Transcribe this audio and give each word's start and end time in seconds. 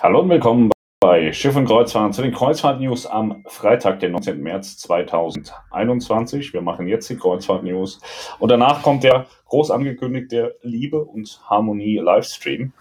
Hallo 0.00 0.20
und 0.20 0.28
willkommen 0.28 0.70
bei 1.00 1.32
Schiff 1.32 1.56
und 1.56 1.66
Kreuzfahrt 1.66 2.14
zu 2.14 2.22
den 2.22 2.32
Kreuzfahrt-News 2.32 3.06
am 3.06 3.44
Freitag, 3.46 3.98
den 4.00 4.12
19. 4.12 4.40
März 4.40 4.78
2021. 4.78 6.52
Wir 6.52 6.60
machen 6.60 6.86
jetzt 6.86 7.10
die 7.10 7.16
Kreuzfahrt-News 7.16 8.00
und 8.38 8.50
danach 8.50 8.82
kommt 8.82 9.02
der 9.02 9.26
groß 9.46 9.72
angekündigte 9.72 10.56
Liebe 10.62 11.04
und 11.04 11.40
Harmonie 11.48 11.98
Livestream. 11.98 12.72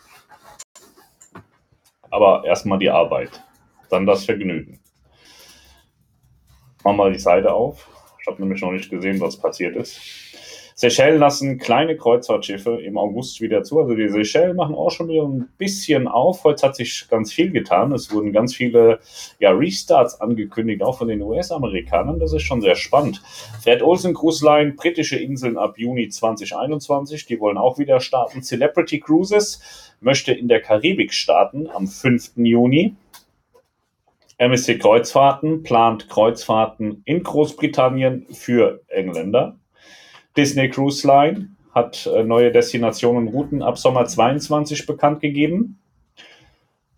Aber 2.11 2.43
erstmal 2.45 2.79
die 2.79 2.91
Arbeit, 2.91 3.43
dann 3.89 4.05
das 4.05 4.25
Vergnügen. 4.25 4.79
Machen 6.83 6.97
wir 6.97 7.09
die 7.09 7.19
Seite 7.19 7.51
auf. 7.53 7.89
Ich 8.21 8.27
habe 8.27 8.41
nämlich 8.41 8.61
noch 8.61 8.71
nicht 8.71 8.89
gesehen, 8.89 9.19
was 9.19 9.37
passiert 9.37 9.75
ist. 9.75 9.99
Seychellen 10.79 11.19
lassen 11.19 11.57
kleine 11.57 11.97
Kreuzfahrtschiffe 11.97 12.79
im 12.83 12.99
August 12.99 13.41
wieder 13.41 13.63
zu. 13.63 13.79
Also 13.79 13.95
die 13.95 14.09
Seychellen 14.09 14.55
machen 14.55 14.75
auch 14.75 14.91
schon 14.91 15.07
wieder 15.07 15.23
ein 15.23 15.49
bisschen 15.57 16.07
auf. 16.07 16.43
Heute 16.43 16.67
hat 16.67 16.75
sich 16.75 17.07
ganz 17.09 17.33
viel 17.33 17.49
getan. 17.49 17.91
Es 17.93 18.13
wurden 18.13 18.31
ganz 18.31 18.53
viele 18.53 18.99
ja, 19.39 19.49
Restarts 19.49 20.21
angekündigt, 20.21 20.83
auch 20.83 20.99
von 20.99 21.07
den 21.07 21.23
US-Amerikanern. 21.23 22.19
Das 22.19 22.31
ist 22.31 22.43
schon 22.43 22.61
sehr 22.61 22.75
spannend. 22.75 23.23
Fred 23.63 23.81
Olsen 23.81 24.13
Cruise 24.13 24.45
Line, 24.45 24.73
britische 24.73 25.17
Inseln 25.17 25.57
ab 25.57 25.79
Juni 25.79 26.09
2021. 26.09 27.25
Die 27.25 27.39
wollen 27.39 27.57
auch 27.57 27.79
wieder 27.79 27.99
starten. 27.99 28.43
Celebrity 28.43 28.99
Cruises 28.99 29.59
möchte 29.99 30.31
in 30.31 30.47
der 30.47 30.61
Karibik 30.61 31.11
starten 31.11 31.67
am 31.71 31.87
5. 31.87 32.33
Juni. 32.35 32.93
MSC 34.37 34.77
Kreuzfahrten 34.77 35.63
plant 35.63 36.07
Kreuzfahrten 36.07 37.01
in 37.05 37.23
Großbritannien 37.23 38.27
für 38.31 38.83
Engländer. 38.89 39.57
Disney 40.37 40.69
Cruise 40.69 41.05
Line 41.05 41.49
hat 41.73 42.05
äh, 42.05 42.23
neue 42.23 42.51
Destinationen 42.51 43.27
und 43.27 43.33
Routen 43.33 43.63
ab 43.63 43.79
Sommer 43.79 44.05
22 44.05 44.85
bekannt 44.85 45.19
gegeben. 45.19 45.79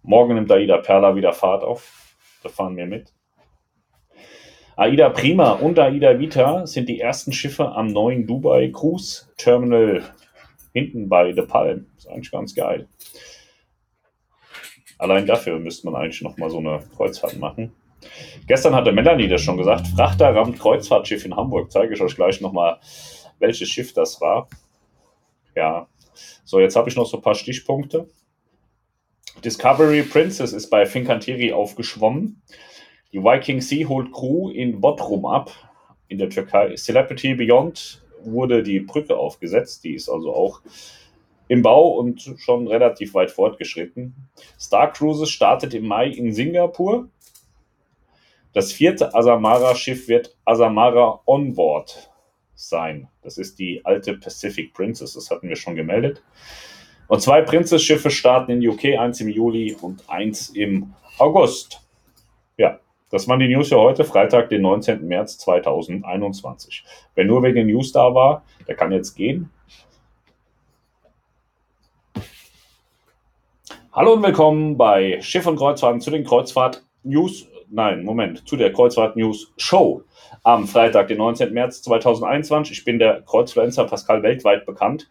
Morgen 0.03 0.35
nimmt 0.35 0.51
AIDA 0.51 0.77
Perla 0.77 1.15
wieder 1.15 1.31
Fahrt 1.31 1.63
auf. 1.63 2.15
Da 2.43 2.49
fahren 2.49 2.75
wir 2.75 2.85
mit. 2.85 3.13
AIDA 4.75 5.09
Prima 5.09 5.51
und 5.53 5.79
AIDA 5.79 6.19
Vita 6.19 6.67
sind 6.67 6.89
die 6.89 6.99
ersten 6.99 7.31
Schiffe 7.31 7.71
am 7.71 7.87
neuen 7.87 8.27
Dubai 8.27 8.71
Cruise 8.73 9.27
Terminal 9.37 10.03
hinten 10.73 11.07
bei 11.07 11.33
The 11.33 11.41
Palm. 11.41 11.87
Ist 11.97 12.09
eigentlich 12.09 12.31
ganz 12.31 12.53
geil. 12.53 12.87
Allein 14.97 15.25
dafür 15.25 15.59
müsste 15.59 15.89
man 15.89 16.01
eigentlich 16.01 16.21
nochmal 16.21 16.49
so 16.49 16.57
eine 16.57 16.81
Kreuzfahrt 16.95 17.37
machen. 17.37 17.71
Gestern 18.47 18.75
hatte 18.75 18.91
Melanie 18.91 19.27
das 19.27 19.41
schon 19.41 19.57
gesagt. 19.57 19.87
Frachter 19.87 20.33
rammt 20.33 20.59
Kreuzfahrtschiff 20.59 21.25
in 21.25 21.35
Hamburg. 21.35 21.71
Zeige 21.71 21.93
ich 21.93 22.01
euch 22.01 22.15
gleich 22.15 22.41
nochmal 22.41 22.79
welches 23.39 23.69
Schiff 23.69 23.93
das 23.93 24.21
war. 24.21 24.47
Ja, 25.55 25.87
so 26.43 26.59
jetzt 26.59 26.75
habe 26.75 26.89
ich 26.89 26.95
noch 26.95 27.05
so 27.05 27.17
ein 27.17 27.23
paar 27.23 27.35
Stichpunkte. 27.35 28.07
Discovery 29.43 30.03
Princess 30.03 30.53
ist 30.53 30.69
bei 30.69 30.85
Fincantieri 30.85 31.53
aufgeschwommen. 31.53 32.41
Die 33.11 33.23
Viking 33.23 33.61
Sea 33.61 33.87
holt 33.87 34.11
Crew 34.11 34.49
in 34.49 34.81
Bodrum 34.81 35.25
ab, 35.25 35.51
in 36.07 36.17
der 36.17 36.29
Türkei. 36.29 36.75
Celebrity 36.75 37.33
Beyond 37.33 38.03
wurde 38.23 38.61
die 38.63 38.81
Brücke 38.81 39.17
aufgesetzt. 39.17 39.83
Die 39.83 39.95
ist 39.95 40.09
also 40.09 40.33
auch 40.33 40.61
im 41.47 41.61
Bau 41.61 41.89
und 41.97 42.35
schon 42.37 42.67
relativ 42.67 43.13
weit 43.13 43.31
fortgeschritten. 43.31 44.13
Star 44.59 44.91
Cruises 44.91 45.29
startet 45.29 45.73
im 45.73 45.87
Mai 45.87 46.07
in 46.07 46.33
Singapur. 46.33 47.09
Das 48.53 48.71
vierte 48.71 49.13
Asamara-Schiff 49.13 50.07
wird 50.07 50.35
Asamara 50.45 51.21
Onboard 51.25 52.08
sein. 52.59 53.07
Das 53.21 53.37
ist 53.37 53.59
die 53.59 53.85
alte 53.85 54.17
Pacific 54.17 54.73
Princess, 54.73 55.13
das 55.13 55.31
hatten 55.31 55.47
wir 55.47 55.55
schon 55.55 55.75
gemeldet. 55.75 56.21
Und 57.07 57.21
zwei 57.21 57.41
Princess-Schiffe 57.41 58.11
starten 58.11 58.51
in 58.51 58.67
UK, 58.67 58.99
eins 58.99 59.19
im 59.21 59.29
Juli 59.29 59.75
und 59.81 60.07
eins 60.09 60.49
im 60.49 60.93
August. 61.17 61.81
Ja, 62.57 62.79
das 63.09 63.27
waren 63.27 63.39
die 63.39 63.47
News 63.47 63.69
für 63.69 63.79
heute, 63.79 64.03
Freitag, 64.03 64.49
den 64.49 64.61
19. 64.61 65.07
März 65.07 65.39
2021. 65.39 66.83
Wer 67.15 67.25
nur 67.25 67.41
wegen 67.41 67.55
den 67.55 67.67
News 67.67 67.91
da 67.91 68.13
war, 68.13 68.43
der 68.67 68.75
kann 68.75 68.91
jetzt 68.91 69.15
gehen. 69.15 69.49
Hallo 73.91 74.13
und 74.13 74.21
willkommen 74.21 74.77
bei 74.77 75.19
Schiff 75.21 75.47
und 75.47 75.57
Kreuzfahrten 75.57 75.99
zu 75.99 76.11
den 76.11 76.23
Kreuzfahrt 76.23 76.85
News 77.03 77.48
nein, 77.69 78.03
Moment, 78.03 78.47
zu 78.47 78.55
der 78.55 78.73
Kreuzfahrt 78.73 79.15
News 79.15 79.53
Show 79.57 80.03
am 80.43 80.67
Freitag, 80.67 81.07
den 81.07 81.17
19. 81.17 81.53
März 81.53 81.81
2021. 81.83 82.79
Ich 82.79 82.85
bin 82.85 82.99
der 82.99 83.21
Kreuzfluencer 83.21 83.85
Pascal 83.85 84.23
weltweit 84.23 84.65
bekannt. 84.65 85.09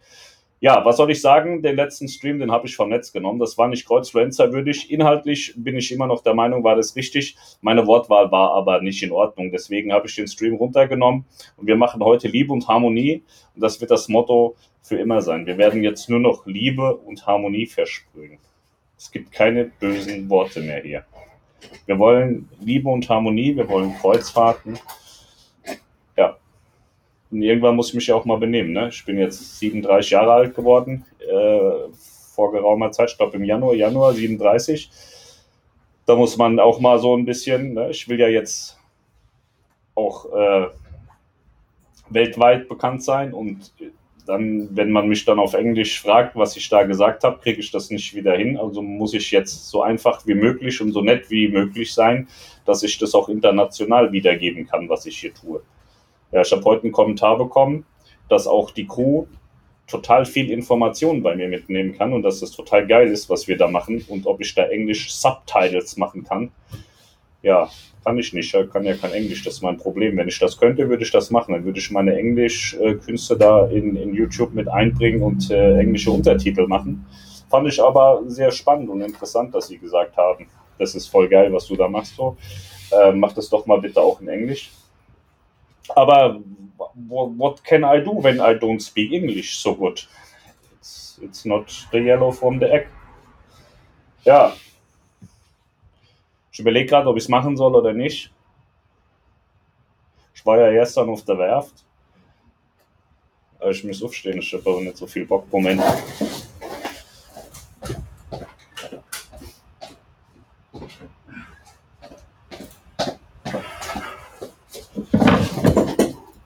Ja, 0.61 0.83
was 0.83 0.97
soll 0.97 1.09
ich 1.11 1.21
sagen? 1.21 1.61
Den 1.61 1.77
letzten 1.77 2.09
Stream, 2.09 2.39
den 2.39 2.51
habe 2.51 2.67
ich 2.67 2.75
vom 2.75 2.89
Netz 2.89 3.13
genommen. 3.13 3.39
Das 3.39 3.57
war 3.57 3.69
nicht 3.69 3.87
Kreuzfluencer 3.87 4.51
würdig. 4.51 4.91
Inhaltlich 4.91 5.53
bin 5.55 5.77
ich 5.77 5.89
immer 5.89 6.05
noch 6.05 6.21
der 6.21 6.33
Meinung, 6.33 6.65
war 6.65 6.75
das 6.75 6.97
richtig. 6.97 7.37
Meine 7.61 7.87
Wortwahl 7.87 8.29
war 8.29 8.51
aber 8.51 8.81
nicht 8.81 9.01
in 9.01 9.13
Ordnung. 9.13 9.51
Deswegen 9.51 9.93
habe 9.93 10.07
ich 10.07 10.15
den 10.15 10.27
Stream 10.27 10.55
runtergenommen. 10.55 11.23
Und 11.55 11.67
wir 11.67 11.77
machen 11.77 12.03
heute 12.03 12.27
Liebe 12.27 12.51
und 12.51 12.67
Harmonie. 12.67 13.23
Und 13.55 13.61
das 13.61 13.79
wird 13.79 13.89
das 13.89 14.09
Motto 14.09 14.57
für 14.81 14.97
immer 14.97 15.21
sein. 15.21 15.45
Wir 15.45 15.57
werden 15.57 15.81
jetzt 15.81 16.09
nur 16.09 16.19
noch 16.19 16.45
Liebe 16.45 16.93
und 16.97 17.25
Harmonie 17.25 17.65
versprühen. 17.65 18.39
Es 18.97 19.11
gibt 19.11 19.31
keine 19.31 19.71
bösen 19.79 20.29
Worte 20.29 20.59
mehr 20.59 20.81
hier. 20.81 21.05
Wir 21.85 21.97
wollen 21.97 22.49
Liebe 22.61 22.89
und 22.89 23.09
Harmonie, 23.09 23.55
wir 23.55 23.67
wollen 23.67 23.95
Kreuzfahrten. 23.95 24.79
Ja. 26.15 26.37
Und 27.31 27.41
irgendwann 27.41 27.75
muss 27.75 27.89
ich 27.89 27.95
mich 27.95 28.07
ja 28.07 28.15
auch 28.15 28.25
mal 28.25 28.37
benehmen. 28.37 28.73
Ne? 28.73 28.89
Ich 28.89 29.03
bin 29.05 29.17
jetzt 29.17 29.59
37 29.59 30.11
Jahre 30.11 30.33
alt 30.33 30.55
geworden, 30.55 31.05
äh, 31.19 31.91
vor 32.35 32.51
geraumer 32.51 32.91
Zeit, 32.91 33.11
ich 33.11 33.17
glaube 33.17 33.37
im 33.37 33.43
Januar, 33.43 33.73
Januar 33.75 34.13
37. 34.13 34.89
Da 36.05 36.15
muss 36.15 36.37
man 36.37 36.59
auch 36.59 36.79
mal 36.79 36.99
so 36.99 37.15
ein 37.15 37.25
bisschen, 37.25 37.73
ne? 37.73 37.89
ich 37.89 38.07
will 38.07 38.19
ja 38.19 38.27
jetzt 38.27 38.77
auch 39.95 40.25
äh, 40.33 40.67
weltweit 42.09 42.67
bekannt 42.67 43.03
sein 43.03 43.33
und 43.33 43.71
dann, 44.29 44.69
wenn 44.77 44.91
man 44.91 45.07
mich 45.07 45.25
dann 45.25 45.39
auf 45.39 45.55
Englisch 45.55 45.99
fragt, 45.99 46.35
was 46.35 46.55
ich 46.55 46.69
da 46.69 46.83
gesagt 46.83 47.23
habe, 47.23 47.39
kriege 47.39 47.59
ich 47.59 47.71
das 47.71 47.89
nicht 47.89 48.13
wieder 48.13 48.37
hin. 48.37 48.57
Also 48.57 48.83
muss 48.83 49.15
ich 49.15 49.31
jetzt 49.31 49.69
so 49.69 49.81
einfach 49.81 50.27
wie 50.27 50.35
möglich 50.35 50.79
und 50.81 50.91
so 50.91 51.01
nett 51.01 51.31
wie 51.31 51.47
möglich 51.47 51.91
sein, 51.95 52.27
dass 52.63 52.83
ich 52.83 52.99
das 52.99 53.15
auch 53.15 53.27
international 53.27 54.11
wiedergeben 54.11 54.67
kann, 54.67 54.87
was 54.87 55.07
ich 55.07 55.17
hier 55.17 55.33
tue. 55.33 55.63
Ja, 56.31 56.41
ich 56.41 56.51
habe 56.51 56.63
heute 56.63 56.83
einen 56.83 56.91
Kommentar 56.91 57.39
bekommen, 57.39 57.85
dass 58.29 58.45
auch 58.45 58.69
die 58.69 58.85
Crew 58.85 59.25
total 59.87 60.25
viel 60.25 60.51
Informationen 60.51 61.23
bei 61.23 61.35
mir 61.35 61.47
mitnehmen 61.47 61.97
kann 61.97 62.13
und 62.13 62.21
dass 62.21 62.39
das 62.39 62.51
total 62.51 62.85
geil 62.85 63.07
ist, 63.07 63.31
was 63.31 63.47
wir 63.47 63.57
da 63.57 63.67
machen 63.67 64.05
und 64.09 64.27
ob 64.27 64.41
ich 64.41 64.53
da 64.53 64.67
Englisch 64.67 65.11
Subtitles 65.11 65.97
machen 65.97 66.23
kann. 66.23 66.51
Ja, 67.41 67.69
kann 68.03 68.17
ich 68.17 68.33
nicht, 68.33 68.53
ich 68.53 68.71
kann 68.71 68.83
ja 68.83 68.95
kein 68.95 69.13
Englisch, 69.13 69.43
das 69.43 69.55
ist 69.55 69.61
mein 69.61 69.77
Problem. 69.77 70.17
Wenn 70.17 70.27
ich 70.27 70.39
das 70.39 70.57
könnte, 70.57 70.89
würde 70.89 71.03
ich 71.03 71.11
das 71.11 71.31
machen. 71.31 71.53
Dann 71.53 71.63
würde 71.63 71.79
ich 71.79 71.91
meine 71.91 72.17
Englischkünste 72.17 73.37
da 73.37 73.65
in, 73.67 73.95
in 73.95 74.13
YouTube 74.13 74.53
mit 74.53 74.67
einbringen 74.67 75.21
und 75.21 75.49
äh, 75.49 75.79
englische 75.79 76.11
Untertitel 76.11 76.67
machen. 76.67 77.05
Fand 77.49 77.67
ich 77.67 77.81
aber 77.81 78.21
sehr 78.27 78.51
spannend 78.51 78.89
und 78.89 79.01
interessant, 79.01 79.55
dass 79.55 79.67
Sie 79.67 79.77
gesagt 79.77 80.17
haben, 80.17 80.47
das 80.77 80.95
ist 80.95 81.07
voll 81.07 81.27
geil, 81.27 81.51
was 81.51 81.67
du 81.67 81.75
da 81.75 81.87
machst. 81.87 82.15
So. 82.15 82.37
Äh, 82.91 83.11
mach 83.13 83.33
das 83.33 83.49
doch 83.49 83.65
mal 83.65 83.79
bitte 83.79 84.01
auch 84.01 84.19
in 84.21 84.27
Englisch. 84.27 84.71
Aber 85.89 86.39
what 87.07 87.63
can 87.63 87.83
I 87.83 88.03
do 88.03 88.23
when 88.23 88.37
I 88.37 88.53
don't 88.53 88.79
speak 88.79 89.11
English 89.11 89.59
so 89.59 89.75
good? 89.75 90.07
It's, 90.77 91.19
it's 91.21 91.45
not 91.45 91.65
the 91.91 91.99
yellow 91.99 92.31
from 92.31 92.59
the 92.59 92.65
egg. 92.65 92.87
Ja, 94.23 94.53
ich 96.59 96.61
überlege 96.61 96.87
gerade, 96.87 97.07
ob 97.07 97.15
ich 97.15 97.23
es 97.23 97.29
machen 97.29 97.55
soll 97.55 97.73
oder 97.73 97.93
nicht. 97.93 98.33
Ich 100.35 100.45
war 100.45 100.59
ja 100.59 100.69
gestern 100.69 101.09
auf 101.09 101.23
der 101.23 101.37
Werft. 101.37 101.85
Aber 103.59 103.71
ich 103.71 103.81
muss 103.85 104.03
aufstehen, 104.03 104.39
ich 104.39 104.53
habe 104.53 104.69
aber 104.69 104.81
nicht 104.81 104.97
so 104.97 105.07
viel 105.07 105.25
Bock. 105.25 105.49
Moment. 105.53 105.81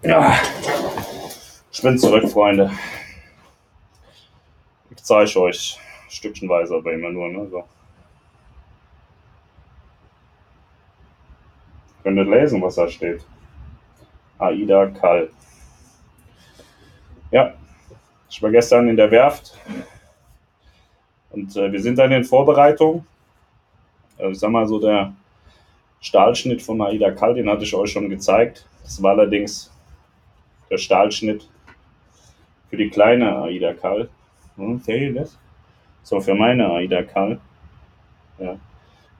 Ja, 0.03 0.39
ich 1.71 1.81
bin 1.81 1.97
zurück, 1.97 2.29
Freunde. 2.29 2.71
Ich 4.91 5.03
zeige 5.03 5.41
euch 5.41 5.79
stückchenweise, 6.07 6.75
aber 6.75 6.93
immer 6.93 7.09
nur, 7.09 7.29
ne? 7.29 7.47
So. 7.49 7.63
Könnt 12.03 12.17
ihr 12.17 12.25
lesen, 12.25 12.61
was 12.61 12.75
da 12.75 12.87
steht. 12.87 13.25
Aida 14.37 14.87
Kall. 14.87 15.29
Ja, 17.31 17.53
ich 18.29 18.41
war 18.41 18.51
gestern 18.51 18.89
in 18.89 18.97
der 18.97 19.09
Werft 19.09 19.57
und 21.31 21.55
äh, 21.55 21.71
wir 21.71 21.81
sind 21.81 21.97
dann 21.97 22.11
in 22.11 22.23
Vorbereitung. 22.23 23.05
Also 24.17 24.31
ich 24.31 24.39
sag 24.39 24.51
mal 24.51 24.67
so, 24.67 24.79
der 24.79 25.13
Stahlschnitt 26.01 26.61
von 26.61 26.81
Aida 26.81 27.11
Kall, 27.11 27.33
den 27.33 27.49
hatte 27.49 27.63
ich 27.63 27.73
euch 27.73 27.91
schon 27.91 28.09
gezeigt. 28.09 28.67
Das 28.83 29.01
war 29.01 29.11
allerdings 29.11 29.71
der 30.69 30.77
Stahlschnitt 30.77 31.47
Für 32.69 32.77
die 32.77 32.89
kleine 32.89 33.37
Aida 33.37 33.73
Karl. 33.73 34.09
Hm, 34.55 34.81
das? 35.15 35.37
So, 36.01 36.19
für 36.19 36.33
meine 36.33 36.71
Aida 36.71 37.03
Karl. 37.03 37.39
Ja. 38.39 38.57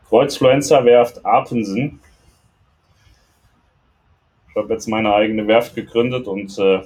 Kreuzfluencer 0.10 0.84
Werft 0.86 1.24
Apensen. 1.24 2.00
Ich 4.54 4.62
habe 4.62 4.72
jetzt 4.72 4.88
meine 4.88 5.12
eigene 5.12 5.48
Werft 5.48 5.74
gegründet 5.74 6.28
und 6.28 6.60
äh, 6.60 6.84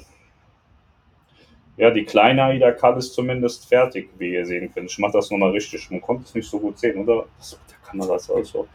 ja, 1.76 1.92
die 1.92 2.06
kleine 2.06 2.44
Aida 2.44 2.72
Karl 2.72 2.98
ist 2.98 3.14
zumindest 3.14 3.68
fertig, 3.68 4.10
wie 4.18 4.36
ihr 4.36 4.46
sehen 4.46 4.74
könnt. 4.74 4.90
Ich 4.90 4.98
mache 5.00 5.12
das 5.12 5.30
nochmal 5.30 5.52
richtig. 5.52 5.92
Man 5.92 6.02
konnte 6.02 6.24
es 6.24 6.34
nicht 6.34 6.50
so 6.50 6.60
gut 6.60 6.80
sehen, 6.80 6.98
oder? 6.98 7.26
Das 7.38 7.60
mit 7.60 7.72
der 7.72 7.90
Kamera 7.90 8.16
ist 8.16 8.32
also. 8.32 8.70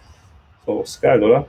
So, 0.67 0.83
ist 0.83 1.01
geil, 1.01 1.23
oder? 1.23 1.47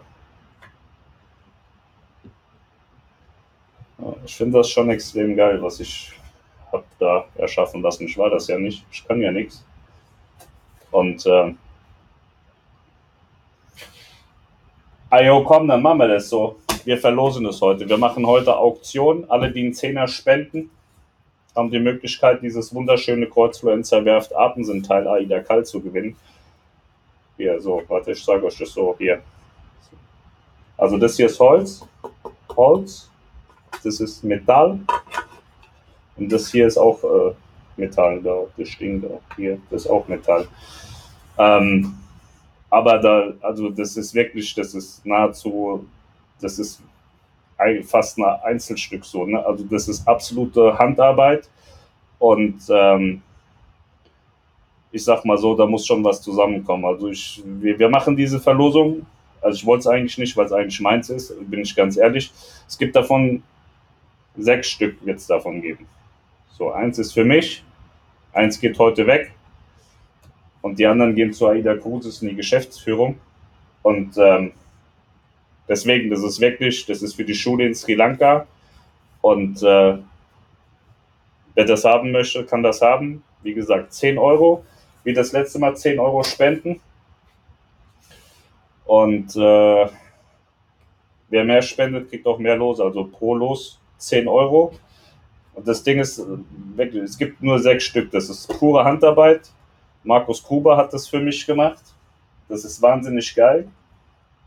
Ja, 3.98 4.16
ich 4.25 4.36
finde 4.36 4.60
das 4.60 4.69
schon 4.69 4.89
extrem 4.89 5.36
geil, 5.36 5.62
was 5.62 5.81
ich 5.81 6.13
habe 6.72 6.86
da 6.98 7.25
erschaffen 7.36 7.81
lassen. 7.81 8.06
Ich 8.06 8.18
war 8.18 8.30
das 8.30 8.48
ja 8.48 8.57
nicht. 8.57 8.86
Ich 8.89 9.06
kann 9.06 9.19
ja 9.19 9.31
nichts. 9.34 9.66
Und 10.92 11.25
äh, 11.25 11.54
Ayo, 15.10 15.44
komm, 15.44 15.68
dann 15.68 15.84
machen 15.84 16.00
wir 16.00 16.07
das 16.07 16.30
so. 16.30 16.57
Wir 16.85 16.97
verlosen 16.97 17.45
es 17.45 17.62
heute. 17.62 17.88
Wir 17.88 17.97
machen 17.97 18.25
heute 18.25 18.57
Auktion. 18.57 19.25
Alle, 19.30 19.51
die 19.51 19.62
einen 19.62 19.74
Zehner 19.74 20.07
spenden, 20.07 20.69
haben 21.56 21.71
die 21.71 21.80
Möglichkeit, 21.80 22.41
dieses 22.41 22.74
wunderschöne 22.74 23.27
Kreuzfluencer 23.27 24.03
Werft 24.03 24.35
Apensen-Teil 24.35 25.07
AIDA 25.07 25.39
Kalt 25.39 25.68
zu 25.68 25.80
gewinnen. 25.80 26.18
Hier, 27.38 27.62
so, 27.62 27.81
warte, 27.88 28.12
ich 28.12 28.24
sage 28.24 28.45
euch 28.45 28.57
das 28.57 28.74
so, 28.74 28.95
hier. 28.97 29.21
Also 30.75 30.97
das 30.97 31.15
hier 31.15 31.27
ist 31.27 31.39
Holz, 31.39 31.85
Holz, 32.56 33.09
das 33.83 34.00
ist 34.00 34.24
Metall 34.24 34.79
und 36.18 36.31
das 36.31 36.51
hier 36.51 36.68
ist 36.68 36.77
auch 36.77 37.01
äh, 37.03 37.33
Metall, 37.77 38.21
da, 38.21 38.44
das 38.57 38.77
Ding 38.77 39.01
da, 39.01 39.19
hier, 39.36 39.59
das 39.69 39.83
ist 39.83 39.89
auch 39.89 40.07
Metall. 40.07 40.47
Ähm, 41.38 41.95
aber 42.69 42.97
da, 42.97 43.33
also 43.41 43.69
das 43.69 43.95
ist 43.95 44.13
wirklich, 44.13 44.53
das 44.56 44.74
ist 44.74 45.06
nahezu, 45.06 45.86
das 46.44 46.60
ist 46.60 46.81
fast 47.84 48.18
ein 48.18 48.25
Einzelstück 48.44 49.06
so. 49.06 49.25
Ne? 49.25 49.44
Also 49.45 49.63
das 49.66 49.88
ist 49.88 50.07
absolute 50.07 50.78
Handarbeit 50.78 51.50
und 52.19 52.62
ähm, 52.69 53.22
ich 54.92 55.04
sag 55.04 55.25
mal 55.25 55.38
so, 55.38 55.56
da 55.56 55.66
muss 55.66 55.86
schon 55.86 56.04
was 56.04 56.22
zusammenkommen. 56.22 56.86
Also 56.86 57.10
ich, 57.10 57.42
wir, 57.45 57.78
wir 57.80 57.90
machen 57.90 58.16
diese 58.16 58.40
Verlosung. 58.40 59.06
Also 59.42 59.57
ich 59.57 59.66
wollte 59.66 59.81
es 59.81 59.88
eigentlich 59.88 60.18
nicht, 60.18 60.38
weil 60.38 60.45
es 60.45 60.51
eigentlich 60.51 60.80
meins 60.80 61.10
ist, 61.10 61.34
bin 61.50 61.62
ich 61.62 61.75
ganz 61.75 61.98
ehrlich. 61.98 62.31
Es 62.68 62.78
gibt 62.78 62.96
davon 62.96 63.44
sechs 64.38 64.69
Stück 64.69 64.98
jetzt 65.06 65.30
davon 65.30 65.62
geben. 65.62 65.88
So, 66.51 66.72
eins 66.72 67.00
ist 67.00 67.13
für 67.13 67.25
mich, 67.25 67.63
eins 68.34 68.60
geht 68.60 68.78
heute 68.78 69.07
weg 69.07 69.34
und 70.62 70.78
die 70.80 70.86
anderen 70.86 71.16
gehen 71.16 71.34
zu 71.34 71.48
Aida 71.48 71.75
Cruises 71.75 72.22
in 72.22 72.30
die 72.30 72.36
Geschäftsführung. 72.36 73.18
Und 73.81 74.16
ähm, 74.18 74.54
deswegen, 75.68 76.10
das 76.10 76.24
ist 76.24 76.39
wirklich, 76.39 76.86
das 76.86 77.01
ist 77.01 77.15
für 77.15 77.25
die 77.25 77.36
Schule 77.36 77.65
in 77.65 77.75
Sri 77.75 77.95
Lanka. 77.95 78.48
Und 79.21 79.62
äh, 79.63 79.98
wer 81.56 81.65
das 81.65 81.86
haben 81.86 82.12
möchte, 82.12 82.45
kann 82.45 82.63
das 82.63 82.81
haben. 82.81 83.24
Wie 83.42 83.54
gesagt, 83.54 83.94
10 83.94 84.18
Euro. 84.18 84.65
Wie 85.04 85.13
das 85.13 85.31
letzte 85.31 85.60
Mal 85.60 85.75
10 85.75 86.00
Euro 86.00 86.24
spenden. 86.24 86.80
Und 88.86 89.36
äh, 89.36 89.88
wer 91.30 91.44
mehr 91.44 91.62
spendet, 91.62 92.10
kriegt 92.10 92.27
auch 92.27 92.39
mehr 92.39 92.56
los. 92.56 92.80
Also 92.80 93.06
pro 93.06 93.36
Los 93.36 93.80
10 93.98 94.27
Euro. 94.27 94.74
Und 95.56 95.68
das 95.68 95.83
Ding 95.83 96.00
ist 96.00 96.21
wirklich, 96.75 97.04
es 97.04 97.18
gibt 97.18 97.42
nur 97.42 97.60
sechs 97.60 97.86
Stück. 97.86 98.12
Das 98.12 98.30
ist 98.30 98.48
pure 98.60 98.83
Handarbeit. 98.83 99.51
Markus 100.04 100.44
Gruber 100.44 100.75
hat 100.77 100.92
das 100.94 101.07
für 101.07 101.19
mich 101.19 101.45
gemacht. 101.45 101.83
Das 102.50 102.65
ist 102.65 102.81
wahnsinnig 102.81 103.33
geil. 103.36 103.68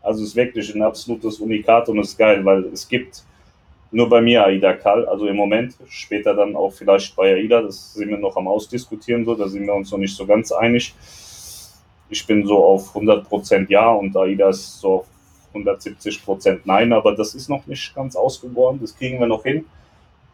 Also 0.07 0.23
es 0.23 0.31
ist 0.31 0.37
wirklich 0.37 0.73
ein 0.75 0.83
absolutes 0.83 1.41
Unikat 1.41 1.89
und 1.89 1.99
ist 1.99 2.17
geil, 2.17 2.45
weil 2.45 2.65
es 2.67 2.89
gibt 2.89 3.25
nur 3.91 4.09
bei 4.09 4.21
mir 4.21 4.45
AIDA 4.45 4.75
Kall, 4.75 5.05
also 5.07 5.27
im 5.27 5.37
Moment, 5.37 5.75
später 5.89 6.33
dann 6.35 6.55
auch 6.55 6.73
vielleicht 6.73 7.17
bei 7.17 7.35
AIDA, 7.35 7.63
das 7.63 7.95
sind 7.95 8.11
wir 8.11 8.19
noch 8.19 8.37
am 8.37 8.47
Ausdiskutieren, 8.47 9.25
so, 9.25 9.35
da 9.35 9.49
sind 9.49 9.67
wir 9.67 9.75
uns 9.75 9.91
noch 9.91 9.99
nicht 9.99 10.17
so 10.17 10.25
ganz 10.25 10.53
einig. 10.53 10.95
Ich 12.09 12.25
bin 12.25 12.47
so 12.47 12.65
auf 12.65 12.95
100% 12.95 13.69
Ja 13.69 13.91
und 13.91 14.17
AIDA 14.17 14.51
ist 14.51 14.81
so 14.81 14.95
auf 14.95 15.07
170% 15.55 16.61
Nein, 16.65 16.93
aber 16.93 17.17
das 17.17 17.35
ist 17.35 17.49
noch 17.49 17.67
nicht 17.67 17.95
ganz 17.95 18.15
ausgegoren, 18.15 18.79
das 18.81 18.97
kriegen 18.97 19.19
wir 19.19 19.27
noch 19.27 19.43
hin 19.43 19.65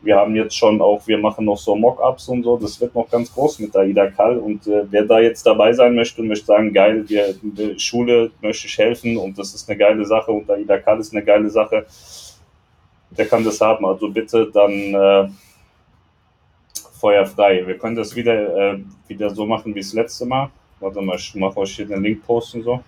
wir 0.02 0.16
haben 0.16 0.34
jetzt 0.34 0.56
schon 0.56 0.80
auch, 0.80 1.06
wir 1.06 1.18
machen 1.18 1.44
noch 1.44 1.58
so 1.58 1.76
Mockups 1.76 2.28
und 2.28 2.42
so, 2.42 2.56
das 2.56 2.80
wird 2.80 2.94
noch 2.94 3.08
ganz 3.08 3.32
groß 3.32 3.60
mit 3.60 3.76
AIDA 3.76 4.10
Kall 4.10 4.38
und 4.38 4.66
äh, 4.66 4.84
wer 4.90 5.04
da 5.04 5.20
jetzt 5.20 5.46
dabei 5.46 5.72
sein 5.72 5.94
möchte 5.94 6.20
und 6.20 6.28
möchte 6.28 6.46
sagen, 6.46 6.72
geil, 6.72 7.08
wir, 7.08 7.34
die 7.40 7.78
Schule 7.78 8.30
möchte 8.40 8.66
ich 8.66 8.76
helfen 8.76 9.16
und 9.16 9.38
das 9.38 9.54
ist 9.54 9.68
eine 9.68 9.78
geile 9.78 10.04
Sache 10.04 10.32
und 10.32 10.50
AIDA 10.50 10.78
Kall 10.78 10.98
ist 11.00 11.12
eine 11.12 11.24
geile 11.24 11.48
Sache, 11.50 11.86
der 13.10 13.26
kann 13.26 13.44
das 13.44 13.60
haben. 13.60 13.84
Also 13.86 14.10
bitte 14.10 14.50
dann 14.52 14.72
äh, 14.72 15.28
Feuer 16.98 17.26
frei. 17.26 17.66
Wir 17.66 17.78
können 17.78 17.96
das 17.96 18.14
wieder, 18.14 18.74
äh, 18.74 18.78
wieder 19.08 19.30
so 19.30 19.46
machen 19.46 19.74
wie 19.74 19.80
das 19.80 19.92
letzte 19.92 20.26
Mal. 20.26 20.50
Warte 20.80 21.00
mal, 21.00 21.16
ich 21.16 21.34
mache 21.34 21.58
euch 21.58 21.76
hier 21.76 21.86
den 21.86 22.02
Link 22.02 22.24
posten 22.24 22.62
so. 22.62 22.82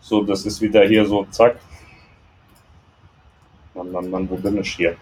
So, 0.00 0.22
das 0.22 0.44
ist 0.46 0.60
wieder 0.60 0.84
hier 0.84 1.04
so, 1.06 1.26
zack. 1.30 1.56
Mann, 3.74 3.90
Mann, 3.90 4.10
Mann, 4.10 4.30
wo 4.30 4.36
bin 4.36 4.58
ich 4.58 4.74
hier? 4.74 4.96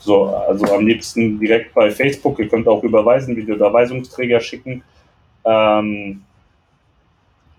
So, 0.00 0.24
also 0.24 0.64
am 0.74 0.86
liebsten 0.86 1.38
direkt 1.38 1.74
bei 1.74 1.90
Facebook. 1.90 2.38
Ihr 2.38 2.48
könnt 2.48 2.66
auch 2.66 2.82
überweisen, 2.82 3.36
Videoüberweisungsträger 3.36 4.40
schicken. 4.40 4.82
Ähm, 5.44 6.22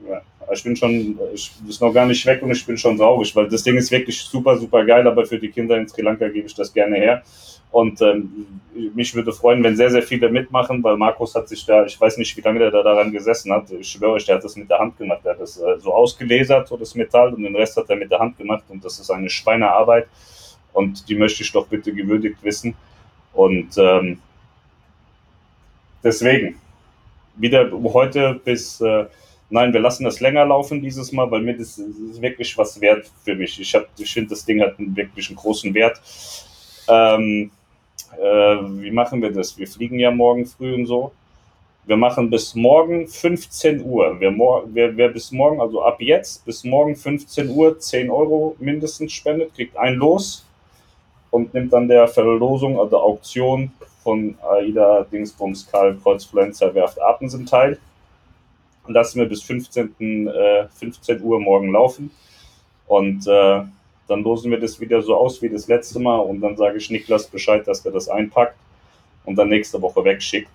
ja, 0.08 0.22
ich 0.52 0.64
bin 0.64 0.76
schon, 0.76 1.20
ich 1.34 1.52
ist 1.70 1.82
noch 1.82 1.94
gar 1.94 2.08
nicht 2.08 2.26
weg 2.26 2.42
und 2.42 2.52
ich 2.52 2.66
bin 2.66 2.78
schon 2.78 2.98
traurig, 2.98 3.36
weil 3.36 3.48
das 3.48 3.62
Ding 3.62 3.78
ist 3.78 3.92
wirklich 3.92 4.20
super, 4.20 4.58
super 4.58 4.84
geil, 4.84 5.08
aber 5.08 5.26
für 5.26 5.38
die 5.38 5.50
Kinder 5.50 5.78
in 5.78 5.88
Sri 5.88 6.02
Lanka 6.02 6.28
gebe 6.30 6.48
ich 6.48 6.56
das 6.56 6.74
gerne 6.74 6.98
her. 6.98 7.22
Und 7.70 8.02
ähm, 8.02 8.48
mich 8.96 9.16
würde 9.16 9.32
freuen, 9.32 9.64
wenn 9.64 9.78
sehr, 9.78 9.92
sehr 9.92 10.04
viele 10.04 10.30
mitmachen, 10.30 10.84
weil 10.84 10.98
Markus 10.98 11.36
hat 11.36 11.48
sich 11.48 11.66
da, 11.66 11.86
ich 11.86 12.00
weiß 12.02 12.18
nicht, 12.18 12.36
wie 12.36 12.42
lange 12.42 12.60
der 12.60 12.72
da 12.72 12.84
daran 12.84 13.12
gesessen 13.12 13.54
hat. 13.54 13.72
Ich 13.72 13.88
schwöre 13.92 14.14
euch, 14.14 14.26
der 14.26 14.36
hat 14.36 14.44
das 14.44 14.58
mit 14.58 14.70
der 14.70 14.80
Hand 14.80 14.98
gemacht. 14.98 15.22
Der 15.24 15.34
hat 15.34 15.40
das 15.40 15.58
äh, 15.58 15.80
so 15.80 15.94
ausgelasert, 15.94 16.68
so 16.68 16.76
das 16.76 16.96
Metall, 16.96 17.34
und 17.34 17.44
den 17.44 17.56
Rest 17.56 17.78
hat 17.78 17.90
er 17.90 17.96
mit 17.96 18.12
der 18.12 18.20
Hand 18.20 18.38
gemacht. 18.38 18.64
Und 18.68 18.84
das 18.84 19.00
ist 19.00 19.10
eine 19.10 19.30
Schweinearbeit 19.30 20.08
und 20.74 21.08
die 21.10 21.16
möchte 21.16 21.44
ich 21.44 21.52
doch 21.52 21.68
bitte 21.68 21.94
gewürdigt 21.94 22.44
wissen. 22.44 22.76
Und 23.34 23.78
ähm, 23.78 24.20
deswegen, 26.04 26.60
wieder 27.36 27.72
heute 27.94 28.40
bis, 28.44 28.82
äh, 28.82 29.06
nein, 29.50 29.74
wir 29.74 29.80
lassen 29.80 30.04
das 30.04 30.20
länger 30.20 30.46
laufen 30.46 30.82
dieses 30.82 31.12
Mal, 31.12 31.30
weil 31.32 31.42
mir 31.42 31.58
das, 31.58 31.76
das 31.76 31.86
ist 31.88 32.22
wirklich 32.22 32.58
was 32.58 32.80
wert 32.82 33.10
für 33.24 33.36
mich. 33.36 33.60
Ich, 33.60 33.78
ich 33.98 34.14
finde, 34.14 34.30
das 34.30 34.46
Ding 34.46 34.62
hat 34.62 34.78
einen 34.80 34.96
wirklich 34.96 35.30
einen 35.30 35.38
großen 35.38 35.74
Wert. 35.74 36.02
Ähm, 36.88 37.52
äh, 38.18 38.24
wie 38.24 38.92
machen 38.92 39.22
wir 39.22 39.32
das? 39.32 39.58
Wir 39.58 39.68
fliegen 39.68 40.00
ja 40.00 40.12
morgen 40.12 40.46
früh 40.46 40.74
und 40.74 40.86
so. 40.86 41.12
Wir 41.86 41.98
machen 41.98 42.30
bis 42.30 42.54
morgen 42.54 43.08
15 43.08 43.84
Uhr. 43.84 44.16
Wer, 44.20 44.32
wer, 44.38 44.98
wer, 44.98 45.10
bis 45.10 45.32
morgen, 45.32 45.60
also 45.60 45.82
ab 45.82 46.00
jetzt 46.00 46.46
bis 46.46 46.64
morgen 46.64 46.96
15 46.96 47.50
Uhr 47.50 47.80
10 47.80 48.12
Euro 48.12 48.56
mindestens 48.60 49.14
spendet, 49.14 49.56
kriegt 49.56 49.76
ein 49.76 49.96
Los 49.96 50.46
und 51.32 51.54
nimmt 51.54 51.74
dann 51.74 51.88
der 51.88 52.08
Verlosung, 52.08 52.80
also 52.80 53.00
Auktion 53.00 53.72
von 54.04 54.38
AIDA 54.42 55.06
Dingsbums 55.12 55.68
Karl 55.72 55.98
Kreuzfluencer 55.98 56.74
Werft 56.76 57.02
Apensen 57.02 57.46
teil. 57.46 57.80
Lassen 58.88 59.20
wir 59.20 59.28
bis 59.28 59.42
15, 59.44 60.28
äh, 60.28 60.68
15 60.68 61.22
Uhr 61.22 61.40
morgen 61.40 61.72
laufen. 61.72 62.12
Und 62.88 63.26
äh, 63.28 63.64
dann 64.08 64.24
losen 64.24 64.52
wir 64.52 64.60
das 64.60 64.80
wieder 64.80 65.02
so 65.02 65.16
aus 65.16 65.42
wie 65.42 65.50
das 65.50 65.68
letzte 65.68 66.00
Mal 66.00 66.20
und 66.20 66.42
dann 66.42 66.58
sage 66.58 66.78
ich 66.78 66.90
Niklas 66.90 67.28
Bescheid, 67.28 67.66
dass 67.66 67.86
er 67.86 67.94
das 67.94 68.10
einpackt 68.10 68.58
und 69.24 69.38
dann 69.38 69.48
nächste 69.48 69.82
Woche 69.82 70.04
wegschickt. 70.04 70.52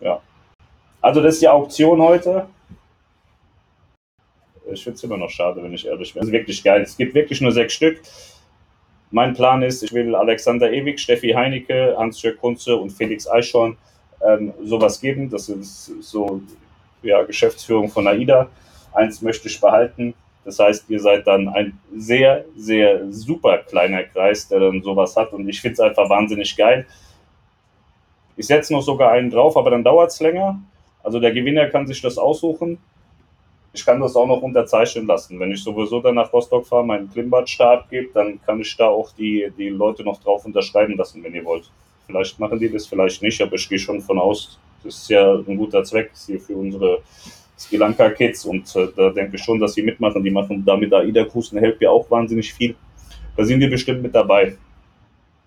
Ja. 0.00 0.20
Also 1.00 1.20
das 1.20 1.34
ist 1.34 1.42
die 1.42 1.48
Auktion 1.48 2.02
heute. 2.02 2.46
Ich 4.72 4.82
finde 4.82 4.96
es 4.96 5.04
immer 5.04 5.16
noch 5.16 5.30
schade, 5.30 5.62
wenn 5.62 5.72
ich 5.72 5.86
ehrlich 5.86 6.12
bin. 6.12 6.20
Das 6.20 6.28
ist 6.28 6.32
wirklich 6.32 6.64
geil. 6.64 6.82
Es 6.82 6.96
gibt 6.96 7.14
wirklich 7.14 7.40
nur 7.40 7.52
sechs 7.52 7.74
Stück. 7.74 8.00
Mein 9.12 9.34
Plan 9.34 9.62
ist, 9.62 9.82
ich 9.82 9.92
will 9.92 10.14
Alexander 10.14 10.72
Ewig, 10.72 10.98
Steffi 10.98 11.32
Heinecke, 11.32 11.94
Hans-Jörg 11.98 12.38
Kunze 12.38 12.76
und 12.76 12.90
Felix 12.90 13.28
Eichhorn 13.28 13.76
ähm, 14.26 14.54
sowas 14.64 14.98
geben. 15.00 15.28
Das 15.28 15.50
ist 15.50 15.92
so 16.00 16.40
ja, 17.02 17.22
Geschäftsführung 17.22 17.90
von 17.90 18.08
AIDA. 18.08 18.48
Eins 18.94 19.20
möchte 19.20 19.48
ich 19.48 19.60
behalten. 19.60 20.14
Das 20.46 20.58
heißt, 20.58 20.88
ihr 20.88 20.98
seid 20.98 21.26
dann 21.26 21.48
ein 21.48 21.78
sehr, 21.94 22.46
sehr 22.56 23.12
super 23.12 23.58
kleiner 23.58 24.02
Kreis, 24.04 24.48
der 24.48 24.60
dann 24.60 24.82
sowas 24.82 25.14
hat. 25.14 25.34
Und 25.34 25.46
ich 25.46 25.60
finde 25.60 25.74
es 25.74 25.80
einfach 25.80 26.08
wahnsinnig 26.08 26.56
geil. 26.56 26.86
Ich 28.38 28.46
setze 28.46 28.72
noch 28.72 28.82
sogar 28.82 29.12
einen 29.12 29.30
drauf, 29.30 29.58
aber 29.58 29.70
dann 29.70 29.84
dauert 29.84 30.10
es 30.10 30.20
länger. 30.20 30.58
Also 31.02 31.20
der 31.20 31.32
Gewinner 31.32 31.66
kann 31.66 31.86
sich 31.86 32.00
das 32.00 32.16
aussuchen 32.16 32.78
ich 33.74 33.84
kann 33.84 34.00
das 34.00 34.16
auch 34.16 34.26
noch 34.26 34.42
unterzeichnen 34.42 35.06
lassen. 35.06 35.40
Wenn 35.40 35.52
ich 35.52 35.62
sowieso 35.62 36.00
dann 36.00 36.16
nach 36.16 36.32
Rostock 36.32 36.66
fahre, 36.66 36.84
meinen 36.84 37.10
Klimmbad-Stab 37.10 37.88
gebe, 37.88 38.10
dann 38.12 38.40
kann 38.44 38.60
ich 38.60 38.76
da 38.76 38.88
auch 38.88 39.12
die, 39.12 39.50
die 39.56 39.70
Leute 39.70 40.04
noch 40.04 40.20
drauf 40.22 40.44
unterschreiben 40.44 40.96
lassen, 40.96 41.22
wenn 41.24 41.34
ihr 41.34 41.44
wollt. 41.44 41.70
Vielleicht 42.06 42.38
machen 42.38 42.58
die 42.58 42.70
das, 42.70 42.86
vielleicht 42.86 43.22
nicht, 43.22 43.40
aber 43.40 43.54
ich 43.54 43.68
gehe 43.68 43.78
schon 43.78 44.00
von 44.00 44.18
aus, 44.18 44.58
das 44.84 44.96
ist 44.96 45.08
ja 45.10 45.34
ein 45.34 45.56
guter 45.56 45.84
Zweck 45.84 46.10
hier 46.26 46.40
für 46.40 46.56
unsere 46.56 47.02
Sri 47.56 47.76
Lanka 47.76 48.10
Kids 48.10 48.44
und 48.44 48.74
äh, 48.76 48.88
da 48.96 49.10
denke 49.10 49.36
ich 49.36 49.42
schon, 49.42 49.60
dass 49.60 49.74
sie 49.74 49.82
mitmachen. 49.82 50.22
Die 50.22 50.30
machen 50.30 50.64
damit 50.64 50.92
AIDA 50.92 51.24
Cruisen 51.24 51.58
Help 51.58 51.80
ja 51.80 51.90
auch 51.90 52.10
wahnsinnig 52.10 52.52
viel. 52.52 52.74
Da 53.36 53.44
sind 53.44 53.60
die 53.60 53.68
bestimmt 53.68 54.02
mit 54.02 54.14
dabei. 54.14 54.56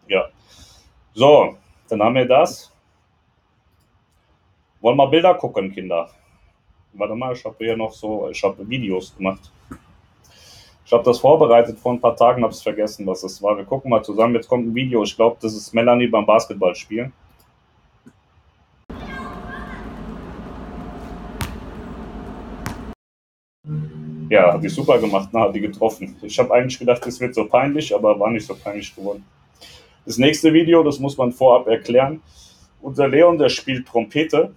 Ja. 0.07 0.29
So, 1.13 1.57
dann 1.89 2.01
haben 2.01 2.15
wir 2.15 2.25
das. 2.25 2.71
Wollen 4.79 4.97
wir 4.97 5.07
Bilder 5.07 5.33
gucken, 5.33 5.71
Kinder? 5.73 6.09
Warte 6.97 7.13
mal, 7.13 7.33
ich 7.33 7.43
habe 7.43 7.55
hier 7.59 7.75
noch 7.75 7.91
so, 7.91 8.29
ich 8.29 8.41
habe 8.41 8.67
Videos 8.69 9.13
gemacht. 9.17 9.51
Ich 10.85 10.93
habe 10.93 11.03
das 11.03 11.19
vorbereitet 11.19 11.77
vor 11.77 11.91
ein 11.91 11.99
paar 11.99 12.15
Tagen, 12.15 12.41
habe 12.41 12.53
es 12.53 12.61
vergessen, 12.61 13.05
was 13.05 13.21
es 13.23 13.41
war. 13.41 13.57
Wir 13.57 13.65
gucken 13.65 13.89
mal 13.89 14.01
zusammen. 14.01 14.35
Jetzt 14.35 14.47
kommt 14.47 14.67
ein 14.67 14.75
Video. 14.75 15.03
Ich 15.03 15.15
glaube, 15.15 15.35
das 15.41 15.53
ist 15.53 15.73
Melanie 15.73 16.07
beim 16.07 16.25
Basketballspielen. 16.25 17.11
Ja, 24.29 24.53
hat 24.53 24.63
die 24.63 24.69
super 24.69 24.97
gemacht, 24.97 25.33
ne? 25.33 25.41
hat 25.41 25.55
die 25.55 25.61
getroffen. 25.61 26.15
Ich 26.21 26.39
habe 26.39 26.53
eigentlich 26.53 26.79
gedacht, 26.79 27.05
das 27.05 27.19
wird 27.19 27.35
so 27.35 27.45
peinlich, 27.45 27.93
aber 27.93 28.17
war 28.19 28.31
nicht 28.31 28.47
so 28.47 28.55
peinlich 28.55 28.95
geworden. 28.95 29.25
Das 30.05 30.17
nächste 30.17 30.53
Video, 30.53 30.81
das 30.81 30.99
muss 30.99 31.17
man 31.17 31.31
vorab 31.33 31.67
erklären. 31.67 32.21
Unser 32.81 33.07
Leon, 33.07 33.37
der 33.37 33.49
spielt 33.49 33.85
Trompete. 33.85 34.53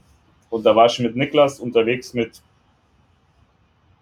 Und 0.50 0.64
da 0.64 0.74
war 0.74 0.86
ich 0.86 0.98
mit 0.98 1.16
Niklas 1.16 1.60
unterwegs 1.60 2.14
mit 2.14 2.42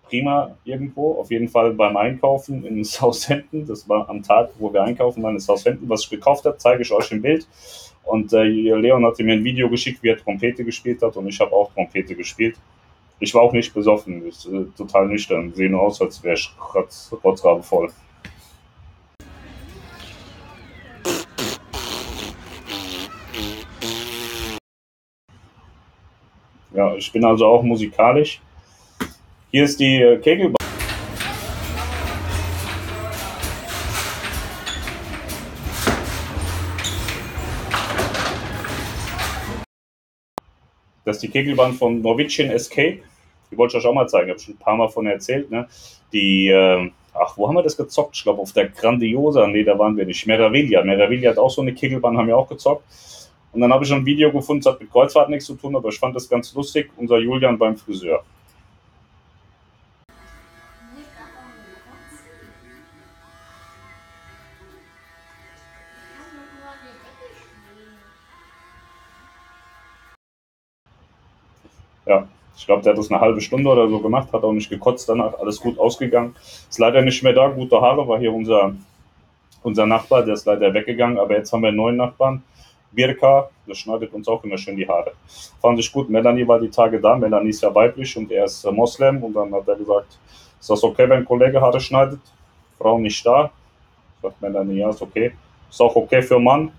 Prima 0.09 0.57
irgendwo, 0.65 1.15
auf 1.15 1.31
jeden 1.31 1.49
Fall 1.49 1.73
beim 1.73 1.97
Einkaufen 1.97 2.65
in 2.65 2.85
Southampton. 2.85 3.67
Das 3.67 3.89
war 3.89 4.09
am 4.09 4.23
Tag, 4.23 4.51
wo 4.59 4.73
wir 4.73 4.83
einkaufen 4.83 5.23
waren 5.23 5.35
in 5.35 5.41
Southampton. 5.41 5.89
Was 5.89 6.05
ich 6.05 6.11
gekauft 6.11 6.45
habe, 6.45 6.57
zeige 6.59 6.83
ich 6.83 6.93
euch 6.93 7.11
im 7.11 7.23
Bild. 7.23 7.47
Und 8.05 8.33
äh, 8.33 8.45
Leon 8.45 9.05
hat 9.05 9.19
mir 9.19 9.33
ein 9.33 9.43
Video 9.43 9.69
geschickt, 9.69 10.03
wie 10.03 10.11
er 10.11 10.17
Trompete 10.17 10.65
gespielt 10.65 11.03
hat. 11.03 11.17
Und 11.17 11.27
ich 11.27 11.41
habe 11.41 11.53
auch 11.53 11.73
Trompete 11.73 12.15
gespielt. 12.15 12.57
Ich 13.19 13.35
war 13.35 13.43
auch 13.43 13.53
nicht 13.53 13.75
besoffen, 13.75 14.29
ich, 14.29 14.47
äh, 14.47 14.67
total 14.77 15.09
nüchtern. 15.09 15.53
Sehe 15.55 15.69
nur 15.69 15.81
aus, 15.81 16.01
als 16.01 16.23
wäre 16.23 16.37
ich 16.37 16.55
rotzrabe 17.25 17.63
voll. 17.65 17.91
Ja, 26.77 26.95
ich 26.95 27.11
bin 27.11 27.25
also 27.25 27.47
auch 27.47 27.63
musikalisch. 27.63 28.39
Hier 29.51 29.65
ist 29.65 29.81
die 29.81 29.97
äh, 30.03 30.19
Kegelbahn. 30.19 30.57
Das 41.07 41.17
ist 41.17 41.23
die 41.23 41.31
Kegelbahn 41.31 41.73
von 41.73 42.03
Norwegian 42.03 42.51
Escape. 42.51 42.99
Die 43.51 43.57
wollte 43.57 43.79
ich 43.79 43.83
euch 43.83 43.89
auch 43.89 43.95
mal 43.95 44.07
zeigen. 44.07 44.27
Ich 44.27 44.33
habe 44.33 44.41
schon 44.41 44.55
ein 44.57 44.59
paar 44.59 44.77
Mal 44.77 44.89
von 44.89 45.07
erzählt. 45.07 45.51
Ne? 45.51 45.67
Die, 46.13 46.49
äh, 46.49 46.91
ach, 47.15 47.39
wo 47.39 47.49
haben 47.49 47.55
wir 47.55 47.63
das 47.63 47.79
gezockt? 47.79 48.17
Ich 48.17 48.23
glaube, 48.23 48.43
auf 48.43 48.53
der 48.53 48.69
Grandiosa. 48.69 49.47
Nee, 49.47 49.65
da 49.65 49.79
waren 49.79 49.97
wir 49.97 50.05
nicht. 50.05 50.27
Meraviglia. 50.27 50.85
Meraviglia 50.85 51.31
hat 51.31 51.39
auch 51.39 51.51
so 51.51 51.63
eine 51.63 51.73
Kegelbahn, 51.73 52.19
haben 52.19 52.27
wir 52.27 52.37
auch 52.37 52.51
gezockt. 52.51 52.85
Und 53.57 53.63
dann 53.63 53.73
habe 53.73 53.87
ich 53.87 53.91
ein 53.95 54.05
Video 54.05 54.31
gefunden, 54.31 54.63
das 54.63 54.75
hat 54.75 54.81
mit 54.83 54.93
Kreuzfahrt 54.93 55.31
nichts 55.31 55.47
zu 55.47 55.55
tun, 55.55 55.75
aber 55.75 55.89
ich 55.89 55.99
fand 55.99 56.15
das 56.15 56.29
ganz 56.29 56.53
lustig. 56.53 56.91
Unser 56.99 57.17
Julian 57.17 57.57
beim 57.57 57.75
Friseur. 57.75 58.23
Ja, 72.05 72.29
ich 72.59 72.67
glaube, 72.67 72.83
der 72.83 72.93
hat 72.93 72.99
das 72.99 73.11
eine 73.11 73.23
halbe 73.23 73.41
Stunde 73.41 73.71
oder 73.71 73.89
so 73.89 74.01
gemacht, 74.01 74.31
hat 74.35 74.45
auch 74.45 74.53
nicht 74.53 74.69
gekotzt 74.69 75.09
danach, 75.09 75.33
alles 75.39 75.59
gut 75.59 75.79
ausgegangen. 75.79 76.37
Ist 76.69 76.79
leider 76.79 77.01
nicht 77.01 77.23
mehr 77.23 77.33
da, 77.33 77.49
gute 77.49 77.81
Haare, 77.81 78.07
war 78.07 78.19
hier 78.19 78.35
unser, 78.35 78.77
unser 79.63 79.87
Nachbar, 79.87 80.25
der 80.25 80.35
ist 80.35 80.45
leider 80.45 80.75
weggegangen, 80.75 81.19
aber 81.19 81.39
jetzt 81.39 81.51
haben 81.55 81.63
wir 81.63 81.69
einen 81.69 81.79
neuen 81.79 81.97
Nachbarn. 81.97 82.43
Birka, 82.93 83.51
das 83.67 83.79
schneidet 83.79 84.13
uns 84.13 84.29
auch 84.29 84.43
immer 84.45 84.57
schön 84.57 84.77
die 84.77 84.89
Haare. 84.89 85.13
Fand 85.61 85.79
ich 85.79 85.93
gut. 85.93 86.09
Melanie 86.09 86.47
war 86.47 86.59
die 86.59 86.71
Tage 86.71 87.01
da. 87.01 87.17
Melanie 87.17 87.51
ist 87.51 87.63
ja 87.63 87.75
weiblich 87.75 88.17
und 88.17 88.31
er 88.31 88.45
ist 88.45 88.65
äh, 88.65 88.73
Moslem. 88.73 89.23
Und 89.23 89.35
dann 89.35 89.53
hat 89.55 89.69
er 89.69 89.77
gesagt, 89.77 90.19
ist 90.61 90.71
das 90.71 90.83
okay, 90.83 91.09
wenn 91.09 91.19
ein 91.19 91.25
Kollege 91.25 91.61
Haare 91.61 91.81
schneidet? 91.81 92.21
Frau 92.79 92.99
nicht 92.99 93.25
da. 93.25 93.51
Sagt 94.23 94.41
Melanie, 94.41 94.79
ja, 94.79 94.91
ist 94.91 95.03
okay. 95.03 95.33
Ist 95.69 95.81
auch 95.81 95.95
okay 95.97 96.23
für 96.23 96.39
Mann. 96.39 96.73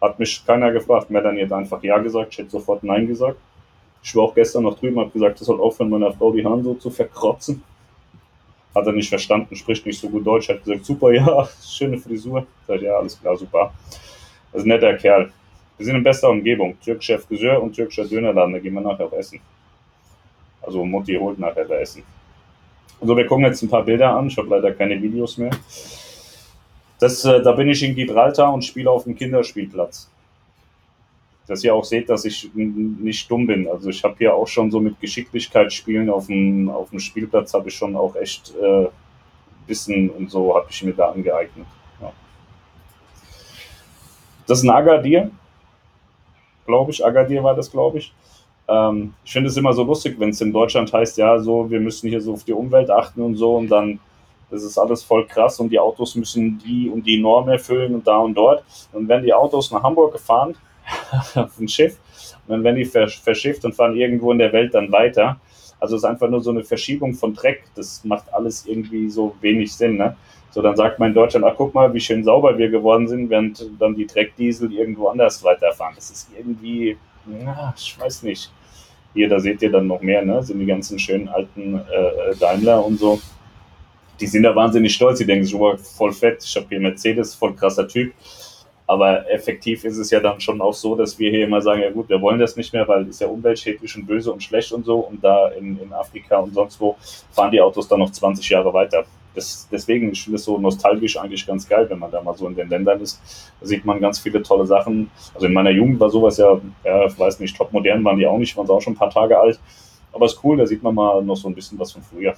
Hat 0.00 0.18
mich 0.18 0.44
keiner 0.46 0.72
gefragt. 0.72 1.10
Melanie 1.10 1.44
hat 1.44 1.52
einfach 1.52 1.82
Ja 1.82 1.98
gesagt. 1.98 2.32
Ich 2.32 2.38
hätte 2.38 2.50
sofort 2.50 2.82
Nein 2.82 3.06
gesagt. 3.06 3.38
Ich 4.02 4.14
war 4.14 4.24
auch 4.24 4.34
gestern 4.34 4.64
noch 4.64 4.78
drüben, 4.78 5.00
habe 5.00 5.10
gesagt, 5.10 5.40
das 5.40 5.46
soll 5.46 5.58
aufhören, 5.60 5.88
meiner 5.88 6.12
Frau 6.12 6.30
die 6.30 6.44
Haare 6.44 6.62
so 6.62 6.74
zu 6.74 6.90
verkrotzen. 6.90 7.62
Hat 8.74 8.86
er 8.86 8.92
nicht 8.92 9.08
verstanden, 9.08 9.56
spricht 9.56 9.86
nicht 9.86 9.98
so 9.98 10.10
gut 10.10 10.26
Deutsch, 10.26 10.48
hat 10.50 10.62
gesagt, 10.62 10.84
super, 10.84 11.12
ja, 11.14 11.48
schöne 11.62 11.96
Frisur. 11.96 12.46
Sagt, 12.66 12.82
ja, 12.82 12.96
alles 12.96 13.18
klar, 13.18 13.34
super. 13.36 13.72
Das 14.54 14.62
ist 14.62 14.66
ein 14.66 14.68
netter 14.68 14.94
Kerl. 14.94 15.32
Wir 15.76 15.86
sind 15.86 15.96
in 15.96 16.04
bester 16.04 16.30
Umgebung. 16.30 16.78
Türkischer 16.80 17.18
Friseur 17.18 17.60
und 17.60 17.74
türkischer 17.74 18.04
Dönerladen, 18.06 18.52
da 18.52 18.60
gehen 18.60 18.72
wir 18.74 18.80
nachher 18.80 19.06
auch 19.06 19.12
essen. 19.12 19.40
Also 20.62 20.84
Mutti 20.84 21.16
holt 21.16 21.40
nachher 21.40 21.64
da 21.64 21.74
Essen. 21.74 22.04
Also 23.00 23.16
wir 23.16 23.26
gucken 23.26 23.44
jetzt 23.44 23.60
ein 23.62 23.68
paar 23.68 23.82
Bilder 23.82 24.16
an. 24.16 24.28
Ich 24.28 24.38
habe 24.38 24.48
leider 24.48 24.72
keine 24.72 25.02
Videos 25.02 25.36
mehr. 25.38 25.50
Das, 27.00 27.24
äh, 27.24 27.42
da 27.42 27.50
bin 27.50 27.68
ich 27.68 27.82
in 27.82 27.96
Gibraltar 27.96 28.54
und 28.54 28.64
spiele 28.64 28.88
auf 28.88 29.04
dem 29.04 29.16
Kinderspielplatz 29.16 30.08
dass 31.46 31.62
ihr 31.62 31.74
auch 31.74 31.84
seht, 31.84 32.08
dass 32.08 32.24
ich 32.24 32.50
nicht 32.54 33.30
dumm 33.30 33.46
bin. 33.46 33.68
Also 33.68 33.90
ich 33.90 34.02
habe 34.02 34.14
hier 34.16 34.34
auch 34.34 34.48
schon 34.48 34.70
so 34.70 34.80
mit 34.80 34.98
Geschicklichkeit 35.00 35.72
spielen 35.72 36.08
auf 36.08 36.26
dem, 36.26 36.70
auf 36.70 36.90
dem 36.90 37.00
Spielplatz 37.00 37.52
habe 37.52 37.68
ich 37.68 37.74
schon 37.74 37.96
auch 37.96 38.16
echt 38.16 38.54
äh, 38.56 38.86
Wissen 39.66 40.08
und 40.10 40.30
so 40.30 40.56
habe 40.56 40.66
ich 40.70 40.82
mir 40.82 40.92
da 40.94 41.10
angeeignet. 41.10 41.66
Das 44.46 44.58
ist 44.58 44.64
ein 44.64 44.70
Agadir, 44.70 45.30
glaube 46.66 46.90
ich. 46.90 47.04
Agadir 47.04 47.42
war 47.42 47.54
das, 47.54 47.70
glaube 47.70 47.98
ich. 47.98 48.12
Ähm, 48.68 49.14
ich 49.24 49.32
finde 49.32 49.48
es 49.48 49.56
immer 49.56 49.72
so 49.72 49.82
lustig, 49.82 50.16
wenn 50.18 50.30
es 50.30 50.40
in 50.40 50.52
Deutschland 50.52 50.92
heißt, 50.92 51.18
ja, 51.18 51.38
so, 51.38 51.70
wir 51.70 51.80
müssen 51.80 52.08
hier 52.08 52.20
so 52.20 52.32
auf 52.32 52.44
die 52.44 52.52
Umwelt 52.52 52.90
achten 52.90 53.22
und 53.22 53.36
so 53.36 53.56
und 53.56 53.68
dann 53.68 54.00
das 54.50 54.62
ist 54.62 54.78
alles 54.78 55.02
voll 55.02 55.26
krass 55.26 55.58
und 55.58 55.70
die 55.70 55.80
Autos 55.80 56.14
müssen 56.14 56.58
die 56.58 56.88
und 56.88 57.04
die 57.06 57.20
Norm 57.20 57.48
erfüllen 57.48 57.94
und 57.94 58.06
da 58.06 58.18
und 58.18 58.34
dort. 58.34 58.62
Und 58.92 59.08
wenn 59.08 59.22
die 59.22 59.34
Autos 59.34 59.72
nach 59.72 59.82
Hamburg 59.82 60.12
gefahren, 60.12 60.54
auf 61.34 61.58
ein 61.58 61.68
Schiff. 61.68 61.98
Und 62.46 62.52
dann 62.52 62.64
werden 62.64 62.76
die 62.76 62.84
verschifft 62.84 63.64
und 63.64 63.74
fahren 63.74 63.96
irgendwo 63.96 64.32
in 64.32 64.38
der 64.38 64.52
Welt 64.52 64.74
dann 64.74 64.92
weiter. 64.92 65.40
Also 65.80 65.96
es 65.96 66.02
ist 66.02 66.08
einfach 66.08 66.28
nur 66.28 66.40
so 66.40 66.50
eine 66.50 66.62
Verschiebung 66.62 67.14
von 67.14 67.34
Dreck. 67.34 67.64
Das 67.74 68.04
macht 68.04 68.32
alles 68.32 68.66
irgendwie 68.66 69.10
so 69.10 69.34
wenig 69.40 69.74
Sinn. 69.74 69.96
Ne? 69.96 70.16
So, 70.54 70.62
dann 70.62 70.76
sagt 70.76 71.00
man 71.00 71.08
in 71.08 71.14
Deutschland, 71.14 71.44
ach 71.44 71.54
guck 71.56 71.74
mal, 71.74 71.92
wie 71.92 71.98
schön 71.98 72.22
sauber 72.22 72.56
wir 72.56 72.68
geworden 72.68 73.08
sind, 73.08 73.28
während 73.28 73.68
dann 73.80 73.96
die 73.96 74.06
Dreckdiesel 74.06 74.72
irgendwo 74.72 75.08
anders 75.08 75.42
weiterfahren. 75.42 75.96
Das 75.96 76.10
ist 76.10 76.30
irgendwie, 76.38 76.96
na, 77.26 77.74
ich 77.76 77.98
weiß 77.98 78.22
nicht. 78.22 78.52
Hier, 79.14 79.28
da 79.28 79.40
seht 79.40 79.62
ihr 79.62 79.72
dann 79.72 79.88
noch 79.88 80.00
mehr, 80.00 80.24
ne? 80.24 80.40
Sind 80.44 80.60
die 80.60 80.66
ganzen 80.66 80.96
schönen 80.96 81.28
alten 81.28 81.74
äh, 81.74 82.36
Daimler 82.38 82.84
und 82.84 83.00
so. 83.00 83.20
Die 84.20 84.28
sind 84.28 84.44
da 84.44 84.54
wahnsinnig 84.54 84.94
stolz. 84.94 85.18
Die 85.18 85.26
denken 85.26 85.44
sich, 85.44 85.56
oh, 85.56 85.76
voll 85.76 86.12
fett, 86.12 86.44
ich 86.44 86.54
habe 86.54 86.66
hier 86.68 86.78
Mercedes, 86.78 87.34
voll 87.34 87.54
krasser 87.54 87.88
Typ. 87.88 88.12
Aber 88.86 89.28
effektiv 89.28 89.82
ist 89.84 89.98
es 89.98 90.12
ja 90.12 90.20
dann 90.20 90.40
schon 90.40 90.60
auch 90.60 90.74
so, 90.74 90.94
dass 90.94 91.18
wir 91.18 91.30
hier 91.30 91.46
immer 91.46 91.62
sagen, 91.62 91.82
ja 91.82 91.90
gut, 91.90 92.08
wir 92.08 92.20
wollen 92.20 92.38
das 92.38 92.54
nicht 92.54 92.72
mehr, 92.72 92.86
weil 92.86 93.08
es 93.08 93.18
ja 93.18 93.26
umweltschädlich 93.26 93.96
und 93.96 94.06
böse 94.06 94.30
und 94.30 94.40
schlecht 94.40 94.70
und 94.70 94.84
so. 94.84 95.00
Und 95.00 95.24
da 95.24 95.48
in, 95.48 95.80
in 95.80 95.92
Afrika 95.92 96.36
und 96.38 96.54
sonst 96.54 96.80
wo 96.80 96.94
fahren 97.32 97.50
die 97.50 97.60
Autos 97.60 97.88
dann 97.88 97.98
noch 97.98 98.12
20 98.12 98.48
Jahre 98.48 98.72
weiter. 98.72 99.04
Das, 99.34 99.68
deswegen, 99.70 100.12
ich 100.12 100.28
es 100.28 100.44
so 100.44 100.58
nostalgisch 100.58 101.18
eigentlich 101.18 101.46
ganz 101.46 101.68
geil, 101.68 101.90
wenn 101.90 101.98
man 101.98 102.10
da 102.10 102.22
mal 102.22 102.36
so 102.36 102.46
in 102.46 102.54
den 102.54 102.68
Ländern 102.68 103.00
ist. 103.00 103.20
Da 103.60 103.66
sieht 103.66 103.84
man 103.84 104.00
ganz 104.00 104.18
viele 104.20 104.42
tolle 104.42 104.66
Sachen. 104.66 105.10
Also 105.34 105.46
in 105.46 105.52
meiner 105.52 105.70
Jugend 105.70 105.98
war 105.98 106.10
sowas 106.10 106.36
ja, 106.36 106.60
ja, 106.84 107.06
ich 107.06 107.18
weiß 107.18 107.40
nicht, 107.40 107.56
top 107.56 107.72
modern 107.72 108.04
waren 108.04 108.18
die 108.18 108.26
auch 108.26 108.38
nicht, 108.38 108.56
waren 108.56 108.66
sie 108.66 108.72
auch 108.72 108.80
schon 108.80 108.92
ein 108.92 108.98
paar 108.98 109.10
Tage 109.10 109.38
alt. 109.38 109.58
Aber 110.12 110.26
es 110.26 110.34
ist 110.34 110.44
cool, 110.44 110.56
da 110.56 110.66
sieht 110.66 110.82
man 110.82 110.94
mal 110.94 111.22
noch 111.22 111.36
so 111.36 111.48
ein 111.48 111.54
bisschen 111.54 111.78
was 111.78 111.90
von 111.90 112.02
früher. 112.02 112.34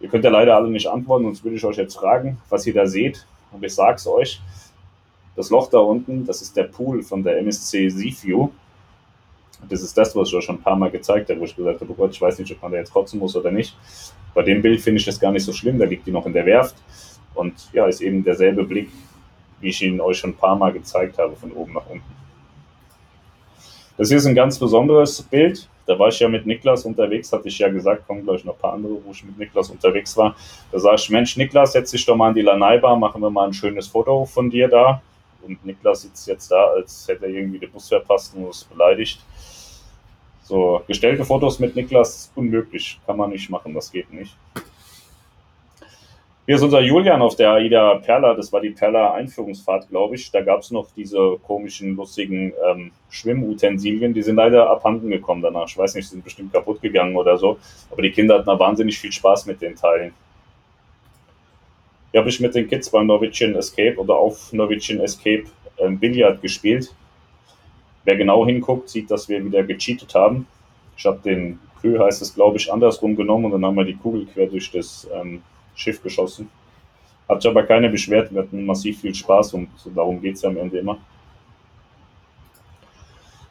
Ihr 0.00 0.08
könnt 0.08 0.24
ja 0.24 0.30
leider 0.30 0.56
alle 0.56 0.70
nicht 0.70 0.86
antworten, 0.86 1.24
sonst 1.24 1.44
würde 1.44 1.56
ich 1.56 1.64
euch 1.64 1.76
jetzt 1.76 1.96
fragen, 1.96 2.38
was 2.48 2.66
ihr 2.66 2.72
da 2.72 2.86
seht. 2.86 3.26
Und 3.52 3.62
ich 3.62 3.74
sag's 3.74 4.06
euch, 4.06 4.40
das 5.36 5.50
Loch 5.50 5.68
da 5.68 5.78
unten, 5.78 6.24
das 6.24 6.40
ist 6.40 6.56
der 6.56 6.64
Pool 6.64 7.02
von 7.02 7.22
der 7.22 7.38
MSC 7.38 7.90
Seaview. 7.90 8.48
Das 9.68 9.82
ist 9.82 9.96
das, 9.96 10.14
was 10.16 10.28
ich 10.28 10.34
euch 10.34 10.44
schon 10.44 10.56
ein 10.56 10.62
paar 10.62 10.76
Mal 10.76 10.90
gezeigt 10.90 11.30
habe, 11.30 11.40
wo 11.40 11.44
ich 11.44 11.54
gesagt 11.54 11.80
habe, 11.80 11.92
oh 11.92 11.94
Gott, 11.94 12.10
ich 12.10 12.20
weiß 12.20 12.38
nicht, 12.38 12.52
ob 12.52 12.62
man 12.62 12.72
da 12.72 12.78
jetzt 12.78 12.92
kotzen 12.92 13.18
muss 13.18 13.36
oder 13.36 13.50
nicht. 13.50 13.76
Bei 14.34 14.42
dem 14.42 14.62
Bild 14.62 14.80
finde 14.80 14.98
ich 14.98 15.06
das 15.06 15.18
gar 15.18 15.32
nicht 15.32 15.44
so 15.44 15.52
schlimm, 15.52 15.78
da 15.78 15.84
liegt 15.84 16.06
die 16.06 16.12
noch 16.12 16.26
in 16.26 16.32
der 16.32 16.46
Werft. 16.46 16.76
Und 17.34 17.54
ja, 17.72 17.86
ist 17.86 18.00
eben 18.00 18.24
derselbe 18.24 18.64
Blick, 18.64 18.90
wie 19.60 19.68
ich 19.68 19.82
ihn 19.82 20.00
euch 20.00 20.18
schon 20.18 20.30
ein 20.30 20.36
paar 20.36 20.56
Mal 20.56 20.72
gezeigt 20.72 21.18
habe, 21.18 21.36
von 21.36 21.52
oben 21.52 21.74
nach 21.74 21.86
unten. 21.88 22.04
Das 23.96 24.08
hier 24.08 24.16
ist 24.16 24.26
ein 24.26 24.34
ganz 24.34 24.58
besonderes 24.58 25.22
Bild. 25.22 25.68
Da 25.86 25.98
war 25.98 26.08
ich 26.08 26.18
ja 26.20 26.28
mit 26.28 26.46
Niklas 26.46 26.84
unterwegs, 26.84 27.32
hatte 27.32 27.48
ich 27.48 27.58
ja 27.58 27.68
gesagt, 27.68 28.06
kommen 28.06 28.24
gleich 28.24 28.44
noch 28.44 28.54
ein 28.54 28.60
paar 28.60 28.72
andere, 28.74 28.94
wo 29.04 29.10
ich 29.10 29.24
mit 29.24 29.38
Niklas 29.38 29.70
unterwegs 29.70 30.16
war. 30.16 30.36
Da 30.72 30.78
sag 30.78 30.94
ich, 30.94 31.10
Mensch, 31.10 31.36
Niklas, 31.36 31.72
setz 31.72 31.90
dich 31.90 32.06
doch 32.06 32.16
mal 32.16 32.28
an 32.28 32.34
die 32.34 32.42
Lanai-Bar, 32.42 32.96
machen 32.96 33.20
wir 33.20 33.30
mal 33.30 33.48
ein 33.48 33.52
schönes 33.52 33.88
Foto 33.88 34.24
von 34.24 34.48
dir 34.48 34.68
da. 34.68 35.02
Und 35.42 35.64
Niklas 35.64 36.02
sitzt 36.02 36.26
jetzt 36.28 36.50
da, 36.50 36.68
als 36.68 37.06
hätte 37.08 37.26
er 37.26 37.32
irgendwie 37.32 37.58
den 37.58 37.70
Bus 37.70 37.88
verpasst 37.88 38.34
und 38.34 38.48
ist 38.48 38.68
beleidigt. 38.70 39.20
So, 40.42 40.82
gestellte 40.86 41.24
Fotos 41.24 41.58
mit 41.60 41.76
Niklas 41.76 42.32
unmöglich, 42.34 43.00
kann 43.06 43.16
man 43.16 43.30
nicht 43.30 43.50
machen, 43.50 43.74
das 43.74 43.92
geht 43.92 44.12
nicht. 44.12 44.36
Hier 46.50 46.56
ist 46.56 46.62
unser 46.62 46.80
Julian 46.80 47.22
auf 47.22 47.36
der 47.36 47.52
AIDA 47.52 48.00
Perla. 48.04 48.34
Das 48.34 48.52
war 48.52 48.60
die 48.60 48.70
Perla 48.70 49.12
Einführungsfahrt, 49.12 49.88
glaube 49.88 50.16
ich. 50.16 50.32
Da 50.32 50.40
gab 50.40 50.62
es 50.62 50.72
noch 50.72 50.88
diese 50.96 51.38
komischen, 51.46 51.94
lustigen 51.94 52.52
ähm, 52.68 52.90
Schwimmutensilien. 53.08 54.14
Die 54.14 54.22
sind 54.22 54.34
leider 54.34 54.68
abhanden 54.68 55.10
gekommen 55.10 55.42
danach. 55.42 55.68
Ich 55.68 55.78
weiß 55.78 55.94
nicht, 55.94 56.08
sind 56.08 56.24
bestimmt 56.24 56.52
kaputt 56.52 56.82
gegangen 56.82 57.14
oder 57.14 57.38
so. 57.38 57.58
Aber 57.92 58.02
die 58.02 58.10
Kinder 58.10 58.34
hatten 58.34 58.46
da 58.46 58.58
wahnsinnig 58.58 58.98
viel 58.98 59.12
Spaß 59.12 59.46
mit 59.46 59.62
den 59.62 59.76
Teilen. 59.76 60.12
Hier 62.10 62.20
habe 62.20 62.28
ich 62.28 62.40
mit 62.40 62.54
den 62.54 62.68
Kids 62.68 62.90
beim 62.90 63.06
Norwegian 63.06 63.54
Escape 63.54 63.96
oder 63.96 64.16
auf 64.16 64.52
Norwegian 64.52 65.00
Escape 65.00 65.44
ähm, 65.78 65.98
Billard 65.98 66.42
gespielt. 66.42 66.92
Wer 68.04 68.16
genau 68.16 68.44
hinguckt, 68.44 68.88
sieht, 68.88 69.10
dass 69.10 69.28
wir 69.28 69.44
wieder 69.44 69.62
gecheatet 69.62 70.14
haben. 70.14 70.46
Ich 70.96 71.06
habe 71.06 71.20
den 71.24 71.58
Kö, 71.80 71.98
heißt 71.98 72.20
es, 72.20 72.34
glaube 72.34 72.56
ich, 72.56 72.72
andersrum 72.72 73.14
genommen 73.14 73.46
und 73.46 73.52
dann 73.52 73.64
haben 73.64 73.76
wir 73.76 73.84
die 73.84 73.96
Kugel 73.96 74.26
quer 74.26 74.46
durch 74.46 74.70
das 74.70 75.08
ähm, 75.14 75.42
Schiff 75.74 76.02
geschossen. 76.02 76.50
Hat 77.28 77.42
sich 77.42 77.50
aber 77.50 77.62
keine 77.62 77.88
beschwert, 77.88 78.32
wir 78.34 78.42
hatten 78.42 78.66
massiv 78.66 79.00
viel 79.00 79.14
Spaß 79.14 79.54
und 79.54 79.68
darum 79.94 80.20
geht 80.20 80.34
es 80.34 80.42
ja 80.42 80.50
am 80.50 80.56
Ende 80.56 80.78
immer. 80.78 80.98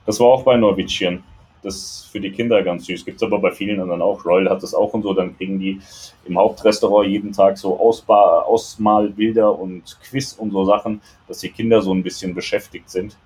Das 0.06 0.20
war 0.20 0.28
auch 0.28 0.44
bei 0.44 0.58
Norwegian. 0.58 1.24
Das 1.62 1.76
ist 1.76 2.10
für 2.12 2.20
die 2.20 2.32
Kinder 2.32 2.64
ganz 2.64 2.86
süß. 2.86 3.04
Gibt 3.06 3.18
es 3.18 3.24
aber 3.24 3.40
bei 3.40 3.52
vielen 3.52 3.82
anderen 3.82 4.02
auch. 4.02 4.24
Royal 4.26 4.50
hat 4.50 4.64
das 4.64 4.74
auch 4.74 4.94
und 4.94 5.04
so. 5.04 5.14
Dann 5.14 5.36
kriegen 5.38 5.60
die 5.60 5.80
im 6.26 6.38
Hauptrestaurant 6.38 7.10
jeden 7.10 7.34
Tag 7.34 7.58
so 7.58 7.80
Ausba 7.80 8.42
Ausmalbilder 8.42 9.58
und 9.58 9.98
Quiz 10.04 10.34
und 10.34 10.52
so 10.52 10.64
Sachen, 10.66 11.02
dass 11.28 11.40
die 11.40 11.50
Kinder 11.50 11.82
so 11.82 11.94
ein 11.94 12.04
bisschen 12.04 12.34
beschäftigt 12.34 12.90
sind. 12.90 13.18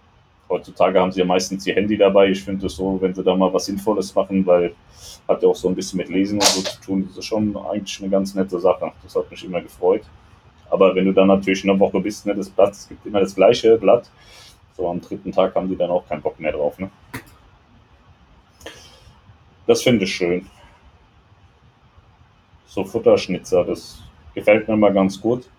Heutzutage 0.50 1.00
haben 1.00 1.12
sie 1.12 1.20
ja 1.20 1.25
meistens 1.25 1.66
ihr 1.68 1.75
Handy 1.75 1.98
dabei. 1.98 2.30
Ich 2.30 2.44
finde 2.44 2.66
es 2.66 2.75
so, 2.75 3.00
wenn 3.02 3.13
sie 3.13 3.24
da 3.24 3.36
mal 3.36 3.54
was 3.54 3.66
Sinnvolles 3.66 4.13
machen, 4.16 4.46
weil 4.46 4.74
hat 5.28 5.42
ja 5.42 5.50
auch 5.50 5.56
so 5.56 5.70
ein 5.70 5.75
bisschen 5.75 5.98
mit 5.98 6.10
Lesen 6.10 6.36
und 6.36 6.44
so 6.44 6.62
zu 6.62 6.82
tun. 6.82 7.06
Das 7.08 7.18
ist 7.18 7.25
schon 7.25 7.56
eigentlich 7.56 8.00
eine 8.02 8.10
ganz 8.10 8.36
nette 8.36 8.60
Sache. 8.60 8.92
Das 9.04 9.16
hat 9.16 9.30
mich 9.32 9.44
immer 9.46 9.62
gefreut. 9.62 10.04
Aber 10.70 10.96
wenn 10.96 11.06
du 11.06 11.13
dann 11.13 11.28
natürlich 11.28 11.63
eine 11.63 11.80
Woche 11.80 12.00
bist, 12.00 12.25
ne, 12.25 12.36
das 12.36 12.50
Blatt, 12.50 12.72
es 12.72 12.90
gibt 12.90 13.06
immer 13.06 13.20
das 13.20 13.36
gleiche 13.36 13.78
Blatt. 13.78 14.10
So 14.75 14.90
am 14.90 15.00
dritten 15.00 15.32
Tag 15.32 15.54
haben 15.56 15.70
die 15.70 15.75
dann 15.75 15.92
auch 15.92 16.08
keinen 16.08 16.22
Bock 16.22 16.40
mehr 16.40 16.52
drauf. 16.52 16.80
Ne? 16.80 16.90
Das 19.65 19.82
finde 19.82 20.03
ich 20.03 20.13
schön. 20.13 20.48
So 22.65 22.84
Futterschnitzer, 22.84 23.63
das 23.63 24.01
gefällt 24.34 24.67
mir 24.67 24.75
mal 24.75 24.93
ganz 24.93 25.20
gut. 25.20 25.50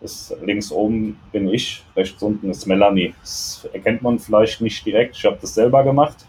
Das 0.00 0.34
links 0.42 0.72
oben 0.72 1.18
bin 1.30 1.48
ich, 1.48 1.84
rechts 1.94 2.22
unten 2.22 2.50
ist 2.50 2.66
Melanie. 2.66 3.14
Das 3.20 3.68
erkennt 3.72 4.02
man 4.02 4.18
vielleicht 4.18 4.60
nicht 4.60 4.84
direkt. 4.84 5.16
Ich 5.16 5.24
habe 5.24 5.38
das 5.40 5.54
selber 5.54 5.84
gemacht. 5.84 6.26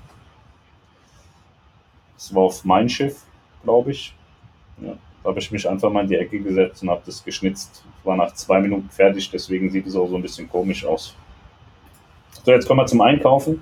Das 2.15 2.35
war 2.35 2.43
auf 2.43 2.63
mein 2.65 2.87
Schiff, 2.87 3.23
glaube 3.63 3.91
ich. 3.91 4.13
Ja, 4.81 4.97
da 5.23 5.29
habe 5.29 5.39
ich 5.39 5.51
mich 5.51 5.67
einfach 5.67 5.89
mal 5.89 6.03
in 6.03 6.09
die 6.09 6.17
Ecke 6.17 6.39
gesetzt 6.39 6.83
und 6.83 6.89
habe 6.89 7.01
das 7.05 7.23
geschnitzt. 7.23 7.83
War 8.03 8.15
nach 8.15 8.33
zwei 8.33 8.59
Minuten 8.59 8.89
fertig, 8.89 9.29
deswegen 9.31 9.69
sieht 9.69 9.87
es 9.87 9.95
auch 9.95 10.07
so 10.07 10.15
ein 10.15 10.21
bisschen 10.21 10.49
komisch 10.49 10.85
aus. 10.85 11.15
So, 12.43 12.51
jetzt 12.51 12.67
kommen 12.67 12.79
wir 12.79 12.85
zum 12.85 13.01
Einkaufen. 13.01 13.61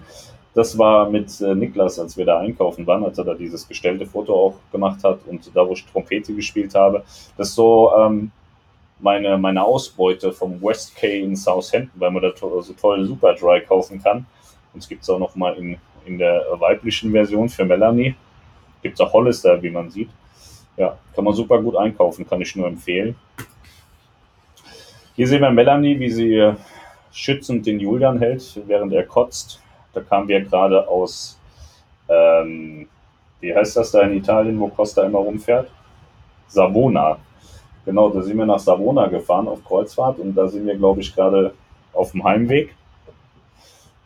Das 0.59 0.77
war 0.77 1.09
mit 1.09 1.39
äh, 1.39 1.55
Niklas, 1.55 1.99
als 1.99 2.17
wir 2.17 2.25
da 2.25 2.39
einkaufen 2.39 2.85
waren, 2.85 3.05
als 3.05 3.17
er 3.17 3.23
da 3.23 3.33
dieses 3.33 3.65
gestellte 3.65 4.05
Foto 4.05 4.35
auch 4.35 4.55
gemacht 4.73 5.01
hat 5.05 5.19
und 5.25 5.49
da, 5.55 5.65
wo 5.65 5.71
ich 5.71 5.85
Trompete 5.85 6.35
gespielt 6.35 6.75
habe. 6.75 7.01
Das 7.37 7.47
ist 7.47 7.55
so 7.55 7.93
ähm, 7.97 8.29
meine, 8.99 9.37
meine 9.37 9.63
Ausbeute 9.63 10.33
vom 10.33 10.61
West 10.61 10.97
K 10.97 11.21
in 11.21 11.37
Southampton, 11.37 11.97
weil 11.97 12.11
man 12.11 12.23
da 12.23 12.31
to 12.31 12.59
so 12.59 12.73
toll 12.73 13.05
Super 13.05 13.35
Dry 13.35 13.61
kaufen 13.61 14.03
kann. 14.03 14.25
Und 14.73 14.83
es 14.83 14.89
gibt 14.89 15.03
es 15.03 15.09
auch 15.09 15.17
noch 15.17 15.33
mal 15.33 15.55
in, 15.55 15.77
in 16.05 16.17
der 16.17 16.43
weiblichen 16.59 17.13
Version 17.13 17.47
für 17.47 17.63
Melanie. 17.63 18.15
Gibt 18.81 18.95
es 18.95 18.99
auch 18.99 19.13
Hollister, 19.13 19.63
wie 19.63 19.69
man 19.69 19.89
sieht. 19.89 20.09
Ja, 20.75 20.97
kann 21.15 21.23
man 21.23 21.33
super 21.35 21.61
gut 21.61 21.77
einkaufen, 21.77 22.27
kann 22.27 22.41
ich 22.41 22.53
nur 22.57 22.67
empfehlen. 22.67 23.15
Hier 25.15 25.25
sehen 25.25 25.39
wir 25.39 25.51
Melanie, 25.51 25.97
wie 25.97 26.11
sie 26.11 26.53
schützend 27.13 27.65
den 27.65 27.79
Julian 27.79 28.19
hält, 28.19 28.59
während 28.67 28.91
er 28.91 29.03
kotzt. 29.03 29.61
Da 29.93 30.01
kamen 30.01 30.27
wir 30.27 30.41
gerade 30.41 30.87
aus, 30.87 31.39
ähm, 32.07 32.87
wie 33.39 33.55
heißt 33.55 33.77
das 33.77 33.91
da 33.91 34.01
in 34.01 34.17
Italien, 34.17 34.59
wo 34.59 34.67
Costa 34.67 35.03
immer 35.03 35.19
rumfährt? 35.19 35.69
Savona. 36.47 37.17
Genau, 37.85 38.09
da 38.09 38.21
sind 38.21 38.37
wir 38.37 38.45
nach 38.45 38.59
Savona 38.59 39.07
gefahren 39.07 39.47
auf 39.47 39.63
Kreuzfahrt 39.63 40.19
und 40.19 40.35
da 40.35 40.47
sind 40.47 40.65
wir, 40.65 40.75
glaube 40.75 41.01
ich, 41.01 41.15
gerade 41.15 41.53
auf 41.93 42.11
dem 42.11 42.23
Heimweg. 42.23 42.75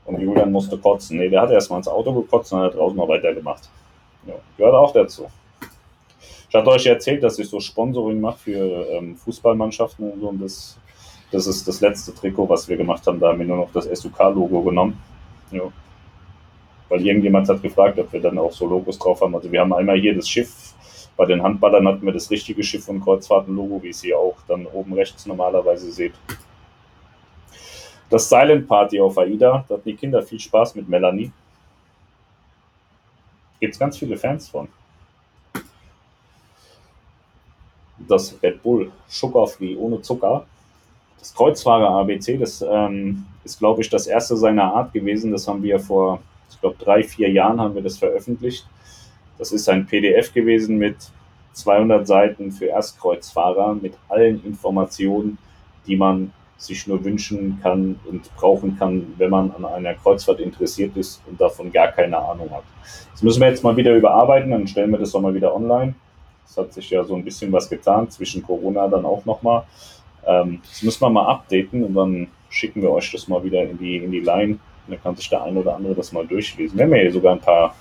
Und 0.05 0.19
Julian 0.19 0.51
musste 0.51 0.77
kotzen. 0.77 1.17
Ne, 1.17 1.29
der 1.29 1.41
hat 1.41 1.51
erstmal 1.51 1.79
ins 1.79 1.87
Auto 1.87 2.13
gekotzt 2.13 2.51
und 2.53 2.59
hat 2.59 2.75
draußen 2.75 2.97
noch 2.97 3.07
weitergemacht. 3.07 3.69
Ja, 4.27 4.35
gehört 4.57 4.75
auch 4.75 4.91
dazu. 4.91 5.27
Ich 6.49 6.55
hatte 6.55 6.69
euch 6.69 6.85
erzählt, 6.85 7.23
dass 7.23 7.39
ich 7.39 7.49
so 7.49 7.59
Sponsoring 7.59 8.21
mache 8.21 8.37
für 8.37 8.87
ähm, 8.91 9.15
Fußballmannschaften 9.15 10.11
und 10.11 10.21
so. 10.21 10.27
Und 10.27 10.39
das, 10.39 10.77
das 11.31 11.47
ist 11.47 11.67
das 11.67 11.81
letzte 11.81 12.13
Trikot, 12.13 12.47
was 12.47 12.67
wir 12.67 12.77
gemacht 12.77 13.07
haben. 13.07 13.19
Da 13.19 13.29
haben 13.29 13.39
wir 13.39 13.45
nur 13.45 13.57
noch 13.57 13.71
das 13.73 13.85
SUK-Logo 13.85 14.61
genommen. 14.61 15.01
Ja. 15.53 15.71
Weil 16.89 17.05
irgendjemand 17.05 17.47
hat 17.49 17.61
gefragt, 17.61 17.97
ob 17.99 18.11
wir 18.11 18.21
dann 18.21 18.37
auch 18.37 18.51
so 18.51 18.67
Logos 18.67 18.99
drauf 18.99 19.21
haben. 19.21 19.35
Also 19.35 19.51
wir 19.51 19.61
haben 19.61 19.73
einmal 19.73 19.99
hier 19.99 20.15
das 20.15 20.27
Schiff. 20.27 20.73
Bei 21.15 21.25
den 21.25 21.43
Handballern 21.43 21.87
hatten 21.87 22.05
wir 22.05 22.13
das 22.13 22.29
richtige 22.31 22.63
Schiff- 22.63 22.89
und 22.89 23.01
Kreuzfahrtenlogo, 23.01 23.81
wie 23.83 23.89
es 23.89 24.01
hier 24.01 24.17
auch 24.17 24.35
dann 24.47 24.65
oben 24.65 24.93
rechts 24.93 25.25
normalerweise 25.25 25.91
seht. 25.91 26.13
Das 28.09 28.29
Silent 28.29 28.67
Party 28.67 28.99
auf 28.99 29.17
AIDA, 29.17 29.65
da 29.67 29.75
hatten 29.75 29.89
die 29.89 29.95
Kinder 29.95 30.21
viel 30.21 30.39
Spaß 30.39 30.75
mit 30.75 30.89
Melanie. 30.89 31.31
Gibt 33.59 33.73
es 33.73 33.79
ganz 33.79 33.97
viele 33.97 34.17
Fans 34.17 34.49
von. 34.49 34.67
Das 38.07 38.35
Red 38.43 38.61
Bull 38.61 38.91
Sugar 39.07 39.47
Free 39.47 39.75
ohne 39.75 40.01
Zucker 40.01 40.45
das 41.23 41.33
Kreuzfahrer 41.33 41.89
ABC, 42.01 42.37
das 42.37 42.61
ähm, 42.69 43.25
ist, 43.45 43.57
glaube 43.57 43.81
ich, 43.81 43.89
das 43.89 44.07
erste 44.07 44.35
seiner 44.35 44.75
Art 44.75 44.91
gewesen. 44.91 45.31
Das 45.31 45.47
haben 45.47 45.63
wir 45.63 45.79
vor, 45.79 46.19
ich 46.51 46.59
glaube, 46.59 46.75
drei, 46.77 47.01
vier 47.01 47.29
Jahren 47.31 47.61
haben 47.61 47.75
wir 47.75 47.81
das 47.81 47.97
veröffentlicht. 47.97 48.67
Das 49.37 49.53
ist 49.53 49.69
ein 49.69 49.85
PDF 49.85 50.33
gewesen 50.33 50.77
mit 50.77 50.97
200 51.53 52.05
Seiten 52.05 52.51
für 52.51 52.65
Erstkreuzfahrer 52.65 53.75
mit 53.75 53.93
allen 54.09 54.43
Informationen, 54.43 55.37
die 55.87 55.95
man 55.95 56.33
sich 56.57 56.87
nur 56.87 57.01
wünschen 57.05 57.57
kann 57.63 57.97
und 58.09 58.29
brauchen 58.35 58.77
kann, 58.77 59.13
wenn 59.17 59.29
man 59.29 59.51
an 59.51 59.63
einer 59.63 59.93
Kreuzfahrt 59.93 60.41
interessiert 60.41 60.97
ist 60.97 61.21
und 61.25 61.39
davon 61.39 61.71
gar 61.71 61.87
keine 61.93 62.17
Ahnung 62.17 62.51
hat. 62.51 62.63
Das 63.11 63.23
müssen 63.23 63.39
wir 63.39 63.47
jetzt 63.47 63.63
mal 63.63 63.77
wieder 63.77 63.95
überarbeiten, 63.95 64.51
dann 64.51 64.67
stellen 64.67 64.91
wir 64.91 64.99
das 64.99 65.15
auch 65.15 65.21
mal 65.21 65.33
wieder 65.33 65.55
online. 65.55 65.95
Es 66.45 66.57
hat 66.57 66.73
sich 66.73 66.89
ja 66.89 67.03
so 67.05 67.15
ein 67.15 67.23
bisschen 67.23 67.49
was 67.53 67.69
getan, 67.69 68.09
zwischen 68.09 68.43
Corona 68.43 68.89
dann 68.89 69.05
auch 69.05 69.23
nochmal. 69.23 69.63
Ähm, 70.25 70.61
das 70.67 70.83
müssen 70.83 71.01
wir 71.01 71.09
mal 71.09 71.27
updaten 71.27 71.83
und 71.83 71.93
dann 71.93 72.27
schicken 72.49 72.81
wir 72.81 72.91
euch 72.91 73.11
das 73.11 73.27
mal 73.27 73.43
wieder 73.43 73.63
in 73.63 73.77
die, 73.77 73.97
in 73.97 74.11
die 74.11 74.19
Line. 74.19 74.53
Und 74.53 74.91
dann 74.93 75.01
kann 75.01 75.15
sich 75.15 75.29
der 75.29 75.43
ein 75.43 75.57
oder 75.57 75.75
andere 75.75 75.95
das 75.95 76.11
mal 76.11 76.25
durchlesen. 76.25 76.77
Wir 76.77 76.85
haben 76.85 76.93
ja 76.93 77.01
hier 77.01 77.13
sogar 77.13 77.33
ein 77.33 77.41
paar 77.41 77.75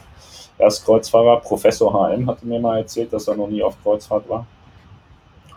Erstkreuzfahrer. 0.59 1.41
Professor 1.41 1.93
HM 1.93 2.29
hatte 2.29 2.47
mir 2.47 2.61
mal 2.61 2.79
erzählt, 2.79 3.13
dass 3.13 3.29
er 3.29 3.37
noch 3.37 3.49
nie 3.49 3.63
auf 3.63 3.77
Kreuzfahrt 3.83 4.29
war. 4.29 4.47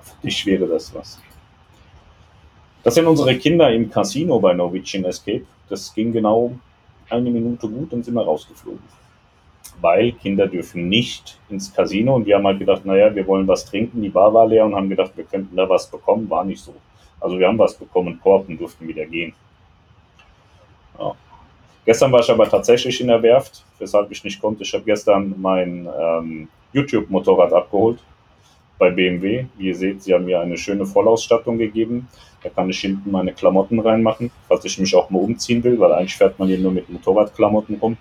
Für 0.01 0.27
dich 0.27 0.45
wäre 0.45 0.67
das 0.67 0.93
was. 0.93 1.19
Das 2.83 2.95
sind 2.95 3.07
unsere 3.07 3.35
Kinder 3.37 3.71
im 3.71 3.89
Casino 3.89 4.39
bei 4.39 4.53
Norwegian 4.53 5.05
Escape. 5.05 5.45
Das 5.69 5.93
ging 5.93 6.13
genau 6.13 6.51
eine 7.09 7.29
Minute 7.29 7.67
gut 7.67 7.93
und 7.93 8.03
sind 8.03 8.13
wir 8.13 8.23
rausgeflogen 8.23 9.04
weil 9.81 10.11
Kinder 10.13 10.47
dürfen 10.47 10.89
nicht 10.89 11.39
ins 11.49 11.73
Casino. 11.73 12.15
Und 12.15 12.25
wir 12.25 12.35
haben 12.35 12.45
halt 12.45 12.59
gedacht, 12.59 12.85
naja, 12.85 13.13
wir 13.13 13.25
wollen 13.27 13.47
was 13.47 13.65
trinken. 13.65 14.01
Die 14.01 14.09
Bar 14.09 14.33
war 14.33 14.47
leer 14.47 14.65
und 14.65 14.75
haben 14.75 14.89
gedacht, 14.89 15.11
wir 15.15 15.23
könnten 15.23 15.55
da 15.55 15.67
was 15.67 15.89
bekommen. 15.89 16.29
War 16.29 16.43
nicht 16.43 16.61
so. 16.61 16.73
Also 17.19 17.39
wir 17.39 17.47
haben 17.47 17.57
was 17.57 17.73
bekommen, 17.75 18.19
Korb 18.21 18.47
und 18.49 18.59
durften 18.59 18.87
wieder 18.87 19.05
gehen. 19.05 19.33
Ja. 20.99 21.13
Gestern 21.85 22.11
war 22.11 22.19
ich 22.19 22.29
aber 22.29 22.49
tatsächlich 22.49 22.99
in 22.99 23.07
der 23.07 23.21
Werft, 23.21 23.63
weshalb 23.79 24.11
ich 24.11 24.23
nicht 24.23 24.41
konnte. 24.41 24.63
Ich 24.63 24.73
habe 24.73 24.83
gestern 24.83 25.35
mein 25.37 25.87
ähm, 25.99 26.47
YouTube-Motorrad 26.73 27.53
abgeholt 27.53 27.99
bei 28.77 28.89
BMW. 28.89 29.45
Wie 29.57 29.67
ihr 29.67 29.75
seht, 29.75 30.03
sie 30.03 30.13
haben 30.13 30.25
mir 30.25 30.39
eine 30.39 30.57
schöne 30.57 30.85
Vollausstattung 30.85 31.57
gegeben. 31.57 32.07
Da 32.43 32.49
kann 32.49 32.69
ich 32.69 32.79
hinten 32.79 33.11
meine 33.11 33.33
Klamotten 33.33 33.79
reinmachen, 33.79 34.31
falls 34.47 34.65
ich 34.65 34.77
mich 34.77 34.95
auch 34.95 35.09
mal 35.09 35.19
umziehen 35.19 35.63
will, 35.63 35.79
weil 35.79 35.93
eigentlich 35.93 36.15
fährt 36.15 36.37
man 36.37 36.47
hier 36.47 36.59
nur 36.59 36.71
mit 36.71 36.89
Motorradklamotten 36.89 37.77
rum. 37.77 37.97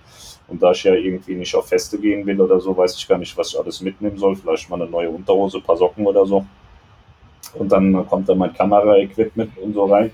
Und 0.48 0.62
da 0.62 0.72
ich 0.72 0.85
ja 0.85 0.94
irgendwie 0.94 1.35
nicht 1.35 1.54
auf 1.54 1.68
Feste 1.68 1.98
gehen 1.98 2.26
will 2.26 2.40
oder 2.40 2.61
so, 2.61 2.76
weiß 2.76 2.96
ich 2.96 3.09
gar 3.09 3.18
nicht, 3.18 3.37
was 3.37 3.48
ich 3.48 3.59
alles 3.59 3.80
mitnehmen 3.80 4.18
soll. 4.18 4.37
Vielleicht 4.37 4.68
mal 4.68 4.80
eine 4.80 4.90
neue 4.90 5.09
Unterhose, 5.09 5.59
ein 5.59 5.62
paar 5.62 5.76
Socken 5.76 6.07
oder 6.07 6.26
so. 6.26 6.44
Und 7.54 7.70
dann 7.70 8.07
kommt 8.09 8.28
dann 8.28 8.38
mein 8.38 8.52
Kamera-Equipment 8.52 9.57
und 9.59 9.74
so 9.74 9.85
rein. 9.85 10.11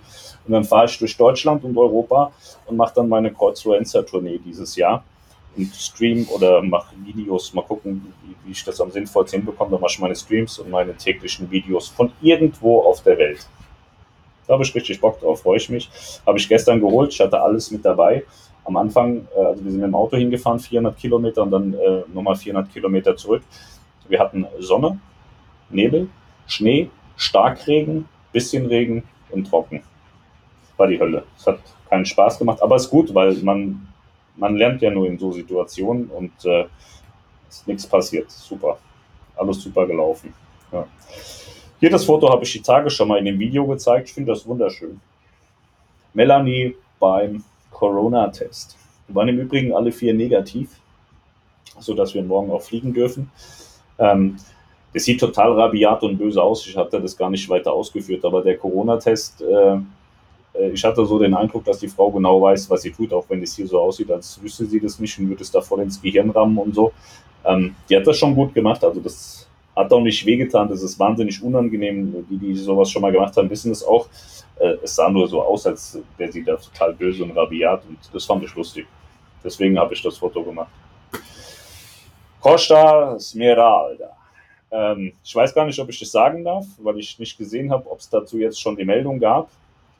Und 0.46 0.52
dann 0.52 0.64
fahre 0.64 0.86
ich 0.86 0.98
durch 0.98 1.16
Deutschland 1.16 1.64
und 1.64 1.76
Europa 1.76 2.32
und 2.66 2.76
mache 2.76 2.94
dann 2.94 3.08
meine 3.08 3.32
Kreuzfluencer-Tournee 3.32 4.38
dieses 4.44 4.76
Jahr. 4.76 5.04
Und 5.56 5.74
stream 5.74 6.28
oder 6.32 6.62
mache 6.62 6.94
Videos, 7.04 7.52
mal 7.52 7.62
gucken, 7.62 8.14
wie, 8.22 8.36
wie 8.44 8.52
ich 8.52 8.64
das 8.64 8.80
am 8.80 8.90
sinnvollsten 8.90 9.40
hinbekomme. 9.40 9.72
Dann 9.72 9.80
mache 9.80 9.92
ich 9.92 9.98
meine 9.98 10.14
Streams 10.14 10.58
und 10.60 10.70
meine 10.70 10.96
täglichen 10.96 11.50
Videos 11.50 11.88
von 11.88 12.12
irgendwo 12.20 12.82
auf 12.82 13.02
der 13.02 13.18
Welt. 13.18 13.46
Da 14.46 14.54
habe 14.54 14.64
ich 14.64 14.74
richtig 14.74 15.00
Bock 15.00 15.20
drauf, 15.20 15.42
freue 15.42 15.58
ich 15.58 15.68
mich. 15.68 15.88
Habe 16.26 16.38
ich 16.38 16.48
gestern 16.48 16.80
geholt, 16.80 17.12
ich 17.12 17.20
hatte 17.20 17.40
alles 17.40 17.70
mit 17.70 17.84
dabei. 17.84 18.24
Am 18.64 18.76
Anfang, 18.76 19.26
äh, 19.36 19.40
also 19.40 19.64
wir 19.64 19.70
sind 19.70 19.80
mit 19.80 19.88
dem 19.88 19.94
Auto 19.94 20.16
hingefahren, 20.16 20.58
400 20.58 20.96
Kilometer 20.96 21.42
und 21.42 21.50
dann 21.50 21.74
äh, 21.74 22.02
nochmal 22.12 22.36
400 22.36 22.72
Kilometer 22.72 23.16
zurück. 23.16 23.42
Wir 24.08 24.18
hatten 24.18 24.46
Sonne, 24.58 24.98
Nebel, 25.70 26.08
Schnee, 26.46 26.90
Starkregen, 27.16 28.08
bisschen 28.32 28.66
Regen 28.66 29.04
und 29.30 29.48
trocken. 29.48 29.82
War 30.76 30.86
die 30.86 30.98
Hölle. 30.98 31.24
Es 31.36 31.46
hat 31.46 31.60
keinen 31.88 32.06
Spaß 32.06 32.38
gemacht, 32.38 32.62
aber 32.62 32.76
es 32.76 32.84
ist 32.84 32.90
gut, 32.90 33.14
weil 33.14 33.34
man, 33.42 33.88
man 34.36 34.56
lernt 34.56 34.82
ja 34.82 34.90
nur 34.90 35.06
in 35.06 35.18
so 35.18 35.32
Situationen 35.32 36.06
und 36.08 36.32
äh, 36.44 36.66
ist 37.48 37.66
nichts 37.66 37.86
passiert. 37.86 38.30
Super. 38.30 38.78
Alles 39.36 39.60
super 39.60 39.86
gelaufen. 39.86 40.32
Ja. 40.72 40.86
Hier 41.80 41.90
das 41.90 42.04
Foto 42.04 42.28
habe 42.30 42.44
ich 42.44 42.52
die 42.52 42.62
Tage 42.62 42.90
schon 42.90 43.08
mal 43.08 43.18
in 43.18 43.24
dem 43.24 43.38
Video 43.38 43.66
gezeigt. 43.66 44.08
Ich 44.08 44.14
finde 44.14 44.32
das 44.32 44.46
wunderschön. 44.46 45.00
Melanie 46.12 46.76
beim 46.98 47.42
Corona-Test. 47.80 48.76
Waren 49.08 49.28
im 49.28 49.40
Übrigen 49.40 49.74
alle 49.74 49.90
vier 49.90 50.14
negativ, 50.14 50.68
sodass 51.80 52.14
wir 52.14 52.22
morgen 52.22 52.52
auch 52.52 52.62
fliegen 52.62 52.92
dürfen. 52.92 53.30
Ähm, 53.98 54.36
das 54.92 55.04
sieht 55.04 55.20
total 55.20 55.52
rabiat 55.52 56.02
und 56.02 56.18
böse 56.18 56.42
aus. 56.42 56.66
Ich 56.66 56.76
hatte 56.76 57.00
das 57.00 57.16
gar 57.16 57.30
nicht 57.30 57.48
weiter 57.48 57.72
ausgeführt, 57.72 58.24
aber 58.24 58.42
der 58.42 58.58
Corona-Test, 58.58 59.42
äh, 59.42 59.78
äh, 60.54 60.70
ich 60.72 60.84
hatte 60.84 61.04
so 61.06 61.18
den 61.18 61.34
Eindruck, 61.34 61.64
dass 61.64 61.78
die 61.78 61.88
Frau 61.88 62.10
genau 62.10 62.42
weiß, 62.42 62.68
was 62.70 62.82
sie 62.82 62.92
tut, 62.92 63.12
auch 63.12 63.24
wenn 63.28 63.42
es 63.42 63.56
hier 63.56 63.66
so 63.66 63.80
aussieht, 63.80 64.10
als 64.10 64.40
wüsste 64.42 64.66
sie 64.66 64.80
das 64.80 64.98
nicht 64.98 65.18
und 65.18 65.28
würde 65.28 65.42
es 65.42 65.50
da 65.50 65.60
voll 65.60 65.80
ins 65.80 66.00
Gehirn 66.00 66.30
rammen 66.30 66.58
und 66.58 66.74
so. 66.74 66.92
Ähm, 67.44 67.74
die 67.88 67.96
hat 67.96 68.06
das 68.06 68.18
schon 68.18 68.34
gut 68.34 68.54
gemacht, 68.54 68.84
also 68.84 69.00
das 69.00 69.48
hat 69.80 69.92
auch 69.92 70.00
nicht 70.00 70.24
wehgetan, 70.24 70.68
das 70.68 70.82
ist 70.82 70.98
wahnsinnig 70.98 71.42
unangenehm. 71.42 72.26
Die, 72.28 72.38
die 72.38 72.54
sowas 72.54 72.90
schon 72.90 73.02
mal 73.02 73.12
gemacht 73.12 73.36
haben, 73.36 73.50
wissen 73.50 73.72
es 73.72 73.84
auch. 73.84 74.08
Äh, 74.58 74.76
es 74.82 74.94
sah 74.94 75.08
nur 75.08 75.28
so 75.28 75.42
aus, 75.42 75.66
als 75.66 75.98
wäre 76.16 76.30
sie 76.30 76.44
da 76.44 76.56
total 76.56 76.92
böse 76.94 77.24
und 77.24 77.36
rabiat 77.36 77.82
und 77.88 77.98
das 78.12 78.24
fand 78.24 78.44
ich 78.44 78.54
lustig. 78.54 78.86
Deswegen 79.42 79.78
habe 79.78 79.94
ich 79.94 80.02
das 80.02 80.18
Foto 80.18 80.42
gemacht. 80.42 80.70
Costa 82.40 83.18
Smeralda. 83.18 84.16
Ähm, 84.70 85.12
ich 85.24 85.34
weiß 85.34 85.54
gar 85.54 85.66
nicht, 85.66 85.78
ob 85.78 85.88
ich 85.88 85.98
das 85.98 86.10
sagen 86.10 86.44
darf, 86.44 86.66
weil 86.78 86.98
ich 86.98 87.18
nicht 87.18 87.36
gesehen 87.36 87.70
habe, 87.70 87.90
ob 87.90 87.98
es 87.98 88.08
dazu 88.08 88.38
jetzt 88.38 88.60
schon 88.60 88.76
die 88.76 88.84
Meldung 88.84 89.18
gab. 89.18 89.50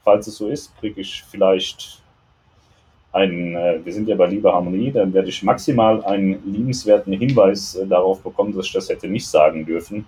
Falls 0.05 0.27
es 0.27 0.37
so 0.37 0.49
ist, 0.49 0.77
kriege 0.79 1.01
ich 1.01 1.23
vielleicht 1.31 2.03
einen, 3.13 3.57
äh, 3.57 3.81
wir 3.85 3.93
sind 3.93 4.09
ja 4.09 4.17
bei 4.17 4.27
Liebe 4.27 4.53
Harmonie, 4.53 4.93
dann 4.93 5.13
werde 5.13 5.29
ich 5.29 5.43
maximal 5.43 6.05
einen 6.05 6.43
liebenswerten 6.53 7.13
Hinweis 7.13 7.75
äh, 7.75 7.87
darauf 7.87 8.23
bekommen, 8.23 8.55
dass 8.55 8.67
ich 8.67 8.73
das 8.73 8.89
hätte 8.89 9.09
nicht 9.09 9.27
sagen 9.27 9.67
dürfen. 9.67 10.07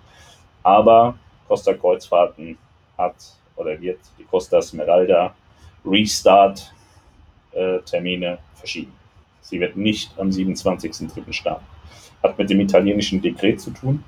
Aber 0.61 1.15
Costa 1.47 1.73
Kreuzfahrten 1.73 2.57
hat 2.97 3.15
oder 3.55 3.79
wird 3.79 3.99
die 4.17 4.23
Costa 4.23 4.61
Smeralda 4.61 5.35
Restart 5.85 6.73
äh, 7.51 7.79
verschieben. 8.55 8.93
Sie 9.41 9.59
wird 9.59 9.75
nicht 9.75 10.17
am 10.17 10.29
27.03. 10.29 11.33
starten. 11.33 11.65
Hat 12.23 12.37
mit 12.37 12.49
dem 12.49 12.61
italienischen 12.61 13.21
Dekret 13.21 13.59
zu 13.59 13.71
tun, 13.71 14.03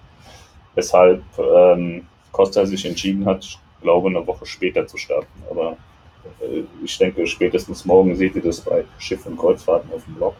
weshalb 0.74 1.22
ähm, 1.38 2.08
Costa 2.32 2.66
sich 2.66 2.86
entschieden 2.86 3.26
hat, 3.26 3.44
ich 3.44 3.60
glaube, 3.82 4.08
eine 4.08 4.26
Woche 4.26 4.46
später 4.46 4.88
zu 4.88 4.98
starten. 4.98 5.44
Aber 5.52 5.76
ich 6.84 6.98
denke, 6.98 7.26
spätestens 7.28 7.86
morgen 7.86 8.16
seht 8.16 8.36
ihr 8.36 8.42
das 8.42 8.62
bei 8.62 8.86
Schiff 8.98 9.26
und 9.26 9.38
Kreuzfahrten 9.38 9.92
auf 9.94 10.04
dem 10.06 10.16
Blog. 10.16 10.36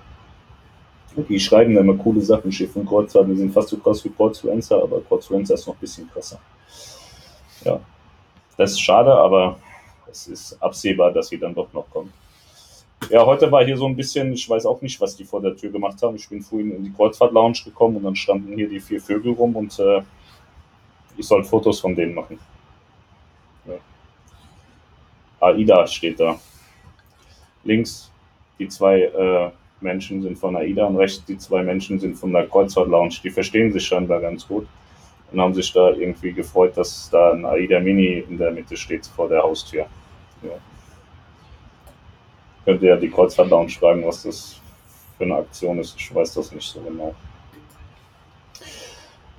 Die 1.30 1.40
schreiben 1.40 1.78
immer 1.78 1.96
coole 1.96 2.22
Sachen, 2.22 2.52
Schiff 2.52 2.76
und 2.76 2.88
Kreuzfahrten, 2.88 3.32
die 3.32 3.38
sind 3.38 3.54
fast 3.54 3.70
so 3.70 3.78
krass 3.78 4.04
wie 4.04 4.10
Kreuzfluencer, 4.10 4.84
aber 4.84 5.02
Kreuzfluencer 5.02 5.54
ist 5.54 5.66
noch 5.66 5.76
ein 5.76 5.80
bisschen 5.80 6.10
krasser. 6.12 6.40
Ja, 7.64 7.80
das 8.58 8.72
ist 8.72 8.82
schade, 8.82 9.14
aber 9.14 9.58
es 10.12 10.28
ist 10.28 10.62
absehbar, 10.62 11.12
dass 11.12 11.30
sie 11.30 11.38
dann 11.38 11.56
doch 11.56 11.72
noch 11.74 11.90
kommt. 11.90 12.12
Ja, 13.10 13.26
heute 13.26 13.52
war 13.52 13.64
hier 13.64 13.78
so 13.78 13.86
ein 13.86 13.96
bisschen, 13.96 14.34
ich 14.34 14.50
weiß 14.50 14.66
auch 14.66 14.82
nicht, 14.82 15.00
was 15.00 15.16
die 15.16 15.26
vor 15.26 15.42
der 15.42 15.56
Tür 15.56 15.72
gemacht 15.72 16.02
haben. 16.02 16.16
Ich 16.16 16.28
bin 16.28 16.42
vorhin 16.42 16.76
in 16.76 16.84
die 16.84 16.92
Kreuzfahrt-Lounge 16.92 17.60
gekommen 17.64 17.98
und 17.98 18.04
dann 18.04 18.16
standen 18.16 18.54
hier 18.54 18.68
die 18.68 18.80
vier 18.80 19.00
Vögel 19.00 19.34
rum 19.34 19.56
und 19.56 19.78
äh, 19.80 20.02
ich 21.18 21.28
soll 21.28 21.44
Fotos 21.44 21.80
von 21.80 21.96
denen 21.96 22.16
machen. 22.16 22.40
AIDA 25.40 25.88
steht 25.88 26.20
da. 26.20 26.40
Links 27.64 28.12
die 28.60 28.68
zwei 28.68 29.02
äh, 29.02 29.52
Menschen 29.82 30.22
sind 30.22 30.38
von 30.38 30.56
AIDA 30.56 30.86
und 30.86 30.98
rechts 30.98 31.24
die 31.26 31.38
zwei 31.38 31.64
Menschen 31.64 32.00
sind 32.00 32.16
von 32.16 32.32
der 32.32 32.48
Kreuzfahrt 32.48 32.88
Lounge. 32.88 33.16
Die 33.24 33.30
verstehen 33.30 33.72
sich 33.72 33.86
scheinbar 33.86 34.22
ganz 34.22 34.48
gut 34.48 34.68
und 35.32 35.42
haben 35.42 35.54
sich 35.54 35.72
da 35.74 35.92
irgendwie 35.92 36.32
gefreut, 36.32 36.78
dass 36.78 37.10
da 37.10 37.34
ein 37.34 37.46
AIDA 37.46 37.80
Mini 37.80 38.26
in 38.30 38.38
der 38.38 38.52
Mitte 38.52 38.78
steht 38.78 39.06
vor 39.06 39.28
der 39.28 39.44
Haustür. 39.44 39.86
Ja. 40.42 40.52
Könnt 42.64 42.82
ihr 42.82 42.90
ja 42.90 42.96
die 42.96 43.10
Kreuzfahrt 43.10 43.50
Lounge 43.50 43.72
fragen, 43.72 44.06
was 44.06 44.24
das 44.24 44.60
für 45.18 45.24
eine 45.24 45.36
Aktion 45.36 45.80
ist. 45.80 45.96
Ich 45.98 46.14
weiß 46.14 46.34
das 46.34 46.52
nicht 46.52 46.68
so 46.68 46.82
genau. 46.82 47.14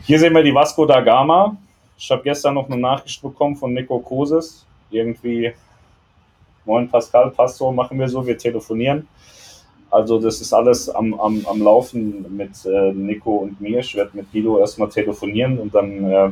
Hier 0.03 0.19
sehen 0.19 0.35
wir 0.35 0.43
die 0.43 0.55
Vasco 0.55 0.87
da 0.87 1.01
Gama. 1.01 1.57
Ich 1.99 2.11
habe 2.11 2.23
gestern 2.23 2.55
noch 2.55 2.67
eine 2.67 2.77
Nachricht 2.77 3.21
bekommen 3.21 3.57
von 3.57 3.73
Nico 3.73 3.99
Koses. 3.99 4.65
Irgendwie 4.91 5.53
Moin 6.67 6.89
Pascal, 6.89 7.31
passt 7.31 7.59
so, 7.59 7.71
machen 7.71 7.99
wir 7.99 8.09
so, 8.09 8.27
wir 8.27 8.37
telefonieren. 8.37 9.07
Also 9.89 10.19
das 10.19 10.41
ist 10.41 10.53
alles 10.53 10.89
am, 10.91 11.15
am, 11.15 11.47
am 11.47 11.63
Laufen 11.63 12.27
mit 12.37 12.51
äh, 12.67 12.93
Nico 12.93 13.37
und 13.37 13.61
mir. 13.61 13.79
Ich 13.79 13.95
werde 13.95 14.11
mit 14.15 14.33
Guido 14.33 14.59
erstmal 14.59 14.89
telefonieren 14.89 15.59
und 15.59 15.73
dann 15.73 16.05
äh, 16.05 16.31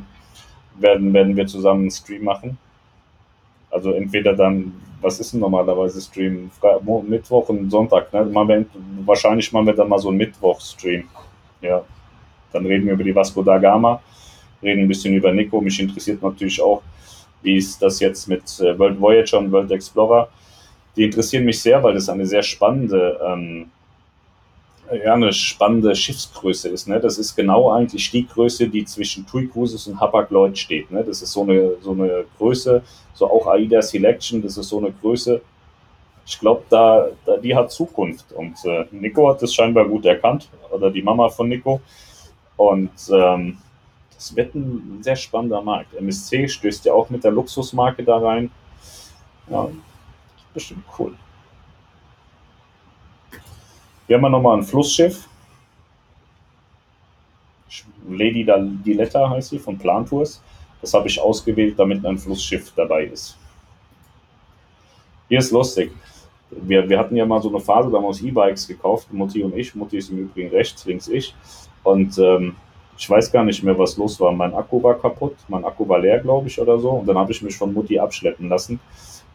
werden, 0.79 1.15
werden 1.15 1.37
wir 1.37 1.47
zusammen 1.47 1.83
einen 1.83 1.91
Stream 1.93 2.25
machen. 2.25 2.59
Also 3.71 3.93
entweder 3.93 4.35
dann, 4.35 4.73
was 5.01 5.21
ist 5.21 5.33
denn 5.33 5.41
normalerweise 5.41 6.01
Stream? 6.01 6.51
Mittwoch 7.07 7.49
und 7.49 7.71
Sonntag, 7.71 8.13
ne? 8.13 8.25
Machen 8.25 8.67
wahrscheinlich 9.05 9.53
machen 9.53 9.67
wir 9.67 9.75
dann 9.75 9.89
mal 9.89 9.99
so 9.99 10.09
einen 10.09 10.19
Mittwoch-Stream. 10.19 11.05
Ja. 11.61 11.83
Dann 12.53 12.67
reden 12.67 12.87
wir 12.87 12.95
über 12.95 13.05
die 13.05 13.15
Vasco 13.15 13.43
da 13.43 13.59
Gama, 13.59 14.01
reden 14.63 14.83
ein 14.83 14.89
bisschen 14.89 15.15
über 15.15 15.33
Nico. 15.33 15.61
Mich 15.61 15.79
interessiert 15.81 16.23
natürlich 16.23 16.61
auch, 16.61 16.83
wie 17.45 17.57
ist 17.57 17.81
das 17.81 18.01
jetzt 18.01 18.27
mit 18.27 18.43
äh, 18.61 18.77
World 18.79 19.01
Voyager 19.01 19.39
und 19.39 19.53
World 19.53 19.71
Explorer. 19.71 20.29
Die 20.97 21.05
interessieren 21.05 21.45
mich 21.45 21.61
sehr, 21.61 21.83
weil 21.83 21.95
das 21.95 22.09
eine 22.09 22.27
sehr 22.27 22.43
spannende, 22.43 23.21
ähm, 23.25 23.71
ja, 25.05 25.15
eine 25.15 25.33
spannende 25.33 25.95
Schiffsgröße 25.95 26.69
ist. 26.69 26.89
Ne? 26.89 27.01
Das 27.01 27.19
ist 27.19 27.35
genau 27.35 27.71
eigentlich 27.71 28.11
die 28.11 28.27
Größe, 28.27 28.69
die 28.69 28.85
zwischen 28.85 29.27
TUI 29.27 29.49
Cruises 29.49 29.87
und 29.87 30.01
Hapag-Lloyd 30.01 30.57
steht. 30.57 30.91
Ne? 30.91 31.05
Das 31.05 31.23
ist 31.23 31.33
so 31.33 31.43
eine, 31.43 31.73
so 31.81 31.93
eine 31.93 32.25
Größe, 32.39 32.83
so 33.15 33.31
auch 33.31 33.47
AIDA 33.47 33.83
Selection, 33.83 34.43
das 34.43 34.57
ist 34.57 34.69
so 34.69 34.79
eine 34.79 34.93
Größe, 34.93 35.41
ich 36.27 36.41
glaube, 36.41 36.63
da, 36.71 37.09
da, 37.27 37.37
die 37.37 37.55
hat 37.55 37.71
Zukunft. 37.71 38.33
Und 38.33 38.57
äh, 38.65 38.87
Nico 38.91 39.29
hat 39.29 39.43
das 39.43 39.53
scheinbar 39.53 39.87
gut 39.87 40.07
erkannt, 40.07 40.49
oder 40.71 40.91
die 40.91 41.03
Mama 41.03 41.29
von 41.29 41.49
Nico. 41.49 41.81
Und 42.57 42.93
ähm, 43.13 43.59
es 44.25 44.35
wird 44.35 44.55
ein 44.55 45.03
sehr 45.03 45.17
spannender 45.17 45.61
Markt. 45.61 45.95
MSC 45.95 46.49
stößt 46.49 46.87
ja 46.87 46.95
auch 46.95 47.11
mit 47.11 47.23
der 47.25 47.31
Luxusmarke 47.31 48.03
da 48.03 48.17
rein. 48.17 48.51
Ja, 49.51 49.69
bestimmt 50.55 50.85
cool. 50.99 51.15
Hier 54.07 54.17
haben 54.17 54.23
wir 54.23 54.31
nochmal 54.31 54.59
ein 54.59 54.63
Flussschiff. 54.63 55.29
Lady 58.09 58.47
Diletta 58.85 59.29
heißt 59.29 59.51
sie 59.51 59.59
von 59.59 59.77
Plantours. 59.77 60.43
Das 60.81 60.95
habe 60.95 61.09
ich 61.09 61.21
ausgewählt, 61.21 61.79
damit 61.79 62.05
ein 62.05 62.19
Flussschiff 62.19 62.73
dabei 62.75 63.05
ist. 63.05 63.37
Hier 65.29 65.39
ist 65.39 65.51
lustig. 65.51 65.93
Wir, 66.51 66.89
wir 66.89 66.99
hatten 66.99 67.17
ja 67.17 67.27
mal 67.27 67.43
so 67.43 67.49
eine 67.49 67.61
Phase, 67.61 67.91
da 67.91 67.97
haben 67.97 68.05
wir 68.05 68.09
uns 68.09 68.23
E-Bikes 68.23 68.69
gekauft, 68.69 69.13
Mutti 69.13 69.43
und 69.43 69.55
ich. 69.57 69.75
Mutti 69.75 69.99
ist 69.99 70.11
im 70.11 70.19
Übrigen 70.19 70.51
rechts, 70.51 70.85
links 70.87 71.09
ich. 71.09 71.35
Und 71.83 72.19
ähm, 72.19 72.57
ich 72.97 73.11
weiß 73.11 73.33
gar 73.33 73.45
nicht 73.45 73.63
mehr, 73.63 73.77
was 73.79 73.97
los 73.97 74.21
war. 74.21 74.33
Mein 74.33 74.55
Akku 74.55 74.83
war 74.83 74.95
kaputt, 74.95 75.35
mein 75.49 75.65
Akku 75.65 75.89
war 75.89 75.99
leer, 75.99 76.21
glaube 76.21 76.49
ich, 76.49 76.61
oder 76.61 76.79
so. 76.79 76.91
Und 76.91 77.07
dann 77.07 77.19
habe 77.19 77.33
ich 77.33 77.43
mich 77.43 77.57
von 77.57 77.73
Mutti 77.73 77.99
abschleppen 77.99 78.49
lassen. 78.49 78.79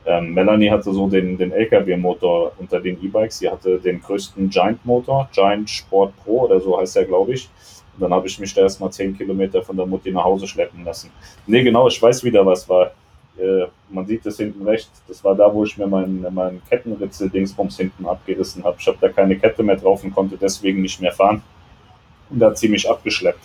Ähm, 0.05 0.33
Melanie 0.33 0.69
hatte 0.69 0.93
so 0.93 1.07
den, 1.07 1.37
den 1.37 1.51
LKW-Motor 1.51 2.53
unter 2.57 2.79
den 2.79 3.03
E-Bikes. 3.03 3.39
Sie 3.39 3.49
hatte 3.49 3.79
den 3.79 4.01
größten 4.01 4.49
Giant-Motor, 4.49 5.29
Giant 5.33 5.69
Sport 5.69 6.13
Pro 6.23 6.45
oder 6.45 6.59
so 6.61 6.79
heißt 6.79 6.97
er, 6.97 7.05
glaube 7.05 7.33
ich. 7.33 7.49
Und 7.95 8.03
dann 8.03 8.13
habe 8.13 8.27
ich 8.27 8.39
mich 8.39 8.53
da 8.53 8.61
erstmal 8.61 8.91
10 8.91 9.17
Kilometer 9.17 9.61
von 9.61 9.75
der 9.75 9.85
Mutti 9.85 10.11
nach 10.11 10.23
Hause 10.23 10.47
schleppen 10.47 10.85
lassen. 10.85 11.11
Nee, 11.45 11.63
genau, 11.63 11.87
ich 11.87 12.01
weiß 12.01 12.23
wieder, 12.23 12.45
was 12.45 12.67
war. 12.69 12.91
Äh, 13.37 13.65
man 13.89 14.05
sieht 14.05 14.25
das 14.25 14.37
hinten 14.37 14.65
rechts. 14.65 15.03
Das 15.05 15.21
war 15.23 15.35
da, 15.35 15.53
wo 15.53 15.65
ich 15.65 15.77
mir 15.77 15.87
meinen 15.87 16.25
mein 16.31 16.61
Kettenritzel-Dingsbums 16.69 17.75
hinten 17.75 18.05
abgerissen 18.05 18.63
habe. 18.63 18.77
Ich 18.79 18.87
habe 18.87 18.97
da 19.01 19.09
keine 19.09 19.37
Kette 19.37 19.63
mehr 19.63 19.75
drauf 19.75 20.03
und 20.03 20.15
konnte 20.15 20.37
deswegen 20.37 20.81
nicht 20.81 21.01
mehr 21.01 21.11
fahren 21.11 21.43
und 22.29 22.39
da 22.39 22.53
ziemlich 22.53 22.89
abgeschleppt. 22.89 23.43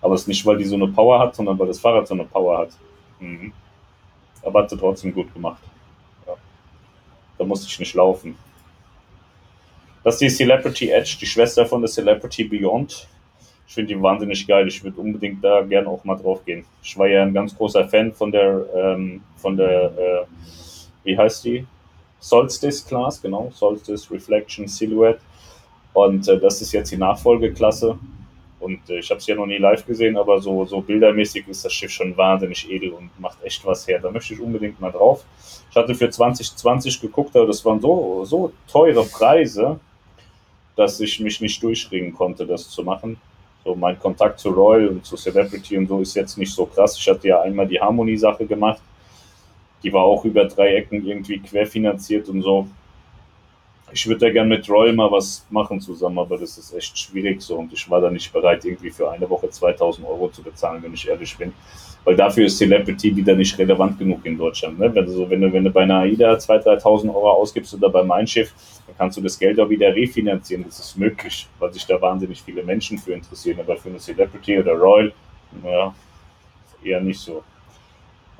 Aber 0.00 0.14
es 0.14 0.22
ist 0.22 0.28
nicht, 0.28 0.44
weil 0.46 0.58
die 0.58 0.64
so 0.64 0.76
eine 0.76 0.88
Power 0.88 1.18
hat, 1.18 1.34
sondern 1.34 1.58
weil 1.58 1.66
das 1.66 1.80
Fahrrad 1.80 2.06
so 2.06 2.14
eine 2.14 2.24
Power 2.24 2.58
hat. 2.58 2.70
Mhm. 3.20 3.52
Aber 4.42 4.62
hat 4.62 4.70
sie 4.70 4.76
trotzdem 4.76 5.12
gut 5.12 5.32
gemacht. 5.32 5.62
Ja. 6.26 6.34
Da 7.38 7.44
musste 7.44 7.66
ich 7.66 7.78
nicht 7.78 7.94
laufen. 7.94 8.36
Das 10.04 10.14
ist 10.14 10.20
die 10.20 10.28
Celebrity 10.28 10.90
Edge, 10.90 11.16
die 11.20 11.26
Schwester 11.26 11.66
von 11.66 11.80
der 11.80 11.90
Celebrity 11.90 12.44
Beyond. 12.44 13.08
Ich 13.66 13.74
finde 13.74 13.94
die 13.94 14.00
wahnsinnig 14.00 14.46
geil. 14.46 14.68
Ich 14.68 14.82
würde 14.84 15.00
unbedingt 15.00 15.42
da 15.42 15.62
gerne 15.62 15.88
auch 15.88 16.04
mal 16.04 16.14
drauf 16.14 16.44
gehen. 16.44 16.64
Ich 16.82 16.96
war 16.96 17.08
ja 17.08 17.22
ein 17.22 17.34
ganz 17.34 17.56
großer 17.56 17.88
Fan 17.88 18.12
von 18.12 18.30
der, 18.30 18.64
ähm, 18.74 19.22
von 19.36 19.56
der 19.56 19.92
äh, 19.98 20.26
wie 21.06 21.16
heißt 21.16 21.44
die? 21.44 21.66
Solstice 22.18 22.84
Class, 22.84 23.22
genau, 23.22 23.50
Solstice 23.54 24.10
Reflection 24.10 24.66
Silhouette. 24.66 25.20
Und 25.92 26.28
äh, 26.28 26.38
das 26.38 26.60
ist 26.60 26.72
jetzt 26.72 26.90
die 26.90 26.96
Nachfolgeklasse. 26.96 27.98
Und 28.58 28.88
äh, 28.88 28.98
ich 28.98 29.10
habe 29.10 29.18
es 29.18 29.26
ja 29.26 29.34
noch 29.34 29.46
nie 29.46 29.58
live 29.58 29.84
gesehen, 29.84 30.16
aber 30.16 30.40
so, 30.40 30.64
so 30.64 30.80
bildermäßig 30.80 31.46
ist 31.48 31.64
das 31.64 31.72
Schiff 31.72 31.90
schon 31.90 32.16
wahnsinnig 32.16 32.70
edel 32.70 32.92
und 32.92 33.10
macht 33.20 33.42
echt 33.44 33.64
was 33.66 33.86
her. 33.86 33.98
Da 34.00 34.10
möchte 34.10 34.34
ich 34.34 34.40
unbedingt 34.40 34.80
mal 34.80 34.90
drauf. 34.90 35.24
Ich 35.70 35.76
hatte 35.76 35.94
für 35.94 36.08
2020 36.08 37.00
geguckt, 37.00 37.36
aber 37.36 37.46
das 37.46 37.64
waren 37.64 37.80
so, 37.80 38.24
so 38.24 38.52
teure 38.70 39.04
Preise, 39.04 39.78
dass 40.74 41.00
ich 41.00 41.20
mich 41.20 41.40
nicht 41.40 41.62
durchringen 41.62 42.14
konnte, 42.14 42.46
das 42.46 42.68
zu 42.70 42.82
machen. 42.82 43.18
So 43.64 43.74
mein 43.74 43.98
Kontakt 43.98 44.38
zu 44.38 44.50
Royal 44.50 44.88
und 44.88 45.04
zu 45.04 45.16
Celebrity 45.16 45.76
und 45.76 45.88
so 45.88 46.00
ist 46.00 46.14
jetzt 46.14 46.38
nicht 46.38 46.54
so 46.54 46.66
krass. 46.66 46.96
Ich 46.96 47.08
hatte 47.08 47.28
ja 47.28 47.40
einmal 47.40 47.66
die 47.66 47.80
Harmony-Sache 47.80 48.46
gemacht. 48.46 48.80
Die 49.82 49.92
war 49.92 50.02
auch 50.02 50.24
über 50.24 50.44
drei 50.44 50.76
Ecken 50.76 51.06
irgendwie 51.06 51.40
querfinanziert 51.40 52.28
und 52.28 52.42
so. 52.42 52.68
Ich 53.92 54.06
würde 54.06 54.26
ja 54.26 54.32
gerne 54.32 54.48
mit 54.48 54.68
Royal 54.68 54.92
mal 54.92 55.10
was 55.10 55.46
machen 55.48 55.80
zusammen, 55.80 56.18
aber 56.18 56.36
das 56.38 56.58
ist 56.58 56.74
echt 56.74 56.98
schwierig 56.98 57.40
so 57.40 57.56
und 57.56 57.72
ich 57.72 57.88
war 57.88 58.00
da 58.00 58.10
nicht 58.10 58.32
bereit, 58.32 58.64
irgendwie 58.64 58.90
für 58.90 59.10
eine 59.10 59.28
Woche 59.30 59.48
2000 59.48 60.06
Euro 60.06 60.28
zu 60.28 60.42
bezahlen, 60.42 60.82
wenn 60.82 60.92
ich 60.92 61.08
ehrlich 61.08 61.36
bin. 61.36 61.52
Weil 62.04 62.14
dafür 62.14 62.46
ist 62.46 62.58
Celebrity 62.58 63.16
wieder 63.16 63.34
nicht 63.34 63.58
relevant 63.58 63.98
genug 63.98 64.24
in 64.24 64.38
Deutschland. 64.38 64.78
Ne? 64.78 64.94
Wenn, 64.94 65.06
du 65.06 65.12
so, 65.12 65.28
wenn, 65.28 65.40
du, 65.40 65.52
wenn 65.52 65.64
du 65.64 65.70
bei 65.70 65.82
einer 65.82 66.00
AIDA 66.00 66.34
2.000, 66.34 66.80
3.000 66.80 67.08
Euro 67.08 67.30
ausgibst 67.30 67.74
oder 67.74 67.90
bei 67.90 68.04
Mein 68.04 68.26
Schiff, 68.28 68.52
dann 68.86 68.96
kannst 68.96 69.18
du 69.18 69.22
das 69.22 69.36
Geld 69.36 69.58
auch 69.58 69.68
wieder 69.68 69.92
refinanzieren. 69.94 70.64
Das 70.64 70.78
ist 70.78 70.96
möglich, 70.96 71.48
weil 71.58 71.72
sich 71.72 71.84
da 71.84 72.00
wahnsinnig 72.00 72.40
viele 72.40 72.62
Menschen 72.62 72.96
für 72.98 73.12
interessieren. 73.12 73.58
Aber 73.58 73.76
für 73.76 73.88
eine 73.88 73.98
Celebrity 73.98 74.60
oder 74.60 74.74
Royal, 74.74 75.12
ja, 75.64 75.92
eher 76.84 77.00
nicht 77.00 77.18
so. 77.18 77.42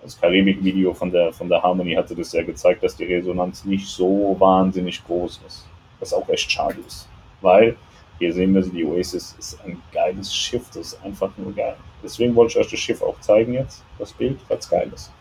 Das 0.07 0.21
Karibik-Video 0.21 0.95
von 0.95 1.11
der, 1.11 1.33
von 1.33 1.49
der 1.49 1.61
Harmony 1.61 1.95
hatte 1.95 2.15
das 2.15 2.31
ja 2.31 2.45
gezeigt, 2.45 2.81
dass 2.85 2.95
die 2.95 3.07
Resonanz 3.07 3.65
nicht 3.65 3.89
so 3.89 4.37
wahnsinnig 4.39 5.05
groß 5.05 5.41
ist. 5.45 5.67
Was 5.99 6.13
auch 6.13 6.29
echt 6.29 6.49
schade 6.49 6.77
ist. 6.87 7.09
Weil 7.41 7.77
hier 8.21 8.33
sehen 8.33 8.55
wir, 8.55 8.63
die 8.63 8.85
Oasis 8.85 9.35
ist 9.37 9.59
ein 9.65 9.83
geiles 9.93 10.33
Schiff, 10.33 10.65
das 10.69 10.93
ist 10.93 11.05
einfach 11.05 11.37
nur 11.37 11.53
geil. 11.53 11.75
Deswegen 12.05 12.37
wollte 12.37 12.53
ich 12.53 12.59
euch 12.65 12.71
das 12.71 12.79
Schiff 12.79 13.03
auch 13.03 13.19
zeigen 13.19 13.55
jetzt, 13.55 13.83
das 13.99 14.13
Bild, 14.13 14.39
weil 14.47 14.59
es 14.59 14.71
geil 14.71 14.89
ist. 14.95 15.13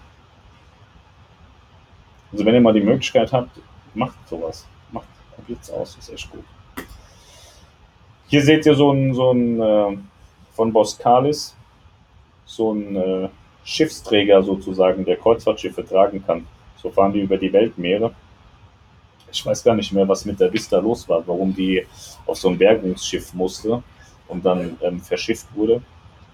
Also 2.32 2.46
wenn 2.46 2.54
ihr 2.54 2.62
mal 2.62 2.74
die 2.74 2.82
Möglichkeit 2.82 3.34
habt, 3.34 3.60
macht 3.96 4.30
sowas. 4.30 4.68
Macht, 4.92 5.08
probiert's 5.36 5.72
aus, 5.72 5.98
ist 5.98 6.14
echt 6.14 6.30
gut. 6.30 6.46
Hier 8.28 8.44
seht 8.44 8.68
ihr 8.68 8.76
so 8.76 8.92
ein, 8.92 9.16
so 9.16 9.32
ein 9.32 9.60
äh, 9.60 9.98
von 10.52 10.72
Boskalis, 10.72 11.56
so 12.46 12.72
ein 12.72 12.96
äh, 12.96 13.30
Schiffsträger 13.66 14.44
sozusagen, 14.44 15.04
der 15.04 15.18
Kreuzfahrtschiffe 15.18 15.86
tragen 15.86 16.24
kann. 16.26 16.48
So 16.82 16.92
fahren 16.92 17.12
die 17.12 17.22
über 17.22 17.38
die 17.38 17.52
Weltmeere. 17.52 18.14
Ich 19.32 19.44
weiß 19.46 19.64
gar 19.64 19.76
nicht 19.76 19.92
mehr, 19.92 20.08
was 20.08 20.24
mit 20.24 20.40
der 20.40 20.54
Vista 20.54 20.78
los 20.78 21.10
war, 21.10 21.28
warum 21.28 21.54
die 21.54 21.86
auf 22.28 22.38
so 22.38 22.50
ein 22.50 22.58
Bergungsschiff 22.58 23.34
musste 23.34 23.84
und 24.28 24.46
dann 24.46 24.78
ähm, 24.82 25.02
verschifft 25.02 25.48
wurde. 25.56 25.82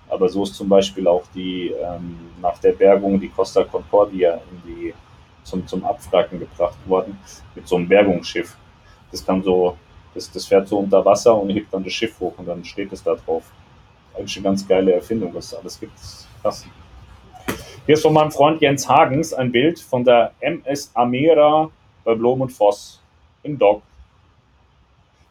Aber 0.10 0.28
so 0.28 0.44
ist 0.44 0.56
zum 0.56 0.68
Beispiel 0.68 1.08
auch 1.08 1.24
die 1.34 1.70
ähm, 1.70 2.18
nach 2.42 2.58
der 2.60 2.74
Bergung 2.74 3.20
die 3.20 3.30
Costa 3.30 3.64
Concordia 3.64 4.42
in 4.52 4.62
die, 4.66 4.94
zum, 5.44 5.66
zum 5.66 5.86
Abfracken 5.86 6.38
gebracht 6.38 6.78
worden 6.86 7.18
mit 7.56 7.66
so 7.66 7.78
einem 7.78 7.88
Bergungsschiff. 7.88 8.58
Das 9.10 9.26
kann 9.26 9.42
so, 9.42 9.78
das, 10.14 10.30
das 10.30 10.46
fährt 10.46 10.68
so 10.68 10.80
unter 10.80 11.04
Wasser 11.06 11.34
und 11.34 11.50
hebt 11.50 11.74
dann 11.74 11.84
das 11.84 11.94
Schiff 11.94 12.20
hoch 12.20 12.34
und 12.38 12.46
dann 12.46 12.64
steht 12.66 12.92
es 12.92 13.02
da 13.02 13.16
drauf. 13.16 13.44
Eigentlich 14.14 14.36
eine 14.36 14.44
ganz 14.44 14.68
geile 14.68 14.94
Erfindung, 14.94 15.34
was 15.34 15.46
es 15.46 15.54
alles 15.54 15.80
gibt. 15.80 15.94
Krass. 16.42 16.66
Hier 17.88 17.96
ist 17.96 18.04
von 18.04 18.14
meinem 18.14 18.32
Freund 18.32 18.62
Jens 18.62 18.88
Hagens 18.88 19.34
ein 19.34 19.52
Bild 19.52 19.80
von 19.80 20.04
der 20.04 20.34
MS 20.40 20.92
Amera 20.94 21.72
bei 22.04 22.14
Blom 22.14 22.42
und 22.42 22.52
Voss 22.52 23.02
im 23.42 23.58
Dock. 23.58 23.82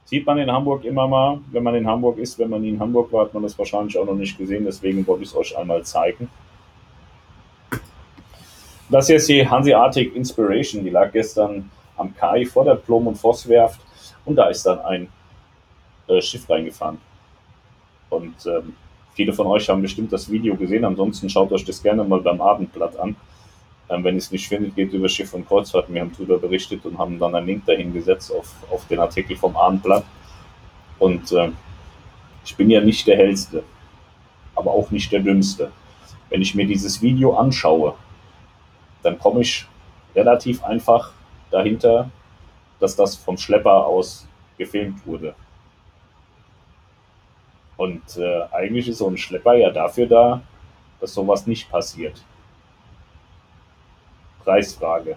Sieht 0.04 0.26
man 0.26 0.36
in 0.38 0.50
Hamburg 0.50 0.84
immer 0.84 1.06
mal, 1.06 1.38
wenn 1.52 1.62
man 1.62 1.76
in 1.76 1.86
Hamburg 1.86 2.18
ist. 2.18 2.36
Wenn 2.40 2.50
man 2.50 2.62
nie 2.62 2.70
in 2.70 2.80
Hamburg 2.80 3.12
war, 3.12 3.26
hat 3.26 3.34
man 3.34 3.44
das 3.44 3.56
wahrscheinlich 3.56 3.96
auch 3.96 4.04
noch 4.04 4.16
nicht 4.16 4.36
gesehen. 4.36 4.64
Deswegen 4.64 5.06
wollte 5.06 5.22
ich 5.22 5.28
es 5.28 5.36
euch 5.36 5.56
einmal 5.56 5.84
zeigen. 5.84 6.28
Das 8.88 9.06
hier 9.06 9.16
ist 9.16 9.28
die 9.28 9.48
Hanseatic 9.48 10.16
Inspiration. 10.16 10.82
Die 10.82 10.90
lag 10.90 11.12
gestern 11.12 11.70
am 11.96 12.12
Kai 12.16 12.44
vor 12.46 12.64
der 12.64 12.74
Blom- 12.74 13.06
und 13.06 13.14
Vosswerft. 13.14 13.80
Und 14.24 14.34
da 14.34 14.48
ist 14.48 14.66
dann 14.66 14.80
ein 14.80 15.08
äh, 16.08 16.20
Schiff 16.20 16.50
reingefahren. 16.50 17.00
Und 18.08 18.34
ähm, 18.46 18.74
viele 19.14 19.33
von 19.33 19.46
euch 19.46 19.68
haben 19.68 19.83
bestimmt 19.83 20.12
das 20.12 20.31
Video 20.31 20.57
gesehen. 20.57 20.85
Ansonsten 20.85 21.29
schaut 21.29 21.53
euch 21.53 21.64
das 21.64 21.83
gerne 21.83 22.05
mal 22.05 22.20
beim 22.20 22.40
Abendblatt 22.40 22.99
an. 22.99 23.16
Ähm, 23.88 24.05
wenn 24.05 24.14
ihr 24.14 24.18
es 24.18 24.31
nicht 24.31 24.49
findet, 24.49 24.77
geht 24.77 24.92
über 24.92 25.09
Schiff 25.09 25.35
und 25.35 25.46
Kreuzfahrt. 25.46 25.92
Wir 25.92 26.01
haben 26.01 26.12
darüber 26.12 26.38
berichtet 26.38 26.85
und 26.85 26.99
haben 26.99 27.18
dann 27.18 27.35
einen 27.35 27.46
Link 27.46 27.66
dahin 27.66 27.92
gesetzt 27.92 28.33
auf, 28.33 28.55
auf 28.70 28.87
den 28.87 29.01
Artikel 29.01 29.37
vom 29.37 29.57
Abendblatt. 29.57 30.05
Und 30.99 31.33
äh, 31.33 31.51
ich 32.44 32.57
bin 32.57 32.70
ja 32.70 32.81
nicht 32.81 33.07
der 33.07 33.16
Hellste, 33.16 33.64
aber 34.55 34.70
auch 34.70 34.90
nicht 34.90 35.11
der 35.12 35.20
Dümmste. 35.20 35.73
Wenn 36.29 36.42
ich 36.42 36.55
mir 36.55 36.66
dieses 36.66 37.03
Video 37.03 37.35
anschaue, 37.35 37.94
dann 39.03 39.18
komme 39.18 39.40
ich 39.40 39.66
relativ 40.14 40.62
einfach 40.62 41.12
dahinter, 41.51 42.11
dass 42.79 42.96
das 42.96 43.16
vom 43.16 43.37
Schlepper 43.37 43.87
aus 43.87 44.27
gefilmt 44.57 45.05
wurde. 45.07 45.35
Und 47.80 48.18
äh, 48.18 48.42
eigentlich 48.52 48.88
ist 48.88 48.98
so 48.98 49.08
ein 49.08 49.16
Schlepper 49.16 49.54
ja 49.54 49.70
dafür 49.70 50.06
da, 50.06 50.42
dass 51.00 51.14
sowas 51.14 51.46
nicht 51.46 51.70
passiert. 51.70 52.22
Preisfrage. 54.44 55.16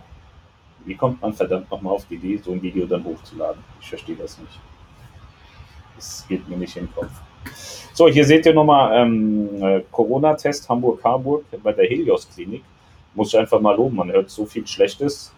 Wie 0.86 0.96
kommt 0.96 1.22
man 1.22 1.34
verdammt 1.34 1.70
nochmal 1.70 1.92
auf 1.92 2.06
die 2.06 2.16
Idee, 2.16 2.38
so 2.38 2.54
ein 2.54 2.62
Video 2.62 2.86
dann 2.86 3.04
hochzuladen? 3.04 3.62
Ich 3.82 3.90
verstehe 3.90 4.16
das 4.16 4.38
nicht. 4.38 4.62
Das 5.98 6.26
geht 6.30 6.48
mir 6.48 6.56
nicht 6.56 6.78
in 6.78 6.86
den 6.86 6.96
Kopf. 6.96 7.12
So, 7.94 8.08
hier 8.08 8.24
seht 8.24 8.46
ihr 8.46 8.54
nochmal 8.54 8.98
ähm, 8.98 9.62
äh, 9.62 9.82
Corona-Test 9.92 10.70
Hamburg-Harburg 10.70 11.44
bei 11.62 11.74
der 11.74 11.86
Helios-Klinik. 11.86 12.64
Muss 13.14 13.34
ich 13.34 13.40
einfach 13.40 13.60
mal 13.60 13.76
loben, 13.76 13.98
man 13.98 14.10
hört 14.10 14.30
so 14.30 14.46
viel 14.46 14.66
Schlechtes. 14.66 15.34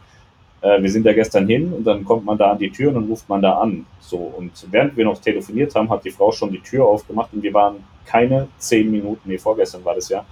Äh, 0.61 0.81
wir 0.81 0.89
sind 0.89 1.05
da 1.05 1.13
gestern 1.13 1.47
hin 1.47 1.71
und 1.73 1.83
dann 1.85 2.03
kommt 2.03 2.25
man 2.25 2.37
da 2.37 2.51
an 2.51 2.57
die 2.57 2.69
Tür 2.69 2.89
und 2.89 2.95
dann 2.95 3.05
ruft 3.05 3.27
man 3.29 3.41
da 3.41 3.59
an. 3.59 3.85
So, 3.99 4.17
und 4.17 4.51
während 4.71 4.95
wir 4.97 5.05
noch 5.05 5.19
telefoniert 5.19 5.75
haben, 5.75 5.89
hat 5.89 6.05
die 6.05 6.11
Frau 6.11 6.31
schon 6.31 6.51
die 6.51 6.61
Tür 6.61 6.85
aufgemacht 6.85 7.29
und 7.33 7.43
wir 7.43 7.53
waren 7.53 7.75
keine 8.05 8.47
zehn 8.57 8.91
Minuten, 8.91 9.21
nee, 9.29 9.37
vorgestern 9.37 9.83
war 9.83 9.95
das 9.95 10.09
ja, 10.09 10.23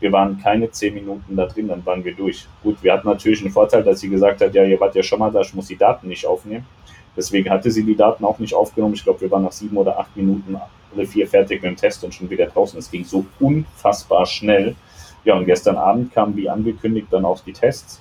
wir 0.00 0.10
waren 0.12 0.38
keine 0.42 0.70
zehn 0.70 0.94
Minuten 0.94 1.36
da 1.36 1.46
drin, 1.46 1.68
dann 1.68 1.84
waren 1.86 2.04
wir 2.04 2.14
durch. 2.14 2.46
Gut, 2.62 2.82
wir 2.82 2.92
hatten 2.92 3.06
natürlich 3.06 3.42
einen 3.42 3.52
Vorteil, 3.52 3.82
dass 3.82 4.00
sie 4.00 4.08
gesagt 4.08 4.40
hat, 4.40 4.54
ja, 4.54 4.64
ihr 4.64 4.80
wart 4.80 4.94
ja 4.94 5.02
schon 5.02 5.18
mal 5.18 5.30
da, 5.30 5.42
ich 5.42 5.54
muss 5.54 5.68
die 5.68 5.76
Daten 5.76 6.08
nicht 6.08 6.26
aufnehmen. 6.26 6.66
Deswegen 7.16 7.50
hatte 7.50 7.70
sie 7.70 7.84
die 7.84 7.96
Daten 7.96 8.24
auch 8.24 8.38
nicht 8.38 8.54
aufgenommen. 8.54 8.94
Ich 8.94 9.04
glaube, 9.04 9.20
wir 9.20 9.30
waren 9.30 9.42
nach 9.42 9.52
sieben 9.52 9.76
oder 9.76 9.98
acht 9.98 10.16
Minuten 10.16 10.56
alle 10.94 11.06
vier 11.06 11.26
fertig 11.26 11.62
mit 11.62 11.70
dem 11.72 11.76
Test 11.76 12.02
und 12.04 12.14
schon 12.14 12.30
wieder 12.30 12.46
draußen. 12.46 12.78
Es 12.78 12.90
ging 12.90 13.04
so 13.04 13.26
unfassbar 13.38 14.26
schnell. 14.26 14.74
Ja, 15.24 15.34
und 15.34 15.44
gestern 15.44 15.76
Abend 15.76 16.12
kamen 16.14 16.36
wie 16.36 16.48
angekündigt 16.48 17.08
dann 17.10 17.24
auch 17.24 17.40
die 17.40 17.52
Tests. 17.52 18.00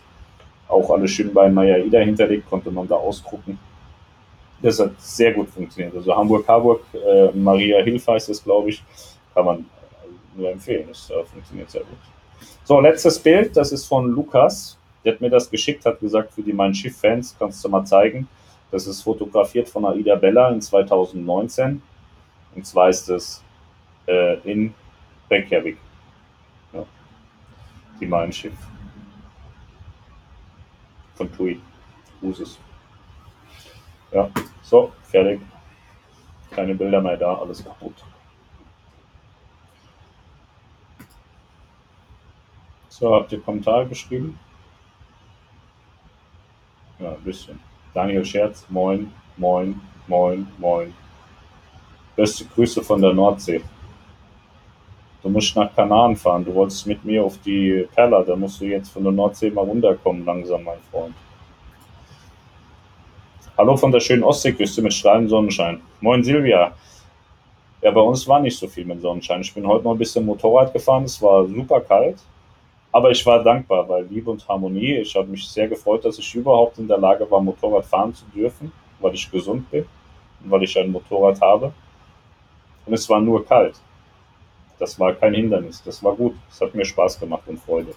Auch 0.69 0.89
alles 0.91 1.11
schön 1.11 1.33
bei 1.33 1.49
Maya 1.49 1.77
Ida 1.77 1.99
hinterlegt, 1.99 2.49
konnte 2.49 2.71
man 2.71 2.87
da 2.87 2.95
ausdrucken. 2.95 3.59
Das 4.61 4.79
hat 4.79 4.91
sehr 4.99 5.33
gut 5.33 5.49
funktioniert. 5.49 5.95
Also 5.95 6.15
Hamburg-Harburg, 6.15 6.81
äh, 6.93 7.31
Maria 7.31 7.81
Hilf 7.83 8.07
heißt 8.07 8.29
es, 8.29 8.43
glaube 8.43 8.69
ich, 8.69 8.83
kann 9.33 9.45
man 9.45 9.65
nur 10.35 10.51
empfehlen. 10.51 10.85
Das 10.87 11.09
äh, 11.09 11.23
funktioniert 11.23 11.69
sehr 11.71 11.81
gut. 11.81 11.97
So, 12.63 12.79
letztes 12.79 13.17
Bild, 13.19 13.57
das 13.57 13.71
ist 13.71 13.85
von 13.85 14.11
Lukas. 14.11 14.77
Der 15.03 15.13
hat 15.13 15.21
mir 15.21 15.29
das 15.29 15.49
geschickt, 15.49 15.85
hat 15.85 15.99
gesagt, 15.99 16.33
für 16.33 16.43
die 16.43 16.53
Mein 16.53 16.73
Schiff-Fans 16.73 17.35
kannst 17.39 17.63
du 17.65 17.69
mal 17.69 17.83
zeigen. 17.85 18.27
Das 18.69 18.85
ist 18.85 19.01
fotografiert 19.01 19.67
von 19.67 19.85
Aida 19.85 20.15
Bella 20.15 20.49
in 20.49 20.61
2019. 20.61 21.81
Und 22.55 22.65
zwar 22.65 22.89
ist 22.89 23.09
es 23.09 23.43
äh, 24.07 24.37
in 24.43 24.73
Reykjavik. 25.31 25.77
Ja. 26.73 26.85
Die 27.99 28.05
Mein 28.05 28.31
Schiff. 28.31 28.53
Von 31.19 31.29
Tui. 31.33 31.61
Usus. 32.21 32.57
Ja, 34.13 34.29
so, 34.61 34.93
fertig. 35.03 35.41
Keine 36.49 36.73
Bilder 36.73 37.01
mehr 37.01 37.17
da, 37.17 37.35
alles 37.35 37.61
kaputt. 37.61 38.05
So, 42.87 43.13
habt 43.13 43.33
ihr 43.33 43.41
Kommentare 43.41 43.85
geschrieben? 43.85 44.39
Ja, 46.99 47.11
ein 47.11 47.23
bisschen. 47.23 47.59
Daniel 47.93 48.23
Scherz, 48.23 48.65
moin, 48.69 49.11
moin, 49.35 49.81
moin, 50.07 50.47
moin. 50.57 50.93
Beste 52.15 52.45
Grüße 52.45 52.81
von 52.81 53.01
der 53.01 53.13
Nordsee. 53.13 53.61
Du 55.21 55.27
musst 55.27 55.53
nach 55.55 55.75
Kanaren 55.75 56.15
fahren. 56.15 56.45
Du 56.45 56.53
wolltest 56.53 56.87
mit 56.87 57.03
mir 57.03 57.23
auf 57.23 57.37
die 57.39 57.85
Perla. 57.93 58.23
Da 58.23 58.35
musst 58.35 58.61
du 58.61 58.65
jetzt 58.65 58.89
von 58.89 59.03
der 59.03 59.11
Nordsee 59.11 59.49
mal 59.49 59.65
runterkommen, 59.65 60.25
langsam, 60.25 60.63
mein 60.63 60.79
Freund. 60.89 61.13
Hallo 63.57 63.75
von 63.75 63.91
der 63.91 63.99
schönen 63.99 64.23
Ostseeküste 64.23 64.81
mit 64.81 64.93
strahlendem 64.93 65.29
Sonnenschein. 65.29 65.81
Moin, 65.99 66.23
Silvia. 66.23 66.71
Ja, 67.81 67.91
bei 67.91 67.99
uns 67.99 68.25
war 68.29 68.39
nicht 68.39 68.57
so 68.57 68.67
viel 68.67 68.85
mit 68.85 69.01
Sonnenschein. 69.01 69.41
Ich 69.41 69.53
bin 69.53 69.67
heute 69.67 69.83
noch 69.83 69.91
ein 69.91 69.97
bisschen 69.97 70.25
Motorrad 70.25 70.71
gefahren. 70.71 71.03
Es 71.03 71.21
war 71.21 71.45
super 71.45 71.81
kalt. 71.81 72.17
Aber 72.93 73.11
ich 73.11 73.25
war 73.25 73.43
dankbar, 73.43 73.87
weil 73.89 74.05
Liebe 74.05 74.31
und 74.31 74.47
Harmonie, 74.47 74.95
ich 74.95 75.13
habe 75.15 75.27
mich 75.27 75.47
sehr 75.49 75.67
gefreut, 75.67 76.05
dass 76.05 76.17
ich 76.17 76.33
überhaupt 76.33 76.79
in 76.79 76.87
der 76.87 76.97
Lage 76.97 77.29
war, 77.29 77.41
Motorrad 77.41 77.85
fahren 77.85 78.15
zu 78.15 78.25
dürfen, 78.33 78.71
weil 78.99 79.13
ich 79.13 79.29
gesund 79.29 79.69
bin 79.69 79.85
und 80.43 80.49
weil 80.49 80.63
ich 80.63 80.79
ein 80.79 80.91
Motorrad 80.91 81.39
habe. 81.41 81.73
Und 82.85 82.93
es 82.93 83.07
war 83.09 83.19
nur 83.19 83.45
kalt. 83.45 83.75
Das 84.79 84.97
war 84.97 85.13
kein 85.13 85.33
Hindernis, 85.33 85.83
das 85.83 86.01
war 86.01 86.15
gut. 86.15 86.35
Es 86.49 86.61
hat 86.61 86.73
mir 86.73 86.85
Spaß 86.85 87.19
gemacht 87.19 87.43
und 87.47 87.59
Freude. 87.59 87.93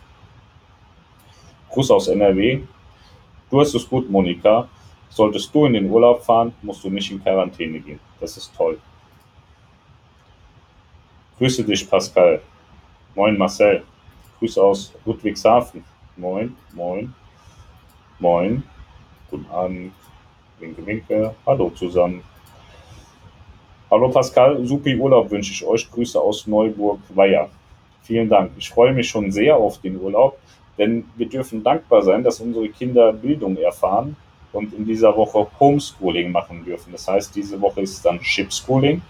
Gruß 1.71 1.91
aus 1.93 2.09
NRW. 2.09 2.61
Du 3.51 3.61
hast 3.61 3.75
es 3.75 3.89
gut, 3.89 4.11
Monika. 4.11 4.69
Solltest 5.09 5.55
du 5.55 5.67
in 5.67 5.75
den 5.75 5.89
Urlaub 5.89 6.23
fahren, 6.23 6.53
musst 6.63 6.83
du 6.83 6.91
nicht 6.91 7.11
in 7.11 7.23
Quarantäne 7.23 7.81
gehen. 7.81 8.01
Das 8.19 8.37
ist 8.37 8.55
toll. 8.57 8.79
Grüße 11.39 11.63
dich, 11.65 11.89
Pascal. 11.89 12.43
Moin, 13.15 13.37
Marcel. 13.39 13.83
Grüße 14.39 14.63
aus 14.63 14.93
Ludwigshafen. 15.05 15.85
Moin, 16.17 16.57
moin, 16.73 17.15
moin. 18.19 18.63
Guten 19.31 19.51
Abend. 19.51 19.93
Winke, 20.59 20.85
winke. 20.85 21.35
Hallo 21.47 21.71
zusammen. 21.71 22.23
Hallo 23.93 24.09
Pascal, 24.09 24.65
supi 24.65 24.97
Urlaub 24.97 25.31
wünsche 25.31 25.53
ich 25.53 25.63
euch. 25.67 25.91
Grüße 25.91 26.19
aus 26.19 26.47
Neuburg-Weiher. 26.47 27.51
Vielen 28.01 28.27
Dank. 28.27 28.53
Ich 28.57 28.71
freue 28.71 28.95
mich 28.95 29.07
schon 29.07 29.31
sehr 29.31 29.55
auf 29.55 29.83
den 29.83 30.01
Urlaub, 30.01 30.39
denn 30.79 31.05
wir 31.17 31.29
dürfen 31.29 31.63
dankbar 31.63 32.01
sein, 32.01 32.25
dass 32.25 32.41
unsere 32.41 32.71
Kinder 32.71 33.13
Bildung 33.13 33.55
erfahren 33.59 34.17
und 34.55 34.73
in 34.73 34.87
dieser 34.87 35.15
Woche 35.15 35.47
Homeschooling 35.61 36.33
machen 36.33 36.65
dürfen. 36.65 36.91
Das 36.93 37.07
heißt, 37.07 37.37
diese 37.37 37.61
Woche 37.61 37.83
ist 37.83 38.03
dann 38.03 38.19
Shipschooling. 38.23 39.03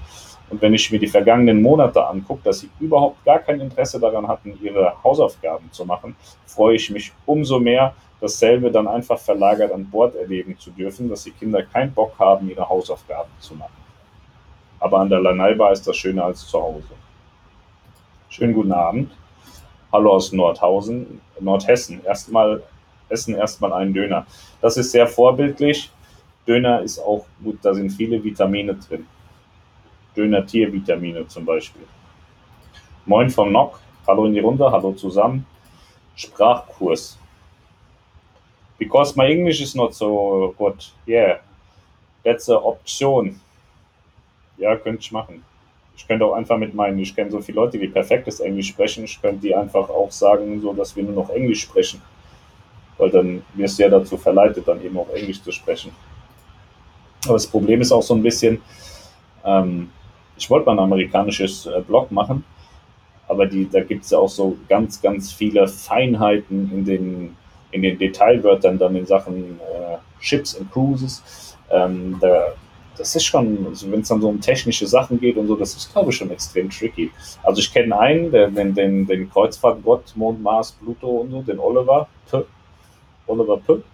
Und 0.51 0.61
wenn 0.61 0.75
ich 0.75 0.91
mir 0.91 0.99
die 0.99 1.07
vergangenen 1.07 1.63
Monate 1.63 2.05
angucke, 2.05 2.43
dass 2.43 2.59
sie 2.59 2.71
überhaupt 2.81 3.25
gar 3.25 3.39
kein 3.39 3.61
Interesse 3.61 4.01
daran 4.01 4.27
hatten, 4.27 4.59
ihre 4.61 4.95
Hausaufgaben 5.05 5.71
zu 5.71 5.85
machen, 5.85 6.17
freue 6.45 6.75
ich 6.75 6.91
mich 6.91 7.13
umso 7.25 7.61
mehr, 7.61 7.95
dasselbe 8.21 8.69
dann 8.73 8.89
einfach 8.89 9.21
verlagert 9.21 9.71
an 9.71 9.89
Bord 9.89 10.17
erleben 10.17 10.59
zu 10.59 10.73
dürfen, 10.73 11.09
dass 11.09 11.23
die 11.23 11.31
Kinder 11.31 11.63
keinen 11.63 11.95
Bock 11.95 12.19
haben, 12.19 12.51
ihre 12.51 12.69
Hausaufgaben 12.69 13.31
zu 13.39 13.55
machen. 13.55 13.82
Aber 14.83 14.99
an 14.99 15.09
der 15.09 15.21
Lanaiba 15.21 15.71
ist 15.71 15.87
das 15.87 15.97
schöner 15.97 16.25
als 16.25 16.45
zu 16.45 16.61
Hause. 16.61 16.89
Schönen 18.29 18.53
guten 18.53 18.73
Abend. 18.73 19.13
Hallo 19.93 20.11
aus 20.15 20.33
Nordhausen, 20.33 21.21
Nordhessen. 21.39 22.05
Erstmal 22.05 22.65
essen 23.09 23.37
erstmal 23.37 23.73
einen 23.75 23.95
Döner. 23.95 24.27
Das 24.61 24.77
ist 24.77 24.91
sehr 24.91 25.07
vorbildlich. 25.07 25.89
Döner 26.49 26.83
ist 26.83 26.99
auch 26.99 27.25
gut, 27.45 27.59
da 27.63 27.73
sind 27.75 27.91
viele 27.91 28.25
Vitamine 28.25 28.75
drin. 28.75 29.07
Döner 30.17 30.45
Tiervitamine 30.45 31.29
zum 31.29 31.45
Beispiel. 31.45 31.87
Moin 33.07 33.31
vom 33.31 33.53
Nock. 33.53 33.79
Hallo 34.05 34.25
in 34.25 34.33
die 34.33 34.41
Runde, 34.41 34.69
hallo 34.69 34.95
zusammen. 34.95 35.47
Sprachkurs. 36.17 37.17
Because 38.81 39.17
my 39.17 39.31
English 39.31 39.61
is 39.61 39.77
not 39.77 39.95
so 39.95 40.53
good. 40.59 40.85
Yeah, 41.07 41.39
that's 42.25 42.49
a 42.49 42.57
option. 42.57 43.41
Ja, 44.59 44.77
könnte 44.77 45.01
ich 45.01 45.13
machen. 45.13 45.45
Ich 45.97 46.07
könnte 46.07 46.25
auch 46.25 46.35
einfach 46.35 46.57
mit 46.57 46.75
meinen, 46.75 46.99
ich 46.99 47.15
kenne 47.15 47.31
so 47.31 47.41
viele 47.41 47.57
Leute, 47.57 47.79
die 47.79 47.89
perfektes 47.89 48.41
Englisch 48.41 48.69
sprechen. 48.69 49.05
Ich 49.05 49.21
könnte 49.21 49.43
die 49.43 49.55
einfach 49.55 49.89
auch 49.89 50.11
sagen, 50.11 50.61
so 50.61 50.73
dass 50.73 50.97
wir 50.97 51.03
nur 51.03 51.15
noch 51.15 51.31
Englisch 51.31 51.63
sprechen 51.63 52.01
weil 53.03 53.11
dann 53.11 53.43
wirst 53.55 53.79
du 53.79 53.83
ja 53.83 53.89
dazu 53.89 54.17
verleitet, 54.17 54.67
dann 54.69 54.83
eben 54.83 54.97
auch 54.97 55.09
Englisch 55.11 55.43
zu 55.43 55.51
sprechen. 55.51 55.93
Aber 57.25 57.35
das 57.35 57.47
Problem 57.47 57.81
ist 57.81 57.91
auch 57.91 58.03
so 58.03 58.15
ein 58.15 58.23
bisschen, 58.23 58.61
ähm, 59.45 59.91
ich 60.37 60.49
wollte 60.49 60.67
mal 60.67 60.73
ein 60.73 60.79
amerikanisches 60.79 61.67
äh, 61.67 61.81
Blog 61.81 62.13
machen, 62.13 62.45
aber 63.29 63.47
die, 63.47 63.69
da 63.69 63.83
gibt 63.83 64.05
es 64.05 64.11
ja 64.11 64.19
auch 64.19 64.29
so 64.29 64.57
ganz, 64.69 65.03
ganz 65.03 65.33
viele 65.33 65.67
Feinheiten 65.67 66.71
in 66.73 66.85
den, 66.85 67.37
in 67.73 67.83
den 67.83 67.99
Detailwörtern 67.99 68.79
dann 68.79 68.95
in 68.95 69.07
Sachen 69.07 69.59
äh, 69.61 69.97
Ships 70.21 70.57
and 70.57 70.71
Cruises. 70.71 71.57
Ähm, 71.71 72.19
da, 72.21 72.53
das 72.97 73.17
ist 73.17 73.25
schon, 73.25 73.67
also 73.67 73.91
wenn 73.91 74.01
es 74.01 74.09
dann 74.09 74.21
so 74.21 74.29
um 74.29 74.41
technische 74.41 74.87
Sachen 74.87 75.19
geht 75.19 75.37
und 75.37 75.47
so, 75.47 75.57
das 75.57 75.75
ist, 75.75 75.93
glaube 75.93 76.11
ich, 76.11 76.17
schon 76.17 76.31
extrem 76.31 76.69
tricky. 76.71 77.11
Also 77.43 77.61
ich 77.61 77.73
kenne 77.73 77.99
einen, 77.99 78.31
den, 78.31 78.75
den, 78.75 79.07
den 79.07 79.31
Kreuzfahrtgott, 79.31 80.13
Mond, 80.15 80.43
Mars, 80.43 80.73
Pluto 80.73 81.09
und 81.09 81.31
so, 81.31 81.43
den 81.43 81.59
Oliver, 81.59 82.09
Oliver 83.27 83.57
Pupp. 83.59 83.85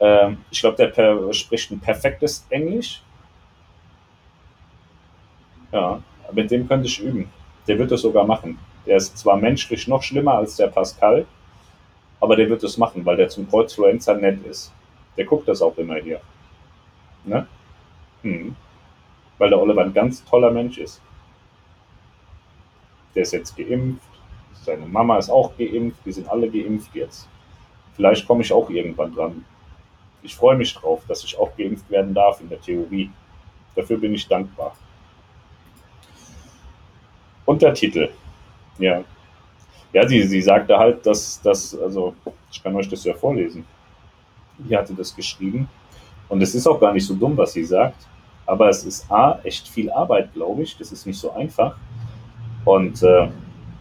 Ähm, 0.00 0.38
ich 0.50 0.60
glaube, 0.60 0.76
der 0.76 0.88
per, 0.88 1.32
spricht 1.32 1.70
ein 1.70 1.80
perfektes 1.80 2.44
Englisch. 2.50 3.02
Ja, 5.70 6.02
mit 6.32 6.50
dem 6.50 6.68
könnte 6.68 6.86
ich 6.86 7.00
üben. 7.00 7.30
Der 7.68 7.78
wird 7.78 7.92
es 7.92 8.02
sogar 8.02 8.26
machen. 8.26 8.58
Der 8.84 8.96
ist 8.96 9.16
zwar 9.16 9.36
menschlich 9.36 9.86
noch 9.86 10.02
schlimmer 10.02 10.34
als 10.34 10.56
der 10.56 10.66
Pascal, 10.66 11.24
aber 12.20 12.36
der 12.36 12.48
wird 12.50 12.64
es 12.64 12.76
machen, 12.76 13.06
weil 13.06 13.16
der 13.16 13.28
zum 13.28 13.48
Kreuzfluencer 13.48 14.14
nett 14.16 14.44
ist. 14.44 14.72
Der 15.16 15.24
guckt 15.24 15.46
das 15.46 15.62
auch 15.62 15.76
immer 15.78 15.96
hier. 15.96 16.20
Ne? 17.24 17.46
Hm. 18.22 18.56
Weil 19.38 19.50
der 19.50 19.60
Oliver 19.60 19.82
ein 19.82 19.94
ganz 19.94 20.24
toller 20.24 20.50
Mensch 20.50 20.78
ist. 20.78 21.00
Der 23.14 23.22
ist 23.22 23.32
jetzt 23.32 23.56
geimpft. 23.56 24.08
Seine 24.54 24.86
Mama 24.86 25.18
ist 25.18 25.30
auch 25.30 25.56
geimpft. 25.56 26.00
Die 26.04 26.12
sind 26.12 26.28
alle 26.28 26.48
geimpft 26.48 26.94
jetzt. 26.94 27.28
Vielleicht 27.94 28.26
komme 28.26 28.42
ich 28.42 28.52
auch 28.52 28.70
irgendwann 28.70 29.14
dran. 29.14 29.44
Ich 30.22 30.34
freue 30.34 30.56
mich 30.56 30.72
drauf, 30.74 31.02
dass 31.08 31.24
ich 31.24 31.36
auch 31.38 31.56
geimpft 31.56 31.90
werden 31.90 32.14
darf 32.14 32.40
in 32.40 32.48
der 32.48 32.60
Theorie. 32.60 33.10
Dafür 33.74 33.98
bin 33.98 34.14
ich 34.14 34.26
dankbar. 34.28 34.76
Untertitel. 37.44 38.10
Ja. 38.78 39.02
Ja, 39.92 40.08
sie, 40.08 40.22
sie 40.22 40.40
sagte 40.40 40.78
halt, 40.78 41.04
dass 41.04 41.40
das, 41.42 41.78
also 41.78 42.14
ich 42.50 42.62
kann 42.62 42.74
euch 42.76 42.88
das 42.88 43.04
ja 43.04 43.14
vorlesen. 43.14 43.66
Die 44.58 44.76
hatte 44.76 44.94
das 44.94 45.14
geschrieben. 45.14 45.68
Und 46.32 46.40
es 46.40 46.54
ist 46.54 46.66
auch 46.66 46.80
gar 46.80 46.94
nicht 46.94 47.06
so 47.06 47.12
dumm, 47.12 47.36
was 47.36 47.52
sie 47.52 47.62
sagt. 47.62 48.06
Aber 48.46 48.70
es 48.70 48.84
ist 48.84 49.04
A, 49.12 49.38
echt 49.44 49.68
viel 49.68 49.90
Arbeit, 49.90 50.32
glaube 50.32 50.62
ich. 50.62 50.74
Das 50.78 50.90
ist 50.90 51.06
nicht 51.06 51.18
so 51.18 51.30
einfach. 51.32 51.76
Und 52.64 53.02
äh, 53.02 53.28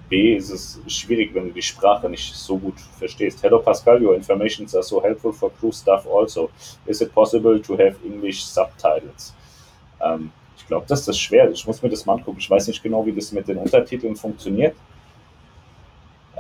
B 0.10 0.36
ist 0.36 0.50
es 0.50 0.82
schwierig, 0.88 1.34
wenn 1.34 1.46
du 1.46 1.54
die 1.54 1.62
Sprache 1.62 2.10
nicht 2.10 2.36
so 2.36 2.58
gut 2.58 2.78
verstehst. 3.00 3.42
Hello 3.42 3.60
Pascal, 3.60 4.04
your 4.04 4.16
informations 4.16 4.76
are 4.76 4.84
so 4.84 5.02
helpful 5.02 5.32
for 5.32 5.50
crew 5.62 5.72
staff 5.72 6.06
also. 6.06 6.50
Is 6.86 7.00
it 7.00 7.14
possible 7.14 7.58
to 7.62 7.74
have 7.76 7.96
English 8.04 8.44
subtitles? 8.44 9.34
Ähm, 10.04 10.30
ich 10.58 10.68
glaube, 10.68 10.86
das 10.90 11.18
schwer 11.18 11.48
ist. 11.48 11.60
Ich 11.60 11.68
muss 11.68 11.82
mir 11.82 11.88
das 11.90 12.06
mal 12.06 12.16
angucken. 12.18 12.40
Ich 12.42 12.50
weiß 12.50 12.68
nicht 12.68 12.84
genau, 12.84 13.06
wie 13.06 13.14
das 13.14 13.32
mit 13.32 13.48
den 13.48 13.60
Untertiteln 13.60 14.18
funktioniert. 14.18 14.76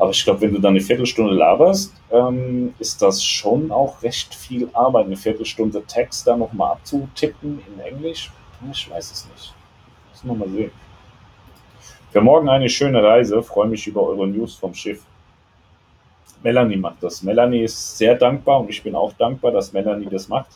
Aber 0.01 0.09
ich 0.09 0.23
glaube, 0.23 0.41
wenn 0.41 0.53
du 0.55 0.59
dann 0.59 0.71
eine 0.71 0.81
Viertelstunde 0.81 1.35
laberst, 1.35 1.93
ähm, 2.09 2.73
ist 2.79 3.03
das 3.03 3.23
schon 3.23 3.71
auch 3.71 4.01
recht 4.01 4.33
viel 4.33 4.67
Arbeit, 4.73 5.05
eine 5.05 5.15
Viertelstunde 5.15 5.83
Text 5.83 6.25
da 6.25 6.35
nochmal 6.35 6.71
abzutippen 6.71 7.61
in 7.67 7.79
Englisch. 7.79 8.31
Ich 8.71 8.89
weiß 8.89 9.11
es 9.11 9.29
nicht. 9.29 9.53
Müssen 10.09 10.27
wir 10.27 10.33
mal 10.33 10.49
sehen. 10.49 10.71
Für 12.09 12.21
morgen 12.21 12.49
eine 12.49 12.67
schöne 12.67 13.03
Reise. 13.03 13.43
Freue 13.43 13.67
mich 13.67 13.85
über 13.85 14.01
eure 14.01 14.27
News 14.27 14.55
vom 14.55 14.73
Schiff. 14.73 15.03
Melanie 16.41 16.77
macht 16.77 17.03
das. 17.03 17.21
Melanie 17.21 17.61
ist 17.65 17.99
sehr 17.99 18.15
dankbar 18.15 18.61
und 18.61 18.71
ich 18.71 18.81
bin 18.81 18.95
auch 18.95 19.13
dankbar, 19.13 19.51
dass 19.51 19.71
Melanie 19.71 20.07
das 20.09 20.27
macht. 20.27 20.49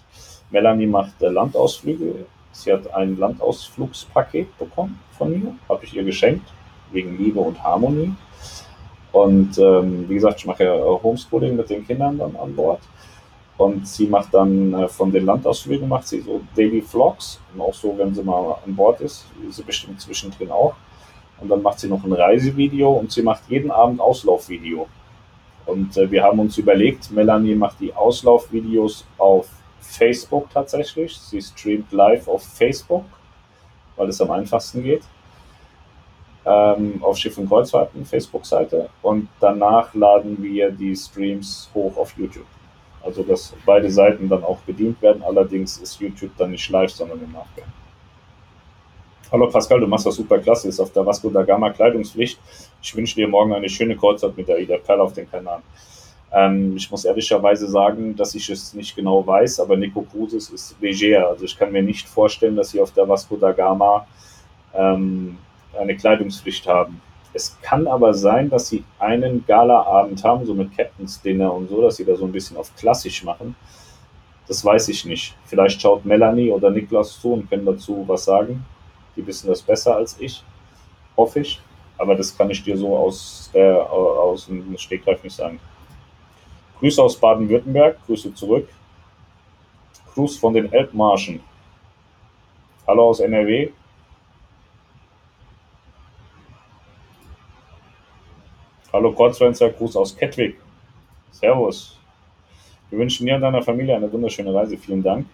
Melanie 0.50 0.88
macht 0.88 1.22
äh, 1.22 1.28
Landausflüge. 1.28 2.26
Sie 2.52 2.74
hat 2.74 2.92
ein 2.96 3.16
Landausflugspaket 3.20 4.58
bekommen 4.58 5.00
von 5.16 5.30
mir, 5.30 5.56
habe 5.70 5.86
ich 5.86 5.94
ihr 5.94 6.04
geschenkt, 6.04 6.52
wegen 6.92 7.16
Liebe 7.16 7.40
und 7.40 7.62
Harmonie. 7.62 8.16
Und 9.16 9.58
ähm, 9.60 10.10
wie 10.10 10.16
gesagt, 10.16 10.42
ich 10.42 10.46
mache 10.46 10.66
ja 10.66 10.74
Homeschooling 10.74 11.56
mit 11.56 11.70
den 11.70 11.88
Kindern 11.88 12.18
dann 12.18 12.36
an 12.36 12.54
Bord. 12.54 12.82
Und 13.58 13.88
sie 13.88 14.08
macht 14.08 14.34
dann 14.34 14.74
äh, 14.74 14.90
von 14.90 15.10
den 15.10 15.26
Landausflügen, 15.26 15.88
macht 15.88 16.06
sie 16.10 16.20
so 16.20 16.42
Daily 16.54 16.82
Vlogs. 16.82 17.40
Und 17.54 17.62
auch 17.62 17.74
so, 17.74 17.98
wenn 17.98 18.14
sie 18.14 18.24
mal 18.24 18.58
an 18.66 18.76
Bord 18.76 19.00
ist, 19.00 19.26
sie 19.50 19.64
bestimmt 19.64 20.02
zwischendrin 20.02 20.52
auch. 20.52 20.74
Und 21.40 21.48
dann 21.48 21.62
macht 21.62 21.80
sie 21.80 21.88
noch 21.88 22.04
ein 22.04 22.12
Reisevideo 22.12 22.92
und 22.92 23.10
sie 23.10 23.22
macht 23.22 23.44
jeden 23.48 23.72
Abend 23.72 24.02
Auslaufvideo. 24.02 24.86
Und 25.66 25.96
äh, 25.96 26.12
wir 26.12 26.22
haben 26.22 26.40
uns 26.40 26.58
überlegt, 26.58 27.10
Melanie 27.10 27.56
macht 27.56 27.80
die 27.80 27.94
Auslaufvideos 27.94 29.06
auf 29.18 29.48
Facebook 29.80 30.50
tatsächlich. 30.50 31.18
Sie 31.18 31.42
streamt 31.42 31.90
live 31.94 32.28
auf 32.28 32.44
Facebook, 32.44 33.06
weil 33.96 34.10
es 34.10 34.20
am 34.20 34.32
einfachsten 34.32 34.84
geht. 34.84 35.04
Ähm, 36.46 37.02
auf 37.02 37.18
Schiff 37.18 37.38
und 37.38 37.48
Kreuzfahrten 37.50 38.06
Facebook-Seite. 38.06 38.90
Und 39.02 39.28
danach 39.40 39.94
laden 39.96 40.42
wir 40.44 40.70
die 40.70 40.96
Streams 40.96 41.70
hoch 41.74 41.98
auf 41.98 42.16
YouTube. 42.18 42.46
Also, 43.04 43.24
dass 43.24 43.54
beide 43.66 43.90
Seiten 43.90 44.30
dann 44.30 44.44
auch 44.44 44.60
bedient 44.60 45.02
werden. 45.02 45.24
Allerdings 45.24 45.78
ist 45.78 46.00
YouTube 46.00 46.32
dann 46.38 46.52
nicht 46.52 46.70
live, 46.70 46.92
sondern 46.92 47.20
im 47.22 47.32
Nachgang. 47.32 47.66
Hallo 49.32 49.50
Pascal, 49.50 49.80
du 49.80 49.88
machst 49.88 50.06
das 50.06 50.16
super 50.16 50.38
klasse, 50.38 50.70
ist 50.70 50.80
auf 50.80 50.92
der 50.92 51.04
Vasco 51.04 51.30
da 51.30 51.42
Gama 51.42 51.72
Kleidungspflicht. 51.72 52.40
Ich 52.82 52.96
wünsche 52.96 53.16
dir 53.16 53.28
morgen 53.28 53.54
eine 53.54 53.68
schöne 53.68 53.98
Kreuzfahrt 53.98 54.38
mit 54.38 54.48
der 54.48 54.60
Ida 54.60 54.78
Perl 54.78 55.02
auf 55.02 55.14
den 55.14 55.30
Kanal. 55.30 55.62
Ähm, 56.32 56.78
ich 56.78 56.90
muss 56.92 57.06
ehrlicherweise 57.06 57.68
sagen, 57.68 58.16
dass 58.16 58.36
ich 58.36 58.50
es 58.50 58.74
nicht 58.76 58.96
genau 58.96 59.26
weiß, 59.26 59.60
aber 59.60 59.78
Nico 59.78 60.04
Cruises 60.04 60.52
ist 60.52 60.76
leger. 60.80 61.28
Also 61.28 61.46
ich 61.46 61.58
kann 61.58 61.72
mir 61.72 61.82
nicht 61.82 62.08
vorstellen, 62.08 62.56
dass 62.56 62.70
sie 62.70 62.80
auf 62.80 62.92
der 62.92 63.10
Vasco 63.10 63.36
da 63.36 63.52
Gama 63.52 64.06
ähm, 64.76 65.38
eine 65.78 65.96
Kleidungspflicht 65.96 66.68
haben. 66.68 67.02
Es 67.34 67.58
kann 67.62 67.86
aber 67.88 68.14
sein, 68.14 68.50
dass 68.50 68.70
sie 68.70 68.84
einen 68.98 69.46
Galaabend 69.46 70.24
haben, 70.24 70.46
so 70.46 70.54
mit 70.54 70.76
Captain's 70.76 71.22
Dinner 71.22 71.54
und 71.54 71.70
so, 71.70 71.82
dass 71.82 71.98
sie 71.98 72.06
da 72.06 72.16
so 72.16 72.26
ein 72.26 72.32
bisschen 72.32 72.56
auf 72.56 72.74
klassisch 72.78 73.24
machen. 73.24 73.56
Das 74.48 74.64
weiß 74.64 74.88
ich 74.90 75.06
nicht. 75.06 75.36
Vielleicht 75.46 75.82
schaut 75.82 76.06
Melanie 76.06 76.52
oder 76.52 76.70
Niklas 76.70 77.20
zu 77.20 77.34
und 77.34 77.50
können 77.50 77.66
dazu 77.66 78.06
was 78.08 78.26
sagen. 78.26 78.66
Die 79.16 79.26
wissen 79.26 79.48
das 79.48 79.62
besser 79.62 79.96
als 79.96 80.18
ich, 80.20 80.44
hoffe 81.18 81.42
ich. 81.42 81.60
Aber 81.98 82.16
das 82.16 82.38
kann 82.38 82.50
ich 82.50 82.64
dir 82.64 82.78
so 82.78 82.96
aus, 82.96 83.50
der, 83.54 83.90
aus 83.90 84.48
dem 84.48 84.78
Stegreif 84.78 85.24
nicht 85.24 85.36
sagen. 85.36 85.60
Grüße 86.80 87.02
aus 87.02 87.18
Baden-Württemberg, 87.18 87.98
Grüße 88.06 88.34
zurück. 88.34 88.68
Gruß 90.14 90.38
von 90.38 90.54
den 90.54 90.72
Elbmarschen. 90.72 91.42
Hallo 92.88 93.10
aus 93.10 93.20
NRW. 93.20 93.72
Hallo 98.96 99.12
Kreuzfenster, 99.12 99.72
Gruß 99.72 99.98
aus 99.98 100.16
Kettwig. 100.16 100.56
Servus. 101.30 102.00
Wir 102.90 102.98
wünschen 102.98 103.26
dir 103.26 103.36
und 103.36 103.42
deiner 103.42 103.62
Familie 103.62 103.94
eine 103.94 104.10
wunderschöne 104.10 104.54
Reise. 104.54 104.78
Vielen 104.78 105.04
Dank. 105.04 105.26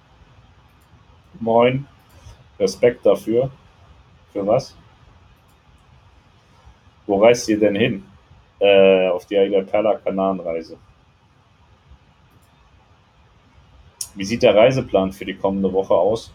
Moin. 1.40 1.86
Respekt 2.60 3.06
dafür. 3.06 3.52
Für 4.34 4.48
was? 4.48 4.76
Wo 7.06 7.22
reist 7.22 7.48
ihr 7.50 7.60
denn 7.60 7.76
hin? 7.76 8.04
Äh, 8.58 9.10
auf 9.10 9.28
die 9.28 9.38
Aida 9.38 9.62
Perla 9.62 9.94
Kanarenreise. 9.94 10.80
Wie 14.16 14.26
sieht 14.26 14.42
der 14.42 14.56
Reiseplan 14.56 15.12
für 15.12 15.26
die 15.26 15.36
kommende 15.36 15.72
Woche 15.72 15.94
aus? 15.94 16.34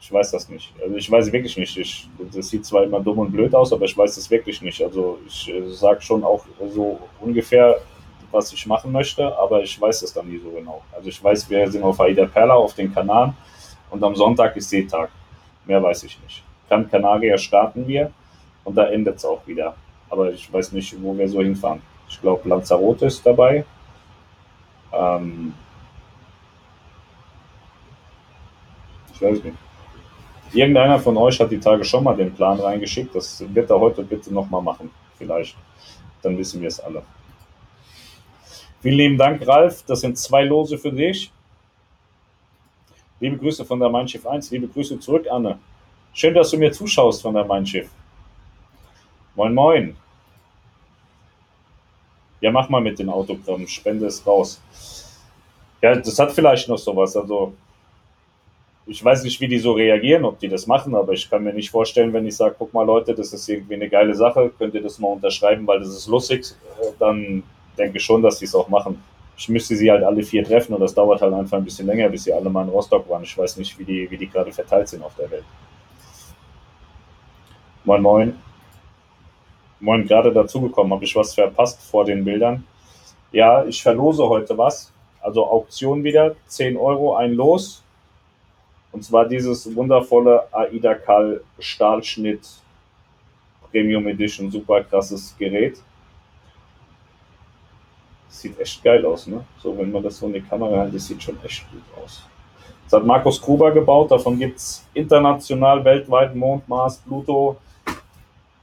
Ich 0.00 0.10
weiß 0.10 0.30
das 0.30 0.48
nicht. 0.48 0.72
Also 0.82 0.96
ich 0.96 1.10
weiß 1.10 1.30
wirklich 1.30 1.56
nicht. 1.56 1.76
Ich, 1.76 2.08
das 2.32 2.48
sieht 2.48 2.64
zwar 2.64 2.84
immer 2.84 3.00
dumm 3.00 3.18
und 3.18 3.32
blöd 3.32 3.54
aus, 3.54 3.72
aber 3.72 3.84
ich 3.84 3.96
weiß 3.96 4.16
es 4.16 4.30
wirklich 4.30 4.62
nicht. 4.62 4.82
Also 4.82 5.18
ich 5.26 5.48
äh, 5.52 5.70
sage 5.70 6.00
schon 6.00 6.24
auch 6.24 6.44
so 6.72 6.98
ungefähr, 7.20 7.76
was 8.30 8.52
ich 8.52 8.66
machen 8.66 8.92
möchte, 8.92 9.36
aber 9.36 9.62
ich 9.62 9.78
weiß 9.78 10.02
es 10.02 10.12
dann 10.14 10.28
nie 10.28 10.38
so 10.38 10.50
genau. 10.50 10.82
Also 10.92 11.08
ich 11.08 11.22
weiß, 11.22 11.50
wir 11.50 11.70
sind 11.70 11.82
auf 11.82 12.00
Aida 12.00 12.26
Perla 12.26 12.54
auf 12.54 12.74
den 12.74 12.92
Kanaren 12.92 13.36
und 13.90 14.02
am 14.02 14.16
Sonntag 14.16 14.56
ist 14.56 14.70
Seetag. 14.70 15.10
Mehr 15.66 15.82
weiß 15.82 16.04
ich 16.04 16.18
nicht. 16.22 16.42
Gran 16.68 16.88
Canaria 16.88 17.36
starten 17.36 17.86
wir 17.86 18.10
und 18.64 18.76
da 18.76 18.86
endet 18.86 19.16
es 19.16 19.24
auch 19.24 19.46
wieder. 19.46 19.76
Aber 20.08 20.32
ich 20.32 20.50
weiß 20.50 20.72
nicht, 20.72 20.94
wo 21.02 21.16
wir 21.16 21.28
so 21.28 21.42
hinfahren. 21.42 21.82
Ich 22.08 22.20
glaube, 22.20 22.48
Lanzarote 22.48 23.06
ist 23.06 23.24
dabei. 23.24 23.64
Ähm, 24.92 25.54
ich 29.12 29.22
weiß 29.22 29.44
nicht. 29.44 29.69
Irgendeiner 30.52 30.98
von 30.98 31.16
euch 31.16 31.38
hat 31.38 31.50
die 31.50 31.60
Tage 31.60 31.84
schon 31.84 32.02
mal 32.02 32.16
den 32.16 32.34
Plan 32.34 32.58
reingeschickt. 32.58 33.14
Das 33.14 33.44
wird 33.54 33.70
er 33.70 33.78
heute 33.78 34.02
bitte 34.02 34.34
nochmal 34.34 34.62
machen. 34.62 34.90
Vielleicht. 35.16 35.56
Dann 36.22 36.36
wissen 36.36 36.60
wir 36.60 36.68
es 36.68 36.80
alle. 36.80 37.02
Vielen 38.80 38.96
lieben 38.96 39.18
Dank, 39.18 39.46
Ralf. 39.46 39.84
Das 39.86 40.00
sind 40.00 40.18
zwei 40.18 40.44
Lose 40.44 40.76
für 40.76 40.92
dich. 40.92 41.30
Liebe 43.20 43.36
Grüße 43.36 43.64
von 43.64 43.78
der 43.78 43.90
Mein 43.90 44.08
Schiff 44.08 44.26
1. 44.26 44.50
Liebe 44.50 44.66
Grüße 44.66 44.98
zurück, 44.98 45.26
Anne. 45.30 45.58
Schön, 46.12 46.34
dass 46.34 46.50
du 46.50 46.56
mir 46.56 46.72
zuschaust 46.72 47.22
von 47.22 47.34
der 47.34 47.44
Mein 47.44 47.64
Schiff. 47.64 47.90
Moin, 49.36 49.54
moin. 49.54 49.96
Ja, 52.40 52.50
mach 52.50 52.68
mal 52.68 52.80
mit 52.80 52.98
den 52.98 53.10
Autogrammen. 53.10 53.68
Spende 53.68 54.06
es 54.06 54.26
raus. 54.26 54.60
Ja, 55.82 55.94
das 55.94 56.18
hat 56.18 56.32
vielleicht 56.32 56.68
noch 56.68 56.78
sowas. 56.78 57.16
Also, 57.16 57.52
ich 58.90 59.04
weiß 59.04 59.22
nicht, 59.22 59.40
wie 59.40 59.46
die 59.46 59.60
so 59.60 59.72
reagieren, 59.72 60.24
ob 60.24 60.40
die 60.40 60.48
das 60.48 60.66
machen, 60.66 60.96
aber 60.96 61.12
ich 61.12 61.30
kann 61.30 61.44
mir 61.44 61.52
nicht 61.52 61.70
vorstellen, 61.70 62.12
wenn 62.12 62.26
ich 62.26 62.36
sage, 62.36 62.56
guck 62.58 62.74
mal 62.74 62.84
Leute, 62.84 63.14
das 63.14 63.32
ist 63.32 63.48
irgendwie 63.48 63.74
eine 63.74 63.88
geile 63.88 64.14
Sache, 64.16 64.50
könnt 64.58 64.74
ihr 64.74 64.82
das 64.82 64.98
mal 64.98 65.12
unterschreiben, 65.12 65.64
weil 65.64 65.78
das 65.78 65.90
ist 65.90 66.08
lustig, 66.08 66.46
dann 66.98 67.44
denke 67.78 67.98
ich 67.98 68.04
schon, 68.04 68.20
dass 68.20 68.40
die 68.40 68.46
es 68.46 68.54
auch 68.54 68.68
machen. 68.68 69.00
Ich 69.36 69.48
müsste 69.48 69.76
sie 69.76 69.90
halt 69.90 70.02
alle 70.02 70.24
vier 70.24 70.44
treffen 70.44 70.74
und 70.74 70.80
das 70.80 70.92
dauert 70.92 71.22
halt 71.22 71.32
einfach 71.32 71.56
ein 71.56 71.64
bisschen 71.64 71.86
länger, 71.86 72.08
bis 72.08 72.24
sie 72.24 72.32
alle 72.32 72.50
mal 72.50 72.64
in 72.64 72.68
Rostock 72.70 73.08
waren. 73.08 73.22
Ich 73.22 73.38
weiß 73.38 73.58
nicht, 73.58 73.78
wie 73.78 73.84
die, 73.84 74.10
wie 74.10 74.18
die 74.18 74.28
gerade 74.28 74.50
verteilt 74.50 74.88
sind 74.88 75.04
auf 75.04 75.14
der 75.14 75.30
Welt. 75.30 75.44
Moin, 77.84 78.02
moin. 78.02 78.36
Moin, 79.78 80.04
gerade 80.04 80.32
dazugekommen. 80.32 80.92
Habe 80.92 81.04
ich 81.04 81.14
was 81.16 81.32
verpasst 81.32 81.80
vor 81.80 82.04
den 82.04 82.24
Bildern? 82.24 82.64
Ja, 83.32 83.64
ich 83.64 83.82
verlose 83.82 84.28
heute 84.28 84.58
was. 84.58 84.92
Also 85.22 85.46
Auktion 85.46 86.04
wieder. 86.04 86.34
10 86.48 86.76
Euro 86.76 87.14
ein 87.14 87.32
Los. 87.32 87.82
Und 88.92 89.04
zwar 89.04 89.26
dieses 89.26 89.74
wundervolle 89.74 90.52
Aida 90.52 90.94
Kal 90.94 91.42
Stahlschnitt 91.58 92.40
Premium 93.70 94.06
Edition. 94.08 94.50
Super 94.50 94.82
krasses 94.82 95.34
Gerät. 95.38 95.80
Sieht 98.28 98.58
echt 98.58 98.82
geil 98.82 99.04
aus, 99.04 99.26
ne? 99.26 99.44
So, 99.62 99.76
wenn 99.76 99.90
man 99.90 100.02
das 100.02 100.18
so 100.18 100.26
in 100.26 100.32
die 100.32 100.40
Kamera 100.40 100.82
hält, 100.82 100.94
das 100.94 101.06
sieht 101.06 101.22
schon 101.22 101.38
echt 101.44 101.64
gut 101.70 101.82
aus. 102.02 102.22
Das 102.84 102.98
hat 102.98 103.06
Markus 103.06 103.40
Gruber 103.40 103.70
gebaut. 103.70 104.10
Davon 104.10 104.38
gibt 104.38 104.58
es 104.58 104.84
international, 104.94 105.84
weltweit 105.84 106.34
Mond, 106.34 106.68
Mars, 106.68 106.98
Pluto, 106.98 107.56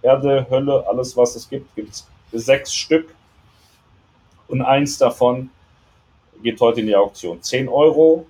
Erde, 0.01 0.45
Hölle, 0.49 0.85
alles 0.87 1.15
was 1.15 1.35
es 1.35 1.49
gibt, 1.49 1.73
gibt 1.75 1.91
es 1.91 2.07
sechs 2.31 2.73
Stück. 2.73 3.13
Und 4.47 4.61
eins 4.61 4.97
davon 4.97 5.49
geht 6.41 6.59
heute 6.61 6.81
in 6.81 6.87
die 6.87 6.95
Auktion. 6.95 7.41
10 7.41 7.67
Euro 7.67 8.25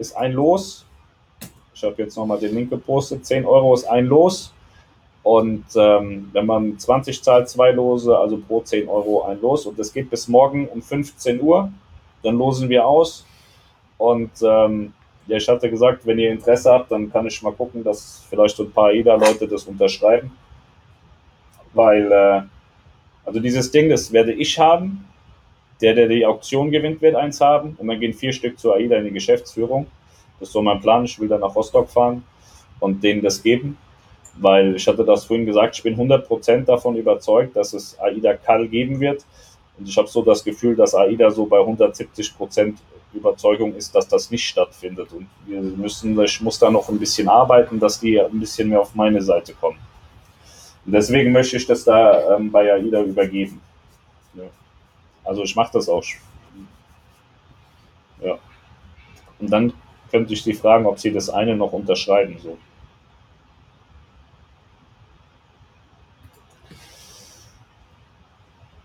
ist 0.00 0.16
ein 0.16 0.32
Los. 0.32 0.86
Ich 1.74 1.84
habe 1.84 1.94
jetzt 2.02 2.16
nochmal 2.16 2.38
den 2.38 2.54
Link 2.54 2.70
gepostet. 2.70 3.24
10 3.24 3.44
Euro 3.44 3.74
ist 3.74 3.84
ein 3.84 4.06
Los. 4.06 4.52
Und 5.22 5.64
ähm, 5.76 6.30
wenn 6.32 6.46
man 6.46 6.78
20 6.78 7.22
zahlt, 7.22 7.48
zwei 7.48 7.70
Lose, 7.72 8.16
also 8.16 8.38
pro 8.38 8.62
10 8.62 8.88
Euro 8.88 9.22
ein 9.24 9.40
Los. 9.40 9.66
Und 9.66 9.78
das 9.78 9.92
geht 9.92 10.10
bis 10.10 10.26
morgen 10.28 10.66
um 10.68 10.82
15 10.82 11.40
Uhr. 11.40 11.70
Dann 12.22 12.36
losen 12.36 12.68
wir 12.68 12.86
aus. 12.86 13.26
Und 13.98 14.30
ähm, 14.42 14.94
ja, 15.26 15.36
ich 15.36 15.48
hatte 15.48 15.70
gesagt, 15.70 16.06
wenn 16.06 16.18
ihr 16.18 16.32
Interesse 16.32 16.72
habt, 16.72 16.90
dann 16.90 17.12
kann 17.12 17.26
ich 17.26 17.42
mal 17.42 17.52
gucken, 17.52 17.84
dass 17.84 18.24
vielleicht 18.30 18.58
ein 18.58 18.72
paar 18.72 18.92
EDA-Leute 18.92 19.46
das 19.46 19.64
unterschreiben. 19.64 20.32
Weil, 21.74 22.10
äh, 22.10 22.42
also 23.26 23.40
dieses 23.40 23.70
Ding, 23.70 23.90
das 23.90 24.10
werde 24.10 24.32
ich 24.32 24.58
haben. 24.58 25.04
Der, 25.80 25.94
der 25.94 26.08
die 26.08 26.26
Auktion 26.26 26.70
gewinnt, 26.70 27.00
wird 27.00 27.16
eins 27.16 27.40
haben. 27.40 27.76
Und 27.78 27.88
dann 27.88 28.00
gehen 28.00 28.12
vier 28.12 28.32
Stück 28.32 28.58
zu 28.58 28.72
AIDA 28.72 28.96
in 28.96 29.04
die 29.04 29.12
Geschäftsführung. 29.12 29.86
Das 30.38 30.48
ist 30.48 30.52
so 30.52 30.62
mein 30.62 30.80
Plan. 30.80 31.04
Ich 31.04 31.18
will 31.18 31.28
dann 31.28 31.40
nach 31.40 31.54
Rostock 31.54 31.88
fahren 31.88 32.22
und 32.80 33.02
denen 33.02 33.22
das 33.22 33.42
geben. 33.42 33.76
Weil 34.38 34.76
ich 34.76 34.86
hatte 34.86 35.04
das 35.04 35.24
vorhin 35.24 35.46
gesagt, 35.46 35.76
ich 35.76 35.82
bin 35.82 35.96
100% 35.96 36.64
davon 36.64 36.96
überzeugt, 36.96 37.56
dass 37.56 37.72
es 37.72 37.98
AIDA 37.98 38.34
Kall 38.34 38.68
geben 38.68 39.00
wird. 39.00 39.24
Und 39.78 39.88
ich 39.88 39.96
habe 39.96 40.08
so 40.08 40.22
das 40.22 40.44
Gefühl, 40.44 40.76
dass 40.76 40.94
AIDA 40.94 41.30
so 41.30 41.46
bei 41.46 41.58
170% 41.58 42.74
Überzeugung 43.12 43.74
ist, 43.74 43.94
dass 43.94 44.06
das 44.06 44.30
nicht 44.30 44.46
stattfindet. 44.46 45.12
Und 45.12 45.26
wir 45.46 45.60
müssen, 45.60 46.18
ich 46.22 46.40
muss 46.40 46.58
da 46.58 46.70
noch 46.70 46.88
ein 46.88 46.98
bisschen 46.98 47.28
arbeiten, 47.28 47.80
dass 47.80 47.98
die 47.98 48.20
ein 48.20 48.38
bisschen 48.38 48.68
mehr 48.68 48.80
auf 48.80 48.94
meine 48.94 49.20
Seite 49.20 49.54
kommen. 49.54 49.78
Und 50.86 50.92
deswegen 50.92 51.32
möchte 51.32 51.56
ich 51.56 51.66
das 51.66 51.84
da 51.84 52.36
ähm, 52.36 52.50
bei 52.50 52.72
AIDA 52.72 53.02
übergeben. 53.02 53.60
Also 55.24 55.42
ich 55.42 55.54
mache 55.54 55.72
das 55.72 55.88
auch. 55.88 56.04
Ja. 58.20 58.38
Und 59.38 59.50
dann 59.50 59.72
könnte 60.10 60.32
ich 60.32 60.42
Sie 60.42 60.54
fragen, 60.54 60.86
ob 60.86 60.98
Sie 60.98 61.12
das 61.12 61.30
eine 61.30 61.56
noch 61.56 61.72
unterschreiben. 61.72 62.38
So. 62.38 62.58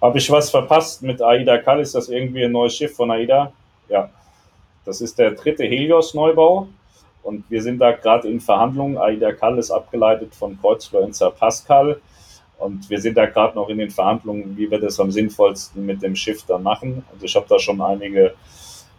Habe 0.01 0.19
ich 0.19 0.29
was 0.29 0.51
verpasst 0.51 1.01
mit 1.01 1.21
AIDA 1.21 1.57
Kall? 1.57 1.79
Ist 1.79 1.95
das 1.95 2.09
irgendwie 2.09 2.45
ein 2.45 2.51
neues 2.51 2.75
Schiff 2.75 2.95
von 2.95 3.09
AIDA? 3.09 3.51
Ja, 3.89 4.11
das 4.86 5.01
ist 5.01 5.17
der 5.17 5.31
dritte 5.31 5.63
Helios-Neubau 5.63 6.67
und 7.23 7.49
wir 7.49 7.63
sind 7.63 7.79
da 7.79 7.91
gerade 7.91 8.27
in 8.27 8.39
Verhandlungen. 8.39 8.97
AIDA 8.99 9.33
Kall 9.33 9.57
ist 9.57 9.71
abgeleitet 9.71 10.36
von 10.36 10.61
Kreuzfluencer 10.61 11.31
Pascal 11.31 11.99
und 12.58 12.89
wir 12.89 12.99
sind 12.99 13.18
da 13.18 13.26
gerade 13.26 13.56
noch 13.56 13.70
in 13.70 13.78
den 13.78 13.89
Verhandlungen, 13.89 14.56
wie 14.58 14.70
wir 14.70 14.80
das 14.80 14.99
am 14.99 15.12
sinnvollsten 15.12 15.86
mit 15.86 16.01
dem 16.01 16.16
Schiff 16.16 16.43
dann 16.43 16.64
machen. 16.64 17.03
Also 17.12 17.26
ich 17.26 17.36
habe 17.36 17.45
da 17.49 17.60
schon 17.60 17.82
einige 17.82 18.34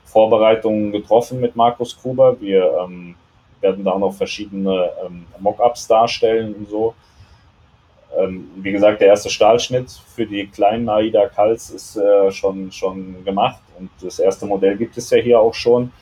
Vorbereitungen 0.04 0.92
getroffen 0.92 1.40
mit 1.40 1.56
Markus 1.56 1.96
Gruber. 2.00 2.40
Wir 2.40 2.70
ähm, 2.84 3.14
werden 3.60 3.84
da 3.84 3.92
auch 3.92 3.98
noch 3.98 4.14
verschiedene 4.14 4.90
ähm, 5.04 5.26
Mockups 5.38 5.86
darstellen 5.86 6.54
und 6.54 6.68
so. 6.68 6.94
Ähm, 8.16 8.48
wie 8.56 8.72
gesagt, 8.72 9.00
der 9.00 9.08
erste 9.08 9.30
Stahlschnitt 9.30 9.90
für 10.14 10.26
die 10.26 10.46
kleinen 10.46 10.88
AIDA 10.88 11.28
Kals 11.28 11.70
ist 11.70 11.96
äh, 11.96 12.30
schon, 12.30 12.70
schon 12.72 13.24
gemacht 13.24 13.62
und 13.78 13.90
das 14.00 14.18
erste 14.18 14.46
Modell 14.46 14.76
gibt 14.76 14.96
es 14.96 15.10
ja 15.10 15.18
hier 15.18 15.40
auch 15.40 15.54
schon. 15.54 15.92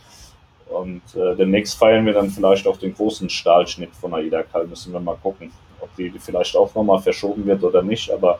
Und 0.69 1.03
äh, 1.15 1.37
demnächst 1.37 1.77
feiern 1.77 2.07
wir 2.07 2.13
dann 2.13 2.31
vielleicht 2.31 2.67
auch 2.67 2.77
den 2.77 2.95
großen 2.95 3.29
Stahlschnitt 3.29 3.95
von 3.95 4.15
AIDA 4.15 4.43
Kal. 4.43 4.67
Müssen 4.67 4.93
wir 4.93 5.01
mal 5.01 5.17
gucken, 5.23 5.51
ob 5.85 5.97
die 5.97 6.11
vielleicht 6.19 6.57
auch 6.57 6.75
nochmal 6.75 7.01
verschoben 7.01 7.47
wird 7.47 7.63
oder 7.63 7.83
nicht. 7.83 8.11
Aber 8.11 8.39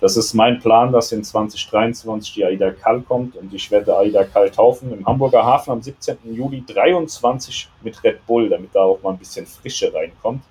das 0.00 0.16
ist 0.16 0.34
mein 0.34 0.58
Plan, 0.58 0.92
dass 0.92 1.12
in 1.12 1.24
2023 1.24 2.34
die 2.34 2.44
AIDA 2.44 2.70
Kal 2.72 3.00
kommt 3.00 3.36
und 3.36 3.52
ich 3.54 3.70
werde 3.70 3.96
AIDA 3.96 4.24
Kal 4.24 4.50
taufen 4.50 4.92
im 4.92 5.06
Hamburger 5.06 5.44
Hafen 5.44 5.70
am 5.70 5.82
17. 5.82 6.18
Juli 6.34 6.62
23 6.66 7.68
mit 7.82 8.02
Red 8.04 8.26
Bull, 8.26 8.50
damit 8.50 8.74
da 8.74 8.80
auch 8.80 9.02
mal 9.02 9.12
ein 9.12 9.18
bisschen 9.18 9.46
Frische 9.46 9.92
reinkommt. 9.94 10.42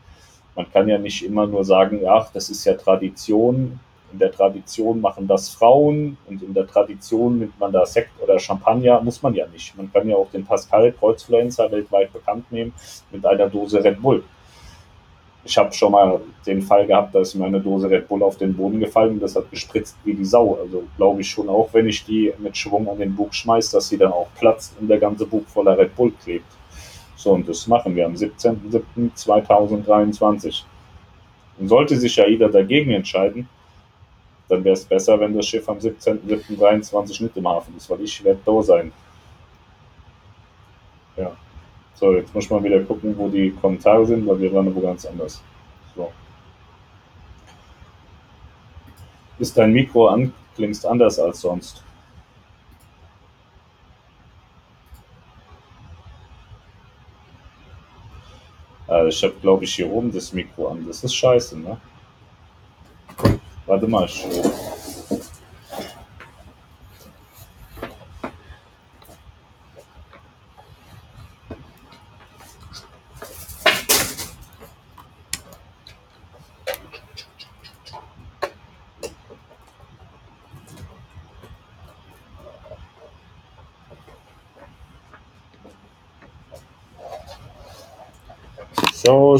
Man 0.56 0.72
kann 0.72 0.88
ja 0.88 0.98
nicht 0.98 1.24
immer 1.24 1.46
nur 1.46 1.64
sagen, 1.64 2.02
ach, 2.08 2.32
das 2.32 2.50
ist 2.50 2.66
ja 2.66 2.74
Tradition. 2.74 3.80
In 4.12 4.20
der 4.20 4.32
Tradition 4.32 5.02
machen 5.02 5.28
das 5.28 5.50
Frauen 5.50 6.18
und 6.28 6.42
in 6.42 6.54
der 6.54 6.66
Tradition 6.66 7.38
nimmt 7.38 7.60
man 7.60 7.72
da 7.72 7.86
Sekt 7.86 8.12
oder 8.24 8.40
Champagner. 8.40 9.02
Muss 9.02 9.22
man 9.22 9.34
ja 9.36 9.46
nicht. 9.48 9.76
Man 9.78 9.92
kann 9.92 10.08
ja 10.08 10.16
auch 10.16 10.32
den 10.32 10.46
Pascal 10.46 10.92
Kreuzfluencer 10.94 11.70
weltweit 11.72 12.14
bekannt 12.14 12.50
nehmen 12.52 12.74
mit 13.12 13.26
einer 13.26 13.50
Dose 13.50 13.84
Red 13.84 14.02
Bull 14.02 14.24
ich 15.46 15.58
habe 15.58 15.72
schon 15.72 15.92
mal 15.92 16.20
den 16.46 16.62
Fall 16.64 16.86
gehabt, 16.88 17.14
da 17.14 17.20
ist 17.22 17.36
mir 17.36 17.46
eine 17.46 17.62
Dose 17.62 17.90
Red 17.90 18.08
Bull 18.08 18.24
auf 18.24 18.38
den 18.38 18.56
Boden 18.56 18.80
gefallen 18.80 19.12
und 19.14 19.22
das 19.22 19.36
hat 19.36 19.52
gespritzt 19.52 19.96
wie 20.04 20.16
die 20.16 20.26
Sau. 20.26 20.58
Also 20.62 20.84
glaube 20.98 21.22
ich 21.22 21.30
schon 21.30 21.48
auch, 21.48 21.70
wenn 21.72 21.88
ich 21.88 22.04
die 22.04 22.34
mit 22.40 22.58
Schwung 22.58 22.90
an 22.90 22.98
den 22.98 23.16
Bug 23.16 23.32
schmeiße, 23.34 23.78
dass 23.78 23.88
sie 23.88 23.98
dann 23.98 24.12
auch 24.12 24.28
platzt 24.38 24.76
und 24.80 24.88
der 24.88 24.98
ganze 24.98 25.28
Bug 25.28 25.48
voller 25.48 25.78
Red 25.78 25.96
Bull 25.96 26.12
klebt. 26.24 26.52
So, 27.16 27.34
und 27.34 27.48
das 27.48 27.68
machen 27.68 27.96
wir 27.96 28.08
am 28.08 28.14
17.07.2023. 28.14 30.64
Und 31.58 31.68
sollte 31.68 31.96
sich 31.96 32.16
ja 32.16 32.28
jeder 32.28 32.50
dagegen 32.50 32.92
entscheiden, 32.92 33.48
dann 34.50 34.64
wäre 34.64 34.74
es 34.74 34.86
besser, 34.86 35.20
wenn 35.20 35.36
das 35.36 35.48
Schiff 35.48 35.68
am 35.70 35.78
17.07.23 35.78 37.24
nicht 37.24 37.38
im 37.38 37.48
Hafen 37.48 37.76
ist, 37.78 37.90
weil 37.90 38.02
ich 38.02 38.24
werde 38.24 38.40
da 38.46 38.62
sein. 38.62 38.92
Ja. 41.18 41.36
So, 41.96 42.14
jetzt 42.14 42.36
muss 42.36 42.50
man 42.50 42.64
wieder 42.64 42.82
gucken, 42.84 43.18
wo 43.18 43.30
die 43.30 43.52
Kommentare 43.52 44.06
sind, 44.06 44.28
weil 44.28 44.40
wir 44.40 44.54
waren 44.54 44.74
wo 44.76 44.82
ganz 44.82 45.06
anders. 45.06 45.42
So. 45.96 46.12
Ist 49.40 49.58
dein 49.58 49.72
Mikro 49.72 50.08
an, 50.08 50.34
klingst 50.56 50.86
anders 50.86 51.20
als 51.20 51.42
sonst. 51.42 51.84
Also 58.88 59.08
ich 59.08 59.24
habe, 59.24 59.34
glaube 59.42 59.64
ich, 59.64 59.76
hier 59.76 59.90
oben 59.90 60.12
das 60.12 60.32
Mikro 60.32 60.68
an. 60.68 60.86
Das 60.86 61.04
ist 61.04 61.16
scheiße, 61.16 61.58
ne? 61.60 61.78
Warte 63.66 63.88
mal, 63.88 64.06
ich 64.06 64.26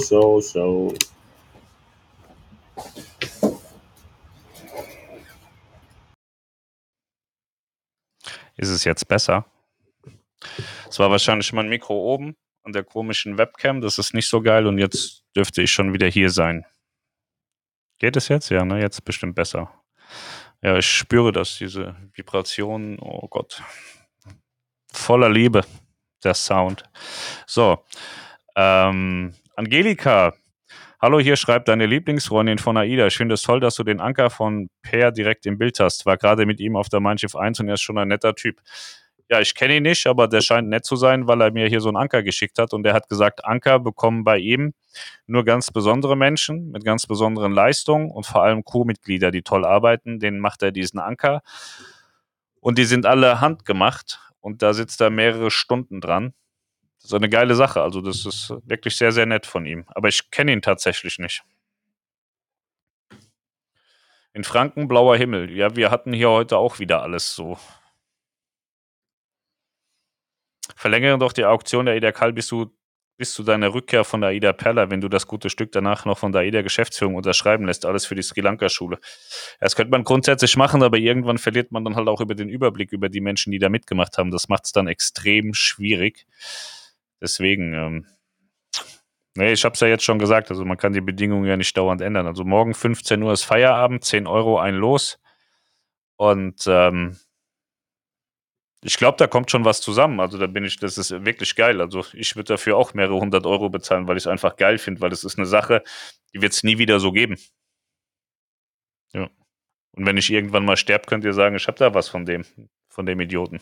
So, 0.06 0.40
so. 0.40 0.94
Ist 8.56 8.70
es 8.70 8.84
jetzt 8.84 9.08
besser? 9.08 9.46
Es 10.88 11.00
war 11.00 11.10
wahrscheinlich 11.10 11.52
mein 11.54 11.70
Mikro 11.70 11.96
oben 11.96 12.36
an 12.62 12.72
der 12.72 12.84
komischen 12.84 13.40
Webcam. 13.40 13.82
Das 13.82 13.98
ist 13.98 14.14
nicht 14.14 14.30
so 14.30 14.42
geil 14.42 14.68
und 14.68 14.78
jetzt 14.78 15.24
dürfte 15.36 15.64
ich 15.64 15.72
schon 15.72 15.92
wieder 15.92 16.08
hier 16.08 16.30
sein. 16.30 16.68
Geht 17.98 18.16
es 18.16 18.28
jetzt? 18.28 18.50
Ja, 18.50 18.64
ne? 18.64 18.80
Jetzt 18.80 19.04
bestimmt 19.06 19.34
besser. 19.34 19.74
Ja, 20.62 20.78
ich 20.78 20.86
spüre 20.86 21.32
das, 21.32 21.58
diese 21.58 21.96
Vibrationen. 22.14 23.00
Oh 23.00 23.28
Gott. 23.28 23.64
Voller 24.94 25.30
Liebe, 25.30 25.66
der 26.24 26.36
Sound. 26.36 26.84
So. 27.48 27.84
Ähm, 28.56 29.34
Angelika, 29.58 30.34
hallo, 31.02 31.18
hier 31.22 31.38
schreibt 31.38 31.70
deine 31.70 31.86
Lieblingsfreundin 31.86 32.58
von 32.58 32.76
AIDA. 32.76 33.08
Ich 33.08 33.16
finde 33.16 33.36
es 33.36 33.42
toll, 33.42 33.62
dass 33.62 33.76
du 33.76 33.86
den 33.86 34.02
Anker 34.02 34.30
von 34.30 34.70
Per 34.82 35.14
direkt 35.14 35.46
im 35.46 35.58
Bild 35.58 35.80
hast. 35.80 36.06
War 36.06 36.18
gerade 36.18 36.46
mit 36.46 36.60
ihm 36.60 36.76
auf 36.76 36.90
der 36.90 37.00
Mein 37.00 37.18
Schiff 37.18 37.38
1 37.38 37.62
und 37.62 37.70
er 37.70 37.76
ist 37.76 37.82
schon 37.82 37.98
ein 37.98 38.10
netter 38.10 38.36
Typ. 38.36 38.60
Ja, 39.30 39.40
ich 39.40 39.56
kenne 39.56 39.78
ihn 39.78 39.84
nicht, 39.84 40.08
aber 40.08 40.28
der 40.28 40.42
scheint 40.42 40.68
nett 40.68 40.84
zu 40.84 40.98
sein, 40.98 41.26
weil 41.30 41.40
er 41.42 41.52
mir 41.52 41.70
hier 41.70 41.80
so 41.80 41.88
einen 41.88 41.96
Anker 41.96 42.22
geschickt 42.22 42.60
hat 42.60 42.74
und 42.74 42.86
er 42.86 42.94
hat 42.94 43.08
gesagt, 43.08 43.46
Anker 43.46 43.80
bekommen 43.80 44.26
bei 44.26 44.40
ihm 44.40 44.74
nur 45.26 45.46
ganz 45.46 45.72
besondere 45.72 46.18
Menschen 46.18 46.72
mit 46.72 46.84
ganz 46.84 47.08
besonderen 47.08 47.54
Leistungen 47.54 48.12
und 48.12 48.26
vor 48.26 48.44
allem 48.44 48.66
Crewmitglieder, 48.66 49.32
die 49.32 49.42
toll 49.42 49.64
arbeiten. 49.64 50.20
Denen 50.20 50.40
macht 50.40 50.64
er 50.64 50.74
diesen 50.74 51.00
Anker 51.00 51.44
und 52.60 52.78
die 52.78 52.86
sind 52.86 53.06
alle 53.06 53.40
handgemacht 53.40 54.20
und 54.42 54.62
da 54.62 54.74
sitzt 54.74 55.00
er 55.00 55.12
mehrere 55.12 55.50
Stunden 55.50 56.02
dran 56.02 56.34
ist 57.08 57.14
eine 57.14 57.30
geile 57.30 57.56
Sache. 57.56 57.82
Also, 57.82 58.02
das 58.02 58.26
ist 58.26 58.54
wirklich 58.66 58.96
sehr, 58.96 59.12
sehr 59.12 59.26
nett 59.26 59.46
von 59.46 59.66
ihm. 59.66 59.86
Aber 59.90 60.08
ich 60.08 60.32
kenne 60.32 60.52
ihn 60.52 60.62
tatsächlich 60.62 61.20
nicht. 61.20 61.44
In 64.34 64.44
Franken 64.44 64.90
blauer 64.90 65.16
Himmel. 65.16 65.50
Ja, 65.50 65.76
wir 65.78 65.92
hatten 65.92 66.12
hier 66.12 66.30
heute 66.30 66.58
auch 66.58 66.80
wieder 66.80 67.02
alles 67.02 67.34
so. 67.34 67.58
Verlängere 70.76 71.18
doch 71.18 71.32
die 71.32 71.46
Auktion 71.46 71.86
der 71.86 71.96
Ida 71.96 72.12
Kall 72.12 72.34
bis, 72.34 72.48
du, 72.48 72.70
bis 73.18 73.34
zu 73.34 73.44
deiner 73.44 73.74
Rückkehr 73.74 74.04
von 74.04 74.20
der 74.20 74.32
Ida 74.32 74.52
Perla, 74.52 74.90
wenn 74.90 75.00
du 75.00 75.08
das 75.08 75.28
gute 75.28 75.50
Stück 75.50 75.72
danach 75.72 76.04
noch 76.04 76.18
von 76.18 76.34
der 76.34 76.44
Ida 76.44 76.64
Geschäftsführung 76.64 77.16
unterschreiben 77.16 77.66
lässt. 77.66 77.86
Alles 77.86 78.06
für 78.06 78.16
die 78.16 78.24
Sri 78.24 78.42
Lanka-Schule. 78.42 79.00
Das 79.62 79.78
könnte 79.78 79.92
man 79.92 80.04
grundsätzlich 80.04 80.58
machen, 80.58 80.84
aber 80.84 80.98
irgendwann 80.98 81.38
verliert 81.38 81.72
man 81.72 81.86
dann 81.86 81.96
halt 81.96 82.10
auch 82.10 82.20
über 82.20 82.36
den 82.36 82.50
Überblick 82.50 82.92
über 82.92 83.08
die 83.08 83.22
Menschen, 83.22 83.52
die 83.52 83.60
da 83.60 83.70
mitgemacht 83.70 84.18
haben. 84.18 84.32
Das 84.32 84.50
macht 84.50 84.66
es 84.66 84.74
dann 84.74 84.88
extrem 84.88 85.54
schwierig. 85.54 86.26
Deswegen, 87.22 87.74
ähm, 87.74 88.08
nee, 89.36 89.54
ich 89.54 89.66
habe 89.66 89.74
es 89.74 89.80
ja 89.80 89.88
jetzt 89.88 90.04
schon 90.04 90.20
gesagt, 90.20 90.50
also 90.50 90.66
man 90.66 90.78
kann 90.78 90.94
die 90.94 91.02
Bedingungen 91.02 91.46
ja 91.46 91.58
nicht 91.58 91.76
dauernd 91.78 92.02
ändern. 92.02 92.28
Also 92.28 92.44
morgen 92.44 92.74
15 92.74 93.22
Uhr 93.24 93.34
ist 93.34 93.44
Feierabend, 93.44 94.04
10 94.04 94.28
Euro 94.28 94.60
ein 94.60 94.76
Los. 94.76 95.20
Und 96.18 96.64
ähm, 96.68 97.18
ich 98.86 98.98
glaube, 98.98 99.18
da 99.18 99.26
kommt 99.28 99.50
schon 99.50 99.66
was 99.66 99.82
zusammen. 99.82 100.20
Also 100.20 100.38
da 100.38 100.46
bin 100.48 100.64
ich, 100.64 100.78
das 100.78 100.98
ist 101.00 101.10
wirklich 101.26 101.56
geil. 101.56 101.82
Also 101.82 102.06
ich 102.14 102.36
würde 102.36 102.54
dafür 102.54 102.78
auch 102.78 102.94
mehrere 102.94 103.20
hundert 103.20 103.46
Euro 103.48 103.70
bezahlen, 103.70 104.08
weil 104.08 104.18
ich 104.18 104.24
es 104.24 104.28
einfach 104.28 104.58
geil 104.58 104.78
finde, 104.78 105.02
weil 105.02 105.10
das 105.10 105.24
ist 105.24 105.40
eine 105.40 105.48
Sache, 105.48 105.84
die 106.34 106.42
wird 106.42 106.54
es 106.54 106.64
nie 106.64 106.78
wieder 106.78 107.00
so 107.00 107.12
geben. 107.12 107.36
Ja. 109.14 109.30
Und 109.94 110.06
wenn 110.06 110.18
ich 110.18 110.30
irgendwann 110.30 110.66
mal 110.66 110.78
sterbe, 110.78 111.08
könnt 111.08 111.24
ihr 111.26 111.34
sagen, 111.34 111.56
ich 111.56 111.68
habe 111.68 111.80
da 111.80 111.94
was 111.96 112.10
von 112.10 112.26
dem, 112.26 112.46
von 112.90 113.06
dem 113.08 113.20
Idioten. 113.22 113.60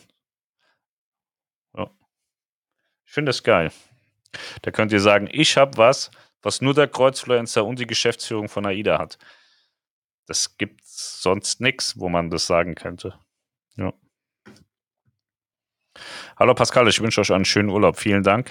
Ja. 1.77 1.89
Ich 3.13 3.15
finde 3.15 3.29
das 3.29 3.43
geil. 3.43 3.71
Da 4.63 4.71
könnt 4.71 4.91
ihr 4.91 4.99
sagen, 4.99 5.29
ich 5.31 5.55
habe 5.55 5.77
was, 5.77 6.09
was 6.41 6.61
nur 6.61 6.73
der 6.73 6.87
Kreuzfluencer 6.87 7.63
und 7.63 7.77
die 7.77 7.85
Geschäftsführung 7.85 8.49
von 8.49 8.65
AIDA 8.65 8.97
hat. 8.97 9.19
Das 10.25 10.57
gibt 10.57 10.83
sonst 10.83 11.61
nichts, 11.61 11.99
wo 11.99 12.09
man 12.09 12.31
das 12.31 12.47
sagen 12.47 12.73
könnte. 12.73 13.13
Ja. 13.75 13.93
Hallo 16.39 16.55
Pascal, 16.55 16.87
ich 16.87 17.01
wünsche 17.01 17.21
euch 17.21 17.31
einen 17.31 17.45
schönen 17.45 17.69
Urlaub. 17.69 17.99
Vielen 17.99 18.23
Dank. 18.23 18.49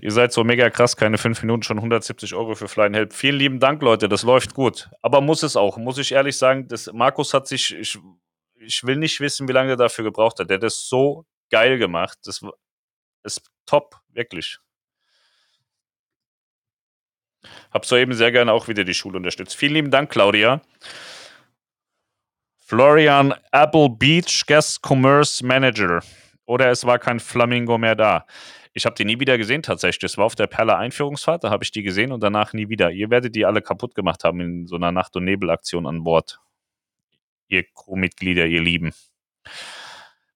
Ihr 0.00 0.12
seid 0.12 0.30
so 0.30 0.44
mega 0.44 0.68
krass, 0.68 0.94
keine 0.94 1.16
fünf 1.16 1.40
Minuten, 1.40 1.62
schon 1.62 1.78
170 1.78 2.34
Euro 2.34 2.54
für 2.54 2.68
Flying 2.68 2.92
Help. 2.92 3.14
Vielen 3.14 3.38
lieben 3.38 3.60
Dank, 3.60 3.80
Leute, 3.80 4.10
das 4.10 4.24
läuft 4.24 4.52
gut. 4.52 4.90
Aber 5.00 5.22
muss 5.22 5.42
es 5.42 5.56
auch, 5.56 5.78
muss 5.78 5.96
ich 5.96 6.12
ehrlich 6.12 6.36
sagen, 6.36 6.68
das, 6.68 6.92
Markus 6.92 7.32
hat 7.32 7.48
sich, 7.48 7.74
ich 7.74 7.98
ich 8.56 8.84
will 8.84 8.96
nicht 8.96 9.20
wissen, 9.20 9.48
wie 9.48 9.52
lange 9.52 9.70
er 9.70 9.76
dafür 9.76 10.04
gebraucht 10.04 10.38
hat. 10.38 10.50
Der 10.50 10.56
hat 10.56 10.62
das 10.62 10.88
so 10.88 11.24
geil 11.50 11.78
gemacht. 11.78 12.18
Das 12.24 12.40
ist 13.22 13.42
top, 13.66 13.96
wirklich. 14.08 14.58
Hab 17.70 17.84
soeben 17.84 18.14
sehr 18.14 18.32
gerne 18.32 18.52
auch 18.52 18.68
wieder 18.68 18.84
die 18.84 18.94
Schule 18.94 19.16
unterstützt. 19.16 19.56
Vielen 19.56 19.74
lieben 19.74 19.90
Dank, 19.90 20.10
Claudia. 20.10 20.62
Florian 22.58 23.34
Apple 23.52 23.90
Beach 23.90 24.44
Guest 24.46 24.80
Commerce 24.82 25.44
Manager. 25.44 26.00
Oder 26.46 26.70
es 26.70 26.84
war 26.86 26.98
kein 26.98 27.20
Flamingo 27.20 27.76
mehr 27.78 27.94
da. 27.94 28.26
Ich 28.72 28.86
habe 28.86 28.94
die 28.96 29.04
nie 29.04 29.20
wieder 29.20 29.38
gesehen 29.38 29.62
tatsächlich. 29.62 30.00
Das 30.00 30.18
war 30.18 30.24
auf 30.24 30.34
der 30.34 30.46
Perle 30.46 30.76
Einführungsfahrt, 30.76 31.44
da 31.44 31.50
habe 31.50 31.62
ich 31.62 31.70
die 31.70 31.82
gesehen 31.82 32.10
und 32.10 32.22
danach 32.22 32.52
nie 32.52 32.68
wieder. 32.68 32.90
Ihr 32.90 33.10
werdet 33.10 33.36
die 33.36 33.44
alle 33.46 33.62
kaputt 33.62 33.94
gemacht 33.94 34.24
haben 34.24 34.40
in 34.40 34.66
so 34.66 34.76
einer 34.76 34.90
Nacht- 34.90 35.14
und 35.16 35.24
Nebelaktion 35.24 35.86
an 35.86 36.02
Bord 36.02 36.40
ihr 37.48 37.64
Crewmitglieder, 37.74 38.46
ihr 38.46 38.62
Lieben. 38.62 38.92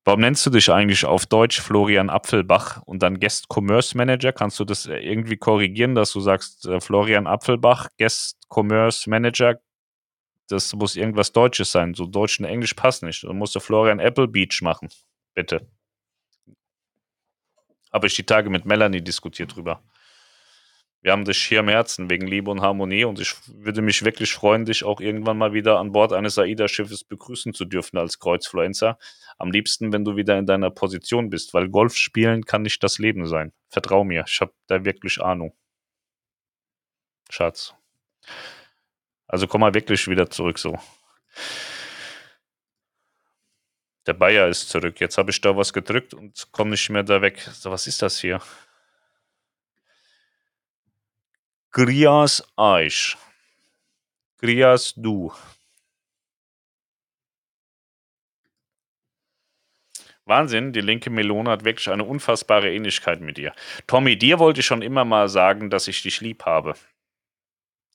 Warum 0.04 0.20
nennst 0.20 0.46
du 0.46 0.50
dich 0.50 0.70
eigentlich 0.70 1.04
auf 1.04 1.26
Deutsch 1.26 1.60
Florian 1.60 2.08
Apfelbach 2.08 2.80
und 2.86 3.02
dann 3.02 3.20
Guest 3.20 3.46
Commerce 3.52 3.94
Manager? 3.94 4.32
Kannst 4.32 4.58
du 4.58 4.64
das 4.64 4.86
irgendwie 4.86 5.36
korrigieren, 5.36 5.94
dass 5.94 6.12
du 6.12 6.20
sagst 6.20 6.64
äh, 6.64 6.80
Florian 6.80 7.26
Apfelbach, 7.26 7.88
Guest 7.98 8.38
Commerce 8.48 9.08
Manager? 9.10 9.60
Das 10.48 10.74
muss 10.74 10.96
irgendwas 10.96 11.32
Deutsches 11.32 11.72
sein. 11.72 11.92
So 11.92 12.06
Deutsch 12.06 12.40
und 12.40 12.46
Englisch 12.46 12.72
passt 12.72 13.02
nicht. 13.02 13.22
Dann 13.22 13.36
musst 13.36 13.54
du 13.54 13.60
Florian 13.60 13.98
Apple 13.98 14.28
Beach 14.28 14.62
machen. 14.62 14.88
Bitte. 15.34 15.68
Habe 17.92 18.06
ich 18.06 18.14
die 18.14 18.24
Tage 18.24 18.48
mit 18.48 18.64
Melanie 18.64 19.02
diskutiert 19.02 19.54
drüber. 19.54 19.82
Wir 21.00 21.12
haben 21.12 21.24
dich 21.24 21.44
hier 21.44 21.60
im 21.60 21.68
Herzen 21.68 22.10
wegen 22.10 22.26
Liebe 22.26 22.50
und 22.50 22.60
Harmonie 22.60 23.04
und 23.04 23.20
ich 23.20 23.34
würde 23.46 23.82
mich 23.82 24.04
wirklich 24.04 24.32
freuen, 24.32 24.64
dich 24.64 24.82
auch 24.82 25.00
irgendwann 25.00 25.38
mal 25.38 25.52
wieder 25.52 25.78
an 25.78 25.92
Bord 25.92 26.12
eines 26.12 26.38
AIDA-Schiffes 26.38 27.04
begrüßen 27.04 27.54
zu 27.54 27.64
dürfen 27.64 27.98
als 27.98 28.18
Kreuzfluencer. 28.18 28.98
Am 29.38 29.52
liebsten, 29.52 29.92
wenn 29.92 30.04
du 30.04 30.16
wieder 30.16 30.36
in 30.38 30.46
deiner 30.46 30.70
Position 30.70 31.30
bist, 31.30 31.54
weil 31.54 31.68
Golf 31.68 31.96
spielen 31.96 32.44
kann 32.44 32.62
nicht 32.62 32.82
das 32.82 32.98
Leben 32.98 33.26
sein. 33.26 33.52
Vertrau 33.68 34.02
mir, 34.02 34.24
ich 34.26 34.40
habe 34.40 34.52
da 34.66 34.84
wirklich 34.84 35.20
Ahnung. 35.20 35.54
Schatz. 37.30 37.74
Also 39.28 39.46
komm 39.46 39.60
mal 39.60 39.74
wirklich 39.74 40.08
wieder 40.08 40.28
zurück 40.30 40.58
so. 40.58 40.78
Der 44.06 44.14
Bayer 44.14 44.48
ist 44.48 44.70
zurück. 44.70 45.00
Jetzt 45.00 45.18
habe 45.18 45.30
ich 45.30 45.40
da 45.40 45.56
was 45.56 45.72
gedrückt 45.72 46.14
und 46.14 46.50
komme 46.50 46.70
nicht 46.70 46.88
mehr 46.90 47.02
da 47.02 47.20
weg. 47.22 47.40
So, 47.40 47.70
was 47.70 47.86
ist 47.86 48.02
das 48.02 48.18
hier? 48.18 48.40
Grias 51.70 52.42
Eich. 52.56 53.14
Grias 54.38 54.94
Du. 54.96 55.32
Wahnsinn, 60.24 60.72
die 60.72 60.80
linke 60.80 61.10
Melone 61.10 61.50
hat 61.50 61.64
wirklich 61.64 61.90
eine 61.90 62.04
unfassbare 62.04 62.72
Ähnlichkeit 62.72 63.20
mit 63.20 63.36
dir. 63.36 63.52
Tommy, 63.86 64.16
dir 64.16 64.38
wollte 64.38 64.60
ich 64.60 64.66
schon 64.66 64.80
immer 64.80 65.04
mal 65.04 65.28
sagen, 65.28 65.68
dass 65.68 65.88
ich 65.88 66.02
dich 66.02 66.22
lieb 66.22 66.46
habe. 66.46 66.74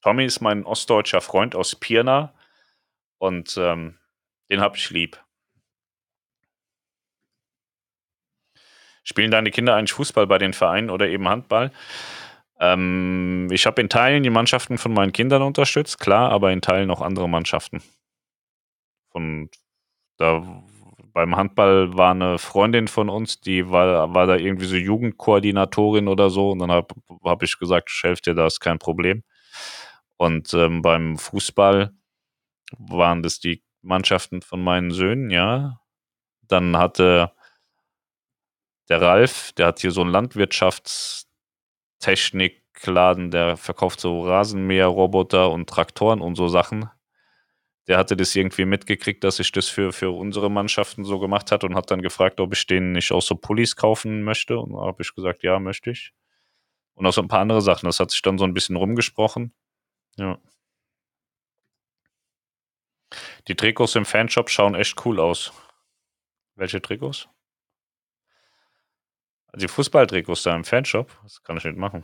Tommy 0.03 0.25
ist 0.25 0.39
mein 0.39 0.65
ostdeutscher 0.65 1.21
Freund 1.21 1.55
aus 1.55 1.75
Pirna 1.75 2.31
und 3.17 3.57
ähm, 3.57 3.97
den 4.51 4.61
habe 4.61 4.77
ich 4.77 4.91
lieb. 4.91 5.19
Spielen 9.03 9.31
deine 9.31 9.49
Kinder 9.49 9.75
eigentlich 9.75 9.93
Fußball 9.93 10.27
bei 10.27 10.37
den 10.37 10.53
Vereinen 10.53 10.91
oder 10.91 11.07
eben 11.07 11.27
Handball? 11.27 11.71
Ähm, 12.63 13.49
ich 13.51 13.65
habe 13.65 13.81
in 13.81 13.89
Teilen 13.89 14.23
die 14.23 14.29
Mannschaften 14.29 14.77
von 14.77 14.93
meinen 14.93 15.11
Kindern 15.11 15.41
unterstützt, 15.41 15.99
klar, 15.99 16.31
aber 16.31 16.53
in 16.53 16.61
Teilen 16.61 16.91
auch 16.91 17.01
andere 17.01 17.27
Mannschaften. 17.27 17.83
Von 19.11 19.49
da 20.17 20.63
beim 21.13 21.35
Handball 21.35 21.95
war 21.97 22.11
eine 22.11 22.37
Freundin 22.39 22.87
von 22.87 23.09
uns, 23.09 23.41
die 23.41 23.69
war, 23.69 24.13
war 24.13 24.27
da 24.27 24.37
irgendwie 24.37 24.65
so 24.65 24.77
Jugendkoordinatorin 24.77 26.07
oder 26.07 26.29
so. 26.29 26.51
Und 26.51 26.59
dann 26.59 26.71
habe 26.71 26.95
hab 27.23 27.43
ich 27.43 27.59
gesagt, 27.59 27.91
ich 27.93 28.01
helfe 28.01 28.21
dir, 28.21 28.33
da 28.33 28.47
ist 28.47 28.61
kein 28.61 28.79
Problem. 28.79 29.23
Und 30.17 30.53
ähm, 30.53 30.81
beim 30.81 31.17
Fußball 31.17 31.91
waren 32.77 33.23
das 33.23 33.39
die 33.39 33.61
Mannschaften 33.81 34.41
von 34.41 34.63
meinen 34.63 34.91
Söhnen, 34.91 35.29
ja. 35.31 35.81
Dann 36.43 36.77
hatte 36.77 37.33
der 38.89 39.01
Ralf, 39.01 39.51
der 39.53 39.67
hat 39.67 39.79
hier 39.81 39.91
so 39.91 40.01
einen 40.01 40.11
Landwirtschaftstechnikladen, 42.03 43.31
der 43.31 43.57
verkauft 43.57 43.99
so 43.99 44.21
Rasenmäherroboter 44.21 45.49
und 45.49 45.69
Traktoren 45.69 46.21
und 46.21 46.35
so 46.35 46.47
Sachen. 46.47 46.89
Der 47.87 47.97
hatte 47.97 48.15
das 48.15 48.35
irgendwie 48.35 48.65
mitgekriegt, 48.65 49.23
dass 49.23 49.39
ich 49.39 49.51
das 49.51 49.67
für, 49.67 49.91
für 49.91 50.11
unsere 50.11 50.49
Mannschaften 50.49 51.03
so 51.03 51.19
gemacht 51.19 51.51
hat 51.51 51.63
und 51.63 51.75
hat 51.75 51.91
dann 51.91 52.01
gefragt, 52.01 52.39
ob 52.39 52.53
ich 52.53 52.65
denen 52.65 52.93
nicht 52.93 53.11
auch 53.11 53.21
so 53.21 53.35
Pullis 53.35 53.75
kaufen 53.75 54.23
möchte. 54.23 54.57
Und 54.57 54.73
da 54.73 54.85
habe 54.85 55.01
ich 55.01 55.13
gesagt, 55.13 55.43
ja, 55.43 55.59
möchte 55.59 55.91
ich. 55.91 56.13
Und 56.93 57.05
auch 57.05 57.11
so 57.11 57.21
ein 57.21 57.27
paar 57.27 57.41
andere 57.41 57.61
Sachen. 57.61 57.87
Das 57.87 57.99
hat 57.99 58.11
sich 58.11 58.21
dann 58.21 58.37
so 58.37 58.45
ein 58.45 58.53
bisschen 58.53 58.77
rumgesprochen. 58.77 59.53
Ja. 60.17 60.39
Die 63.49 63.55
Trikots 63.55 63.95
im 63.95 64.05
Fanshop 64.05 64.49
schauen 64.49 64.75
echt 64.75 65.05
cool 65.05 65.19
aus. 65.19 65.51
Welche 66.55 66.81
Trikots? 66.81 67.27
Die 69.55 69.67
Fußballtrikots 69.67 70.43
da 70.43 70.55
im 70.55 70.63
Fanshop? 70.63 71.11
Das 71.23 71.43
kann 71.43 71.57
ich 71.57 71.63
nicht 71.63 71.77
machen. 71.77 72.03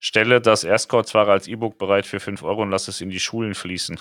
Stelle 0.00 0.40
das 0.40 0.64
Erstkreuzfahrer 0.64 1.32
als 1.32 1.46
E-Book 1.46 1.76
bereit 1.76 2.06
für 2.06 2.20
5 2.20 2.42
Euro 2.42 2.62
und 2.62 2.70
lass 2.70 2.88
es 2.88 3.02
in 3.02 3.10
die 3.10 3.20
Schulen 3.20 3.54
fließen. 3.54 4.00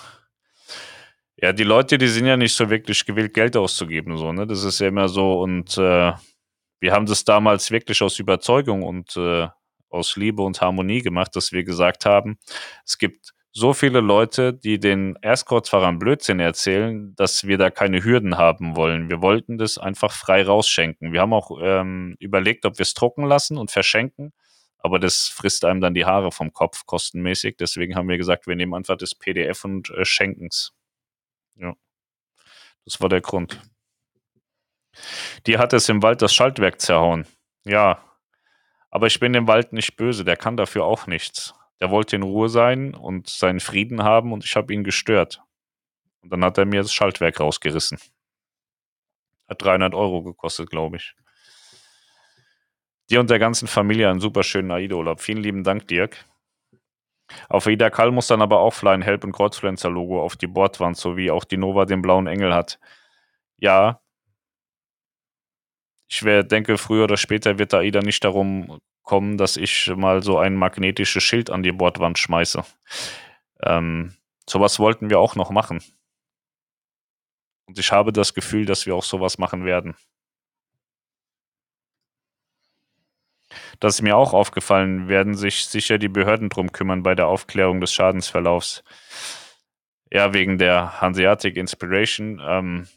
Ja, 1.36 1.54
die 1.54 1.64
Leute, 1.64 1.98
die 1.98 2.08
sind 2.08 2.26
ja 2.26 2.38
nicht 2.38 2.54
so 2.54 2.70
wirklich 2.70 3.06
gewillt, 3.06 3.34
Geld 3.34 3.56
auszugeben, 3.56 4.18
so, 4.18 4.32
ne? 4.32 4.46
Das 4.48 4.64
ist 4.64 4.80
ja 4.80 4.88
immer 4.88 5.08
so 5.08 5.42
und 5.42 5.78
äh, 5.78 6.14
wir 6.80 6.94
haben 6.94 7.06
das 7.06 7.26
damals 7.26 7.72
wirklich 7.72 8.02
aus 8.02 8.20
Überzeugung 8.20 8.84
und 8.84 9.16
äh, 9.18 9.48
aus 9.90 10.16
Liebe 10.16 10.42
und 10.42 10.62
Harmonie 10.62 11.02
gemacht, 11.02 11.36
dass 11.36 11.52
wir 11.52 11.64
gesagt 11.64 12.06
haben, 12.06 12.38
es 12.86 12.98
gibt 12.98 13.34
so 13.52 13.74
viele 13.74 14.00
Leute, 14.00 14.54
die 14.54 14.80
den 14.80 15.18
Erstkreuzfahrern 15.22 16.00
Blödsinn 16.00 16.40
erzählen, 16.40 17.16
dass 17.16 17.46
wir 17.46 17.58
da 17.58 17.72
keine 17.72 18.04
Hürden 18.04 18.38
haben 18.38 18.76
wollen. 18.76 19.10
Wir 19.10 19.22
wollten 19.22 19.58
das 19.58 19.78
einfach 19.78 20.12
frei 20.12 20.44
rausschenken. 20.44 21.14
Wir 21.14 21.22
haben 21.22 21.34
auch 21.34 21.52
ähm, 21.62 22.16
überlegt, 22.20 22.66
ob 22.66 22.78
wir 22.78 22.84
es 22.84 22.94
drucken 22.94 23.26
lassen 23.26 23.58
und 23.58 23.72
verschenken, 23.72 24.34
aber 24.78 25.00
das 25.00 25.28
frisst 25.28 25.66
einem 25.66 25.82
dann 25.82 25.94
die 25.94 26.06
Haare 26.06 26.32
vom 26.32 26.54
Kopf 26.54 26.86
kostenmäßig. 26.86 27.58
Deswegen 27.58 27.96
haben 27.96 28.08
wir 28.08 28.18
gesagt, 28.18 28.48
wir 28.48 28.56
nehmen 28.56 28.76
einfach 28.76 28.98
das 28.98 29.16
PDF 29.16 29.66
und 29.66 29.90
äh, 29.90 30.06
schenken 30.06 30.48
es. 30.48 30.74
Ja. 31.56 31.74
Das 32.86 33.02
war 33.02 33.10
der 33.10 33.22
Grund. 33.22 33.62
Die 35.48 35.58
hat 35.58 35.74
es 35.74 35.90
im 35.90 36.02
Wald 36.04 36.22
das 36.22 36.34
Schaltwerk 36.34 36.80
zerhauen. 36.82 37.26
Ja, 37.66 38.04
aber 38.92 39.08
ich 39.08 39.20
bin 39.20 39.34
dem 39.34 39.48
Wald 39.48 39.74
nicht 39.74 39.96
böse, 39.96 40.24
der 40.24 40.38
kann 40.38 40.58
dafür 40.58 40.86
auch 40.86 41.08
nichts. 41.08 41.54
Der 41.80 41.92
wollte 41.92 42.16
in 42.16 42.24
Ruhe 42.24 42.50
sein 42.50 42.94
und 42.94 43.28
seinen 43.30 43.60
Frieden 43.60 44.04
haben 44.04 44.34
und 44.34 44.44
ich 44.44 44.56
habe 44.56 44.74
ihn 44.74 44.84
gestört. 44.84 45.42
Und 46.22 46.32
dann 46.32 46.44
hat 46.44 46.58
er 46.58 46.66
mir 46.66 46.82
das 46.82 46.94
Schaltwerk 46.94 47.40
rausgerissen. 47.40 48.00
Hat 49.48 49.62
300 49.62 49.94
Euro 49.94 50.24
gekostet, 50.24 50.70
glaube 50.70 50.98
ich. 50.98 51.16
Dir 53.10 53.20
und 53.20 53.30
der 53.30 53.40
ganzen 53.40 53.68
Familie 53.68 54.10
einen 54.10 54.20
super 54.20 54.44
schönen 54.44 54.72
AIDA-Urlaub. 54.72 55.22
Vielen 55.22 55.42
lieben 55.42 55.64
Dank, 55.64 55.88
Dirk. 55.88 56.26
Auf 57.48 57.66
AIDA 57.66 57.90
Kall 57.90 58.12
muss 58.12 58.28
dann 58.28 58.42
aber 58.42 58.60
auch 58.60 58.74
Flying 58.74 59.02
Help 59.02 59.24
und 59.24 59.32
Kreuzfluencer-Logo 59.32 60.22
auf 60.22 60.36
die 60.36 60.48
Bordwand, 60.48 60.98
sowie 60.98 61.32
auch 61.32 61.46
die 61.46 61.58
Nova 61.58 61.86
den 61.86 62.02
blauen 62.02 62.28
Engel 62.28 62.54
hat. 62.54 62.80
Ja, 63.58 64.02
ich 66.12 66.22
denke, 66.22 66.78
früher 66.78 67.04
oder 67.04 67.18
später 67.18 67.60
wird 67.60 67.72
da 67.72 67.80
AIDA 67.80 68.02
nicht 68.02 68.24
darum 68.24 68.80
kommen, 69.10 69.38
dass 69.38 69.58
ich 69.58 69.92
mal 69.96 70.22
so 70.22 70.38
ein 70.38 70.54
magnetisches 70.54 71.24
Schild 71.24 71.50
an 71.50 71.64
die 71.64 71.72
Bordwand 71.72 72.20
schmeiße. 72.20 72.64
Ähm, 73.64 74.16
sowas 74.48 74.78
wollten 74.78 75.10
wir 75.10 75.20
auch 75.20 75.36
noch 75.36 75.50
machen. 75.50 75.82
Und 77.66 77.80
ich 77.80 77.92
habe 77.92 78.14
das 78.14 78.36
Gefühl, 78.36 78.68
dass 78.68 78.86
wir 78.86 78.94
auch 78.94 79.04
sowas 79.04 79.40
machen 79.40 79.66
werden. 79.66 79.96
Das 83.80 83.96
ist 83.96 84.04
mir 84.04 84.16
auch 84.16 84.34
aufgefallen, 84.34 85.08
werden 85.08 85.34
sich 85.34 85.66
sicher 85.66 85.98
die 85.98 86.08
Behörden 86.08 86.50
drum 86.50 86.72
kümmern 86.72 87.02
bei 87.02 87.16
der 87.16 87.26
Aufklärung 87.26 87.82
des 87.82 87.92
Schadensverlaufs. 87.92 88.84
Ja, 90.12 90.36
wegen 90.36 90.60
der 90.60 91.02
Hanseatic 91.02 91.58
Inspiration. 91.58 92.40
Ähm, 92.44 92.88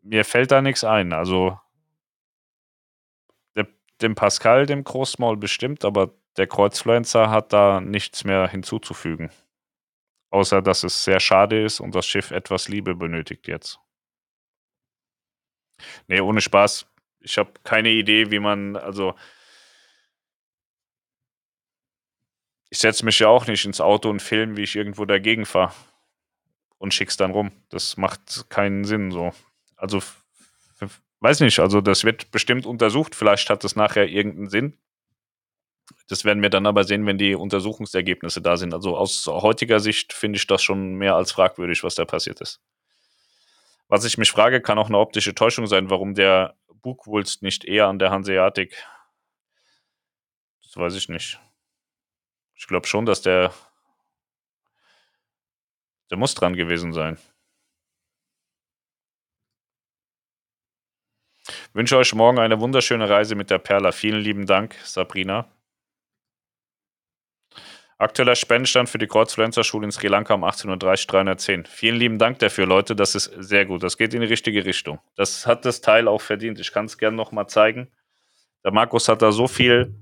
mir 0.00 0.24
fällt 0.24 0.52
da 0.52 0.62
nichts 0.62 0.84
ein. 0.84 1.12
Also 1.12 1.58
dem 4.00 4.14
Pascal, 4.14 4.66
dem 4.66 4.84
Großmaul 4.84 5.36
bestimmt, 5.36 5.84
aber 5.84 6.14
der 6.36 6.46
Kreuzfluencer 6.46 7.30
hat 7.30 7.52
da 7.52 7.80
nichts 7.80 8.24
mehr 8.24 8.48
hinzuzufügen. 8.48 9.30
Außer, 10.30 10.62
dass 10.62 10.84
es 10.84 11.04
sehr 11.04 11.20
schade 11.20 11.62
ist 11.64 11.80
und 11.80 11.94
das 11.94 12.06
Schiff 12.06 12.30
etwas 12.30 12.68
Liebe 12.68 12.94
benötigt 12.94 13.48
jetzt. 13.48 13.80
Nee, 16.06 16.20
ohne 16.20 16.40
Spaß 16.40 16.86
ich 17.20 17.38
habe 17.38 17.52
keine 17.64 17.90
Idee, 17.90 18.30
wie 18.30 18.38
man, 18.38 18.76
also 18.76 19.14
ich 22.70 22.78
setze 22.78 23.04
mich 23.04 23.18
ja 23.18 23.28
auch 23.28 23.46
nicht 23.46 23.64
ins 23.64 23.80
Auto 23.80 24.10
und 24.10 24.20
filme, 24.20 24.56
wie 24.56 24.62
ich 24.62 24.76
irgendwo 24.76 25.04
dagegen 25.04 25.46
fahre 25.46 25.74
und 26.78 26.94
schick's 26.94 27.16
dann 27.16 27.30
rum. 27.30 27.52
Das 27.70 27.96
macht 27.96 28.48
keinen 28.50 28.84
Sinn 28.84 29.10
so. 29.10 29.32
Also 29.76 30.02
weiß 31.20 31.40
nicht, 31.40 31.58
also 31.58 31.80
das 31.80 32.04
wird 32.04 32.30
bestimmt 32.30 32.66
untersucht, 32.66 33.14
vielleicht 33.14 33.50
hat 33.50 33.64
das 33.64 33.76
nachher 33.76 34.08
irgendeinen 34.08 34.48
Sinn. 34.48 34.78
Das 36.08 36.24
werden 36.24 36.42
wir 36.42 36.50
dann 36.50 36.66
aber 36.66 36.84
sehen, 36.84 37.06
wenn 37.06 37.18
die 37.18 37.34
Untersuchungsergebnisse 37.34 38.42
da 38.42 38.56
sind. 38.56 38.74
Also 38.74 38.96
aus 38.96 39.26
heutiger 39.26 39.80
Sicht 39.80 40.12
finde 40.12 40.36
ich 40.38 40.46
das 40.46 40.62
schon 40.62 40.94
mehr 40.94 41.14
als 41.14 41.32
fragwürdig, 41.32 41.82
was 41.82 41.94
da 41.94 42.04
passiert 42.04 42.40
ist. 42.40 42.60
Was 43.88 44.04
ich 44.04 44.18
mich 44.18 44.30
frage, 44.30 44.60
kann 44.60 44.78
auch 44.78 44.88
eine 44.88 44.98
optische 44.98 45.34
Täuschung 45.34 45.66
sein, 45.66 45.90
warum 45.90 46.14
der 46.14 46.56
Bugwulst 46.82 47.42
nicht 47.42 47.64
eher 47.64 47.86
an 47.86 47.98
der 47.98 48.10
Hanseatic? 48.10 48.84
Das 50.62 50.76
weiß 50.76 50.94
ich 50.94 51.08
nicht. 51.08 51.40
Ich 52.54 52.66
glaube 52.66 52.86
schon, 52.86 53.06
dass 53.06 53.22
der. 53.22 53.52
Der 56.10 56.18
muss 56.18 56.34
dran 56.34 56.54
gewesen 56.54 56.92
sein. 56.92 57.18
Wünsche 61.74 61.96
euch 61.96 62.14
morgen 62.14 62.38
eine 62.38 62.60
wunderschöne 62.60 63.08
Reise 63.08 63.34
mit 63.34 63.50
der 63.50 63.58
Perla. 63.58 63.92
Vielen 63.92 64.20
lieben 64.20 64.46
Dank, 64.46 64.76
Sabrina. 64.84 65.46
Aktueller 67.98 68.36
Spendenstand 68.36 68.88
für 68.88 68.98
die 68.98 69.08
Kreuzfluencer-Schule 69.08 69.86
in 69.86 69.90
Sri 69.92 70.08
Lanka 70.08 70.34
um 70.34 70.44
18.30 70.44 70.70
Uhr 70.70 70.76
310. 70.78 71.66
Vielen 71.66 71.96
lieben 71.96 72.18
Dank 72.18 72.38
dafür, 72.40 72.66
Leute. 72.66 72.94
Das 72.96 73.14
ist 73.14 73.32
sehr 73.38 73.66
gut. 73.66 73.82
Das 73.82 73.96
geht 73.98 74.14
in 74.14 74.20
die 74.20 74.26
richtige 74.28 74.64
Richtung. 74.64 75.00
Das 75.16 75.46
hat 75.46 75.64
das 75.64 75.80
Teil 75.80 76.08
auch 76.08 76.20
verdient. 76.20 76.60
Ich 76.60 76.72
kann 76.72 76.86
es 76.86 76.98
gerne 76.98 77.16
nochmal 77.16 77.48
zeigen. 77.48 77.90
Der 78.64 78.72
Markus 78.72 79.08
hat 79.08 79.22
da 79.22 79.32
so 79.32 79.48
viel 79.48 79.94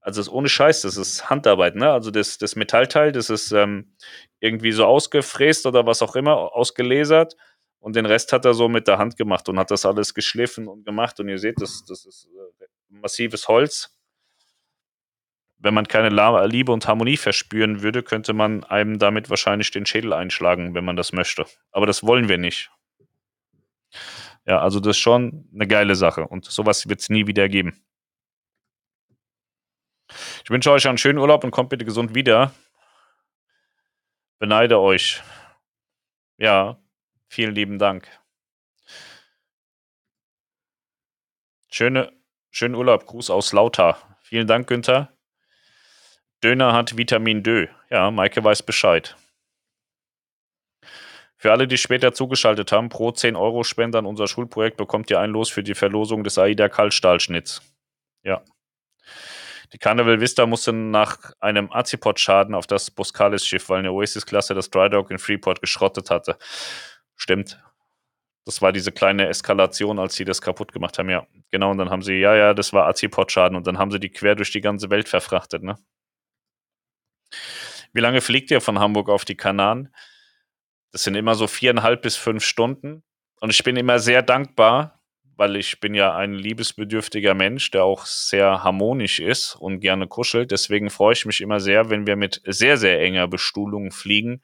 Also 0.00 0.20
das 0.20 0.28
ist 0.28 0.32
ohne 0.32 0.48
Scheiß, 0.48 0.82
das 0.82 0.96
ist 0.96 1.30
Handarbeit, 1.30 1.76
ne? 1.76 1.90
Also 1.92 2.10
das, 2.10 2.38
das 2.38 2.56
Metallteil, 2.56 3.12
das 3.12 3.30
ist 3.30 3.52
ähm, 3.52 3.94
irgendwie 4.40 4.72
so 4.72 4.86
ausgefräst 4.86 5.66
oder 5.66 5.86
was 5.86 6.02
auch 6.02 6.16
immer, 6.16 6.54
ausgelasert. 6.56 7.36
Und 7.80 7.96
den 7.96 8.06
Rest 8.06 8.32
hat 8.32 8.44
er 8.44 8.54
so 8.54 8.68
mit 8.68 8.88
der 8.88 8.98
Hand 8.98 9.16
gemacht 9.16 9.48
und 9.48 9.58
hat 9.58 9.70
das 9.70 9.86
alles 9.86 10.14
geschliffen 10.14 10.66
und 10.68 10.84
gemacht. 10.84 11.20
Und 11.20 11.28
ihr 11.28 11.38
seht, 11.38 11.60
das, 11.60 11.84
das 11.84 12.04
ist 12.04 12.26
äh, 12.26 12.64
massives 12.88 13.48
Holz. 13.48 13.94
Wenn 15.58 15.74
man 15.74 15.88
keine 15.88 16.08
Liebe 16.46 16.72
und 16.72 16.86
Harmonie 16.86 17.16
verspüren 17.16 17.82
würde, 17.82 18.02
könnte 18.02 18.32
man 18.32 18.62
einem 18.64 18.98
damit 18.98 19.28
wahrscheinlich 19.28 19.70
den 19.70 19.86
Schädel 19.86 20.12
einschlagen, 20.12 20.74
wenn 20.74 20.84
man 20.84 20.96
das 20.96 21.12
möchte. 21.12 21.46
Aber 21.72 21.86
das 21.86 22.04
wollen 22.04 22.28
wir 22.28 22.38
nicht. 22.38 22.70
Ja, 24.46 24.60
also 24.60 24.80
das 24.80 24.96
ist 24.96 25.00
schon 25.00 25.48
eine 25.52 25.66
geile 25.66 25.94
Sache 25.94 26.26
und 26.26 26.44
sowas 26.44 26.88
wird 26.88 27.00
es 27.00 27.10
nie 27.10 27.26
wieder 27.26 27.48
geben. 27.48 27.84
Ich 30.44 30.50
wünsche 30.50 30.70
euch 30.70 30.88
einen 30.88 30.96
schönen 30.96 31.18
Urlaub 31.18 31.44
und 31.44 31.50
kommt 31.50 31.70
bitte 31.70 31.84
gesund 31.84 32.14
wieder. 32.14 32.54
Beneide 34.38 34.78
euch. 34.78 35.22
Ja, 36.38 36.78
vielen 37.28 37.54
lieben 37.54 37.78
Dank. 37.78 38.08
Schöne, 41.70 42.12
schönen 42.50 42.74
Urlaub. 42.74 43.06
Gruß 43.06 43.30
aus 43.30 43.52
Lauter. 43.52 43.98
Vielen 44.22 44.46
Dank, 44.46 44.66
Günther. 44.66 45.12
Döner 46.42 46.72
hat 46.72 46.96
Vitamin 46.96 47.42
D. 47.42 47.68
Ja, 47.90 48.10
Maike 48.10 48.42
weiß 48.42 48.62
Bescheid. 48.62 49.16
Für 51.36 51.52
alle, 51.52 51.68
die 51.68 51.78
später 51.78 52.12
zugeschaltet 52.12 52.72
haben, 52.72 52.88
pro 52.88 53.12
10 53.12 53.36
Euro 53.36 53.62
Spende 53.62 53.98
an 53.98 54.06
unser 54.06 54.26
Schulprojekt 54.26 54.76
bekommt 54.76 55.08
ihr 55.10 55.20
ein 55.20 55.30
Los 55.30 55.50
für 55.50 55.62
die 55.62 55.74
Verlosung 55.74 56.24
des 56.24 56.36
AIDA 56.36 56.68
Kaltstahlschnitts. 56.68 57.62
Ja. 58.24 58.42
Die 59.72 59.78
Carnival 59.78 60.20
Vista 60.20 60.46
musste 60.46 60.72
nach 60.72 61.32
einem 61.40 61.70
Azipod-Schaden 61.70 62.54
auf 62.54 62.66
das 62.66 62.90
Boskalis-Schiff, 62.90 63.68
weil 63.68 63.80
eine 63.80 63.92
Oasis-Klasse 63.92 64.54
das 64.54 64.70
Drydock 64.70 65.10
in 65.10 65.18
Freeport 65.18 65.60
geschrottet 65.60 66.10
hatte. 66.10 66.38
Stimmt. 67.18 67.60
Das 68.46 68.62
war 68.62 68.72
diese 68.72 68.92
kleine 68.92 69.28
Eskalation, 69.28 69.98
als 69.98 70.14
sie 70.14 70.24
das 70.24 70.40
kaputt 70.40 70.72
gemacht 70.72 70.98
haben. 70.98 71.10
Ja, 71.10 71.26
genau. 71.50 71.70
Und 71.70 71.78
dann 71.78 71.90
haben 71.90 72.00
sie, 72.00 72.14
ja, 72.14 72.34
ja, 72.34 72.54
das 72.54 72.72
war 72.72 72.86
Azipod-Schaden. 72.86 73.56
Und 73.56 73.66
dann 73.66 73.76
haben 73.78 73.90
sie 73.90 74.00
die 74.00 74.08
quer 74.08 74.36
durch 74.36 74.52
die 74.52 74.62
ganze 74.62 74.88
Welt 74.88 75.08
verfrachtet, 75.08 75.62
ne? 75.62 75.76
Wie 77.92 78.00
lange 78.00 78.20
fliegt 78.20 78.50
ihr 78.50 78.60
von 78.60 78.78
Hamburg 78.78 79.08
auf 79.10 79.24
die 79.24 79.36
Kanaren? 79.36 79.94
Das 80.92 81.02
sind 81.04 81.14
immer 81.14 81.34
so 81.34 81.46
viereinhalb 81.46 82.00
bis 82.02 82.16
fünf 82.16 82.44
Stunden. 82.44 83.02
Und 83.40 83.50
ich 83.50 83.62
bin 83.64 83.76
immer 83.76 83.98
sehr 83.98 84.22
dankbar, 84.22 85.02
weil 85.36 85.56
ich 85.56 85.80
bin 85.80 85.94
ja 85.94 86.14
ein 86.16 86.32
liebesbedürftiger 86.32 87.34
Mensch, 87.34 87.70
der 87.70 87.84
auch 87.84 88.06
sehr 88.06 88.62
harmonisch 88.62 89.20
ist 89.20 89.56
und 89.56 89.80
gerne 89.80 90.06
kuschelt. 90.06 90.50
Deswegen 90.52 90.88
freue 90.88 91.12
ich 91.14 91.26
mich 91.26 91.40
immer 91.40 91.60
sehr, 91.60 91.90
wenn 91.90 92.06
wir 92.06 92.16
mit 92.16 92.40
sehr, 92.46 92.76
sehr 92.76 93.00
enger 93.00 93.28
Bestuhlung 93.28 93.90
fliegen 93.90 94.42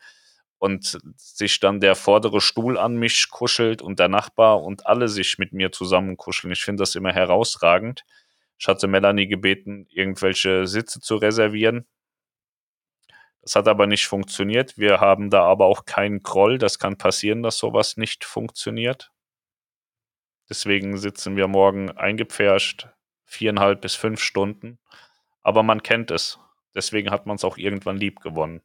und 0.64 0.98
sich 1.18 1.60
dann 1.60 1.78
der 1.78 1.94
vordere 1.94 2.40
Stuhl 2.40 2.78
an 2.78 2.96
mich 2.96 3.28
kuschelt 3.28 3.82
und 3.82 3.98
der 3.98 4.08
Nachbar 4.08 4.62
und 4.62 4.86
alle 4.86 5.08
sich 5.08 5.36
mit 5.36 5.52
mir 5.52 5.72
zusammen 5.72 6.16
kuscheln. 6.16 6.54
Ich 6.54 6.62
finde 6.62 6.80
das 6.80 6.94
immer 6.94 7.12
herausragend. 7.12 8.02
Ich 8.58 8.66
hatte 8.66 8.86
Melanie 8.86 9.26
gebeten, 9.26 9.86
irgendwelche 9.90 10.66
Sitze 10.66 11.00
zu 11.00 11.16
reservieren. 11.16 11.86
Das 13.42 13.56
hat 13.56 13.68
aber 13.68 13.86
nicht 13.86 14.06
funktioniert. 14.06 14.78
Wir 14.78 15.00
haben 15.00 15.28
da 15.28 15.42
aber 15.42 15.66
auch 15.66 15.84
keinen 15.84 16.22
Groll. 16.22 16.56
Das 16.56 16.78
kann 16.78 16.96
passieren, 16.96 17.42
dass 17.42 17.58
sowas 17.58 17.98
nicht 17.98 18.24
funktioniert. 18.24 19.12
Deswegen 20.48 20.96
sitzen 20.96 21.36
wir 21.36 21.46
morgen 21.46 21.90
eingepfercht, 21.90 22.88
viereinhalb 23.26 23.82
bis 23.82 23.96
fünf 23.96 24.22
Stunden. 24.22 24.78
Aber 25.42 25.62
man 25.62 25.82
kennt 25.82 26.10
es. 26.10 26.38
Deswegen 26.74 27.10
hat 27.10 27.26
man 27.26 27.36
es 27.36 27.44
auch 27.44 27.58
irgendwann 27.58 27.98
lieb 27.98 28.20
gewonnen. 28.20 28.62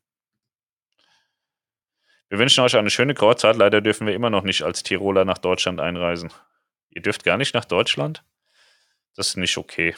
Wir 2.29 2.37
wünschen 2.37 2.63
euch 2.63 2.75
eine 2.75 2.91
schöne 2.91 3.15
Kreuzfahrt. 3.15 3.57
Leider 3.57 3.81
dürfen 3.81 4.05
wir 4.05 4.13
immer 4.13 4.29
noch 4.29 4.43
nicht 4.43 4.61
als 4.61 4.83
Tiroler 4.83 5.25
nach 5.25 5.39
Deutschland 5.39 5.79
einreisen. 5.79 6.31
Ihr 6.89 7.01
dürft 7.01 7.23
gar 7.23 7.37
nicht 7.37 7.55
nach 7.55 7.65
Deutschland? 7.65 8.23
Das 9.15 9.29
ist 9.29 9.37
nicht 9.37 9.57
okay. 9.57 9.95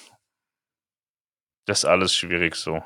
Das 1.66 1.80
ist 1.80 1.86
alles 1.86 2.16
schwierig 2.16 2.56
so. 2.56 2.84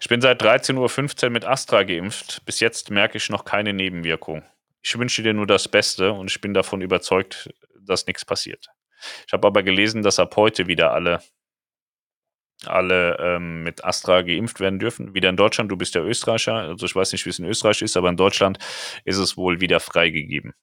Ich 0.00 0.08
bin 0.08 0.20
seit 0.20 0.42
13.15 0.42 1.24
Uhr 1.24 1.30
mit 1.30 1.44
Astra 1.44 1.82
geimpft. 1.82 2.42
Bis 2.46 2.60
jetzt 2.60 2.90
merke 2.90 3.18
ich 3.18 3.28
noch 3.28 3.44
keine 3.44 3.72
Nebenwirkung. 3.72 4.44
Ich 4.82 4.98
wünsche 4.98 5.22
dir 5.22 5.34
nur 5.34 5.46
das 5.46 5.68
Beste 5.68 6.12
und 6.12 6.30
ich 6.30 6.40
bin 6.40 6.54
davon 6.54 6.80
überzeugt, 6.80 7.52
dass 7.78 8.06
nichts 8.06 8.24
passiert. 8.24 8.68
Ich 9.26 9.32
habe 9.32 9.46
aber 9.46 9.62
gelesen, 9.62 10.02
dass 10.02 10.18
ab 10.18 10.36
heute 10.36 10.68
wieder 10.68 10.92
alle, 10.92 11.22
alle 12.66 13.16
ähm, 13.18 13.62
mit 13.62 13.84
Astra 13.84 14.22
geimpft 14.22 14.60
werden 14.60 14.78
dürfen. 14.78 15.14
Wieder 15.14 15.28
in 15.28 15.36
Deutschland, 15.36 15.70
du 15.70 15.76
bist 15.76 15.94
ja 15.94 16.02
Österreicher, 16.02 16.54
also 16.54 16.86
ich 16.86 16.94
weiß 16.94 17.12
nicht, 17.12 17.24
wie 17.24 17.30
es 17.30 17.38
in 17.38 17.46
Österreich 17.46 17.82
ist, 17.82 17.96
aber 17.96 18.08
in 18.08 18.16
Deutschland 18.16 18.58
ist 19.04 19.18
es 19.18 19.36
wohl 19.36 19.60
wieder 19.60 19.80
freigegeben. 19.80 20.54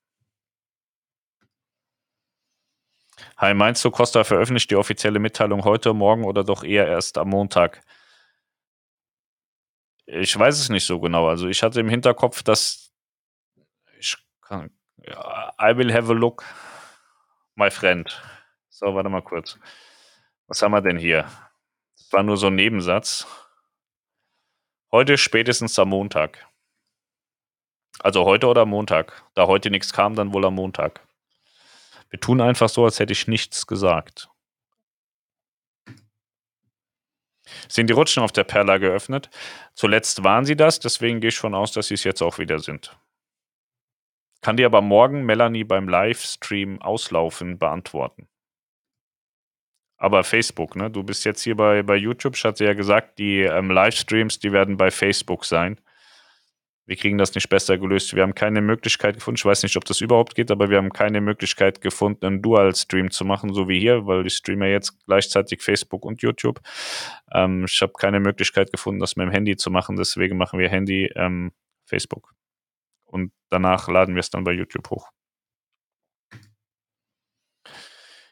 Hi, 3.36 3.54
meinst 3.54 3.84
du, 3.84 3.90
Costa 3.90 4.24
veröffentlicht 4.24 4.70
die 4.70 4.76
offizielle 4.76 5.18
Mitteilung 5.18 5.64
heute, 5.64 5.94
morgen 5.94 6.24
oder 6.24 6.44
doch 6.44 6.64
eher 6.64 6.86
erst 6.86 7.18
am 7.18 7.28
Montag? 7.28 7.82
Ich 10.06 10.36
weiß 10.36 10.58
es 10.58 10.70
nicht 10.70 10.86
so 10.86 10.98
genau. 11.00 11.28
Also 11.28 11.48
ich 11.48 11.62
hatte 11.62 11.80
im 11.80 11.88
Hinterkopf, 11.88 12.42
dass 12.42 12.92
ich 13.98 14.16
kann, 14.40 14.70
ja, 14.96 15.52
I 15.60 15.76
will 15.76 15.92
have 15.92 16.10
a 16.10 16.14
look, 16.14 16.44
my 17.54 17.70
friend. 17.70 18.20
So, 18.70 18.94
warte 18.94 19.08
mal 19.08 19.22
kurz. 19.22 19.58
Was 20.46 20.62
haben 20.62 20.72
wir 20.72 20.80
denn 20.80 20.98
hier? 20.98 21.26
War 22.10 22.22
nur 22.22 22.36
so 22.36 22.46
ein 22.46 22.54
Nebensatz. 22.54 23.26
Heute 24.90 25.18
spätestens 25.18 25.78
am 25.78 25.90
Montag. 25.90 26.46
Also 27.98 28.24
heute 28.24 28.46
oder 28.46 28.64
Montag. 28.64 29.24
Da 29.34 29.46
heute 29.46 29.70
nichts 29.70 29.92
kam, 29.92 30.14
dann 30.14 30.32
wohl 30.32 30.44
am 30.46 30.54
Montag. 30.54 31.06
Wir 32.10 32.20
tun 32.20 32.40
einfach 32.40 32.68
so, 32.68 32.84
als 32.84 32.98
hätte 32.98 33.12
ich 33.12 33.28
nichts 33.28 33.66
gesagt. 33.66 34.30
Sind 37.68 37.88
die 37.88 37.94
Rutschen 37.94 38.22
auf 38.22 38.32
der 38.32 38.44
Perla 38.44 38.78
geöffnet? 38.78 39.28
Zuletzt 39.74 40.24
waren 40.24 40.44
sie 40.44 40.56
das, 40.56 40.80
deswegen 40.80 41.20
gehe 41.20 41.28
ich 41.28 41.38
von 41.38 41.54
aus, 41.54 41.72
dass 41.72 41.88
sie 41.88 41.94
es 41.94 42.04
jetzt 42.04 42.22
auch 42.22 42.38
wieder 42.38 42.58
sind. 42.58 42.96
Kann 44.40 44.56
dir 44.56 44.66
aber 44.66 44.80
morgen 44.80 45.24
Melanie 45.24 45.64
beim 45.64 45.88
Livestream 45.88 46.80
auslaufen 46.80 47.58
beantworten. 47.58 48.28
Aber 49.98 50.24
Facebook, 50.24 50.76
ne? 50.76 50.90
Du 50.90 51.02
bist 51.02 51.24
jetzt 51.24 51.42
hier 51.42 51.56
bei, 51.56 51.82
bei 51.82 51.96
YouTube. 51.96 52.36
Ich 52.36 52.44
hatte 52.44 52.64
ja 52.64 52.72
gesagt, 52.72 53.18
die 53.18 53.40
ähm, 53.40 53.70
Livestreams, 53.70 54.38
die 54.38 54.52
werden 54.52 54.76
bei 54.76 54.90
Facebook 54.90 55.44
sein 55.44 55.80
wir 56.88 56.96
kriegen 56.96 57.18
das 57.18 57.34
nicht 57.34 57.50
besser 57.50 57.76
gelöst. 57.76 58.16
Wir 58.16 58.22
haben 58.22 58.34
keine 58.34 58.62
Möglichkeit 58.62 59.14
gefunden, 59.14 59.36
ich 59.36 59.44
weiß 59.44 59.62
nicht, 59.62 59.76
ob 59.76 59.84
das 59.84 60.00
überhaupt 60.00 60.34
geht, 60.34 60.50
aber 60.50 60.70
wir 60.70 60.78
haben 60.78 60.90
keine 60.90 61.20
Möglichkeit 61.20 61.82
gefunden, 61.82 62.24
einen 62.24 62.42
Dual-Stream 62.42 63.10
zu 63.10 63.26
machen, 63.26 63.52
so 63.52 63.68
wie 63.68 63.78
hier, 63.78 64.06
weil 64.06 64.26
ich 64.26 64.36
streame 64.36 64.70
jetzt 64.70 65.04
gleichzeitig 65.04 65.60
Facebook 65.60 66.06
und 66.06 66.22
YouTube. 66.22 66.60
Ähm, 67.30 67.66
ich 67.66 67.82
habe 67.82 67.92
keine 67.92 68.20
Möglichkeit 68.20 68.72
gefunden, 68.72 69.00
das 69.00 69.16
mit 69.16 69.26
dem 69.26 69.32
Handy 69.32 69.56
zu 69.56 69.70
machen, 69.70 69.96
deswegen 69.96 70.38
machen 70.38 70.58
wir 70.58 70.70
Handy, 70.70 71.10
ähm, 71.14 71.52
Facebook. 71.84 72.32
Und 73.04 73.32
danach 73.50 73.88
laden 73.88 74.14
wir 74.14 74.20
es 74.20 74.30
dann 74.30 74.44
bei 74.44 74.52
YouTube 74.52 74.88
hoch. 74.88 75.10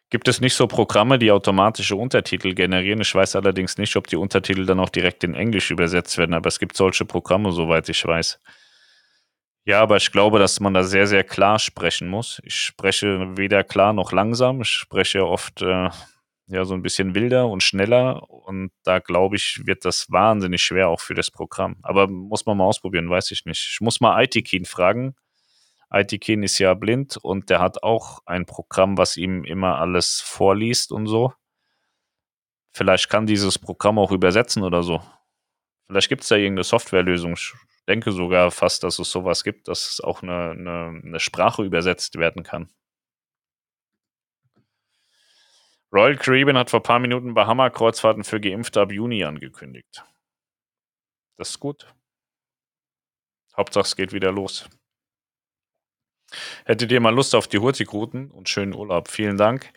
Gibt 0.09 0.29
es 0.29 0.41
nicht 0.41 0.55
so 0.55 0.69
Programme, 0.69 1.19
die 1.19 1.33
automatische 1.33 1.97
Untertitel 1.97 2.55
generieren? 2.55 3.01
Ich 3.01 3.13
weiß 3.13 3.35
allerdings 3.35 3.77
nicht, 3.77 3.97
ob 3.97 4.07
die 4.07 4.17
Untertitel 4.17 4.65
dann 4.65 4.79
auch 4.79 4.89
direkt 4.89 5.25
in 5.25 5.35
Englisch 5.35 5.73
übersetzt 5.73 6.17
werden, 6.17 6.35
aber 6.35 6.47
es 6.47 6.61
gibt 6.61 6.77
solche 6.77 7.05
Programme, 7.05 7.51
soweit 7.51 7.89
ich 7.89 8.05
weiß. 8.05 8.41
Ja, 9.65 9.83
aber 9.83 9.97
ich 9.97 10.13
glaube, 10.13 10.39
dass 10.39 10.61
man 10.61 10.75
da 10.75 10.85
sehr, 10.85 11.09
sehr 11.09 11.25
klar 11.25 11.59
sprechen 11.59 12.07
muss. 12.09 12.41
Ich 12.45 12.55
spreche 12.55 13.37
weder 13.37 13.65
klar 13.65 13.93
noch 13.93 14.13
langsam. 14.13 14.61
Ich 14.61 14.69
spreche 14.69 15.27
oft 15.27 15.61
äh, 15.63 15.91
ja 16.47 16.65
so 16.65 16.75
ein 16.75 16.83
bisschen 16.83 17.17
wilder 17.17 17.49
und 17.49 17.65
schneller 17.65 18.31
und 18.31 18.71
da 18.85 19.01
glaube 19.01 19.35
ich, 19.35 19.63
wird 19.65 19.85
das 19.85 20.07
wahnsinnig 20.09 20.63
schwer 20.63 20.89
auch 20.89 21.01
für 21.01 21.15
das 21.15 21.33
Programm. 21.33 21.79
Aber 21.83 22.07
muss 22.07 22.47
man 22.47 22.57
mal 22.59 22.65
ausprobieren, 22.65 23.11
weiß 23.11 23.33
ich 23.33 23.45
nicht. 23.45 23.71
Ich 23.73 23.81
muss 23.81 24.01
mal 24.01 24.23
IT-Keen 24.23 24.67
fragen 24.67 25.17
Aitikin 25.89 26.43
ist 26.43 26.59
ja 26.59 26.75
blind 26.75 27.17
und 27.17 27.49
der 27.51 27.61
hat 27.61 27.83
auch 27.83 28.21
ein 28.27 28.47
Programm, 28.47 28.99
was 28.99 29.17
ihm 29.17 29.45
immer 29.45 29.79
alles 29.79 30.21
vorliest 30.21 30.93
und 30.93 31.07
so. 31.07 31.33
Vielleicht 32.73 33.09
kann 33.09 33.27
dieses 33.27 33.59
Programm 33.59 33.99
auch 33.99 34.13
übersetzen 34.13 34.63
oder 34.63 34.83
so. 34.83 35.01
Vielleicht 35.87 36.09
gibt 36.09 36.23
es 36.23 36.29
da 36.29 36.37
irgendeine 36.37 36.65
Softwarelösung. 36.65 37.35
Ich 37.35 37.55
denke 37.89 38.11
sogar 38.13 38.51
fast, 38.51 38.83
dass 38.83 38.99
es 38.99 39.11
sowas 39.11 39.45
gibt, 39.45 39.69
dass 39.69 40.01
auch 40.01 40.23
eine, 40.23 40.51
eine, 40.51 41.01
eine 41.05 41.21
Sprache 41.21 41.63
übersetzt 41.63 42.19
werden 42.19 42.43
kann. 42.43 42.69
Royal 45.93 46.17
Caribbean 46.17 46.59
hat 46.59 46.69
vor 46.69 46.81
ein 46.81 46.83
paar 46.83 46.99
Minuten 46.99 47.35
Bahama-Kreuzfahrten 47.35 48.25
für 48.25 48.41
Geimpfte 48.41 48.81
ab 48.81 48.91
Juni 48.93 49.25
angekündigt. 49.25 50.05
Das 51.39 51.51
ist 51.51 51.61
gut. 51.61 51.95
Hauptsache 53.57 53.87
es 53.87 53.97
geht 53.97 54.13
wieder 54.13 54.33
los. 54.33 54.69
Hättet 56.65 56.91
ihr 56.93 57.01
mal 57.01 57.15
Lust 57.15 57.35
auf 57.35 57.49
die 57.49 57.59
Hurtigruten 57.59 58.31
und 58.31 58.49
schönen 58.49 58.75
Urlaub? 58.75 59.09
Vielen 59.09 59.37
Dank. 59.37 59.73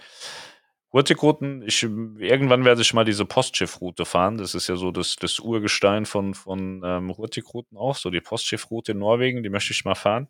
Hurtigruten, 0.92 1.62
ich, 1.62 1.84
irgendwann 1.84 2.66
werde 2.66 2.82
ich 2.82 2.94
mal 2.94 3.06
diese 3.06 3.26
Postschiffroute 3.26 4.06
fahren. 4.06 4.38
Das 4.38 4.56
ist 4.56 4.68
ja 4.68 4.76
so 4.76 4.92
das, 4.92 5.16
das 5.18 5.40
Urgestein 5.40 6.06
von, 6.06 6.34
von 6.34 6.82
ähm, 6.84 7.16
Hurtigruten 7.16 7.78
auch, 7.78 7.96
so 7.96 8.10
die 8.10 8.22
Postschiffroute 8.22 8.94
in 8.94 9.00
Norwegen, 9.00 9.44
die 9.44 9.50
möchte 9.50 9.72
ich 9.74 9.86
mal 9.86 9.96
fahren. 9.96 10.28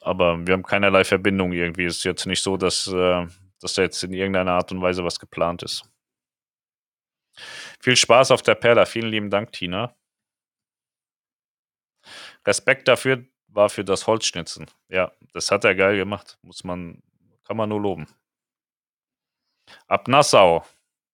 Aber 0.00 0.46
wir 0.46 0.54
haben 0.54 0.62
keinerlei 0.62 1.04
Verbindung 1.04 1.52
irgendwie. 1.52 1.84
Es 1.84 1.98
ist 1.98 2.04
jetzt 2.04 2.26
nicht 2.26 2.42
so, 2.42 2.56
dass, 2.56 2.86
äh, 2.86 3.26
dass 3.60 3.74
da 3.74 3.82
jetzt 3.82 4.02
in 4.02 4.14
irgendeiner 4.14 4.52
Art 4.52 4.72
und 4.72 4.80
Weise 4.80 5.04
was 5.04 5.20
geplant 5.20 5.62
ist. 5.62 5.84
Viel 7.80 7.96
Spaß 7.96 8.30
auf 8.30 8.40
der 8.40 8.54
Perla. 8.54 8.86
Vielen 8.86 9.10
lieben 9.10 9.28
Dank, 9.28 9.52
Tina. 9.52 9.94
Respekt 12.46 12.88
dafür 12.88 13.26
war 13.52 13.68
für 13.68 13.84
das 13.84 14.06
Holzschnitzen. 14.06 14.66
Ja, 14.88 15.12
das 15.32 15.50
hat 15.50 15.64
er 15.64 15.74
geil 15.74 15.96
gemacht. 15.96 16.38
Muss 16.42 16.64
man, 16.64 17.02
kann 17.44 17.56
man 17.56 17.68
nur 17.68 17.80
loben. 17.80 18.06
Ab 19.86 20.08
Nassau. 20.08 20.64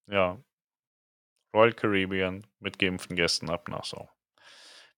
Ja. 0.06 0.38
Royal 1.54 1.72
Caribbean 1.72 2.46
mit 2.60 2.78
geimpften 2.78 3.16
Gästen 3.16 3.50
ab 3.50 3.68
Nassau. 3.68 4.08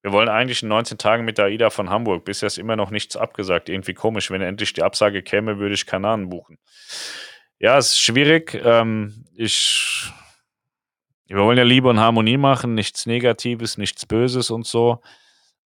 Wir 0.02 0.12
wollen 0.12 0.28
eigentlich 0.28 0.62
in 0.62 0.68
19 0.68 0.98
Tagen 0.98 1.24
mit 1.24 1.38
der 1.38 1.46
AIDA 1.46 1.70
von 1.70 1.90
Hamburg. 1.90 2.24
Bisher 2.24 2.46
ist 2.46 2.58
immer 2.58 2.76
noch 2.76 2.90
nichts 2.90 3.16
abgesagt. 3.16 3.68
Irgendwie 3.68 3.94
komisch. 3.94 4.30
Wenn 4.30 4.42
endlich 4.42 4.72
die 4.72 4.82
Absage 4.82 5.22
käme, 5.22 5.58
würde 5.58 5.74
ich 5.74 5.86
Kanaren 5.86 6.28
buchen. 6.28 6.58
Ja, 7.58 7.76
es 7.78 7.92
ist 7.92 8.00
schwierig. 8.00 8.54
Ähm, 8.64 9.24
ich, 9.34 10.12
wir 11.26 11.38
wollen 11.38 11.58
ja 11.58 11.64
Liebe 11.64 11.88
und 11.88 11.98
Harmonie 11.98 12.36
machen. 12.36 12.74
Nichts 12.74 13.06
Negatives, 13.06 13.76
nichts 13.76 14.06
Böses 14.06 14.50
und 14.50 14.66
so. 14.66 15.00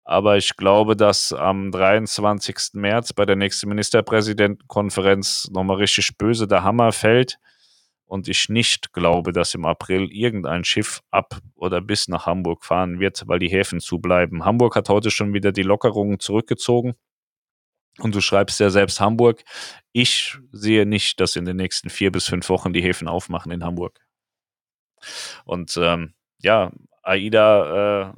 Aber 0.05 0.36
ich 0.36 0.57
glaube, 0.57 0.96
dass 0.96 1.32
am 1.32 1.70
23. 1.70 2.74
März 2.74 3.12
bei 3.12 3.24
der 3.24 3.36
nächsten 3.36 3.68
Ministerpräsidentenkonferenz 3.68 5.48
nochmal 5.53 5.76
richtig 5.76 6.16
böse 6.18 6.48
der 6.48 6.64
Hammer 6.64 6.92
fällt 6.92 7.38
und 8.12 8.28
ich 8.28 8.50
nicht 8.50 8.92
glaube, 8.92 9.32
dass 9.32 9.55
im 9.55 9.64
April 9.64 10.11
irgendein 10.12 10.64
Schiff 10.64 11.00
ab 11.11 11.38
oder 11.55 11.80
bis 11.80 12.09
nach 12.09 12.26
Hamburg 12.26 12.64
fahren 12.64 13.00
wird, 13.00 13.22
weil 13.26 13.38
die 13.38 13.48
Häfen 13.48 13.80
zubleiben. 13.80 14.44
Hamburg 14.44 14.76
hat 14.76 14.90
heute 14.90 15.11
schon 15.11 15.32
wieder 15.32 15.50
die 15.50 15.62
Lockerungen 15.62 16.20
zurückgezogen. 16.20 16.94
Und 18.00 18.14
du 18.14 18.20
schreibst 18.20 18.61
ja 18.61 18.68
selbst 18.68 19.00
Hamburg. 19.00 19.42
Ich 19.92 20.36
sehe 20.50 20.84
nicht, 20.84 21.20
dass 21.20 21.36
in 21.36 21.46
den 21.46 21.57
nächsten 21.57 21.88
vier 21.88 22.12
bis 22.12 22.26
fünf 22.26 22.50
Wochen 22.50 22.74
die 22.74 22.82
Häfen 22.82 23.09
aufmachen 23.09 23.50
in 23.50 23.64
Hamburg. 23.64 23.98
Und 25.46 25.78
ähm, 25.80 26.12
ja, 26.42 26.70
AIDA 27.03 28.11
äh, 28.11 28.12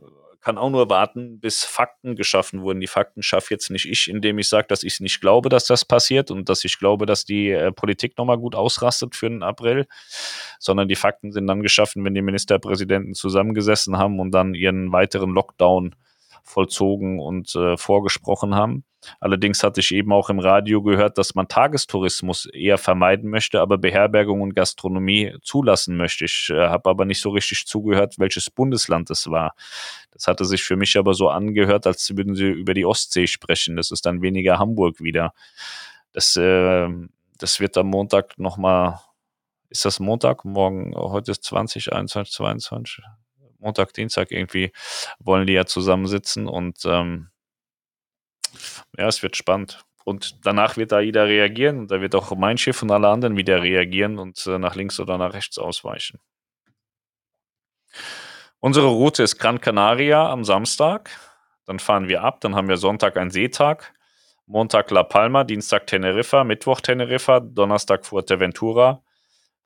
kann 0.45 0.59
auch 0.59 0.71
nur 0.71 0.91
warten, 0.91 1.41
bis 1.41 1.65
Fakten 1.65 2.17
geschaffen 2.17 2.63
wurden. 2.63 2.81
Die 2.81 2.87
Fakten 2.87 3.23
schaffe 3.23 3.53
jetzt 3.53 3.71
nicht 3.71 3.89
ich, 3.89 4.09
indem 4.09 4.39
ich 4.39 4.49
sage, 4.49 4.67
dass 4.69 4.83
ich 4.83 5.01
nicht 5.01 5.21
glaube, 5.21 5.49
dass 5.49 5.65
das 5.65 5.85
passiert 5.85 6.31
und 6.31 6.49
dass 6.51 6.65
ich 6.65 6.79
glaube, 6.79 7.07
dass 7.07 7.25
die 7.25 7.51
äh, 7.51 7.73
Politik 7.73 8.19
nochmal 8.19 8.39
gut 8.39 8.55
ausrastet 8.55 9.17
für 9.17 9.29
den 9.29 9.43
April, 9.43 9.87
sondern 10.59 10.87
die 10.87 10.97
Fakten 10.97 11.33
sind 11.33 11.47
dann 11.47 11.63
geschaffen, 11.63 12.05
wenn 12.05 12.15
die 12.15 12.23
Ministerpräsidenten 12.23 13.15
zusammengesessen 13.15 13.97
haben 13.97 14.21
und 14.21 14.33
dann 14.33 14.55
ihren 14.55 14.93
weiteren 14.93 15.31
Lockdown 15.31 15.95
vollzogen 16.45 17.19
und 17.21 17.55
äh, 17.57 17.77
vorgesprochen 17.77 18.55
haben. 18.55 18.85
Allerdings 19.21 19.63
hatte 19.63 19.81
ich 19.81 19.93
eben 19.93 20.13
auch 20.13 20.31
im 20.31 20.39
Radio 20.39 20.83
gehört, 20.83 21.19
dass 21.19 21.35
man 21.35 21.49
Tagestourismus 21.49 22.47
eher 22.47 22.79
vermeiden 22.79 23.31
möchte, 23.31 23.61
aber 23.61 23.79
Beherbergung 23.79 24.41
und 24.41 24.55
Gastronomie 24.55 25.35
zulassen 25.43 25.97
möchte. 25.97 26.25
Ich 26.25 26.51
äh, 26.51 26.69
habe 26.69 26.91
aber 26.91 27.05
nicht 27.05 27.21
so 27.21 27.31
richtig 27.31 27.67
zugehört, 27.67 28.19
welches 28.19 28.51
Bundesland 28.51 29.11
es 29.11 29.29
war. 29.29 29.55
Das 30.11 30.27
hatte 30.27 30.45
sich 30.45 30.63
für 30.63 30.77
mich 30.77 30.97
aber 30.97 31.15
so 31.15 31.29
angehört, 31.29 31.87
als 31.87 32.17
würden 32.17 32.35
sie 32.35 32.47
über 32.47 32.75
die 32.75 32.87
Ostsee 32.87 33.27
sprechen. 33.27 33.77
Das 33.77 33.91
ist 33.91 34.07
dann 34.07 34.23
weniger 34.23 34.59
Hamburg 34.59 35.01
wieder. 35.01 35.33
Das, 36.13 36.37
äh, 36.37 36.89
das 37.39 37.61
wird 37.61 37.77
am 37.77 37.89
Montag 37.89 38.39
nochmal, 38.39 39.01
ist 39.69 39.85
das 39.85 39.99
Montag? 39.99 40.45
Morgen, 40.45 40.95
heute 40.95 41.33
ist 41.33 41.45
20, 41.45 41.93
21, 41.93 42.33
22. 42.33 43.05
Montag, 43.65 43.93
Dienstag 43.95 44.31
irgendwie 44.31 44.73
wollen 45.19 45.47
die 45.47 45.55
ja 45.55 45.67
zusammensitzen 45.67 46.47
und 46.47 46.85
ähm, 46.85 47.31
ja, 48.97 49.09
es 49.09 49.23
wird 49.23 49.37
spannend. 49.37 49.85
Und 50.05 50.45
danach 50.47 50.77
wird 50.77 50.93
da 50.93 51.01
jeder 51.01 51.27
reagieren 51.27 51.79
und 51.79 51.91
da 51.91 52.01
wird 52.01 52.15
auch 52.15 52.35
mein 52.37 52.59
Schiff 52.59 52.83
und 52.83 52.91
alle 52.91 53.09
anderen 53.09 53.37
wieder 53.39 53.63
reagieren 53.63 54.19
und 54.19 54.47
äh, 54.47 54.59
nach 54.59 54.75
links 54.75 55.01
oder 55.01 55.17
nach 55.17 55.33
rechts 55.33 55.59
ausweichen. 55.59 56.21
Unsere 58.61 58.87
Route 58.89 59.23
ist 59.23 59.39
Gran 59.39 59.61
Canaria 59.61 60.31
am 60.31 60.45
Samstag. 60.45 61.11
Dann 61.65 61.79
fahren 61.79 62.09
wir 62.09 62.23
ab. 62.23 62.41
Dann 62.43 62.55
haben 62.55 62.69
wir 62.69 62.77
Sonntag 62.77 63.17
einen 63.17 63.31
Seetag. 63.31 63.95
Montag 64.47 64.91
La 64.91 65.05
Palma, 65.05 65.45
Dienstag 65.45 65.87
Teneriffa, 65.87 66.45
Mittwoch 66.45 66.83
Teneriffa, 66.83 67.41
Donnerstag 67.41 68.05
Fuerteventura, 68.05 69.03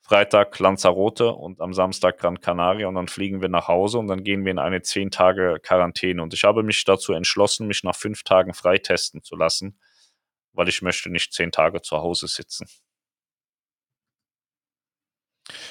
Freitag 0.09 0.59
Lanzarote 0.59 1.35
und 1.35 1.61
am 1.61 1.75
Samstag 1.75 2.17
Gran 2.17 2.41
Canaria 2.41 2.89
und 2.89 2.95
dann 2.95 3.09
fliegen 3.09 3.43
wir 3.43 3.51
nach 3.51 3.69
Hause 3.69 3.99
und 3.99 4.09
dann 4.09 4.25
gehen 4.25 4.43
wir 4.43 4.53
in 4.53 4.59
eine 4.59 4.81
zehn 4.81 5.11
Tage 5.11 5.59
Quarantäne. 5.63 6.23
Und 6.23 6.33
ich 6.33 6.45
habe 6.45 6.63
mich 6.63 6.83
dazu 6.85 7.13
entschlossen, 7.13 7.67
mich 7.67 7.85
nach 7.85 7.95
fünf 7.95 8.23
Tagen 8.23 8.55
freitesten 8.55 9.23
zu 9.23 9.37
lassen, 9.37 9.79
weil 10.55 10.69
ich 10.69 10.81
möchte 10.81 11.11
nicht 11.11 11.35
zehn 11.35 11.53
Tage 11.53 11.83
zu 11.83 11.99
Hause 11.99 12.27
sitzen. 12.27 12.67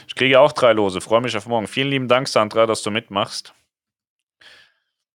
Ich 0.08 0.14
kriege 0.14 0.40
auch 0.40 0.52
drei 0.52 0.74
Lose, 0.74 1.02
freue 1.02 1.22
mich 1.22 1.36
auf 1.36 1.48
morgen. 1.48 1.66
Vielen 1.66 1.90
lieben 1.90 2.08
Dank, 2.08 2.28
Sandra, 2.28 2.68
dass 2.68 2.84
du 2.84 2.92
mitmachst. 2.92 3.56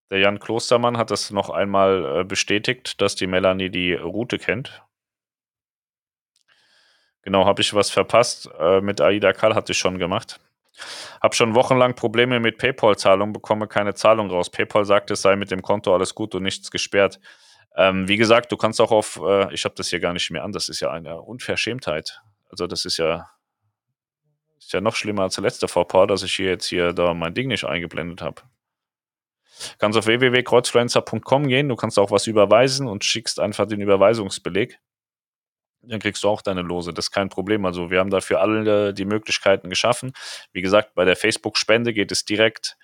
Der 0.10 0.18
Jan 0.18 0.40
Klostermann 0.40 0.98
hat 0.98 1.12
das 1.12 1.30
noch 1.30 1.52
einmal 1.52 2.22
äh, 2.22 2.24
bestätigt, 2.24 3.00
dass 3.00 3.16
die 3.16 3.28
Melanie 3.28 3.70
die 3.70 3.94
Route 3.94 4.40
kennt. 4.40 4.84
Genau, 7.24 7.46
habe 7.46 7.62
ich 7.62 7.74
was 7.74 7.90
verpasst. 7.90 8.50
Äh, 8.60 8.82
mit 8.82 9.02
Aida 9.02 9.34
Kal 9.34 9.56
hatte 9.56 9.74
ich 9.74 9.78
schon 9.78 10.00
gemacht. 10.00 10.40
Habe 11.22 11.36
schon 11.36 11.54
wochenlang 11.54 11.96
Probleme 11.96 12.40
mit 12.40 12.58
PayPal-Zahlung, 12.58 13.34
bekomme 13.34 13.68
keine 13.68 13.94
Zahlung 13.94 14.30
raus. 14.30 14.50
PayPal 14.50 14.86
sagt, 14.86 15.12
es 15.12 15.22
sei 15.22 15.36
mit 15.36 15.52
dem 15.52 15.62
Konto 15.62 15.94
alles 15.94 16.16
gut 16.16 16.34
und 16.34 16.44
nichts 16.44 16.72
gesperrt. 16.72 17.20
Ähm, 17.76 18.08
wie 18.08 18.18
gesagt, 18.18 18.52
du 18.52 18.58
kannst 18.58 18.82
auch 18.82 18.92
auf, 18.92 19.22
äh, 19.24 19.54
ich 19.54 19.64
habe 19.66 19.76
das 19.76 19.90
hier 19.90 20.00
gar 20.00 20.14
nicht 20.14 20.32
mehr 20.32 20.44
an, 20.44 20.52
das 20.52 20.70
ist 20.70 20.80
ja 20.80 20.90
eine 20.92 21.22
Unverschämtheit. 21.22 22.22
Also 22.50 22.68
das 22.68 22.86
ist 22.86 22.98
ja 22.98 23.30
ist 24.72 24.74
ja 24.74 24.82
noch 24.82 24.96
schlimmer 24.96 25.24
als 25.24 25.36
der 25.36 25.44
letzte 25.44 25.68
VPA, 25.68 26.06
dass 26.06 26.24
ich 26.24 26.34
hier 26.34 26.50
jetzt 26.50 26.68
hier 26.68 26.94
da 26.94 27.14
mein 27.14 27.34
Ding 27.34 27.48
nicht 27.48 27.66
eingeblendet 27.66 28.22
habe. 28.22 28.42
Kannst 29.80 29.98
auf 29.98 30.06
www.kreuzfluencer.com 30.06 31.48
gehen, 31.48 31.68
du 31.68 31.76
kannst 31.76 32.00
auch 32.00 32.12
was 32.12 32.28
überweisen 32.28 32.88
und 32.88 33.04
schickst 33.04 33.40
einfach 33.40 33.68
den 33.68 33.82
Überweisungsbeleg. 33.82 34.80
Dann 35.84 36.00
kriegst 36.00 36.24
du 36.24 36.30
auch 36.30 36.42
deine 36.42 36.62
Lose. 36.62 36.94
Das 36.94 37.06
ist 37.06 37.12
kein 37.12 37.30
Problem. 37.30 37.66
Also 37.66 37.90
wir 37.90 38.00
haben 38.00 38.10
dafür 38.10 38.42
alle 38.42 38.94
die 38.94 39.06
Möglichkeiten 39.06 39.70
geschaffen. 39.70 40.14
Wie 40.52 40.62
gesagt, 40.62 40.94
bei 40.94 41.06
der 41.06 41.16
Facebook-Spende 41.16 41.94
geht 41.94 42.12
es 42.12 42.26
direkt 42.26 42.78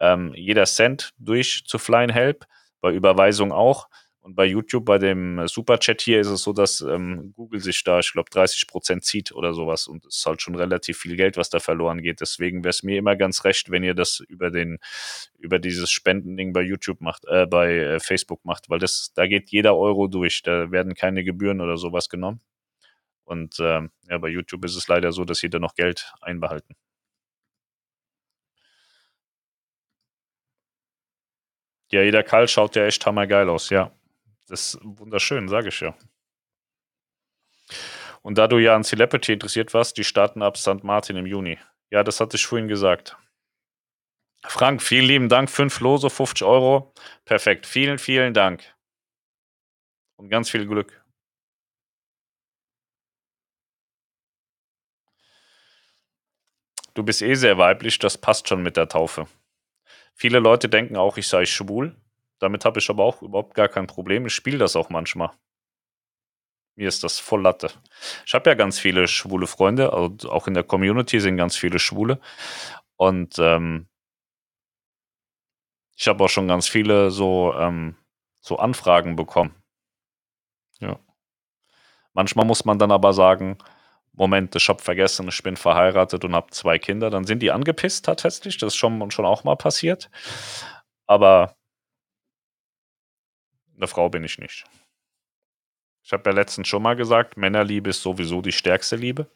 ähm, 0.00 0.32
jeder 0.34 0.64
Cent 0.64 1.12
durch 1.18 1.64
zu 1.66 1.78
Flying 1.78 2.10
Help, 2.10 2.44
bei 2.80 2.92
Überweisung 2.92 3.52
auch. 3.52 3.88
Und 4.28 4.34
bei 4.34 4.44
YouTube, 4.44 4.84
bei 4.84 4.98
dem 4.98 5.48
Superchat 5.48 6.02
hier, 6.02 6.20
ist 6.20 6.26
es 6.26 6.42
so, 6.42 6.52
dass 6.52 6.82
ähm, 6.82 7.32
Google 7.34 7.60
sich 7.60 7.82
da, 7.82 7.98
ich 8.00 8.12
glaube, 8.12 8.28
30 8.28 8.66
Prozent 8.66 9.02
zieht 9.02 9.32
oder 9.32 9.54
sowas. 9.54 9.86
Und 9.86 10.04
es 10.04 10.18
ist 10.18 10.26
halt 10.26 10.42
schon 10.42 10.54
relativ 10.54 10.98
viel 10.98 11.16
Geld, 11.16 11.38
was 11.38 11.48
da 11.48 11.60
verloren 11.60 12.02
geht. 12.02 12.20
Deswegen 12.20 12.62
wäre 12.62 12.68
es 12.68 12.82
mir 12.82 12.98
immer 12.98 13.16
ganz 13.16 13.46
recht, 13.46 13.70
wenn 13.70 13.82
ihr 13.82 13.94
das 13.94 14.20
über 14.20 14.50
den, 14.50 14.80
über 15.38 15.58
dieses 15.58 15.90
Spendending 15.90 16.52
bei 16.52 16.60
YouTube 16.60 17.00
macht, 17.00 17.24
äh, 17.24 17.46
bei 17.46 17.74
äh, 17.74 18.00
Facebook 18.00 18.44
macht, 18.44 18.68
weil 18.68 18.78
das, 18.78 19.12
da 19.14 19.26
geht 19.26 19.48
jeder 19.48 19.74
Euro 19.78 20.08
durch. 20.08 20.42
Da 20.42 20.70
werden 20.70 20.92
keine 20.94 21.24
Gebühren 21.24 21.62
oder 21.62 21.78
sowas 21.78 22.10
genommen. 22.10 22.42
Und 23.24 23.56
ähm, 23.60 23.92
ja, 24.10 24.18
bei 24.18 24.28
YouTube 24.28 24.62
ist 24.66 24.76
es 24.76 24.88
leider 24.88 25.10
so, 25.12 25.24
dass 25.24 25.40
da 25.40 25.58
noch 25.58 25.74
Geld 25.74 26.12
einbehalten. 26.20 26.74
Ja, 31.90 32.02
jeder 32.02 32.22
Karl 32.22 32.46
schaut 32.48 32.76
ja 32.76 32.84
echt 32.84 33.06
hammergeil 33.06 33.48
aus, 33.48 33.70
ja. 33.70 33.97
Das 34.48 34.74
ist 34.74 34.78
wunderschön, 34.82 35.48
sage 35.48 35.68
ich 35.68 35.80
ja. 35.80 35.94
Und 38.22 38.38
da 38.38 38.48
du 38.48 38.58
ja 38.58 38.74
an 38.74 38.84
Celebrity 38.84 39.32
interessiert 39.32 39.74
warst, 39.74 39.96
die 39.96 40.04
starten 40.04 40.42
ab 40.42 40.56
St. 40.56 40.82
Martin 40.82 41.16
im 41.16 41.26
Juni. 41.26 41.58
Ja, 41.90 42.02
das 42.02 42.20
hatte 42.20 42.36
ich 42.36 42.46
vorhin 42.46 42.68
gesagt. 42.68 43.16
Frank, 44.44 44.82
vielen 44.82 45.06
lieben 45.06 45.28
Dank. 45.28 45.50
Fünf 45.50 45.80
Lose, 45.80 46.08
50 46.08 46.46
Euro. 46.46 46.92
Perfekt. 47.24 47.66
Vielen, 47.66 47.98
vielen 47.98 48.34
Dank. 48.34 48.74
Und 50.16 50.30
ganz 50.30 50.50
viel 50.50 50.66
Glück. 50.66 51.04
Du 56.94 57.04
bist 57.04 57.22
eh 57.22 57.34
sehr 57.34 57.58
weiblich, 57.58 58.00
das 58.00 58.18
passt 58.18 58.48
schon 58.48 58.62
mit 58.62 58.76
der 58.76 58.88
Taufe. 58.88 59.28
Viele 60.14 60.40
Leute 60.40 60.68
denken 60.68 60.96
auch, 60.96 61.16
ich 61.16 61.28
sei 61.28 61.46
schwul. 61.46 61.94
Damit 62.38 62.64
habe 62.64 62.78
ich 62.78 62.88
aber 62.90 63.04
auch 63.04 63.22
überhaupt 63.22 63.54
gar 63.54 63.68
kein 63.68 63.86
Problem. 63.86 64.26
Ich 64.26 64.34
spiele 64.34 64.58
das 64.58 64.76
auch 64.76 64.90
manchmal. 64.90 65.30
Mir 66.76 66.88
ist 66.88 67.02
das 67.02 67.18
voll 67.18 67.42
Latte. 67.42 67.70
Ich 68.24 68.34
habe 68.34 68.48
ja 68.50 68.54
ganz 68.54 68.78
viele 68.78 69.08
schwule 69.08 69.48
Freunde, 69.48 69.92
also 69.92 70.30
auch 70.30 70.46
in 70.46 70.54
der 70.54 70.62
Community 70.62 71.18
sind 71.18 71.36
ganz 71.36 71.56
viele 71.56 71.80
Schwule. 71.80 72.20
Und 72.96 73.36
ähm, 73.38 73.88
ich 75.96 76.06
habe 76.06 76.22
auch 76.22 76.28
schon 76.28 76.46
ganz 76.46 76.68
viele 76.68 77.10
so, 77.10 77.52
ähm, 77.58 77.96
so 78.40 78.58
Anfragen 78.58 79.16
bekommen. 79.16 79.54
Ja. 80.78 81.00
Manchmal 82.12 82.46
muss 82.46 82.64
man 82.64 82.78
dann 82.78 82.92
aber 82.92 83.12
sagen, 83.12 83.58
Moment, 84.12 84.54
ich 84.54 84.68
habe 84.68 84.82
vergessen, 84.82 85.28
ich 85.28 85.42
bin 85.42 85.56
verheiratet 85.56 86.24
und 86.24 86.34
habe 86.34 86.50
zwei 86.50 86.78
Kinder, 86.78 87.10
dann 87.10 87.24
sind 87.24 87.40
die 87.40 87.50
angepisst 87.50 88.04
tatsächlich. 88.04 88.58
Das 88.58 88.74
ist 88.74 88.76
schon, 88.76 89.10
schon 89.10 89.26
auch 89.26 89.44
mal 89.44 89.56
passiert. 89.56 90.10
Aber 91.06 91.57
eine 93.78 93.88
Frau 93.88 94.08
bin 94.08 94.24
ich 94.24 94.38
nicht. 94.38 94.64
Ich 96.02 96.12
habe 96.12 96.30
ja 96.30 96.34
letztens 96.34 96.68
schon 96.68 96.82
mal 96.82 96.96
gesagt, 96.96 97.36
Männerliebe 97.36 97.90
ist 97.90 98.02
sowieso 98.02 98.42
die 98.42 98.52
stärkste 98.52 98.96
Liebe. 98.96 99.30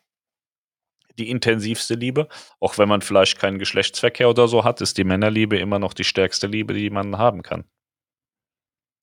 Die 1.18 1.28
intensivste 1.28 1.94
Liebe. 1.94 2.28
Auch 2.60 2.78
wenn 2.78 2.88
man 2.88 3.02
vielleicht 3.02 3.38
keinen 3.38 3.58
Geschlechtsverkehr 3.58 4.30
oder 4.30 4.48
so 4.48 4.64
hat, 4.64 4.80
ist 4.80 4.96
die 4.96 5.04
Männerliebe 5.04 5.58
immer 5.58 5.78
noch 5.78 5.92
die 5.92 6.04
stärkste 6.04 6.46
Liebe, 6.46 6.72
die 6.72 6.90
man 6.90 7.18
haben 7.18 7.42
kann. 7.42 7.64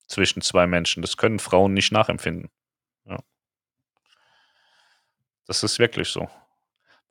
Zwischen 0.08 0.42
zwei 0.42 0.66
Menschen. 0.66 1.02
Das 1.02 1.16
können 1.16 1.38
Frauen 1.38 1.72
nicht 1.72 1.92
nachempfinden. 1.92 2.50
Ja. 3.04 3.18
Das 5.46 5.62
ist 5.62 5.78
wirklich 5.78 6.08
so. 6.08 6.28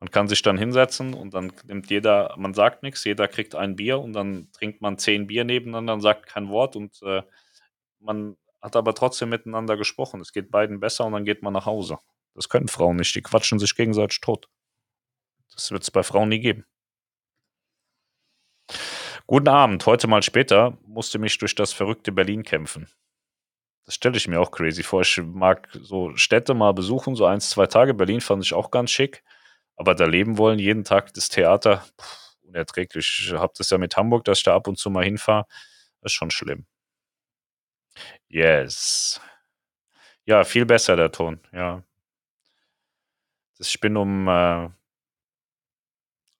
Man 0.01 0.11
kann 0.11 0.27
sich 0.27 0.41
dann 0.41 0.57
hinsetzen 0.57 1.13
und 1.13 1.33
dann 1.33 1.51
nimmt 1.65 1.89
jeder, 1.89 2.33
man 2.37 2.53
sagt 2.53 2.83
nichts, 2.83 3.03
jeder 3.03 3.27
kriegt 3.27 3.55
ein 3.55 3.75
Bier 3.75 3.99
und 3.99 4.13
dann 4.13 4.49
trinkt 4.51 4.81
man 4.81 4.97
zehn 4.97 5.27
Bier 5.27 5.43
nebeneinander 5.43 5.93
und 5.93 6.01
sagt 6.01 6.25
kein 6.25 6.49
Wort 6.49 6.75
und 6.77 7.01
äh, 7.03 7.21
man 7.99 8.37
hat 8.61 8.75
aber 8.75 8.93
trotzdem 8.93 9.29
miteinander 9.29 9.77
gesprochen. 9.77 10.19
Es 10.21 10.33
geht 10.33 10.51
beiden 10.51 10.79
besser 10.79 11.05
und 11.05 11.13
dann 11.13 11.25
geht 11.25 11.43
man 11.43 11.53
nach 11.53 11.65
Hause. 11.65 11.99
Das 12.35 12.49
können 12.49 12.67
Frauen 12.67 12.97
nicht, 12.97 13.15
die 13.15 13.21
quatschen 13.21 13.59
sich 13.59 13.75
gegenseitig 13.75 14.21
tot. 14.21 14.49
Das 15.53 15.71
wird 15.71 15.83
es 15.83 15.91
bei 15.91 16.03
Frauen 16.03 16.29
nie 16.29 16.39
geben. 16.39 16.65
Guten 19.27 19.47
Abend, 19.47 19.85
heute 19.85 20.07
mal 20.07 20.23
später 20.23 20.77
musste 20.85 21.19
mich 21.19 21.37
durch 21.37 21.55
das 21.55 21.73
verrückte 21.73 22.11
Berlin 22.11 22.43
kämpfen. 22.43 22.87
Das 23.85 23.95
stelle 23.95 24.17
ich 24.17 24.27
mir 24.27 24.39
auch 24.39 24.51
crazy 24.51 24.83
vor. 24.83 25.01
Ich 25.01 25.17
mag 25.21 25.67
so 25.73 26.15
Städte 26.15 26.53
mal 26.53 26.73
besuchen, 26.73 27.15
so 27.15 27.25
eins, 27.25 27.49
zwei 27.49 27.65
Tage. 27.67 27.93
Berlin 27.93 28.21
fand 28.21 28.43
ich 28.43 28.53
auch 28.53 28.71
ganz 28.71 28.91
schick. 28.91 29.23
Aber 29.75 29.95
da 29.95 30.05
leben 30.05 30.37
wollen, 30.37 30.59
jeden 30.59 30.83
Tag 30.83 31.13
das 31.13 31.29
Theater, 31.29 31.85
pff, 31.99 32.35
unerträglich. 32.43 33.25
Ich 33.25 33.33
habe 33.33 33.53
das 33.57 33.69
ja 33.69 33.77
mit 33.77 33.97
Hamburg, 33.97 34.25
dass 34.25 34.39
ich 34.39 34.43
da 34.43 34.55
ab 34.55 34.67
und 34.67 34.77
zu 34.77 34.89
mal 34.89 35.05
hinfahre. 35.05 35.45
Das 36.01 36.11
ist 36.11 36.15
schon 36.17 36.31
schlimm. 36.31 36.65
Yes. 38.27 39.21
Ja, 40.25 40.43
viel 40.43 40.65
besser 40.65 40.95
der 40.95 41.11
Ton, 41.11 41.39
ja. 41.51 41.83
Ich 43.57 43.79
bin 43.79 43.97
um, 43.97 44.27
äh, 44.27 44.69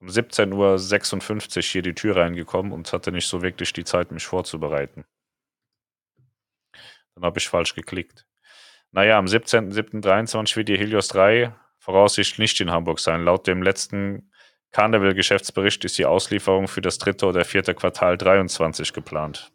um 0.00 0.06
17.56 0.08 1.56
Uhr 1.56 1.62
hier 1.62 1.82
die 1.82 1.94
Tür 1.94 2.16
reingekommen 2.16 2.72
und 2.72 2.92
hatte 2.92 3.12
nicht 3.12 3.26
so 3.26 3.42
wirklich 3.42 3.72
die 3.72 3.84
Zeit, 3.84 4.10
mich 4.12 4.26
vorzubereiten. 4.26 5.04
Dann 7.14 7.24
habe 7.24 7.38
ich 7.38 7.48
falsch 7.48 7.74
geklickt. 7.74 8.26
Naja, 8.92 9.18
am 9.18 9.26
17.07.23 9.26 10.56
wird 10.56 10.68
die 10.68 10.78
Helios 10.78 11.08
3 11.08 11.54
voraussichtlich 11.78 12.38
nicht 12.38 12.60
in 12.60 12.70
Hamburg 12.70 13.00
sein. 13.00 13.24
Laut 13.24 13.46
dem 13.46 13.62
letzten 13.62 14.30
Carnival-Geschäftsbericht 14.72 15.84
ist 15.84 15.98
die 15.98 16.06
Auslieferung 16.06 16.68
für 16.68 16.80
das 16.80 16.98
dritte 16.98 17.26
oder 17.26 17.44
vierte 17.44 17.74
Quartal 17.74 18.16
23 18.16 18.92
geplant. 18.92 19.52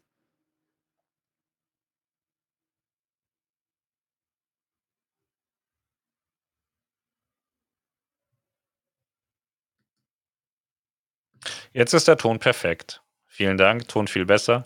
Jetzt 11.75 11.93
ist 11.93 12.07
der 12.07 12.15
Ton 12.15 12.39
perfekt. 12.39 13.01
Vielen 13.27 13.57
Dank, 13.57 13.89
Ton 13.89 14.07
viel 14.07 14.25
besser. 14.25 14.65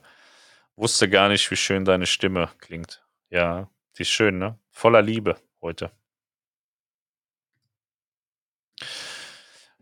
Wusste 0.76 1.10
gar 1.10 1.28
nicht, 1.28 1.49
wie 1.49 1.55
schön 1.55 1.84
deine 1.84 2.05
Stimme 2.05 2.51
klingt. 2.60 3.03
Ja, 3.32 3.68
die 3.97 4.03
ist 4.03 4.12
schön, 4.12 4.38
ne? 4.38 4.60
Voller 4.70 5.01
Liebe 5.01 5.36
heute. 5.60 5.91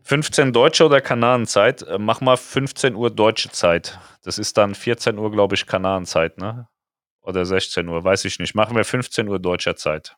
15 0.04 0.54
deutsche 0.54 0.86
oder 0.86 1.02
Kanadenzeit? 1.02 1.82
Äh, 1.82 1.98
mach 1.98 2.22
mal 2.22 2.38
15 2.38 2.94
Uhr 2.94 3.10
deutsche 3.10 3.50
Zeit. 3.50 3.98
Das 4.22 4.38
ist 4.38 4.56
dann 4.56 4.74
14 4.74 5.18
Uhr, 5.18 5.30
glaube 5.30 5.54
ich, 5.54 5.66
Kanadenzeit, 5.66 6.38
ne? 6.38 6.66
Oder 7.20 7.44
16 7.44 7.86
Uhr, 7.88 8.04
weiß 8.04 8.24
ich 8.24 8.38
nicht. 8.38 8.54
Machen 8.54 8.74
wir 8.74 8.86
15 8.86 9.28
Uhr 9.28 9.38
deutscher 9.38 9.76
Zeit. 9.76 10.16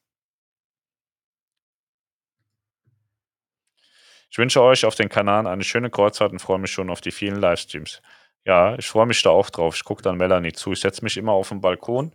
Ich 4.30 4.38
wünsche 4.38 4.62
euch 4.62 4.84
auf 4.84 4.94
den 4.94 5.08
Kanal 5.08 5.46
eine 5.46 5.64
schöne 5.64 5.90
Kreuzfahrt 5.90 6.32
und 6.32 6.38
freue 6.38 6.58
mich 6.58 6.70
schon 6.70 6.88
auf 6.88 7.00
die 7.00 7.10
vielen 7.10 7.40
Livestreams. 7.40 8.00
Ja, 8.44 8.76
ich 8.78 8.88
freue 8.88 9.06
mich 9.06 9.22
da 9.22 9.30
auch 9.30 9.50
drauf. 9.50 9.74
Ich 9.74 9.84
gucke 9.84 10.02
dann 10.02 10.16
Melanie 10.16 10.52
zu. 10.52 10.72
Ich 10.72 10.80
setze 10.80 11.02
mich 11.04 11.16
immer 11.16 11.32
auf 11.32 11.48
den 11.48 11.60
Balkon 11.60 12.14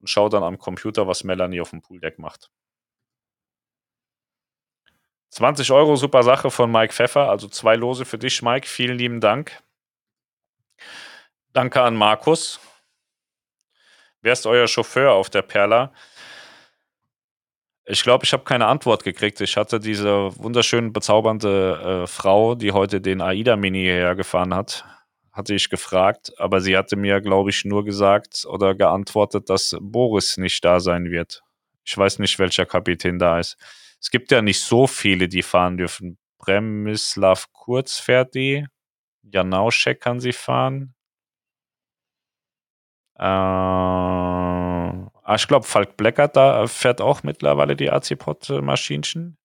und 0.00 0.08
schaue 0.08 0.30
dann 0.30 0.42
am 0.42 0.58
Computer, 0.58 1.06
was 1.06 1.22
Melanie 1.22 1.60
auf 1.60 1.70
dem 1.70 1.82
Pooldeck 1.82 2.18
macht. 2.18 2.50
20 5.30 5.70
Euro, 5.70 5.94
super 5.96 6.22
Sache 6.22 6.50
von 6.50 6.72
Mike 6.72 6.92
Pfeffer. 6.92 7.28
Also 7.28 7.46
zwei 7.48 7.76
Lose 7.76 8.04
für 8.04 8.18
dich, 8.18 8.42
Mike. 8.42 8.66
Vielen 8.66 8.98
lieben 8.98 9.20
Dank. 9.20 9.62
Danke 11.52 11.82
an 11.82 11.94
Markus. 11.94 12.58
Wer 14.22 14.32
ist 14.32 14.46
euer 14.46 14.66
Chauffeur 14.66 15.12
auf 15.12 15.30
der 15.30 15.42
Perla? 15.42 15.92
Ich 17.90 18.04
glaube, 18.04 18.24
ich 18.24 18.32
habe 18.32 18.44
keine 18.44 18.66
Antwort 18.66 19.02
gekriegt. 19.02 19.40
Ich 19.40 19.56
hatte 19.56 19.80
diese 19.80 20.30
wunderschön 20.38 20.92
bezaubernde 20.92 22.04
äh, 22.04 22.06
Frau, 22.06 22.54
die 22.54 22.70
heute 22.70 23.00
den 23.00 23.20
AIDA 23.20 23.56
Mini 23.56 23.82
hergefahren 23.82 24.54
hat, 24.54 24.84
hatte 25.32 25.54
ich 25.54 25.70
gefragt, 25.70 26.32
aber 26.38 26.60
sie 26.60 26.76
hatte 26.76 26.94
mir, 26.94 27.20
glaube 27.20 27.50
ich, 27.50 27.64
nur 27.64 27.84
gesagt 27.84 28.46
oder 28.48 28.76
geantwortet, 28.76 29.50
dass 29.50 29.76
Boris 29.80 30.36
nicht 30.36 30.64
da 30.64 30.78
sein 30.78 31.10
wird. 31.10 31.42
Ich 31.84 31.98
weiß 31.98 32.20
nicht, 32.20 32.38
welcher 32.38 32.64
Kapitän 32.64 33.18
da 33.18 33.40
ist. 33.40 33.56
Es 34.00 34.10
gibt 34.10 34.30
ja 34.30 34.40
nicht 34.40 34.60
so 34.60 34.86
viele, 34.86 35.26
die 35.26 35.42
fahren 35.42 35.76
dürfen. 35.76 36.16
Bremislav 36.38 37.46
Kurz 37.52 37.98
fährt 37.98 38.36
die. 38.36 38.68
Janauschek 39.22 40.00
kann 40.00 40.20
sie 40.20 40.32
fahren. 40.32 40.94
Äh, 43.18 44.39
ich 45.36 45.46
glaube, 45.48 45.66
Falk 45.66 45.96
Bleckert 45.96 46.36
da 46.36 46.64
äh, 46.64 46.68
fährt 46.68 47.00
auch 47.00 47.22
mittlerweile 47.22 47.76
die 47.76 47.90
AC-Pod-Maschinchen. 47.90 49.38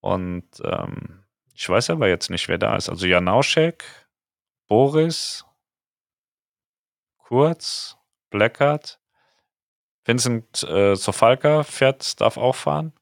Und 0.00 0.48
ähm, 0.64 1.24
ich 1.54 1.68
weiß 1.68 1.90
aber 1.90 2.08
jetzt 2.08 2.30
nicht, 2.30 2.48
wer 2.48 2.58
da 2.58 2.76
ist. 2.76 2.88
Also 2.88 3.06
Janauschek, 3.06 3.84
Boris, 4.66 5.44
Kurz, 7.18 7.96
Bleckert, 8.30 8.98
Vincent 10.04 10.64
äh, 10.64 10.96
Sofalka 10.96 11.62
fährt, 11.62 12.20
darf 12.20 12.36
auch 12.36 12.56
fahren. 12.56 12.92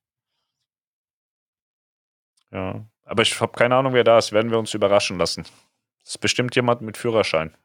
Ja, 2.50 2.84
aber 3.04 3.22
ich 3.22 3.40
habe 3.40 3.52
keine 3.52 3.76
Ahnung, 3.76 3.94
wer 3.94 4.04
da 4.04 4.18
ist. 4.18 4.32
Werden 4.32 4.50
wir 4.50 4.58
uns 4.58 4.74
überraschen 4.74 5.18
lassen. 5.18 5.44
Das 6.02 6.10
ist 6.10 6.18
bestimmt 6.18 6.54
jemand 6.56 6.82
mit 6.82 6.98
Führerschein. 6.98 7.56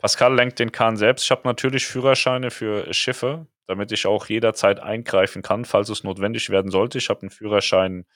Pascal 0.00 0.34
lenkt 0.34 0.58
den 0.58 0.72
Kahn 0.72 0.96
selbst. 0.96 1.24
Ich 1.24 1.30
habe 1.30 1.42
natürlich 1.44 1.86
Führerscheine 1.86 2.50
für 2.50 2.92
Schiffe, 2.94 3.46
damit 3.66 3.92
ich 3.92 4.06
auch 4.06 4.26
jederzeit 4.26 4.80
eingreifen 4.80 5.42
kann, 5.42 5.66
falls 5.66 5.90
es 5.90 6.04
notwendig 6.04 6.48
werden 6.48 6.70
sollte. 6.70 6.96
Ich 6.96 7.10
habe 7.10 7.20
einen 7.20 7.30
Führerschein, 7.30 8.06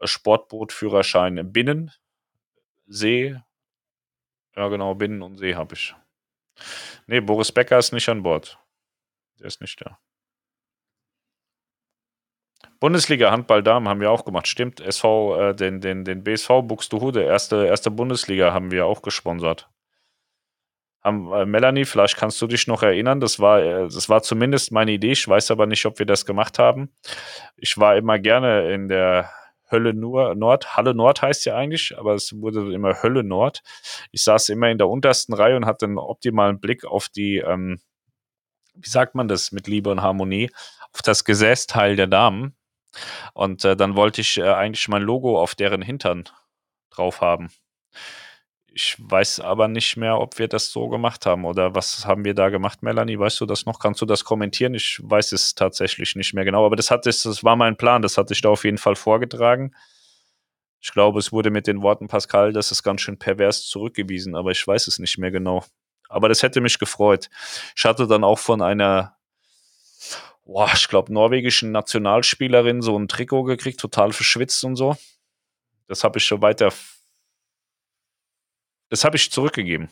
äh, 0.00 0.06
Sportboot-Führerschein 0.06 1.52
Binnen, 1.52 1.92
See. 2.86 3.38
Ja, 4.56 4.68
genau, 4.68 4.94
Binnen 4.94 5.20
und 5.20 5.36
See 5.36 5.54
habe 5.54 5.74
ich. 5.74 5.94
Nee, 7.06 7.20
Boris 7.20 7.52
Becker 7.52 7.78
ist 7.78 7.92
nicht 7.92 8.08
an 8.08 8.22
Bord. 8.22 8.58
Der 9.38 9.46
ist 9.46 9.60
nicht 9.60 9.80
da. 9.80 9.98
Bundesliga 12.80 13.30
Handball 13.30 13.62
Damen 13.62 13.88
haben 13.88 14.00
wir 14.00 14.10
auch 14.10 14.24
gemacht. 14.24 14.48
Stimmt, 14.48 14.80
SV, 14.80 15.38
äh, 15.38 15.54
den, 15.54 15.82
den, 15.82 16.04
den 16.04 16.24
BSV 16.24 16.62
Buxtehude, 16.62 17.22
erste, 17.22 17.66
erste 17.66 17.90
Bundesliga 17.90 18.54
haben 18.54 18.70
wir 18.70 18.86
auch 18.86 19.02
gesponsert 19.02 19.69
haben, 21.02 21.32
äh, 21.32 21.46
Melanie, 21.46 21.84
vielleicht 21.84 22.16
kannst 22.16 22.40
du 22.42 22.46
dich 22.46 22.66
noch 22.66 22.82
erinnern, 22.82 23.20
das 23.20 23.40
war, 23.40 23.62
äh, 23.62 23.88
das 23.88 24.08
war 24.08 24.22
zumindest 24.22 24.72
meine 24.72 24.92
Idee, 24.92 25.12
ich 25.12 25.26
weiß 25.26 25.50
aber 25.50 25.66
nicht, 25.66 25.86
ob 25.86 25.98
wir 25.98 26.06
das 26.06 26.26
gemacht 26.26 26.58
haben. 26.58 26.90
Ich 27.56 27.78
war 27.78 27.96
immer 27.96 28.18
gerne 28.18 28.72
in 28.72 28.88
der 28.88 29.30
Hölle 29.70 29.94
nur 29.94 30.34
Nord, 30.34 30.76
Halle 30.76 30.94
Nord 30.94 31.22
heißt 31.22 31.44
ja 31.46 31.56
eigentlich, 31.56 31.96
aber 31.96 32.14
es 32.14 32.32
wurde 32.40 32.74
immer 32.74 33.02
Hölle 33.02 33.22
Nord. 33.22 33.62
Ich 34.10 34.24
saß 34.24 34.48
immer 34.48 34.68
in 34.68 34.78
der 34.78 34.88
untersten 34.88 35.32
Reihe 35.32 35.56
und 35.56 35.66
hatte 35.66 35.86
einen 35.86 35.98
optimalen 35.98 36.60
Blick 36.60 36.84
auf 36.84 37.08
die, 37.08 37.38
ähm, 37.38 37.80
wie 38.74 38.88
sagt 38.88 39.14
man 39.14 39.28
das 39.28 39.52
mit 39.52 39.68
Liebe 39.68 39.90
und 39.90 40.02
Harmonie, 40.02 40.50
auf 40.92 41.02
das 41.02 41.24
Gesäßteil 41.24 41.96
der 41.96 42.08
Damen. 42.08 42.56
Und 43.34 43.64
äh, 43.64 43.76
dann 43.76 43.94
wollte 43.94 44.20
ich 44.20 44.38
äh, 44.38 44.42
eigentlich 44.42 44.88
mein 44.88 45.02
Logo 45.02 45.40
auf 45.40 45.54
deren 45.54 45.82
Hintern 45.82 46.24
drauf 46.90 47.20
haben. 47.20 47.50
Ich 48.72 48.96
weiß 48.98 49.40
aber 49.40 49.66
nicht 49.66 49.96
mehr, 49.96 50.18
ob 50.18 50.38
wir 50.38 50.46
das 50.46 50.70
so 50.70 50.88
gemacht 50.88 51.26
haben 51.26 51.44
oder 51.44 51.74
was 51.74 52.06
haben 52.06 52.24
wir 52.24 52.34
da 52.34 52.50
gemacht, 52.50 52.82
Melanie? 52.82 53.18
Weißt 53.18 53.40
du 53.40 53.46
das 53.46 53.66
noch? 53.66 53.80
Kannst 53.80 54.00
du 54.00 54.06
das 54.06 54.24
kommentieren? 54.24 54.74
Ich 54.74 55.00
weiß 55.02 55.32
es 55.32 55.54
tatsächlich 55.54 56.14
nicht 56.14 56.34
mehr 56.34 56.44
genau, 56.44 56.64
aber 56.64 56.76
das 56.76 56.90
hat 56.90 57.04
das 57.04 57.44
war 57.44 57.56
mein 57.56 57.76
Plan, 57.76 58.02
das 58.02 58.16
hatte 58.16 58.32
ich 58.32 58.40
da 58.40 58.48
auf 58.50 58.64
jeden 58.64 58.78
Fall 58.78 58.94
vorgetragen. 58.94 59.74
Ich 60.80 60.92
glaube, 60.92 61.18
es 61.18 61.32
wurde 61.32 61.50
mit 61.50 61.66
den 61.66 61.82
Worten 61.82 62.06
Pascal, 62.06 62.52
das 62.52 62.70
ist 62.70 62.82
ganz 62.82 63.00
schön 63.00 63.18
pervers 63.18 63.66
zurückgewiesen, 63.66 64.34
aber 64.36 64.52
ich 64.52 64.66
weiß 64.66 64.86
es 64.86 64.98
nicht 64.98 65.18
mehr 65.18 65.30
genau. 65.30 65.64
Aber 66.08 66.28
das 66.28 66.42
hätte 66.42 66.60
mich 66.60 66.78
gefreut. 66.78 67.28
Ich 67.76 67.84
hatte 67.84 68.06
dann 68.06 68.24
auch 68.24 68.38
von 68.38 68.62
einer 68.62 69.16
boah, 70.50 70.70
ich 70.74 70.88
glaube, 70.88 71.12
norwegischen 71.12 71.70
Nationalspielerin 71.70 72.82
so 72.82 72.98
ein 72.98 73.08
Trikot 73.08 73.44
gekriegt, 73.44 73.78
total 73.80 74.12
verschwitzt 74.12 74.64
und 74.64 74.76
so. 74.76 74.96
Das 75.86 76.02
habe 76.02 76.18
ich 76.18 76.24
schon 76.24 76.42
weiter. 76.42 76.72
Das 78.90 79.04
habe 79.04 79.16
ich 79.16 79.30
zurückgegeben. 79.30 79.88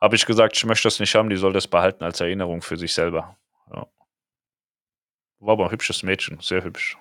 Habe 0.00 0.16
ich 0.16 0.26
gesagt, 0.26 0.56
ich 0.56 0.64
möchte 0.64 0.88
das 0.88 0.98
nicht 0.98 1.14
haben, 1.14 1.28
die 1.28 1.36
soll 1.36 1.52
das 1.52 1.68
behalten 1.68 2.02
als 2.02 2.20
Erinnerung 2.20 2.62
für 2.62 2.76
sich 2.76 2.94
selber. 2.94 3.36
Ja. 3.72 3.86
War 5.38 5.52
aber 5.52 5.64
ein 5.66 5.70
hübsches 5.70 6.02
Mädchen, 6.02 6.40
sehr 6.40 6.64
hübsch. 6.64 6.96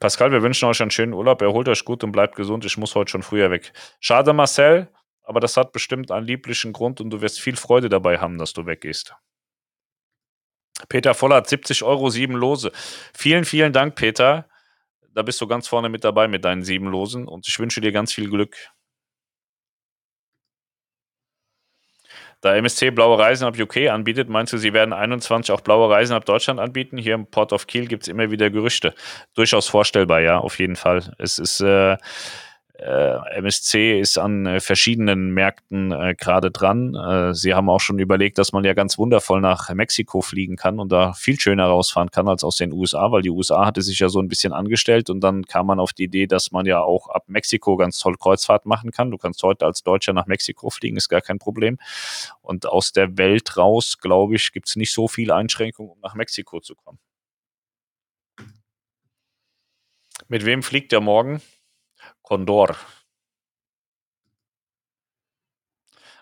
Pascal, 0.00 0.32
wir 0.32 0.42
wünschen 0.42 0.68
euch 0.68 0.80
einen 0.80 0.90
schönen 0.90 1.12
Urlaub. 1.12 1.40
Erholt 1.40 1.68
euch 1.68 1.84
gut 1.84 2.04
und 2.04 2.12
bleibt 2.12 2.36
gesund. 2.36 2.64
Ich 2.64 2.76
muss 2.76 2.94
heute 2.94 3.10
schon 3.10 3.22
früher 3.22 3.50
weg. 3.50 3.72
Schade, 4.00 4.32
Marcel, 4.32 4.88
aber 5.22 5.40
das 5.40 5.56
hat 5.56 5.72
bestimmt 5.72 6.10
einen 6.10 6.26
lieblichen 6.26 6.72
Grund 6.72 7.00
und 7.00 7.10
du 7.10 7.20
wirst 7.20 7.40
viel 7.40 7.56
Freude 7.56 7.88
dabei 7.88 8.18
haben, 8.18 8.38
dass 8.38 8.52
du 8.52 8.66
weggehst. 8.66 9.14
Peter 10.88 11.14
Vollert, 11.14 11.48
70 11.48 11.84
Euro, 11.84 12.10
sieben 12.10 12.34
Lose. 12.34 12.72
Vielen, 13.14 13.44
vielen 13.44 13.72
Dank, 13.72 13.94
Peter. 13.94 14.48
Da 15.14 15.22
bist 15.22 15.40
du 15.40 15.46
ganz 15.46 15.68
vorne 15.68 15.88
mit 15.88 16.04
dabei 16.04 16.28
mit 16.28 16.44
deinen 16.44 16.62
sieben 16.62 16.86
Losen 16.88 17.26
und 17.28 17.46
ich 17.48 17.58
wünsche 17.58 17.80
dir 17.80 17.92
ganz 17.92 18.12
viel 18.12 18.28
Glück. 18.28 18.56
Da 22.40 22.54
MSC 22.56 22.90
blaue 22.90 23.18
Reisen 23.18 23.46
ab 23.46 23.58
UK 23.58 23.88
anbietet, 23.88 24.28
meinst 24.28 24.52
du, 24.52 24.58
sie 24.58 24.74
werden 24.74 24.92
21 24.92 25.50
auch 25.50 25.62
blaue 25.62 25.88
Reisen 25.88 26.14
ab 26.14 26.26
Deutschland 26.26 26.60
anbieten? 26.60 26.98
Hier 26.98 27.14
im 27.14 27.26
Port 27.26 27.54
of 27.54 27.66
Kiel 27.66 27.86
gibt 27.86 28.02
es 28.02 28.08
immer 28.08 28.30
wieder 28.30 28.50
Gerüchte. 28.50 28.94
Durchaus 29.34 29.66
vorstellbar, 29.66 30.20
ja, 30.20 30.38
auf 30.38 30.58
jeden 30.58 30.76
Fall. 30.76 31.14
Es 31.18 31.38
ist 31.38 31.60
äh, 31.60 31.96
MSC 32.86 33.98
ist 33.98 34.18
an 34.18 34.44
äh, 34.46 34.60
verschiedenen 34.60 35.30
Märkten 35.30 35.92
äh, 35.92 36.14
gerade 36.18 36.50
dran. 36.50 36.94
Äh, 36.94 37.34
sie 37.34 37.54
haben 37.54 37.70
auch 37.70 37.80
schon 37.80 37.98
überlegt, 37.98 38.36
dass 38.36 38.52
man 38.52 38.64
ja 38.64 38.74
ganz 38.74 38.98
wundervoll 38.98 39.40
nach 39.40 39.72
Mexiko 39.72 40.20
fliegen 40.20 40.56
kann 40.56 40.78
und 40.78 40.92
da 40.92 41.14
viel 41.14 41.40
schöner 41.40 41.66
rausfahren 41.66 42.10
kann 42.10 42.28
als 42.28 42.44
aus 42.44 42.56
den 42.56 42.72
USA, 42.72 43.10
weil 43.10 43.22
die 43.22 43.30
USA 43.30 43.64
hatte 43.64 43.80
sich 43.80 43.98
ja 43.98 44.08
so 44.08 44.20
ein 44.20 44.28
bisschen 44.28 44.52
angestellt 44.52 45.08
und 45.08 45.20
dann 45.20 45.44
kam 45.46 45.66
man 45.66 45.80
auf 45.80 45.94
die 45.94 46.04
Idee, 46.04 46.26
dass 46.26 46.52
man 46.52 46.66
ja 46.66 46.80
auch 46.80 47.08
ab 47.08 47.24
Mexiko 47.26 47.76
ganz 47.76 47.98
toll 47.98 48.16
Kreuzfahrt 48.18 48.66
machen 48.66 48.90
kann. 48.90 49.10
Du 49.10 49.16
kannst 49.16 49.42
heute 49.42 49.64
als 49.64 49.82
Deutscher 49.82 50.12
nach 50.12 50.26
Mexiko 50.26 50.68
fliegen, 50.68 50.96
ist 50.96 51.08
gar 51.08 51.22
kein 51.22 51.38
Problem. 51.38 51.78
Und 52.42 52.66
aus 52.66 52.92
der 52.92 53.16
Welt 53.16 53.56
raus, 53.56 53.98
glaube 53.98 54.36
ich, 54.36 54.52
gibt 54.52 54.68
es 54.68 54.76
nicht 54.76 54.92
so 54.92 55.08
viele 55.08 55.34
Einschränkungen, 55.34 55.92
um 55.92 56.00
nach 56.00 56.14
Mexiko 56.14 56.60
zu 56.60 56.74
kommen. 56.74 56.98
Mit 60.28 60.44
wem 60.44 60.62
fliegt 60.62 60.92
er 60.92 61.00
morgen? 61.00 61.40
Condor. 62.24 62.74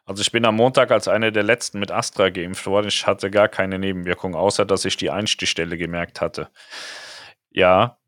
Also 0.04 0.20
ich 0.20 0.32
bin 0.32 0.44
am 0.44 0.56
Montag 0.56 0.90
als 0.90 1.08
einer 1.08 1.30
der 1.30 1.44
letzten 1.44 1.78
mit 1.78 1.92
Astra 1.92 2.28
geimpft 2.30 2.66
worden. 2.66 2.88
Ich 2.88 3.06
hatte 3.06 3.30
gar 3.30 3.48
keine 3.48 3.78
Nebenwirkung, 3.78 4.34
außer 4.34 4.64
dass 4.66 4.84
ich 4.84 4.96
die 4.96 5.10
Einstichstelle 5.10 5.76
gemerkt 5.78 6.20
hatte. 6.20 6.50
Ja, 7.50 7.98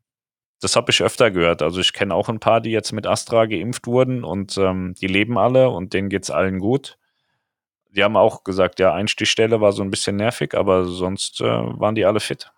das 0.61 0.75
habe 0.75 0.91
ich 0.91 1.03
öfter 1.03 1.31
gehört. 1.31 1.61
Also 1.61 1.81
ich 1.81 1.93
kenne 1.93 2.13
auch 2.15 2.29
ein 2.29 2.39
paar, 2.39 2.61
die 2.61 2.71
jetzt 2.71 2.91
mit 2.93 3.07
Astra 3.07 3.45
geimpft 3.45 3.87
wurden 3.87 4.23
und 4.23 4.57
ähm, 4.57 4.95
die 5.01 5.07
leben 5.07 5.37
alle 5.37 5.69
und 5.69 5.93
denen 5.93 6.09
geht 6.09 6.23
es 6.23 6.31
allen 6.31 6.59
gut. 6.59 6.97
Die 7.91 8.03
haben 8.03 8.17
auch 8.17 8.43
gesagt, 8.43 8.79
ja, 8.79 8.93
Einstichstelle 8.93 9.61
war 9.61 9.71
so 9.73 9.83
ein 9.83 9.91
bisschen 9.91 10.17
nervig, 10.17 10.53
aber 10.55 10.85
sonst 10.85 11.41
äh, 11.41 11.45
waren 11.45 11.95
die 11.95 12.05
alle 12.05 12.19
fit. 12.19 12.51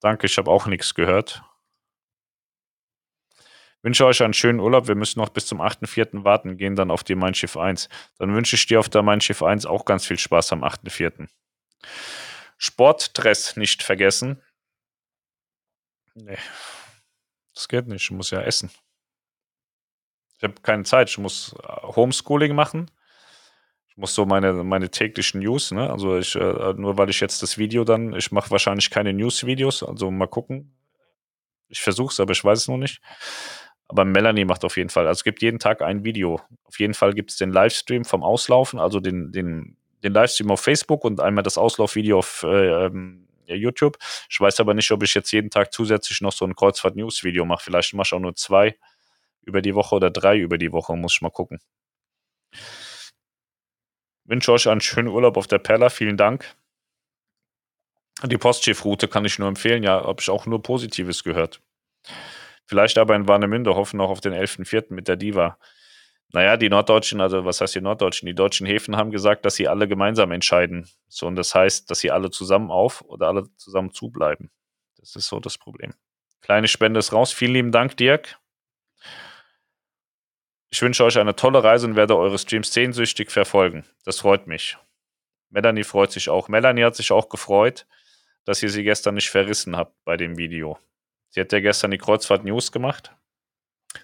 Danke, 0.00 0.26
ich 0.26 0.38
habe 0.38 0.50
auch 0.50 0.66
nichts 0.66 0.94
gehört. 0.94 1.42
Wünsche 3.82 4.06
euch 4.06 4.22
einen 4.22 4.34
schönen 4.34 4.60
Urlaub. 4.60 4.88
Wir 4.88 4.96
müssen 4.96 5.20
noch 5.20 5.28
bis 5.28 5.46
zum 5.46 5.60
8.4. 5.60 6.24
warten, 6.24 6.56
gehen 6.56 6.74
dann 6.74 6.90
auf 6.90 7.04
die 7.04 7.14
Mein 7.14 7.34
Schiff 7.34 7.56
1. 7.56 7.88
Dann 8.18 8.34
wünsche 8.34 8.56
ich 8.56 8.66
dir 8.66 8.80
auf 8.80 8.88
der 8.88 9.02
Mein 9.02 9.20
Schiff 9.20 9.42
1 9.42 9.66
auch 9.66 9.84
ganz 9.84 10.06
viel 10.06 10.18
Spaß 10.18 10.52
am 10.52 10.64
8.4. 10.64 11.28
Sportdress 12.58 13.56
nicht 13.56 13.84
vergessen. 13.84 14.42
Nee, 16.14 16.38
das 17.54 17.68
geht 17.68 17.86
nicht. 17.86 18.02
Ich 18.02 18.10
muss 18.10 18.30
ja 18.30 18.40
essen. 18.40 18.70
Ich 20.36 20.42
habe 20.42 20.54
keine 20.62 20.82
Zeit. 20.82 21.08
Ich 21.10 21.18
muss 21.18 21.54
äh, 21.62 21.66
Homeschooling 21.82 22.54
machen. 22.54 22.90
Ich 23.88 23.96
muss 23.96 24.14
so 24.14 24.26
meine, 24.26 24.52
meine 24.52 24.90
täglichen 24.90 25.40
News, 25.40 25.70
ne? 25.70 25.90
Also 25.90 26.18
ich, 26.18 26.34
äh, 26.34 26.72
nur 26.74 26.98
weil 26.98 27.10
ich 27.10 27.20
jetzt 27.20 27.42
das 27.42 27.58
Video 27.58 27.84
dann, 27.84 28.14
ich 28.14 28.32
mache 28.32 28.50
wahrscheinlich 28.50 28.90
keine 28.90 29.12
News-Videos, 29.12 29.82
also 29.82 30.10
mal 30.10 30.28
gucken. 30.28 30.76
Ich 31.68 31.80
versuche 31.80 32.12
es, 32.12 32.20
aber 32.20 32.32
ich 32.32 32.42
weiß 32.42 32.60
es 32.60 32.68
noch 32.68 32.76
nicht. 32.76 33.00
Aber 33.88 34.04
Melanie 34.04 34.44
macht 34.44 34.64
auf 34.64 34.76
jeden 34.76 34.90
Fall. 34.90 35.06
Also 35.06 35.20
es 35.20 35.24
gibt 35.24 35.40
jeden 35.40 35.58
Tag 35.58 35.80
ein 35.80 36.04
Video. 36.04 36.40
Auf 36.64 36.78
jeden 36.78 36.94
Fall 36.94 37.14
gibt 37.14 37.30
es 37.30 37.36
den 37.38 37.50
Livestream 37.50 38.04
vom 38.04 38.22
Auslaufen, 38.22 38.78
also 38.78 39.00
den, 39.00 39.32
den, 39.32 39.76
den 40.04 40.12
Livestream 40.12 40.50
auf 40.50 40.60
Facebook 40.60 41.04
und 41.04 41.20
einmal 41.20 41.42
das 41.42 41.56
Auslaufvideo 41.56 42.18
auf 42.18 42.42
äh, 42.42 42.86
ähm, 42.86 43.26
YouTube. 43.46 43.96
Ich 44.28 44.38
weiß 44.38 44.60
aber 44.60 44.74
nicht, 44.74 44.90
ob 44.90 45.02
ich 45.02 45.14
jetzt 45.14 45.32
jeden 45.32 45.50
Tag 45.50 45.72
zusätzlich 45.72 46.20
noch 46.20 46.32
so 46.32 46.44
ein 46.44 46.54
Kreuzfahrt-News-Video 46.54 47.46
mache. 47.46 47.64
Vielleicht 47.64 47.94
mache 47.94 48.08
ich 48.08 48.12
auch 48.12 48.20
nur 48.20 48.36
zwei 48.36 48.76
über 49.42 49.62
die 49.62 49.74
Woche 49.74 49.94
oder 49.94 50.10
drei 50.10 50.36
über 50.36 50.58
die 50.58 50.72
Woche, 50.72 50.94
muss 50.94 51.14
ich 51.14 51.22
mal 51.22 51.30
gucken. 51.30 51.58
Wünsche 54.24 54.52
euch 54.52 54.68
einen 54.68 54.82
schönen 54.82 55.08
Urlaub 55.08 55.38
auf 55.38 55.46
der 55.46 55.58
Perla. 55.58 55.88
Vielen 55.88 56.18
Dank. 56.18 56.54
Die 58.24 58.36
Postschiffroute 58.36 59.08
kann 59.08 59.24
ich 59.24 59.38
nur 59.38 59.48
empfehlen. 59.48 59.82
Ja, 59.82 60.04
habe 60.04 60.20
ich 60.20 60.28
auch 60.28 60.44
nur 60.44 60.62
Positives 60.62 61.24
gehört. 61.24 61.62
Vielleicht 62.68 62.98
aber 62.98 63.16
in 63.16 63.26
Warnemünde 63.26 63.74
hoffen 63.74 63.98
auch 63.98 64.10
auf 64.10 64.20
den 64.20 64.34
11.04. 64.34 64.92
mit 64.92 65.08
der 65.08 65.16
Diva. 65.16 65.58
Naja, 66.32 66.58
die 66.58 66.68
Norddeutschen, 66.68 67.22
also 67.22 67.46
was 67.46 67.62
heißt 67.62 67.74
die 67.74 67.80
Norddeutschen? 67.80 68.26
Die 68.26 68.34
deutschen 68.34 68.66
Häfen 68.66 68.94
haben 68.94 69.10
gesagt, 69.10 69.46
dass 69.46 69.54
sie 69.54 69.68
alle 69.68 69.88
gemeinsam 69.88 70.30
entscheiden. 70.32 70.86
So, 71.08 71.26
und 71.26 71.36
das 71.36 71.54
heißt, 71.54 71.90
dass 71.90 72.00
sie 72.00 72.10
alle 72.10 72.30
zusammen 72.30 72.70
auf 72.70 73.00
oder 73.00 73.28
alle 73.28 73.44
zusammen 73.56 73.94
zubleiben. 73.94 74.50
Das 74.98 75.16
ist 75.16 75.28
so 75.28 75.40
das 75.40 75.56
Problem. 75.56 75.94
Kleine 76.42 76.68
Spende 76.68 76.98
ist 76.98 77.14
raus. 77.14 77.32
Vielen 77.32 77.54
lieben 77.54 77.72
Dank, 77.72 77.96
Dirk. 77.96 78.38
Ich 80.68 80.82
wünsche 80.82 81.04
euch 81.04 81.18
eine 81.18 81.34
tolle 81.34 81.64
Reise 81.64 81.86
und 81.86 81.96
werde 81.96 82.18
eure 82.18 82.38
Streams 82.38 82.70
sehnsüchtig 82.70 83.30
verfolgen. 83.30 83.86
Das 84.04 84.18
freut 84.18 84.46
mich. 84.46 84.76
Melanie 85.48 85.84
freut 85.84 86.12
sich 86.12 86.28
auch. 86.28 86.48
Melanie 86.48 86.84
hat 86.84 86.96
sich 86.96 87.12
auch 87.12 87.30
gefreut, 87.30 87.86
dass 88.44 88.62
ihr 88.62 88.68
sie 88.68 88.84
gestern 88.84 89.14
nicht 89.14 89.30
verrissen 89.30 89.74
habt 89.74 89.94
bei 90.04 90.18
dem 90.18 90.36
Video. 90.36 90.78
Sie 91.30 91.40
hat 91.40 91.52
ja 91.52 91.60
gestern 91.60 91.90
die 91.90 91.98
Kreuzfahrt 91.98 92.44
News 92.44 92.72
gemacht. 92.72 93.14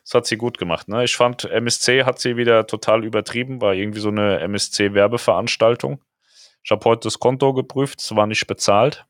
Das 0.02 0.14
hat 0.14 0.26
sie 0.26 0.36
gut 0.36 0.58
gemacht. 0.58 0.88
Ne? 0.88 1.04
Ich 1.04 1.16
fand, 1.16 1.44
MSC 1.44 2.04
hat 2.04 2.18
sie 2.18 2.36
wieder 2.36 2.66
total 2.66 3.04
übertrieben, 3.04 3.60
war 3.60 3.74
irgendwie 3.74 4.00
so 4.00 4.08
eine 4.08 4.40
MSC-Werbeveranstaltung. 4.40 6.02
Ich 6.62 6.70
habe 6.70 6.84
heute 6.84 7.06
das 7.06 7.18
Konto 7.18 7.52
geprüft, 7.52 8.00
es 8.00 8.14
war 8.14 8.26
nicht 8.26 8.46
bezahlt. 8.46 9.06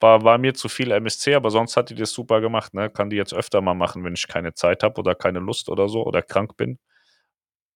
War, 0.00 0.24
war 0.24 0.38
mir 0.38 0.54
zu 0.54 0.68
viel 0.68 0.90
MSC, 0.92 1.34
aber 1.34 1.50
sonst 1.50 1.76
hat 1.76 1.90
die 1.90 1.94
das 1.94 2.12
super 2.12 2.40
gemacht. 2.40 2.74
Ne? 2.74 2.90
Kann 2.90 3.10
die 3.10 3.16
jetzt 3.16 3.34
öfter 3.34 3.60
mal 3.60 3.74
machen, 3.74 4.02
wenn 4.02 4.14
ich 4.14 4.26
keine 4.26 4.54
Zeit 4.54 4.82
habe 4.82 4.98
oder 4.98 5.14
keine 5.14 5.40
Lust 5.40 5.68
oder 5.68 5.88
so 5.88 6.04
oder 6.04 6.22
krank 6.22 6.56
bin. 6.56 6.78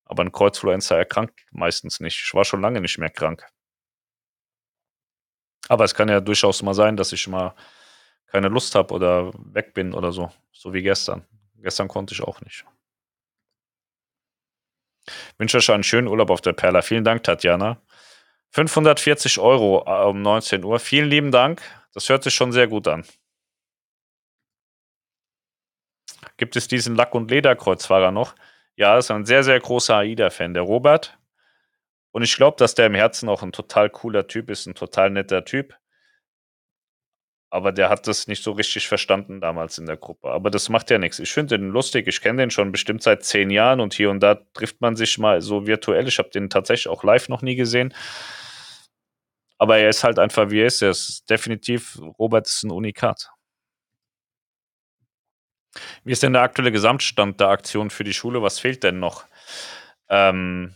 Aber 0.06 0.22
ein 0.22 0.32
Kreuzfluencer 0.32 0.96
erkrankt 0.96 1.40
meistens 1.50 2.00
nicht. 2.00 2.22
Ich 2.24 2.34
war 2.34 2.44
schon 2.44 2.60
lange 2.60 2.80
nicht 2.80 2.98
mehr 2.98 3.10
krank. 3.10 3.46
Aber 5.68 5.84
es 5.84 5.94
kann 5.94 6.08
ja 6.08 6.20
durchaus 6.20 6.62
mal 6.62 6.74
sein, 6.74 6.96
dass 6.96 7.12
ich 7.12 7.26
mal 7.28 7.54
keine 8.34 8.48
Lust 8.48 8.74
habe 8.74 8.92
oder 8.92 9.30
weg 9.54 9.74
bin 9.74 9.94
oder 9.94 10.10
so. 10.10 10.28
So 10.50 10.72
wie 10.72 10.82
gestern. 10.82 11.24
Gestern 11.62 11.86
konnte 11.86 12.14
ich 12.14 12.20
auch 12.20 12.40
nicht. 12.40 12.64
Ich 15.06 15.38
wünsche 15.38 15.58
euch 15.58 15.70
einen 15.70 15.84
schönen 15.84 16.08
Urlaub 16.08 16.30
auf 16.30 16.40
der 16.40 16.52
Perla. 16.52 16.82
Vielen 16.82 17.04
Dank, 17.04 17.22
Tatjana. 17.22 17.80
540 18.50 19.38
Euro 19.38 19.84
äh, 19.86 20.08
um 20.08 20.20
19 20.20 20.64
Uhr. 20.64 20.80
Vielen 20.80 21.08
lieben 21.08 21.30
Dank. 21.30 21.62
Das 21.92 22.08
hört 22.08 22.24
sich 22.24 22.34
schon 22.34 22.50
sehr 22.50 22.66
gut 22.66 22.88
an. 22.88 23.04
Gibt 26.36 26.56
es 26.56 26.66
diesen 26.66 26.96
Lack- 26.96 27.14
und 27.14 27.30
Lederkreuzfahrer 27.30 28.10
noch? 28.10 28.34
Ja, 28.74 28.98
ist 28.98 29.12
ein 29.12 29.26
sehr, 29.26 29.44
sehr 29.44 29.60
großer 29.60 29.98
AIDA-Fan, 29.98 30.54
der 30.54 30.64
Robert. 30.64 31.16
Und 32.10 32.24
ich 32.24 32.34
glaube, 32.34 32.56
dass 32.56 32.74
der 32.74 32.86
im 32.86 32.96
Herzen 32.96 33.28
auch 33.28 33.44
ein 33.44 33.52
total 33.52 33.90
cooler 33.90 34.26
Typ 34.26 34.50
ist, 34.50 34.66
ein 34.66 34.74
total 34.74 35.10
netter 35.10 35.44
Typ. 35.44 35.76
Aber 37.54 37.70
der 37.70 37.88
hat 37.88 38.08
das 38.08 38.26
nicht 38.26 38.42
so 38.42 38.50
richtig 38.50 38.88
verstanden 38.88 39.40
damals 39.40 39.78
in 39.78 39.86
der 39.86 39.96
Gruppe. 39.96 40.28
Aber 40.32 40.50
das 40.50 40.68
macht 40.70 40.90
ja 40.90 40.98
nichts. 40.98 41.20
Ich 41.20 41.32
finde 41.32 41.56
den 41.56 41.68
lustig. 41.68 42.08
Ich 42.08 42.20
kenne 42.20 42.42
den 42.42 42.50
schon 42.50 42.72
bestimmt 42.72 43.00
seit 43.00 43.22
zehn 43.22 43.48
Jahren 43.48 43.80
und 43.80 43.94
hier 43.94 44.10
und 44.10 44.18
da 44.18 44.34
trifft 44.54 44.80
man 44.80 44.96
sich 44.96 45.18
mal 45.18 45.40
so 45.40 45.64
virtuell. 45.64 46.08
Ich 46.08 46.18
habe 46.18 46.30
den 46.30 46.50
tatsächlich 46.50 46.88
auch 46.88 47.04
live 47.04 47.28
noch 47.28 47.42
nie 47.42 47.54
gesehen. 47.54 47.94
Aber 49.56 49.78
er 49.78 49.88
ist 49.88 50.02
halt 50.02 50.18
einfach 50.18 50.50
wie 50.50 50.62
er 50.62 50.66
ist. 50.66 50.82
Er 50.82 50.90
ist 50.90 51.30
definitiv, 51.30 51.96
Robert 52.18 52.48
ist 52.48 52.64
ein 52.64 52.72
Unikat. 52.72 53.30
Wie 56.02 56.10
ist 56.10 56.24
denn 56.24 56.32
der 56.32 56.42
aktuelle 56.42 56.72
Gesamtstand 56.72 57.38
der 57.38 57.50
Aktion 57.50 57.90
für 57.90 58.02
die 58.02 58.14
Schule? 58.14 58.42
Was 58.42 58.58
fehlt 58.58 58.82
denn 58.82 58.98
noch? 58.98 59.26
Ähm, 60.08 60.74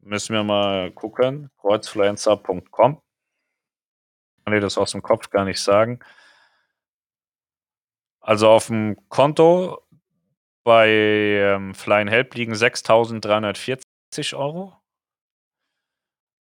müssen 0.00 0.34
wir 0.34 0.44
mal 0.44 0.90
gucken. 0.92 1.50
Kreuzfluencer.com. 1.56 3.00
Kann 4.48 4.56
ich 4.56 4.62
das 4.62 4.78
aus 4.78 4.92
dem 4.92 5.02
Kopf 5.02 5.28
gar 5.28 5.44
nicht 5.44 5.60
sagen. 5.60 5.98
Also 8.18 8.48
auf 8.48 8.68
dem 8.68 8.96
Konto 9.10 9.82
bei 10.64 10.88
ähm, 10.88 11.74
Flying 11.74 12.08
Help 12.08 12.34
liegen 12.34 12.54
6.340 12.54 14.34
Euro. 14.34 14.74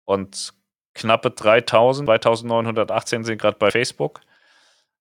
Und 0.04 0.52
knappe 0.94 1.30
3000, 1.30 2.08
2918 2.08 3.22
sind 3.22 3.40
gerade 3.40 3.56
bei 3.58 3.70
Facebook. 3.70 4.22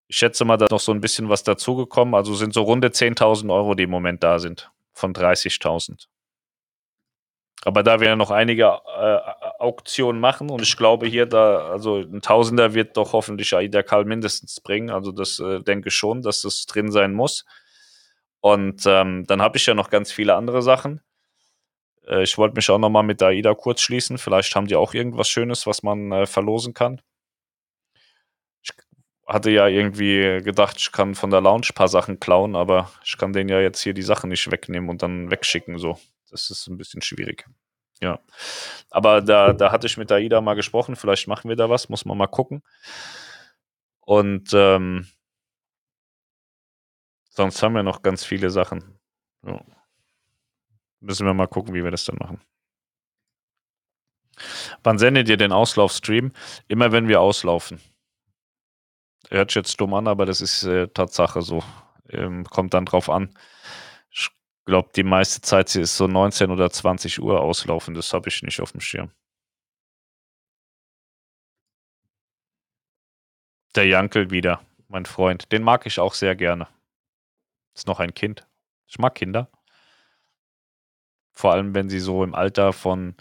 Ich 0.07 0.17
schätze 0.17 0.45
mal, 0.45 0.57
da 0.57 0.65
ist 0.65 0.71
noch 0.71 0.79
so 0.79 0.91
ein 0.91 1.01
bisschen 1.01 1.27
was 1.27 1.41
dazugekommen. 1.41 2.13
Also 2.13 2.35
sind 2.35 2.53
so 2.53 2.61
runde 2.61 2.89
10.000 2.89 3.51
Euro, 3.51 3.73
die 3.73 3.85
im 3.85 3.89
Moment 3.89 4.21
da 4.21 4.37
sind, 4.37 4.71
von 4.93 5.11
30.000. 5.11 6.05
Aber 7.63 7.83
da 7.83 7.99
wir 7.99 8.07
ja 8.07 8.15
noch 8.15 8.31
einige 8.31 8.63
äh, 8.63 9.17
Auktionen 9.59 10.19
machen 10.19 10.49
und 10.49 10.63
ich 10.63 10.75
glaube 10.77 11.05
hier 11.05 11.27
da, 11.27 11.69
also 11.69 11.97
ein 11.97 12.21
Tausender 12.21 12.73
wird 12.73 12.97
doch 12.97 13.13
hoffentlich 13.13 13.53
Aida 13.55 13.83
Karl 13.83 14.05
mindestens 14.05 14.59
bringen. 14.59 14.89
Also 14.89 15.11
das 15.11 15.39
äh, 15.39 15.59
denke 15.61 15.89
ich 15.89 15.95
schon, 15.95 16.23
dass 16.23 16.41
das 16.41 16.65
drin 16.65 16.91
sein 16.91 17.13
muss. 17.13 17.45
Und 18.39 18.83
ähm, 18.87 19.25
dann 19.27 19.41
habe 19.41 19.57
ich 19.57 19.67
ja 19.67 19.75
noch 19.75 19.91
ganz 19.91 20.11
viele 20.11 20.35
andere 20.35 20.63
Sachen. 20.63 21.01
Äh, 22.07 22.23
ich 22.23 22.37
wollte 22.37 22.55
mich 22.55 22.69
auch 22.71 22.79
nochmal 22.79 23.03
mit 23.03 23.21
AIDA 23.21 23.53
kurz 23.53 23.81
schließen. 23.81 24.17
Vielleicht 24.17 24.55
haben 24.55 24.67
die 24.67 24.75
auch 24.75 24.95
irgendwas 24.95 25.29
Schönes, 25.29 25.67
was 25.67 25.83
man 25.83 26.11
äh, 26.11 26.25
verlosen 26.25 26.73
kann. 26.73 27.01
Ich 28.63 28.71
hatte 29.27 29.51
ja 29.51 29.67
irgendwie 29.67 30.41
gedacht, 30.43 30.77
ich 30.79 30.91
kann 30.91 31.13
von 31.13 31.29
der 31.29 31.41
Lounge 31.41 31.67
ein 31.69 31.75
paar 31.75 31.87
Sachen 31.87 32.19
klauen, 32.19 32.55
aber 32.55 32.91
ich 33.05 33.17
kann 33.17 33.33
denen 33.33 33.49
ja 33.49 33.61
jetzt 33.61 33.81
hier 33.81 33.93
die 33.93 34.01
Sachen 34.01 34.29
nicht 34.29 34.49
wegnehmen 34.51 34.89
und 34.89 35.03
dann 35.03 35.29
wegschicken. 35.29 35.77
So, 35.77 35.99
das 36.31 36.49
ist 36.49 36.67
ein 36.67 36.77
bisschen 36.77 37.01
schwierig. 37.01 37.45
Ja. 38.01 38.19
Aber 38.89 39.21
da, 39.21 39.53
da 39.53 39.71
hatte 39.71 39.87
ich 39.87 39.97
mit 39.97 40.11
AIDA 40.11 40.41
mal 40.41 40.55
gesprochen. 40.55 40.95
Vielleicht 40.95 41.27
machen 41.27 41.49
wir 41.49 41.55
da 41.55 41.69
was, 41.69 41.89
muss 41.89 42.05
man 42.05 42.17
mal 42.17 42.27
gucken. 42.27 42.63
Und 43.99 44.49
ähm, 44.53 45.07
sonst 47.29 47.61
haben 47.61 47.75
wir 47.75 47.83
noch 47.83 48.01
ganz 48.01 48.25
viele 48.25 48.49
Sachen. 48.49 48.99
Ja. 49.45 49.63
Müssen 50.99 51.25
wir 51.25 51.33
mal 51.33 51.47
gucken, 51.47 51.73
wie 51.73 51.83
wir 51.83 51.91
das 51.91 52.05
dann 52.05 52.17
machen. 52.17 52.41
Wann 54.83 54.97
sendet 54.97 55.29
ihr 55.29 55.37
den 55.37 55.51
Auslaufstream? 55.51 56.31
Immer 56.67 56.91
wenn 56.91 57.07
wir 57.07 57.21
auslaufen. 57.21 57.79
Hört 59.29 59.51
sich 59.51 59.55
jetzt 59.55 59.79
dumm 59.79 59.93
an, 59.93 60.07
aber 60.07 60.25
das 60.25 60.41
ist 60.41 60.63
äh, 60.63 60.87
Tatsache 60.87 61.41
so. 61.41 61.63
Ähm, 62.09 62.43
kommt 62.45 62.73
dann 62.73 62.85
drauf 62.85 63.09
an. 63.09 63.33
Ich 64.71 64.73
glaube, 64.73 64.91
die 64.95 65.03
meiste 65.03 65.41
Zeit 65.41 65.75
ist 65.75 65.97
so 65.97 66.07
19 66.07 66.49
oder 66.49 66.69
20 66.69 67.21
Uhr 67.21 67.41
auslaufen. 67.41 67.93
Das 67.93 68.13
habe 68.13 68.29
ich 68.29 68.41
nicht 68.41 68.61
auf 68.61 68.71
dem 68.71 68.79
Schirm. 68.79 69.11
Der 73.75 73.85
Jankel 73.85 74.31
wieder, 74.31 74.61
mein 74.87 75.05
Freund. 75.05 75.51
Den 75.51 75.63
mag 75.63 75.85
ich 75.85 75.99
auch 75.99 76.13
sehr 76.13 76.37
gerne. 76.37 76.69
Ist 77.75 77.85
noch 77.85 77.99
ein 77.99 78.13
Kind. 78.13 78.47
Ich 78.87 78.97
mag 78.97 79.13
Kinder. 79.15 79.51
Vor 81.33 81.51
allem, 81.51 81.75
wenn 81.75 81.89
sie 81.89 81.99
so 81.99 82.23
im 82.23 82.33
Alter 82.33 82.71
von 82.71 83.15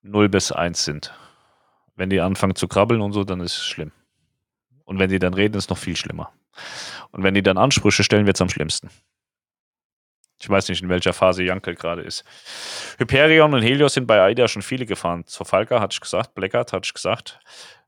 0 0.00 0.30
bis 0.30 0.52
1 0.52 0.82
sind. 0.82 1.12
Wenn 1.96 2.08
die 2.08 2.22
anfangen 2.22 2.54
zu 2.54 2.66
krabbeln 2.66 3.02
und 3.02 3.12
so, 3.12 3.24
dann 3.24 3.40
ist 3.40 3.58
es 3.58 3.66
schlimm. 3.66 3.92
Und 4.84 4.98
wenn 4.98 5.10
die 5.10 5.18
dann 5.18 5.34
reden, 5.34 5.58
ist 5.58 5.64
es 5.64 5.68
noch 5.68 5.76
viel 5.76 5.96
schlimmer. 5.96 6.32
Und 7.10 7.24
wenn 7.24 7.34
die 7.34 7.42
dann 7.42 7.58
Ansprüche 7.58 8.02
stellen, 8.02 8.24
wird 8.24 8.38
es 8.38 8.40
am 8.40 8.48
schlimmsten. 8.48 8.88
Ich 10.40 10.48
weiß 10.48 10.68
nicht, 10.68 10.82
in 10.82 10.88
welcher 10.88 11.12
Phase 11.12 11.42
Jankel 11.42 11.74
gerade 11.74 12.02
ist. 12.02 12.24
Hyperion 12.98 13.54
und 13.54 13.62
Helios 13.62 13.94
sind 13.94 14.06
bei 14.06 14.20
AIDA 14.20 14.46
schon 14.46 14.62
viele 14.62 14.86
gefahren. 14.86 15.26
Zur 15.26 15.46
Falka 15.46 15.80
hatte 15.80 15.94
ich 15.94 16.00
gesagt, 16.00 16.34
Blackard 16.34 16.72
hatte 16.72 16.86
ich 16.86 16.94
gesagt. 16.94 17.40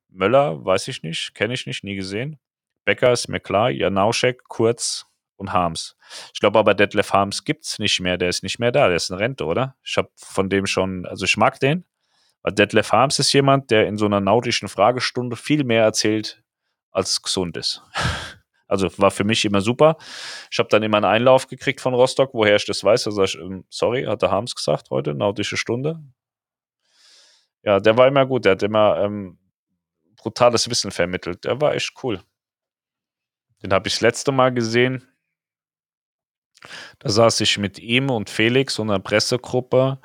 Möller, 0.08 0.64
weiß 0.64 0.88
ich 0.88 1.02
nicht, 1.02 1.34
kenne 1.34 1.54
ich 1.54 1.66
nicht, 1.66 1.84
nie 1.84 1.94
gesehen. 1.94 2.38
Becker 2.84 3.12
ist 3.12 3.28
mir 3.28 3.40
klar, 3.40 3.70
Janauschek, 3.70 4.44
Kurz 4.48 5.06
und 5.36 5.52
Harms. 5.52 5.96
Ich 6.34 6.40
glaube 6.40 6.58
aber, 6.58 6.74
Detlef 6.74 7.12
Harms 7.12 7.44
gibt 7.44 7.64
es 7.64 7.78
nicht 7.78 8.00
mehr, 8.00 8.16
der 8.16 8.28
ist 8.28 8.42
nicht 8.42 8.58
mehr 8.58 8.72
da, 8.72 8.88
der 8.88 8.96
ist 8.96 9.10
in 9.10 9.16
Rente, 9.16 9.44
oder? 9.44 9.76
Ich 9.84 9.96
habe 9.96 10.10
von 10.16 10.50
dem 10.50 10.66
schon, 10.66 11.06
also 11.06 11.24
ich 11.24 11.36
mag 11.36 11.60
den, 11.60 11.84
weil 12.42 12.52
Detlef 12.52 12.92
Harms 12.92 13.18
ist 13.18 13.32
jemand, 13.32 13.70
der 13.70 13.86
in 13.86 13.96
so 13.96 14.06
einer 14.06 14.20
nautischen 14.20 14.68
Fragestunde 14.68 15.36
viel 15.36 15.64
mehr 15.64 15.84
erzählt, 15.84 16.42
als 16.90 17.22
gesund 17.22 17.56
ist. 17.56 17.82
Also 18.70 18.88
war 18.98 19.10
für 19.10 19.24
mich 19.24 19.44
immer 19.44 19.60
super. 19.60 19.96
Ich 20.50 20.58
habe 20.58 20.68
dann 20.68 20.84
immer 20.84 20.98
einen 20.98 21.06
Einlauf 21.06 21.48
gekriegt 21.48 21.80
von 21.80 21.92
Rostock, 21.92 22.34
woher 22.34 22.54
ich 22.54 22.66
das 22.66 22.84
weiß. 22.84 23.08
Also 23.08 23.24
ich, 23.24 23.34
ähm, 23.36 23.64
sorry, 23.68 24.04
hat 24.04 24.22
der 24.22 24.30
Harms 24.30 24.54
gesagt 24.54 24.90
heute, 24.90 25.12
nautische 25.12 25.56
Stunde. 25.56 26.00
Ja, 27.62 27.80
der 27.80 27.98
war 27.98 28.06
immer 28.06 28.26
gut. 28.26 28.44
Der 28.44 28.52
hat 28.52 28.62
immer 28.62 28.98
ähm, 28.98 29.38
brutales 30.16 30.70
Wissen 30.70 30.92
vermittelt. 30.92 31.44
Der 31.44 31.60
war 31.60 31.74
echt 31.74 31.92
cool. 32.04 32.22
Den 33.62 33.72
habe 33.72 33.88
ich 33.88 33.94
das 33.94 34.02
letzte 34.02 34.30
Mal 34.30 34.54
gesehen. 34.54 35.04
Da 37.00 37.08
saß 37.08 37.40
ich 37.40 37.58
mit 37.58 37.80
ihm 37.80 38.08
und 38.08 38.30
Felix 38.30 38.78
und 38.78 38.90
einer 38.90 39.00
Pressegruppe 39.00 39.98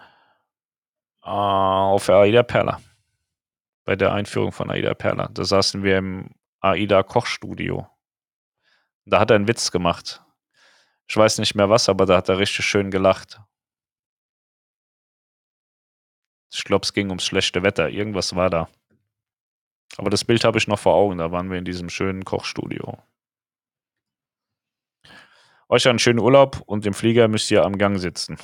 äh, 1.21 1.27
auf 1.27 2.09
AIDA 2.09 2.41
Perla. 2.41 2.81
Bei 3.83 3.95
der 3.95 4.11
Einführung 4.13 4.51
von 4.51 4.71
AIDA 4.71 4.95
Perla. 4.95 5.29
Da 5.31 5.43
saßen 5.43 5.83
wir 5.83 5.99
im 5.99 6.31
AIDA 6.61 7.03
Kochstudio. 7.03 7.87
Da 9.05 9.19
hat 9.19 9.29
er 9.29 9.35
einen 9.35 9.47
Witz 9.47 9.71
gemacht. 9.71 10.23
Ich 11.07 11.15
weiß 11.15 11.37
nicht 11.37 11.55
mehr 11.55 11.69
was, 11.69 11.89
aber 11.89 12.05
da 12.05 12.17
hat 12.17 12.29
er 12.29 12.39
richtig 12.39 12.65
schön 12.65 12.89
gelacht. 12.89 13.39
Ich 16.51 16.63
glaube, 16.63 16.83
es 16.83 16.93
ging 16.93 17.09
ums 17.09 17.25
schlechte 17.25 17.63
Wetter. 17.63 17.89
Irgendwas 17.89 18.35
war 18.35 18.49
da. 18.49 18.67
Aber 19.97 20.09
das 20.09 20.25
Bild 20.25 20.43
habe 20.43 20.57
ich 20.57 20.67
noch 20.67 20.79
vor 20.79 20.95
Augen. 20.95 21.19
Da 21.19 21.31
waren 21.31 21.51
wir 21.51 21.57
in 21.57 21.65
diesem 21.65 21.89
schönen 21.89 22.25
Kochstudio. 22.25 22.97
Euch 25.69 25.87
einen 25.87 25.99
schönen 25.99 26.19
Urlaub 26.19 26.61
und 26.65 26.85
im 26.85 26.93
Flieger 26.93 27.27
müsst 27.27 27.51
ihr 27.51 27.63
am 27.63 27.77
Gang 27.77 27.99
sitzen. 27.99 28.37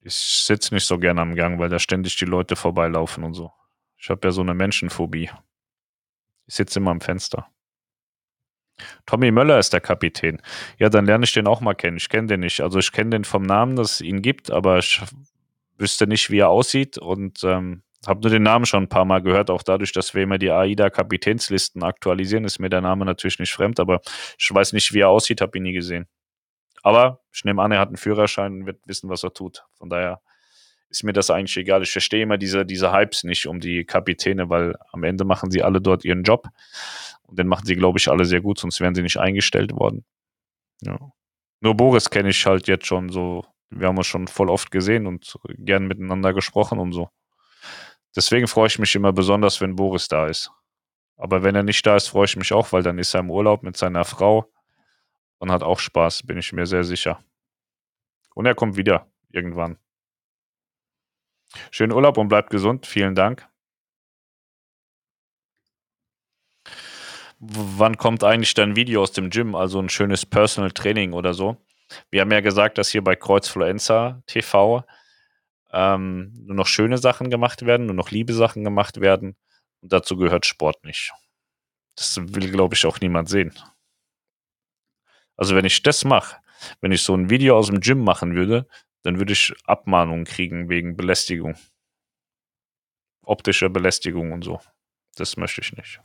Ich 0.00 0.14
sitze 0.14 0.74
nicht 0.74 0.86
so 0.86 0.98
gerne 0.98 1.20
am 1.20 1.34
Gang, 1.34 1.58
weil 1.58 1.68
da 1.68 1.78
ständig 1.78 2.16
die 2.16 2.24
Leute 2.24 2.56
vorbeilaufen 2.56 3.24
und 3.24 3.34
so. 3.34 3.52
Ich 3.96 4.10
habe 4.10 4.26
ja 4.26 4.32
so 4.32 4.40
eine 4.40 4.54
Menschenphobie. 4.54 5.30
Ich 6.46 6.54
sitze 6.54 6.78
immer 6.78 6.90
am 6.90 7.00
Fenster. 7.00 7.51
Tommy 9.06 9.30
Möller 9.30 9.58
ist 9.58 9.72
der 9.72 9.80
Kapitän. 9.80 10.40
Ja, 10.78 10.88
dann 10.88 11.06
lerne 11.06 11.24
ich 11.24 11.32
den 11.32 11.46
auch 11.46 11.60
mal 11.60 11.74
kennen. 11.74 11.96
Ich 11.96 12.08
kenne 12.08 12.28
den 12.28 12.40
nicht. 12.40 12.60
Also 12.60 12.78
ich 12.78 12.92
kenne 12.92 13.10
den 13.10 13.24
vom 13.24 13.42
Namen, 13.42 13.76
dass 13.76 13.94
es 13.94 14.00
ihn 14.00 14.22
gibt, 14.22 14.50
aber 14.50 14.78
ich 14.78 15.00
wüsste 15.78 16.06
nicht, 16.06 16.30
wie 16.30 16.38
er 16.38 16.48
aussieht 16.48 16.98
und 16.98 17.44
ähm, 17.44 17.82
habe 18.06 18.20
nur 18.20 18.30
den 18.30 18.42
Namen 18.42 18.66
schon 18.66 18.84
ein 18.84 18.88
paar 18.88 19.04
Mal 19.04 19.22
gehört. 19.22 19.50
Auch 19.50 19.62
dadurch, 19.62 19.92
dass 19.92 20.14
wir 20.14 20.22
immer 20.22 20.38
die 20.38 20.50
AIDA-Kapitänslisten 20.50 21.82
aktualisieren, 21.82 22.44
ist 22.44 22.58
mir 22.58 22.70
der 22.70 22.80
Name 22.80 23.04
natürlich 23.04 23.38
nicht 23.38 23.52
fremd, 23.52 23.78
aber 23.78 24.00
ich 24.38 24.52
weiß 24.52 24.72
nicht, 24.72 24.92
wie 24.92 25.00
er 25.00 25.08
aussieht, 25.08 25.40
habe 25.40 25.58
ihn 25.58 25.64
nie 25.64 25.72
gesehen. 25.72 26.08
Aber 26.82 27.20
ich 27.32 27.44
nehme 27.44 27.62
an, 27.62 27.70
er 27.70 27.78
hat 27.78 27.88
einen 27.88 27.96
Führerschein 27.96 28.52
und 28.52 28.66
wird 28.66 28.80
wissen, 28.86 29.08
was 29.08 29.22
er 29.22 29.32
tut. 29.32 29.64
Von 29.78 29.88
daher 29.88 30.20
ist 30.92 31.04
mir 31.04 31.14
das 31.14 31.30
eigentlich 31.30 31.56
egal. 31.56 31.82
Ich 31.82 31.90
verstehe 31.90 32.22
immer 32.22 32.36
diese, 32.36 32.66
diese 32.66 32.92
Hypes 32.92 33.24
nicht 33.24 33.46
um 33.46 33.60
die 33.60 33.84
Kapitäne, 33.84 34.50
weil 34.50 34.76
am 34.92 35.04
Ende 35.04 35.24
machen 35.24 35.50
sie 35.50 35.62
alle 35.62 35.80
dort 35.80 36.04
ihren 36.04 36.22
Job. 36.22 36.46
Und 37.22 37.38
den 37.38 37.48
machen 37.48 37.64
sie, 37.64 37.76
glaube 37.76 37.98
ich, 37.98 38.08
alle 38.08 38.26
sehr 38.26 38.42
gut, 38.42 38.58
sonst 38.58 38.78
wären 38.80 38.94
sie 38.94 39.02
nicht 39.02 39.16
eingestellt 39.16 39.72
worden. 39.72 40.04
Ja. 40.82 40.98
Nur 41.60 41.76
Boris 41.76 42.10
kenne 42.10 42.28
ich 42.28 42.44
halt 42.44 42.68
jetzt 42.68 42.86
schon 42.86 43.08
so. 43.08 43.44
Wir 43.70 43.88
haben 43.88 43.96
uns 43.96 44.06
schon 44.06 44.28
voll 44.28 44.50
oft 44.50 44.70
gesehen 44.70 45.06
und 45.06 45.38
gern 45.56 45.86
miteinander 45.86 46.34
gesprochen 46.34 46.78
und 46.78 46.92
so. 46.92 47.08
Deswegen 48.14 48.46
freue 48.46 48.66
ich 48.66 48.78
mich 48.78 48.94
immer 48.94 49.12
besonders, 49.12 49.62
wenn 49.62 49.76
Boris 49.76 50.08
da 50.08 50.26
ist. 50.26 50.50
Aber 51.16 51.42
wenn 51.42 51.54
er 51.54 51.62
nicht 51.62 51.86
da 51.86 51.96
ist, 51.96 52.08
freue 52.08 52.26
ich 52.26 52.36
mich 52.36 52.52
auch, 52.52 52.72
weil 52.72 52.82
dann 52.82 52.98
ist 52.98 53.14
er 53.14 53.20
im 53.20 53.30
Urlaub 53.30 53.62
mit 53.62 53.78
seiner 53.78 54.04
Frau 54.04 54.52
und 55.38 55.50
hat 55.50 55.62
auch 55.62 55.78
Spaß, 55.78 56.24
bin 56.24 56.36
ich 56.36 56.52
mir 56.52 56.66
sehr 56.66 56.84
sicher. 56.84 57.24
Und 58.34 58.44
er 58.44 58.54
kommt 58.54 58.76
wieder 58.76 59.06
irgendwann. 59.30 59.78
Schönen 61.70 61.92
Urlaub 61.92 62.18
und 62.18 62.28
bleibt 62.28 62.50
gesund. 62.50 62.86
Vielen 62.86 63.14
Dank. 63.14 63.48
Wann 67.38 67.96
kommt 67.96 68.22
eigentlich 68.22 68.54
dein 68.54 68.76
Video 68.76 69.02
aus 69.02 69.12
dem 69.12 69.28
Gym, 69.30 69.56
also 69.56 69.80
ein 69.80 69.88
schönes 69.88 70.24
Personal 70.24 70.70
Training 70.70 71.12
oder 71.12 71.34
so? 71.34 71.56
Wir 72.10 72.20
haben 72.20 72.30
ja 72.30 72.40
gesagt, 72.40 72.78
dass 72.78 72.90
hier 72.90 73.02
bei 73.02 73.16
Kreuzfluenza 73.16 74.22
TV 74.26 74.84
ähm, 75.72 76.32
nur 76.46 76.56
noch 76.56 76.66
schöne 76.66 76.98
Sachen 76.98 77.30
gemacht 77.30 77.66
werden, 77.66 77.86
nur 77.86 77.96
noch 77.96 78.10
liebe 78.10 78.32
Sachen 78.32 78.62
gemacht 78.62 79.00
werden. 79.00 79.36
Und 79.80 79.92
dazu 79.92 80.16
gehört 80.16 80.46
Sport 80.46 80.84
nicht. 80.84 81.12
Das 81.96 82.16
will, 82.16 82.50
glaube 82.50 82.74
ich, 82.74 82.86
auch 82.86 83.00
niemand 83.00 83.28
sehen. 83.28 83.52
Also 85.36 85.56
wenn 85.56 85.64
ich 85.64 85.82
das 85.82 86.04
mache, 86.04 86.36
wenn 86.80 86.92
ich 86.92 87.02
so 87.02 87.14
ein 87.14 87.30
Video 87.30 87.58
aus 87.58 87.66
dem 87.66 87.80
Gym 87.80 88.04
machen 88.04 88.36
würde, 88.36 88.68
dann 89.02 89.18
würde 89.18 89.32
ich 89.32 89.54
Abmahnungen 89.64 90.24
kriegen 90.24 90.68
wegen 90.68 90.96
Belästigung. 90.96 91.56
Optische 93.24 93.70
Belästigung 93.70 94.32
und 94.32 94.42
so. 94.42 94.60
Das 95.16 95.36
möchte 95.36 95.60
ich 95.60 95.72
nicht. 95.76 96.00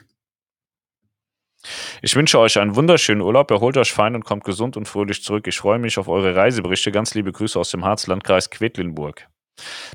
Ich 2.01 2.15
wünsche 2.15 2.39
euch 2.39 2.59
einen 2.59 2.75
wunderschönen 2.75 3.21
Urlaub. 3.21 3.49
Erholt 3.49 3.77
euch 3.77 3.91
fein 3.91 4.15
und 4.15 4.23
kommt 4.23 4.43
gesund 4.43 4.77
und 4.77 4.87
fröhlich 4.87 5.23
zurück. 5.23 5.47
Ich 5.47 5.57
freue 5.57 5.79
mich 5.79 5.97
auf 5.97 6.07
eure 6.07 6.35
Reiseberichte. 6.35 6.91
Ganz 6.91 7.13
liebe 7.15 7.31
Grüße 7.31 7.59
aus 7.59 7.71
dem 7.71 7.83
Harzlandkreis 7.83 8.49
Quedlinburg. 8.49 9.27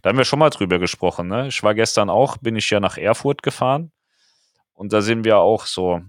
Da 0.02 0.08
haben 0.08 0.18
wir 0.18 0.24
schon 0.24 0.40
mal 0.40 0.50
drüber 0.50 0.78
gesprochen. 0.78 1.28
Ne? 1.28 1.48
Ich 1.48 1.62
war 1.62 1.74
gestern 1.74 2.10
auch, 2.10 2.36
bin 2.38 2.56
ich 2.56 2.68
ja 2.70 2.80
nach 2.80 2.98
Erfurt 2.98 3.42
gefahren. 3.42 3.92
Und 4.72 4.92
da 4.92 5.00
sind 5.00 5.24
wir 5.24 5.38
auch 5.38 5.66
so 5.66 6.02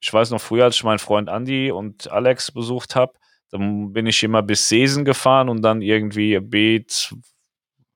ich 0.00 0.12
weiß 0.12 0.30
noch 0.30 0.40
früher, 0.40 0.64
als 0.64 0.76
ich 0.76 0.84
meinen 0.84 0.98
Freund 0.98 1.28
Andy 1.28 1.70
und 1.70 2.10
Alex 2.10 2.52
besucht 2.52 2.94
habe, 2.94 3.14
dann 3.50 3.92
bin 3.92 4.06
ich 4.06 4.22
immer 4.22 4.42
bis 4.42 4.68
Sesen 4.68 5.04
gefahren 5.04 5.48
und 5.48 5.62
dann 5.62 5.82
irgendwie 5.82 6.38
B 6.40 6.84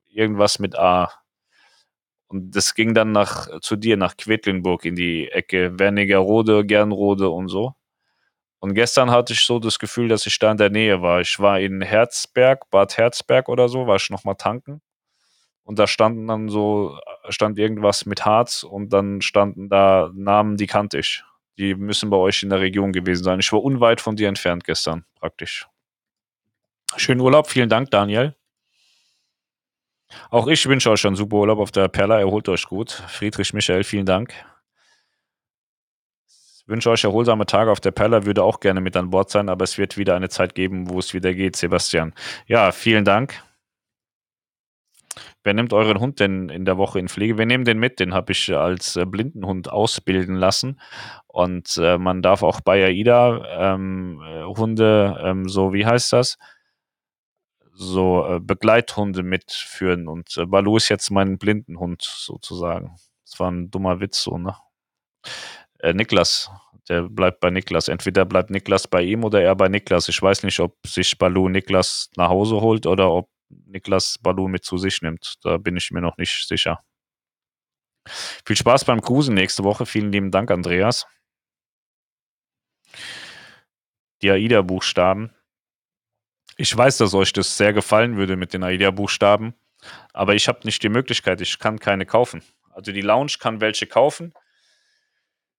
irgendwas 0.08 0.58
mit 0.58 0.76
A. 0.76 1.12
Und 2.28 2.56
das 2.56 2.74
ging 2.74 2.94
dann 2.94 3.12
nach, 3.12 3.60
zu 3.60 3.76
dir, 3.76 3.96
nach 3.96 4.16
Quedlinburg 4.16 4.84
in 4.86 4.94
die 4.94 5.28
Ecke, 5.28 5.78
Wernigerode, 5.78 6.64
Gernrode 6.64 7.28
und 7.28 7.48
so. 7.48 7.74
Und 8.58 8.74
gestern 8.74 9.10
hatte 9.10 9.32
ich 9.32 9.40
so 9.40 9.58
das 9.58 9.78
Gefühl, 9.78 10.08
dass 10.08 10.24
ich 10.24 10.38
da 10.38 10.52
in 10.52 10.56
der 10.56 10.70
Nähe 10.70 11.02
war. 11.02 11.20
Ich 11.20 11.38
war 11.40 11.58
in 11.60 11.82
Herzberg, 11.82 12.70
Bad 12.70 12.96
Herzberg 12.96 13.48
oder 13.48 13.68
so, 13.68 13.86
war 13.86 13.96
ich 13.96 14.08
nochmal 14.08 14.36
tanken. 14.36 14.80
Und 15.64 15.78
da 15.78 15.86
standen 15.86 16.26
dann 16.28 16.48
so, 16.48 16.98
stand 17.28 17.58
irgendwas 17.58 18.06
mit 18.06 18.24
Harz 18.24 18.62
und 18.62 18.92
dann 18.92 19.20
standen 19.20 19.68
da 19.68 20.10
Namen, 20.14 20.56
die 20.56 20.66
kannte 20.66 20.98
ich. 20.98 21.24
Die 21.58 21.74
müssen 21.74 22.10
bei 22.10 22.16
euch 22.16 22.42
in 22.42 22.50
der 22.50 22.60
Region 22.60 22.92
gewesen 22.92 23.24
sein. 23.24 23.40
Ich 23.40 23.52
war 23.52 23.62
unweit 23.62 24.00
von 24.00 24.16
dir 24.16 24.28
entfernt 24.28 24.64
gestern, 24.64 25.04
praktisch. 25.14 25.66
Schönen 26.96 27.20
Urlaub, 27.20 27.48
vielen 27.48 27.68
Dank, 27.68 27.90
Daniel. 27.90 28.34
Auch 30.30 30.46
ich 30.46 30.66
wünsche 30.66 30.90
euch 30.90 31.00
schon 31.00 31.16
super 31.16 31.36
Urlaub 31.36 31.58
auf 31.58 31.72
der 31.72 31.88
Perla. 31.88 32.18
Erholt 32.18 32.48
euch 32.48 32.64
gut. 32.64 32.90
Friedrich 32.90 33.54
Michael, 33.54 33.84
vielen 33.84 34.06
Dank. 34.06 34.34
Ich 36.28 36.68
wünsche 36.68 36.90
euch 36.90 37.04
erholsame 37.04 37.46
Tage 37.46 37.70
auf 37.70 37.80
der 37.80 37.90
Perla. 37.90 38.24
Würde 38.24 38.42
auch 38.42 38.60
gerne 38.60 38.80
mit 38.80 38.96
an 38.96 39.10
Bord 39.10 39.30
sein, 39.30 39.48
aber 39.48 39.64
es 39.64 39.78
wird 39.78 39.96
wieder 39.96 40.14
eine 40.14 40.28
Zeit 40.28 40.54
geben, 40.54 40.88
wo 40.88 40.98
es 40.98 41.14
wieder 41.14 41.34
geht, 41.34 41.56
Sebastian. 41.56 42.14
Ja, 42.46 42.72
vielen 42.72 43.04
Dank. 43.04 43.42
Wer 45.44 45.54
nimmt 45.54 45.72
euren 45.72 45.98
Hund 45.98 46.20
denn 46.20 46.48
in 46.48 46.64
der 46.64 46.78
Woche 46.78 46.98
in 46.98 47.08
Pflege? 47.08 47.38
Wir 47.38 47.46
nehmen 47.46 47.64
den 47.64 47.78
mit, 47.78 47.98
den 48.00 48.14
habe 48.14 48.32
ich 48.32 48.54
als 48.54 48.96
äh, 48.96 49.04
Blindenhund 49.04 49.70
ausbilden 49.70 50.36
lassen. 50.36 50.80
Und 51.26 51.76
äh, 51.78 51.98
man 51.98 52.22
darf 52.22 52.42
auch 52.42 52.60
bei 52.60 52.84
AIDA 52.84 53.74
ähm, 53.74 54.22
äh, 54.24 54.44
Hunde, 54.44 55.20
ähm, 55.22 55.48
so 55.48 55.72
wie 55.72 55.86
heißt 55.86 56.12
das? 56.12 56.38
so 57.74 58.26
äh, 58.26 58.40
Begleithunde 58.40 59.22
mitführen. 59.22 60.08
Und 60.08 60.36
äh, 60.36 60.46
Balu 60.46 60.76
ist 60.76 60.88
jetzt 60.88 61.10
mein 61.10 61.38
Blindenhund 61.38 62.02
sozusagen. 62.02 62.96
Das 63.24 63.40
war 63.40 63.50
ein 63.50 63.70
dummer 63.70 64.00
Witz 64.00 64.22
so, 64.22 64.38
ne? 64.38 64.56
Äh, 65.80 65.94
Niklas, 65.94 66.50
der 66.88 67.02
bleibt 67.02 67.40
bei 67.40 67.50
Niklas. 67.50 67.88
Entweder 67.88 68.24
bleibt 68.24 68.50
Niklas 68.50 68.86
bei 68.88 69.02
ihm 69.02 69.24
oder 69.24 69.42
er 69.42 69.56
bei 69.56 69.68
Niklas. 69.68 70.08
Ich 70.08 70.20
weiß 70.20 70.42
nicht, 70.44 70.60
ob 70.60 70.76
sich 70.86 71.18
Balu 71.18 71.48
Niklas 71.48 72.10
nach 72.16 72.28
Hause 72.28 72.60
holt 72.60 72.86
oder 72.86 73.10
ob 73.10 73.28
Niklas 73.66 74.18
Balu 74.18 74.48
mit 74.48 74.64
zu 74.64 74.78
sich 74.78 75.02
nimmt. 75.02 75.34
Da 75.42 75.58
bin 75.58 75.76
ich 75.76 75.90
mir 75.90 76.00
noch 76.00 76.16
nicht 76.16 76.46
sicher. 76.46 76.82
Viel 78.44 78.56
Spaß 78.56 78.84
beim 78.84 79.00
Cruisen 79.00 79.34
nächste 79.34 79.64
Woche. 79.64 79.86
Vielen 79.86 80.12
lieben 80.12 80.30
Dank, 80.30 80.50
Andreas. 80.50 81.06
Die 84.22 84.30
AIDA-Buchstaben 84.30 85.32
ich 86.56 86.76
weiß, 86.76 86.98
dass 86.98 87.14
euch 87.14 87.32
das 87.32 87.56
sehr 87.56 87.72
gefallen 87.72 88.16
würde 88.16 88.36
mit 88.36 88.52
den 88.52 88.62
AIDA-Buchstaben, 88.62 89.54
aber 90.12 90.34
ich 90.34 90.48
habe 90.48 90.60
nicht 90.64 90.82
die 90.82 90.88
Möglichkeit, 90.88 91.40
ich 91.40 91.58
kann 91.58 91.78
keine 91.78 92.06
kaufen. 92.06 92.42
Also 92.70 92.92
die 92.92 93.00
Lounge 93.00 93.32
kann 93.38 93.60
welche 93.60 93.86
kaufen. 93.86 94.34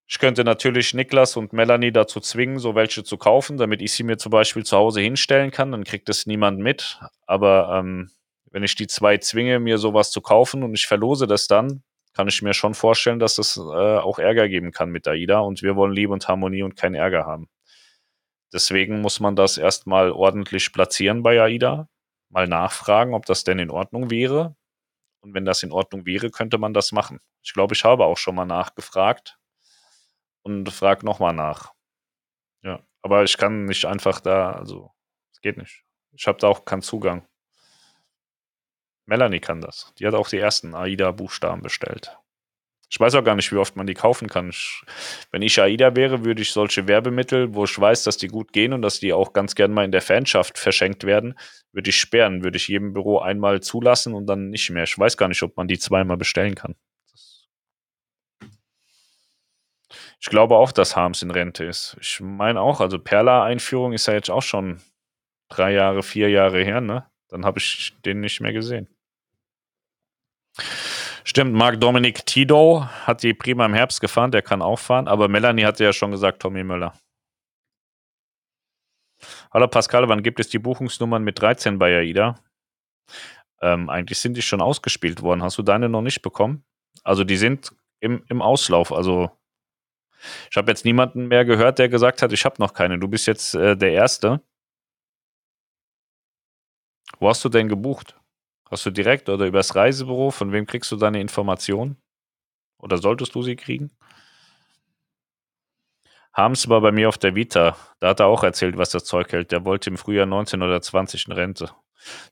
Ich 0.08 0.20
könnte 0.20 0.44
natürlich 0.44 0.94
Niklas 0.94 1.38
und 1.38 1.54
Melanie 1.54 1.92
dazu 1.92 2.20
zwingen, 2.20 2.60
so 2.60 2.76
welche 2.76 3.04
zu 3.04 3.18
kaufen, 3.18 3.58
damit 3.58 3.82
ich 3.82 3.94
sie 3.94 4.04
mir 4.04 4.18
zum 4.18 4.32
Beispiel 4.32 4.66
zu 4.66 4.78
Hause 4.78 5.02
hinstellen 5.02 5.52
kann. 5.52 5.72
Dann 5.72 5.86
kriegt 5.86 6.10
das 6.10 6.26
niemand 6.26 6.60
mit. 6.60 7.00
Aber 7.26 7.78
ähm, 7.80 8.12
wenn 8.52 8.64
ich 8.64 8.76
die 8.76 8.88
zwei 8.88 9.18
zwinge, 9.18 9.60
mir 9.60 9.78
sowas 9.78 10.12
zu 10.12 10.22
kaufen 10.22 10.64
und 10.64 10.74
ich 10.74 10.88
verlose 10.88 11.26
das 11.26 11.48
dann, 11.48 11.84
kann 12.14 12.28
ich 12.28 12.42
mir 12.42 12.54
schon 12.54 12.74
vorstellen, 12.74 13.20
dass 13.20 13.36
das 13.36 13.58
äh, 13.58 13.62
auch 13.62 14.20
Ärger 14.20 14.48
geben 14.50 14.72
kann 14.72 14.90
mit 14.90 15.08
AIDA. 15.08 15.40
Und 15.40 15.64
wir 15.64 15.76
wollen 15.76 15.94
Liebe 15.94 16.14
und 16.14 16.28
Harmonie 16.28 16.64
und 16.64 16.76
keinen 16.76 16.96
Ärger 16.96 17.26
haben. 17.26 17.50
Deswegen 18.52 19.02
muss 19.02 19.20
man 19.20 19.36
das 19.36 19.58
erstmal 19.58 20.12
ordentlich 20.12 20.74
platzieren 20.74 21.24
bei 21.24 21.42
AIDA, 21.42 21.90
mal 22.30 22.48
nachfragen, 22.48 23.16
ob 23.16 23.26
das 23.26 23.44
denn 23.44 23.58
in 23.58 23.72
Ordnung 23.72 24.12
wäre. 24.12 24.56
Und 25.22 25.34
wenn 25.34 25.46
das 25.46 25.64
in 25.64 25.72
Ordnung 25.72 26.06
wäre, 26.06 26.30
könnte 26.30 26.60
man 26.60 26.74
das 26.74 26.92
machen. 26.92 27.20
Ich 27.42 27.54
glaube, 27.54 27.74
ich 27.74 27.84
habe 27.84 28.06
auch 28.06 28.18
schon 28.18 28.36
mal 28.36 28.46
nachgefragt 28.46 29.40
und 30.44 30.70
frage 30.72 31.06
nochmal 31.06 31.34
nach. 31.34 31.74
Ja, 32.62 32.82
aber 33.02 33.24
ich 33.24 33.38
kann 33.38 33.66
nicht 33.66 33.86
einfach 33.86 34.20
da, 34.20 34.52
also 34.52 34.92
es 35.34 35.42
geht 35.42 35.58
nicht. 35.58 35.84
Ich 36.12 36.28
habe 36.28 36.40
da 36.40 36.48
auch 36.48 36.66
keinen 36.66 36.82
Zugang. 36.82 37.28
Melanie 39.06 39.40
kann 39.40 39.62
das. 39.62 39.94
Die 40.00 40.08
hat 40.08 40.14
auch 40.14 40.30
die 40.30 40.38
ersten 40.38 40.76
AIDA-Buchstaben 40.76 41.62
bestellt. 41.62 42.18
Ich 42.90 43.00
weiß 43.00 43.16
auch 43.16 43.24
gar 43.24 43.36
nicht, 43.36 43.52
wie 43.52 43.58
oft 43.58 43.76
man 43.76 43.88
die 43.88 43.96
kaufen 43.96 44.30
kann. 44.30 44.50
Ich, 44.50 44.84
wenn 45.32 45.42
ich 45.42 45.60
AIDA 45.60 45.96
wäre, 45.96 46.24
würde 46.24 46.44
ich 46.44 46.52
solche 46.52 46.88
Werbemittel, 46.88 47.56
wo 47.56 47.64
ich 47.64 47.78
weiß, 47.78 48.04
dass 48.04 48.18
die 48.18 48.28
gut 48.28 48.54
gehen 48.54 48.72
und 48.72 48.84
dass 48.84 49.00
die 49.00 49.14
auch 49.14 49.34
ganz 49.34 49.56
gern 49.56 49.74
mal 49.74 49.84
in 49.84 49.92
der 49.92 50.04
Fanschaft 50.04 50.60
verschenkt 50.60 51.04
werden, 51.04 51.34
würde 51.72 51.90
ich 51.90 51.98
sperren, 51.98 52.44
würde 52.44 52.58
ich 52.58 52.68
jedem 52.68 52.94
Büro 52.94 53.18
einmal 53.18 53.62
zulassen 53.62 54.14
und 54.14 54.28
dann 54.28 54.52
nicht 54.52 54.70
mehr. 54.70 54.84
Ich 54.84 54.98
weiß 54.98 55.18
gar 55.18 55.28
nicht, 55.28 55.42
ob 55.42 55.58
man 55.58 55.68
die 55.68 55.80
zweimal 55.80 56.18
bestellen 56.18 56.54
kann. 56.54 56.76
Ich 60.24 60.30
glaube 60.30 60.56
auch, 60.56 60.72
dass 60.72 60.96
Harms 60.96 61.22
in 61.22 61.32
Rente 61.32 61.66
ist. 61.66 61.98
Ich 62.00 62.22
meine 62.22 62.62
auch, 62.62 62.80
also 62.80 62.98
Perla-Einführung 62.98 63.92
ist 63.92 64.08
ja 64.08 64.14
jetzt 64.14 64.30
auch 64.30 64.42
schon 64.42 64.82
drei 65.50 65.74
Jahre, 65.74 66.02
vier 66.02 66.30
Jahre 66.30 66.64
her, 66.64 66.80
ne? 66.80 67.06
Dann 67.28 67.44
habe 67.44 67.60
ich 67.60 67.94
den 68.06 68.22
nicht 68.22 68.40
mehr 68.40 68.54
gesehen. 68.54 68.88
Stimmt, 71.26 71.54
Marc 71.54 71.82
Dominik 71.82 72.26
Tito 72.26 72.86
hat 72.86 73.22
die 73.22 73.34
prima 73.34 73.66
im 73.66 73.74
Herbst 73.74 74.00
gefahren, 74.00 74.32
der 74.32 74.42
kann 74.42 74.62
auch 74.62 74.80
fahren, 74.80 75.10
aber 75.10 75.28
Melanie 75.28 75.66
hatte 75.66 75.84
ja 75.84 75.92
schon 75.92 76.12
gesagt, 76.12 76.42
Tommy 76.42 76.64
Müller. 76.64 76.94
Hallo 79.52 79.68
Pascal, 79.68 80.08
wann 80.08 80.24
gibt 80.24 80.40
es 80.40 80.48
die 80.48 80.60
Buchungsnummern 80.60 81.26
mit 81.26 81.42
13 81.42 81.78
bei 81.78 81.98
AIDA? 81.98 82.40
Ähm, 83.62 83.90
eigentlich 83.90 84.20
sind 84.20 84.38
die 84.38 84.42
schon 84.42 84.62
ausgespielt 84.62 85.22
worden. 85.22 85.44
Hast 85.44 85.58
du 85.58 85.64
deine 85.64 85.90
noch 85.90 86.02
nicht 86.02 86.22
bekommen? 86.22 86.64
Also 87.04 87.26
die 87.26 87.38
sind 87.38 87.76
im, 88.00 88.24
im 88.30 88.42
Auslauf. 88.42 88.94
Also 88.94 89.30
ich 90.50 90.58
habe 90.58 90.72
jetzt 90.72 90.86
niemanden 90.86 91.28
mehr 91.28 91.46
gehört, 91.46 91.80
der 91.80 91.90
gesagt 91.90 92.22
hat, 92.22 92.32
ich 92.34 92.46
habe 92.46 92.56
noch 92.60 92.74
keine. 92.74 93.00
Du 93.00 93.08
bist 93.08 93.28
jetzt 93.28 93.56
äh, 93.56 93.76
der 93.78 93.92
Erste. 93.92 94.42
Wo 97.20 97.30
hast 97.30 97.44
du 97.46 97.50
denn 97.50 97.70
gebucht? 97.70 98.20
Hast 98.70 98.86
du 98.86 98.92
direkt 98.92 99.30
oder 99.30 99.46
übers 99.46 99.76
Reisebüro? 99.76 100.32
Von 100.32 100.52
wem 100.52 100.66
kriegst 100.66 100.92
du 100.92 100.96
deine 100.96 101.22
Informationen? 101.22 101.98
Oder 102.80 102.98
solltest 102.98 103.36
du 103.36 103.42
sie 103.44 103.56
kriegen? 103.56 103.92
Harms 106.34 106.68
war 106.68 106.82
bei 106.82 106.92
mir 106.92 107.10
auf 107.10 107.18
der 107.18 107.36
Vita. 107.36 107.78
Da 108.00 108.10
hat 108.10 108.20
er 108.20 108.26
auch 108.26 108.44
erzählt, 108.44 108.78
was 108.78 108.90
das 108.90 109.06
Zeug 109.06 109.32
hält. 109.32 109.52
Der 109.52 109.66
wollte 109.66 109.90
im 109.90 109.98
Frühjahr 109.98 110.26
19 110.26 110.62
oder 110.64 110.82
20 110.82 111.28
in 111.28 111.34
Rente. 111.34 111.70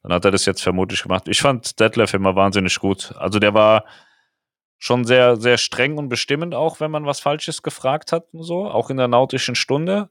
Dann 0.02 0.14
hat 0.14 0.26
er 0.26 0.32
das 0.32 0.46
jetzt 0.46 0.64
vermutlich 0.64 1.04
gemacht. 1.04 1.28
Ich 1.28 1.42
fand 1.42 1.80
Detlef 1.80 2.14
immer 2.14 2.36
wahnsinnig 2.36 2.80
gut. 2.80 3.14
Also 3.18 3.40
der 3.40 3.54
war 3.54 3.86
schon 4.82 5.06
sehr, 5.06 5.38
sehr 5.38 5.60
streng 5.60 5.98
und 6.00 6.10
bestimmend 6.10 6.56
auch, 6.56 6.80
wenn 6.80 6.90
man 6.90 7.06
was 7.06 7.20
Falsches 7.20 7.62
gefragt 7.62 8.12
hat 8.12 8.34
und 8.34 8.42
so. 8.44 8.68
Auch 8.68 8.90
in 8.90 8.98
der 8.98 9.08
nautischen 9.08 9.54
Stunde. 9.54 10.10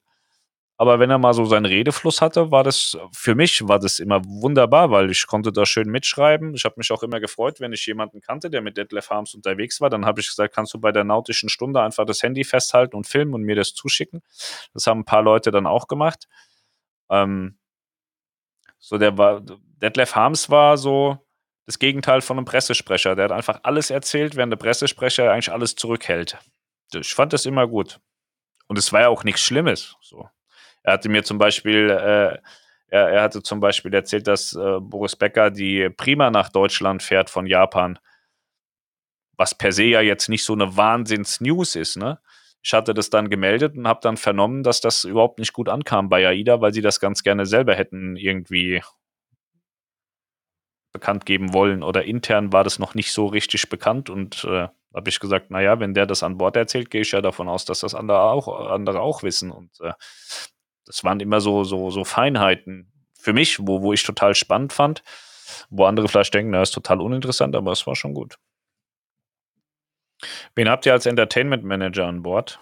Aber 0.77 1.01
wenn 1.01 1.11
er 1.11 1.19
mal 1.19 1.35
so 1.35 1.45
seinen 1.45 1.67
Redefluss 1.67 2.23
hatte, 2.23 2.53
war 2.53 2.63
das 2.63 2.97
für 3.13 3.35
mich 3.35 3.67
war 3.69 3.81
das 3.81 3.99
immer 3.99 4.25
wunderbar, 4.25 4.93
weil 4.93 5.11
ich 5.11 5.27
konnte 5.27 5.51
da 5.53 5.67
schön 5.67 5.91
mitschreiben. 5.91 6.55
Ich 6.55 6.65
habe 6.65 6.77
mich 6.79 6.93
auch 6.93 7.03
immer 7.03 7.19
gefreut, 7.19 7.59
wenn 7.59 7.73
ich 7.73 7.85
jemanden 7.85 8.21
kannte, 8.21 8.49
der 8.49 8.63
mit 8.63 8.77
Detlef 8.77 9.11
Harms 9.11 9.35
unterwegs 9.35 9.81
war. 9.81 9.91
Dann 9.91 10.07
habe 10.07 10.21
ich 10.21 10.29
gesagt, 10.29 10.55
kannst 10.55 10.73
du 10.73 10.79
bei 10.81 10.93
der 10.93 11.03
nautischen 11.05 11.49
Stunde 11.49 11.83
einfach 11.83 12.07
das 12.07 12.23
Handy 12.23 12.45
festhalten 12.45 12.97
und 12.97 13.09
filmen 13.09 13.35
und 13.35 13.43
mir 13.43 13.57
das 13.57 13.75
zuschicken. 13.75 14.23
Das 14.73 14.87
haben 14.87 15.01
ein 15.01 15.05
paar 15.05 15.23
Leute 15.23 15.51
dann 15.51 15.67
auch 15.67 15.89
gemacht. 15.89 16.29
Ähm, 17.11 17.59
so 18.79 18.99
der 18.99 19.19
war 19.19 19.43
Detlef 19.83 20.15
Harms 20.15 20.49
war 20.49 20.79
so 20.79 21.19
das 21.71 21.79
Gegenteil 21.79 22.21
von 22.21 22.37
einem 22.37 22.45
Pressesprecher. 22.45 23.15
Der 23.15 23.27
hat 23.27 23.33
einfach 23.33 23.61
alles 23.63 23.91
erzählt, 23.91 24.35
während 24.35 24.53
der 24.53 24.59
Pressesprecher 24.59 25.31
eigentlich 25.31 25.53
alles 25.53 25.77
zurückhält. 25.77 26.37
Ich 26.93 27.15
fand 27.15 27.33
das 27.33 27.47
immer 27.47 27.69
gut. 27.69 28.01
Und 28.67 28.77
es 28.77 28.93
war 28.93 29.03
ja 29.03 29.09
auch 29.09 29.23
nichts 29.23 29.43
Schlimmes. 29.43 29.97
So. 30.01 30.29
Er 30.83 30.95
hatte 30.95 31.09
mir 31.09 31.23
zum 31.23 31.39
Beispiel, 31.39 31.89
äh, 31.91 32.39
er, 32.89 33.09
er, 33.09 33.23
hatte 33.23 33.43
zum 33.43 33.61
Beispiel 33.61 33.95
erzählt, 33.95 34.27
dass 34.27 34.53
äh, 34.55 34.81
Boris 34.81 35.15
Becker 35.15 35.51
die 35.53 35.89
Prima 35.91 36.31
nach 36.31 36.49
Deutschland 36.49 37.05
fährt 37.05 37.31
von 37.31 37.47
Japan. 37.47 38.01
Was 39.37 39.57
per 39.57 39.71
se 39.71 39.85
ja 39.85 40.01
jetzt 40.01 40.29
nicht 40.29 40.45
so 40.45 40.55
eine 40.55 40.77
Wahnsinns-News 40.77 41.77
ist, 41.77 41.97
ne? 41.97 42.19
Ich 42.63 42.75
hatte 42.75 42.95
das 42.95 43.09
dann 43.09 43.31
gemeldet 43.31 43.77
und 43.77 43.87
habe 43.87 44.01
dann 44.03 44.17
vernommen, 44.17 44.65
dass 44.65 44.81
das 44.81 45.05
überhaupt 45.05 45.39
nicht 45.39 45.53
gut 45.53 45.69
ankam 45.69 46.09
bei 46.09 46.27
AIDA, 46.27 46.61
weil 46.61 46.75
sie 46.75 46.83
das 46.83 47.01
ganz 47.01 47.23
gerne 47.23 47.47
selber 47.47 47.75
hätten 47.75 48.17
irgendwie 48.17 48.83
bekannt 50.93 51.27
geben 51.27 51.53
wollen 51.53 51.83
oder 51.83 52.05
intern 52.05 52.53
war 52.53 52.65
das 52.65 52.79
noch 52.79 52.95
nicht 52.95 53.13
so 53.13 53.27
richtig 53.27 53.69
bekannt 53.69 54.11
und 54.11 54.45
äh, 54.45 54.69
habe 54.93 55.09
ich 55.09 55.21
gesagt, 55.21 55.51
naja, 55.51 55.79
wenn 55.79 55.95
der 55.95 56.07
das 56.07 56.23
an 56.23 56.39
Bord 56.39 56.57
erzählt, 56.57 56.91
gehe 56.91 57.03
ich 57.03 57.13
ja 57.13 57.21
davon 57.21 57.49
aus, 57.49 57.65
dass 57.65 57.81
das 57.81 57.95
andere 57.95 58.21
auch, 58.23 58.71
andere 58.71 59.01
auch 59.01 59.23
wissen 59.23 59.51
und 59.51 59.71
äh, 59.81 59.93
das 60.85 61.05
waren 61.05 61.21
immer 61.21 61.41
so, 61.41 61.63
so, 61.65 61.91
so 61.91 62.05
Feinheiten 62.05 62.91
für 63.15 63.33
mich, 63.33 63.59
wo, 63.61 63.83
wo 63.83 63.93
ich 63.93 64.03
total 64.03 64.35
spannend 64.35 64.73
fand, 64.73 65.03
wo 65.69 65.85
andere 65.85 66.09
vielleicht 66.09 66.35
denken, 66.35 66.51
na, 66.51 66.63
ist 66.63 66.73
total 66.73 67.01
uninteressant, 67.01 67.55
aber 67.55 67.73
es 67.73 67.87
war 67.87 67.95
schon 67.95 68.15
gut. 68.15 68.39
Wen 70.55 70.69
habt 70.69 70.87
ihr 70.87 70.93
als 70.93 71.07
Entertainment 71.07 71.65
Manager 71.65 72.07
an 72.07 72.23
Bord? 72.23 72.61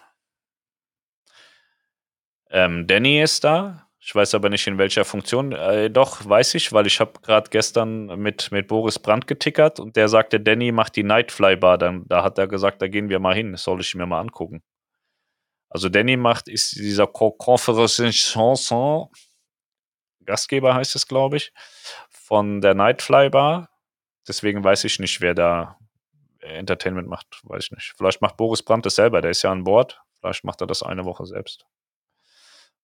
Ähm, 2.51 2.87
Danny 2.87 3.21
ist 3.23 3.45
da. 3.45 3.88
Ich 4.09 4.15
weiß 4.15 4.35
aber 4.35 4.49
nicht 4.49 4.67
in 4.67 4.79
welcher 4.79 5.05
Funktion. 5.05 5.53
Äh, 5.53 5.91
doch, 5.91 6.27
weiß 6.27 6.55
ich, 6.55 6.73
weil 6.73 6.87
ich 6.87 6.99
habe 6.99 7.21
gerade 7.21 7.51
gestern 7.51 8.07
mit, 8.19 8.51
mit 8.51 8.67
Boris 8.67 8.99
Brandt 8.99 9.27
getickert 9.27 9.81
und 9.81 9.97
der 9.97 10.09
sagte, 10.09 10.41
Danny 10.41 10.73
macht 10.73 10.97
die 10.97 11.03
Nightfly 11.03 11.57
Bar. 11.57 11.77
Dann, 11.77 12.07
da 12.09 12.25
hat 12.25 12.39
er 12.39 12.49
gesagt, 12.49 12.81
da 12.81 12.89
gehen 12.89 13.11
wir 13.11 13.19
mal 13.19 13.35
hin. 13.35 13.53
Das 13.53 13.65
soll 13.65 13.83
ich 13.83 13.95
mir 13.95 14.07
mal 14.07 14.21
angucken. 14.21 14.63
Also 15.69 15.91
Danny 15.91 16.17
macht, 16.17 16.49
ist 16.49 16.77
dieser 16.77 17.07
Conference 17.07 17.97
Chanson, 17.97 19.11
Gastgeber 20.25 20.75
heißt 20.75 20.97
es, 20.97 21.07
glaube 21.07 21.37
ich, 21.37 21.53
von 22.09 22.63
der 22.63 22.73
Nightfly 22.73 23.29
Bar. 23.29 23.69
Deswegen 24.27 24.65
weiß 24.65 24.85
ich 24.85 24.99
nicht, 25.01 25.21
wer 25.21 25.35
da 25.35 25.77
Entertainment 26.41 27.09
macht. 27.09 27.43
Weiß 27.43 27.65
ich 27.65 27.73
nicht. 27.73 27.93
Vielleicht 27.99 28.23
macht 28.23 28.39
Boris 28.39 28.63
Brandt 28.63 28.87
das 28.87 28.95
selber, 28.95 29.21
der 29.21 29.33
ist 29.33 29.43
ja 29.43 29.53
an 29.53 29.65
Bord. 29.65 30.01
Vielleicht 30.19 30.45
macht 30.45 30.63
er 30.63 30.67
das 30.67 30.83
eine 30.83 31.05
Woche 31.05 31.27
selbst. 31.27 31.67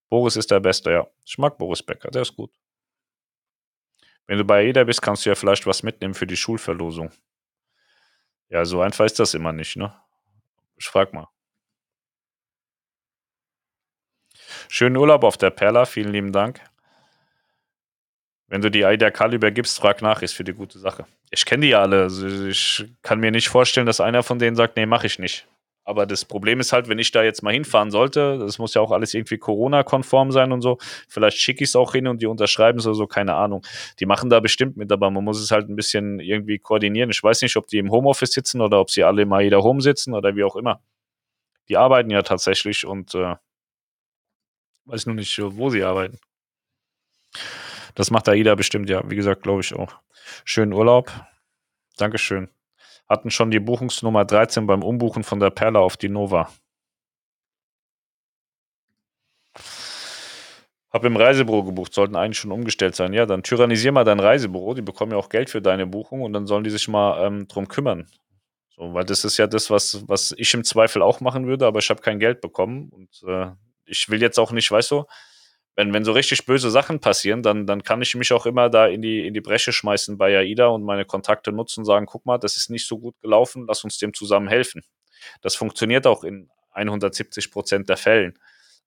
Boris 0.09 0.37
ist 0.37 0.51
der 0.51 0.61
Beste, 0.61 0.91
ja. 0.91 1.07
Ich 1.25 1.39
mag 1.39 1.59
Boris 1.59 1.83
Becker, 1.83 2.11
der 2.11 2.23
ist 2.23 2.37
gut. 2.37 2.53
Wenn 4.27 4.39
du 4.39 4.45
bei 4.45 4.65
jeder 4.65 4.85
bist, 4.85 5.03
kannst 5.03 5.25
du 5.25 5.31
ja 5.31 5.35
vielleicht 5.35 5.67
was 5.67 5.83
mitnehmen 5.83 6.15
für 6.15 6.27
die 6.27 6.37
Schulverlosung. 6.37 7.11
Ja, 8.49 8.65
so 8.65 8.81
einfach 8.81 9.05
ist 9.05 9.19
das 9.19 9.35
immer 9.35 9.53
nicht, 9.53 9.77
ne? 9.77 9.95
Ich 10.77 10.87
frag 10.87 11.13
mal. 11.13 11.29
Schönen 14.69 14.97
Urlaub 14.97 15.25
auf 15.25 15.37
der 15.37 15.51
Perla, 15.51 15.85
vielen 15.85 16.13
lieben 16.13 16.33
Dank. 16.33 16.61
Wenn 18.47 18.61
du 18.61 18.71
die 18.71 18.85
Aida 18.85 19.11
Kal 19.11 19.35
übergibst, 19.35 19.79
frag 19.79 20.03
nach, 20.03 20.23
ist 20.23 20.35
für 20.35 20.45
die 20.45 20.53
gute 20.53 20.79
Sache. 20.79 21.07
Ich 21.31 21.45
kenne 21.45 21.67
die 21.67 21.75
alle. 21.75 22.03
Also 22.03 22.47
ich 22.47 22.85
kann 23.03 23.19
mir 23.19 23.31
nicht 23.31 23.49
vorstellen, 23.49 23.87
dass 23.87 24.01
einer 24.01 24.23
von 24.23 24.39
denen 24.39 24.57
sagt, 24.57 24.77
nee, 24.77 24.87
mache 24.87 25.07
ich 25.07 25.19
nicht. 25.19 25.47
Aber 25.85 26.07
das 26.07 26.25
Problem 26.25 26.61
ist 26.61 26.73
halt, 26.73 26.89
wenn 26.89 26.99
ich 26.99 27.11
da 27.11 27.23
jetzt 27.23 27.43
mal 27.43 27.53
hinfahren 27.53 27.91
sollte, 27.91 28.39
das 28.39 28.59
muss 28.59 28.73
ja 28.73 28.81
auch 28.81 28.91
alles 28.91 29.13
irgendwie 29.13 29.37
Corona-konform 29.37 30.33
sein 30.33 30.51
und 30.51 30.63
so. 30.63 30.79
Vielleicht 31.09 31.37
schicke 31.37 31.63
ich 31.63 31.71
es 31.71 31.77
auch 31.77 31.93
hin 31.93 32.07
und 32.07 32.23
die 32.23 32.27
unterschreiben 32.27 32.79
es 32.79 32.87
oder 32.87 32.95
so, 32.95 33.07
keine 33.07 33.35
Ahnung. 33.35 33.65
Die 34.01 34.07
machen 34.07 34.31
da 34.31 34.41
bestimmt 34.41 34.79
mit, 34.79 34.91
aber 34.91 35.11
man 35.11 35.23
muss 35.23 35.39
es 35.41 35.51
halt 35.51 35.69
ein 35.69 35.77
bisschen 35.77 36.21
irgendwie 36.21 36.59
koordinieren. 36.59 37.11
Ich 37.11 37.23
weiß 37.23 37.43
nicht, 37.43 37.57
ob 37.57 37.67
die 37.67 37.79
im 37.79 37.91
Homeoffice 37.91 38.33
sitzen 38.33 38.63
oder 38.63 38.81
ob 38.81 38.91
sie 38.91 39.05
alle 39.05 39.27
mal 39.27 39.43
jeder 39.43 39.63
Home 39.63 39.83
sitzen 39.83 40.15
oder 40.15 40.35
wie 40.35 40.45
auch 40.45 40.57
immer. 40.57 40.81
Die 41.69 41.77
arbeiten 41.77 42.11
ja 42.11 42.23
tatsächlich 42.23 42.87
und 42.87 43.15
äh, 43.15 43.37
weiß 44.87 45.05
nur 45.05 45.15
nicht, 45.15 45.39
wo 45.39 45.69
sie 45.69 45.83
arbeiten. 45.83 46.19
Das 47.95 48.11
macht 48.11 48.29
AIDA 48.29 48.55
bestimmt, 48.55 48.89
ja. 48.89 49.03
Wie 49.09 49.17
gesagt, 49.17 49.43
glaube 49.43 49.61
ich 49.61 49.75
auch. 49.75 49.95
Schönen 50.45 50.73
Urlaub. 50.73 51.13
Dankeschön 51.97 52.49
hatten 53.09 53.31
schon 53.31 53.51
die 53.51 53.61
Buchungsnummer 53.61 54.25
13 54.25 54.67
beim 54.67 54.83
Umbuchen 54.83 55.25
von 55.25 55.41
der 55.41 55.51
Perla 55.51 55.81
auf 55.81 55.97
die 55.97 56.09
Nova. 56.09 56.49
Hab 60.91 61.05
im 61.05 61.17
Reisebüro 61.17 61.65
gebucht, 61.65 61.93
sollten 61.93 62.15
eigentlich 62.15 62.39
schon 62.39 62.53
umgestellt 62.53 62.95
sein. 62.95 63.13
Ja, 63.13 63.27
dann 63.27 63.43
tyrannisier 63.43 63.91
mal 63.91 64.05
dein 64.05 64.21
Reisebüro, 64.21 64.75
die 64.75 64.83
bekommen 64.83 65.13
ja 65.13 65.19
auch 65.19 65.29
Geld 65.29 65.51
für 65.51 65.61
deine 65.61 65.87
Buchung 65.87 66.23
und 66.23 66.33
dann 66.33 66.47
sollen 66.47 66.63
die 66.63 66.71
sich 66.71 66.87
mal 66.87 67.27
ähm, 67.27 67.49
drum 67.49 67.67
kümmern. 67.67 68.07
So, 68.77 68.95
weil 68.95 69.05
das 69.05 69.25
ist 69.25 69.37
ja 69.37 69.47
das, 69.47 69.71
was, 69.71 70.05
was 70.09 70.33
ich 70.37 70.55
im 70.55 70.65
Zweifel 70.65 71.03
auch 71.03 71.21
machen 71.21 71.47
würde, 71.47 71.67
aber 71.67 71.81
ich 71.81 71.91
habe 71.91 72.01
kein 72.01 72.19
Geld 72.19 72.41
bekommen 72.41 72.91
und 72.91 73.23
äh, 73.27 73.51
ich 73.87 74.09
will 74.09 74.21
jetzt 74.21 74.39
auch 74.39 74.53
nicht, 74.53 74.71
weißt 74.71 74.93
du, 74.93 75.05
wenn, 75.77 75.93
wenn 75.93 76.05
so 76.05 76.13
richtig 76.13 76.47
böse 76.47 76.71
Sachen 76.71 77.01
passieren, 77.01 77.43
dann, 77.43 77.67
dann 77.67 77.83
kann 77.83 78.01
ich 78.01 78.15
mich 78.15 78.33
auch 78.33 78.47
immer 78.47 78.71
da 78.71 78.87
in 78.87 79.03
die, 79.03 79.27
in 79.27 79.35
die 79.35 79.41
Bresche 79.41 79.73
schmeißen 79.73 80.17
bei 80.17 80.37
AIDA 80.39 80.67
und 80.67 80.85
meine 80.85 81.05
Kontakte 81.05 81.53
nutzen 81.53 81.81
und 81.81 81.87
sagen, 81.87 82.07
guck 82.07 82.25
mal, 82.27 82.39
das 82.39 82.57
ist 82.57 82.71
nicht 82.71 82.87
so 82.87 82.99
gut 82.99 83.21
gelaufen, 83.21 83.67
lass 83.67 83.83
uns 83.83 83.99
dem 83.99 84.15
zusammen 84.15 84.49
helfen. 84.49 84.83
Das 85.43 85.57
funktioniert 85.57 86.07
auch 86.07 86.23
in 86.23 86.49
170 86.73 87.51
Prozent 87.51 87.89
der 87.89 87.97
Fällen. 87.97 88.39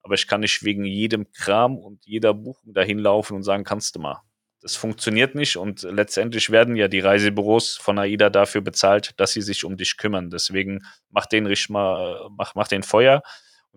Aber 0.02 0.14
ich 0.14 0.28
kann 0.28 0.42
nicht 0.42 0.64
wegen 0.64 0.86
jedem 0.86 1.32
Kram 1.34 1.78
und 1.78 2.06
jeder 2.06 2.34
Buchung 2.34 2.74
dahin 2.74 3.00
laufen 3.00 3.36
und 3.36 3.44
sagen, 3.44 3.64
kannst 3.66 3.96
du 3.96 4.00
mal. 4.00 4.22
Das 4.62 4.76
funktioniert 4.76 5.36
nicht 5.36 5.58
und 5.58 5.84
letztendlich 5.84 6.50
werden 6.50 6.76
ja 6.76 6.88
die 6.88 7.00
Reisebüros 7.00 7.78
von 7.78 8.00
AIDA 8.00 8.30
dafür 8.30 8.62
bezahlt, 8.62 9.20
dass 9.20 9.32
sie 9.32 9.42
sich 9.42 9.66
um 9.66 9.78
dich 9.78 9.98
kümmern. 9.98 10.30
Deswegen 10.30 10.84
mach 11.10 11.26
den 11.26 11.46
richtig 11.46 11.70
mal, 11.70 12.30
mach, 12.36 12.56
mach 12.56 12.68
den 12.68 12.84
Feuer 12.84 13.22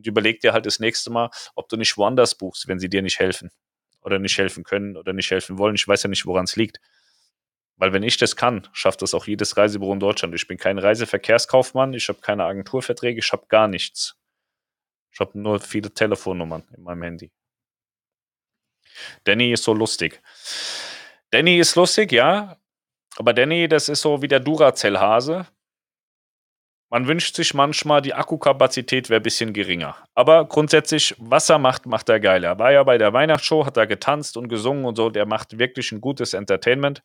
und 0.01 0.07
überleg 0.07 0.41
dir 0.41 0.55
halt 0.55 0.65
das 0.65 0.81
nächste 0.81 1.11
Mal, 1.11 1.31
ob 1.55 1.69
du 1.69 1.77
nicht 1.77 1.97
woanders 1.99 2.35
buchst, 2.35 2.69
wenn 2.69 2.79
sie 2.79 2.89
dir 2.89 3.03
nicht 3.03 3.19
helfen 3.19 3.51
oder 4.01 4.19
nicht 4.19 4.39
helfen 4.39 4.65
können 4.65 4.97
oder 4.97 5.13
nicht 5.13 5.31
helfen 5.31 5.59
wollen. 5.59 5.75
Ich 5.75 5.87
weiß 5.87 6.03
ja 6.05 6.09
nicht, 6.09 6.25
woran 6.25 6.45
es 6.45 6.57
liegt. 6.57 6.81
Weil 7.77 7.93
wenn 7.93 8.03
ich 8.03 8.17
das 8.17 8.35
kann, 8.35 8.67
schafft 8.73 9.03
das 9.03 9.13
auch 9.13 9.27
jedes 9.27 9.59
Reisebüro 9.59 9.93
in 9.93 10.01
Deutschland. 10.01 10.35
Ich 10.35 10.47
bin 10.47 10.57
kein 10.57 10.79
Reiseverkehrskaufmann, 10.79 11.93
ich 11.93 12.09
habe 12.09 12.21
keine 12.21 12.45
Agenturverträge, 12.45 13.19
ich 13.19 13.33
habe 13.33 13.47
gar 13.49 13.69
nichts. 13.69 14.17
Ich 15.13 15.21
habe 15.21 15.39
nur 15.39 15.61
viele 15.61 15.93
Telefonnummern 15.93 16.63
in 16.75 16.83
meinem 16.83 17.03
Handy. 17.03 17.31
Danny 19.25 19.53
ist 19.53 19.65
so 19.65 19.75
lustig. 19.75 20.23
Danny 21.31 21.59
ist 21.59 21.75
lustig, 21.75 22.13
ja. 22.13 22.57
Aber 23.17 23.35
Danny, 23.35 23.69
das 23.69 23.91
ist 23.91 24.01
so 24.01 24.23
wie 24.23 24.29
der 24.29 24.41
Duracell-Hase. 24.41 25.47
Man 26.93 27.07
wünscht 27.07 27.37
sich 27.37 27.55
manchmal, 27.55 28.03
die 28.03 28.15
Akkukapazität 28.15 29.11
wäre 29.11 29.21
ein 29.21 29.23
bisschen 29.23 29.53
geringer. 29.53 29.97
Aber 30.17 30.45
grundsätzlich, 30.47 31.15
was 31.19 31.49
er 31.49 31.59
macht, 31.59 31.87
macht 31.87 32.09
er 32.09 32.19
geil. 32.19 32.43
Er 32.43 32.59
war 32.59 32.73
ja 32.73 32.83
bei 32.83 32.99
der 32.99 33.13
Weihnachtsshow, 33.13 33.65
hat 33.65 33.77
er 33.77 33.87
getanzt 33.87 34.37
und 34.37 34.49
gesungen 34.49 34.85
und 34.85 34.97
so. 34.97 35.09
Der 35.09 35.25
macht 35.25 35.57
wirklich 35.57 35.93
ein 35.93 36.01
gutes 36.01 36.35
Entertainment. 36.35 37.01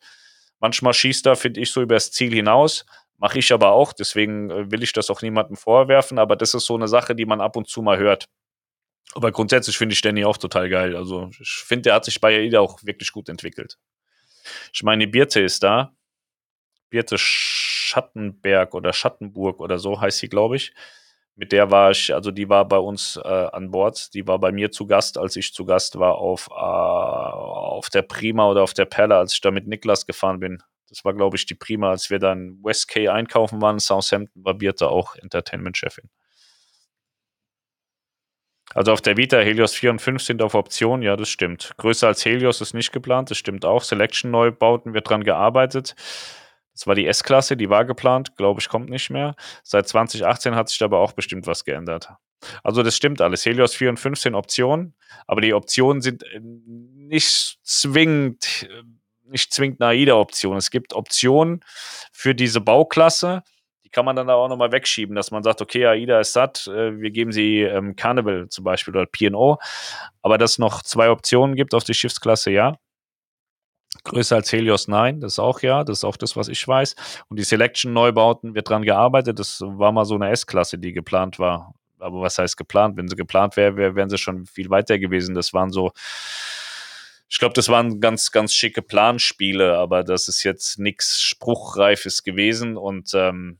Manchmal 0.58 0.92
schießt 0.92 1.26
er, 1.26 1.36
finde 1.36 1.60
ich, 1.60 1.70
so 1.70 1.82
übers 1.82 2.10
Ziel 2.10 2.34
hinaus. 2.34 2.84
Mache 3.18 3.38
ich 3.38 3.52
aber 3.52 3.70
auch. 3.70 3.92
Deswegen 3.92 4.50
äh, 4.50 4.70
will 4.72 4.82
ich 4.82 4.92
das 4.92 5.08
auch 5.08 5.22
niemandem 5.22 5.56
vorwerfen. 5.56 6.18
Aber 6.18 6.34
das 6.34 6.52
ist 6.54 6.66
so 6.66 6.74
eine 6.74 6.88
Sache, 6.88 7.14
die 7.14 7.24
man 7.24 7.40
ab 7.40 7.54
und 7.54 7.68
zu 7.68 7.80
mal 7.80 7.96
hört. 7.96 8.26
Aber 9.14 9.30
grundsätzlich 9.30 9.78
finde 9.78 9.92
ich 9.92 10.00
Danny 10.00 10.24
auch 10.24 10.36
total 10.36 10.68
geil. 10.68 10.96
Also 10.96 11.30
ich 11.40 11.62
finde, 11.64 11.82
der 11.82 11.94
hat 11.94 12.04
sich 12.04 12.20
bei 12.20 12.34
AIDA 12.36 12.58
auch 12.58 12.82
wirklich 12.82 13.12
gut 13.12 13.28
entwickelt. 13.28 13.78
Ich 14.72 14.82
meine, 14.82 15.06
Birte 15.06 15.40
ist 15.40 15.62
da. 15.62 15.92
Birte 16.90 17.16
Schattenberg 17.18 18.74
oder 18.74 18.92
Schattenburg 18.92 19.60
oder 19.60 19.78
so 19.78 20.00
heißt 20.00 20.18
sie, 20.18 20.28
glaube 20.28 20.56
ich. 20.56 20.74
Mit 21.34 21.52
der 21.52 21.70
war 21.70 21.90
ich, 21.90 22.14
also 22.14 22.30
die 22.30 22.48
war 22.48 22.66
bei 22.66 22.78
uns 22.78 23.20
äh, 23.22 23.28
an 23.28 23.70
Bord. 23.70 24.14
Die 24.14 24.26
war 24.26 24.38
bei 24.38 24.52
mir 24.52 24.70
zu 24.70 24.86
Gast, 24.86 25.18
als 25.18 25.36
ich 25.36 25.52
zu 25.52 25.66
Gast 25.66 25.98
war 25.98 26.16
auf, 26.16 26.48
äh, 26.50 26.52
auf 26.54 27.90
der 27.90 28.02
Prima 28.02 28.48
oder 28.48 28.62
auf 28.62 28.72
der 28.72 28.86
Perle, 28.86 29.16
als 29.16 29.34
ich 29.34 29.40
da 29.42 29.50
mit 29.50 29.66
Niklas 29.66 30.06
gefahren 30.06 30.40
bin. 30.40 30.62
Das 30.88 31.04
war, 31.04 31.12
glaube 31.14 31.36
ich, 31.36 31.44
die 31.46 31.54
Prima, 31.54 31.90
als 31.90 32.10
wir 32.10 32.18
dann 32.18 32.58
West 32.62 32.88
K 32.88 33.08
einkaufen 33.10 33.60
waren. 33.60 33.78
Southampton 33.78 34.44
war 34.44 34.54
Birte 34.54 34.88
auch 34.88 35.14
Entertainment-Chefin. 35.16 36.08
Also 38.74 38.92
auf 38.92 39.00
der 39.00 39.16
Vita 39.16 39.38
Helios 39.38 39.74
4 39.74 39.90
und 39.92 40.00
5 40.00 40.22
sind 40.22 40.42
auf 40.42 40.54
Option, 40.54 41.02
ja, 41.02 41.16
das 41.16 41.28
stimmt. 41.28 41.72
Größer 41.76 42.08
als 42.08 42.24
Helios 42.24 42.60
ist 42.60 42.74
nicht 42.74 42.92
geplant, 42.92 43.30
das 43.30 43.38
stimmt 43.38 43.64
auch. 43.64 43.82
Selection-Neubauten 43.82 44.92
wird 44.92 45.08
dran 45.08 45.24
gearbeitet. 45.24 45.94
Das 46.76 46.86
war 46.86 46.94
die 46.94 47.06
S-Klasse, 47.06 47.56
die 47.56 47.70
war 47.70 47.86
geplant, 47.86 48.36
glaube 48.36 48.60
ich, 48.60 48.68
kommt 48.68 48.90
nicht 48.90 49.08
mehr. 49.08 49.34
Seit 49.62 49.88
2018 49.88 50.54
hat 50.54 50.68
sich 50.68 50.82
aber 50.82 50.98
auch 50.98 51.12
bestimmt 51.12 51.46
was 51.46 51.64
geändert. 51.64 52.10
Also 52.62 52.82
das 52.82 52.94
stimmt 52.94 53.22
alles. 53.22 53.46
Helios 53.46 53.74
4 53.74 53.88
und 53.90 53.96
5 53.98 54.18
sind 54.18 54.34
Optionen, 54.34 54.94
aber 55.26 55.40
die 55.40 55.54
Optionen 55.54 56.02
sind 56.02 56.22
äh, 56.24 56.38
nicht 56.40 57.58
zwingend, 57.62 58.68
äh, 58.70 58.82
nicht 59.24 59.54
zwingend 59.54 59.80
eine 59.80 59.92
AIDA-Option. 59.92 60.58
Es 60.58 60.70
gibt 60.70 60.92
Optionen 60.92 61.64
für 62.12 62.34
diese 62.34 62.60
Bauklasse, 62.60 63.42
die 63.82 63.88
kann 63.88 64.04
man 64.04 64.14
dann 64.14 64.28
auch 64.28 64.48
nochmal 64.48 64.70
wegschieben, 64.70 65.16
dass 65.16 65.30
man 65.30 65.42
sagt, 65.42 65.62
okay, 65.62 65.86
AIDA 65.86 66.20
ist 66.20 66.34
satt, 66.34 66.66
äh, 66.66 67.00
wir 67.00 67.10
geben 67.10 67.32
sie 67.32 67.62
ähm, 67.62 67.96
Carnival 67.96 68.50
zum 68.50 68.64
Beispiel 68.64 68.94
oder 68.94 69.06
P&O, 69.06 69.56
aber 70.20 70.36
dass 70.36 70.52
es 70.52 70.58
noch 70.58 70.82
zwei 70.82 71.08
Optionen 71.08 71.56
gibt 71.56 71.72
auf 71.72 71.84
die 71.84 71.94
Schiffsklasse, 71.94 72.50
ja. 72.50 72.76
Größer 74.04 74.36
als 74.36 74.52
Helios, 74.52 74.88
nein, 74.88 75.20
das 75.20 75.34
ist 75.34 75.38
auch 75.38 75.60
ja, 75.60 75.82
das 75.84 75.98
ist 75.98 76.04
auch 76.04 76.16
das, 76.16 76.36
was 76.36 76.48
ich 76.48 76.66
weiß. 76.66 76.94
Und 77.28 77.38
die 77.38 77.44
Selection-Neubauten 77.44 78.54
wird 78.54 78.68
dran 78.68 78.82
gearbeitet. 78.82 79.38
Das 79.38 79.60
war 79.60 79.92
mal 79.92 80.04
so 80.04 80.14
eine 80.14 80.30
S-Klasse, 80.30 80.78
die 80.78 80.92
geplant 80.92 81.38
war. 81.38 81.74
Aber 81.98 82.20
was 82.20 82.38
heißt 82.38 82.56
geplant? 82.56 82.96
Wenn 82.96 83.08
sie 83.08 83.16
geplant 83.16 83.56
wäre, 83.56 83.76
wär, 83.76 83.94
wären 83.94 84.10
sie 84.10 84.18
schon 84.18 84.46
viel 84.46 84.70
weiter 84.70 84.98
gewesen. 84.98 85.34
Das 85.34 85.52
waren 85.54 85.70
so, 85.70 85.92
ich 87.28 87.38
glaube, 87.38 87.54
das 87.54 87.68
waren 87.68 88.00
ganz, 88.00 88.30
ganz 88.30 88.52
schicke 88.52 88.82
Planspiele, 88.82 89.76
aber 89.76 90.04
das 90.04 90.28
ist 90.28 90.42
jetzt 90.42 90.78
nichts 90.78 91.20
Spruchreifes 91.20 92.22
gewesen. 92.22 92.76
Und 92.76 93.12
ähm, 93.14 93.58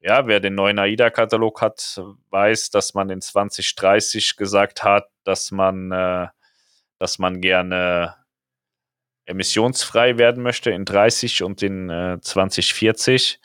ja, 0.00 0.26
wer 0.26 0.40
den 0.40 0.54
neuen 0.54 0.78
AIDA-Katalog 0.78 1.60
hat, 1.60 2.02
weiß, 2.30 2.70
dass 2.70 2.94
man 2.94 3.10
in 3.10 3.20
2030 3.20 4.36
gesagt 4.36 4.82
hat, 4.82 5.08
dass 5.24 5.50
man, 5.50 5.92
äh, 5.92 6.28
dass 6.98 7.18
man 7.18 7.40
gerne 7.40 8.16
emissionsfrei 9.30 10.18
werden 10.18 10.42
möchte 10.42 10.70
in 10.70 10.84
30 10.84 11.42
und 11.42 11.62
in 11.62 11.88
äh, 11.88 12.18
2040. 12.20 13.40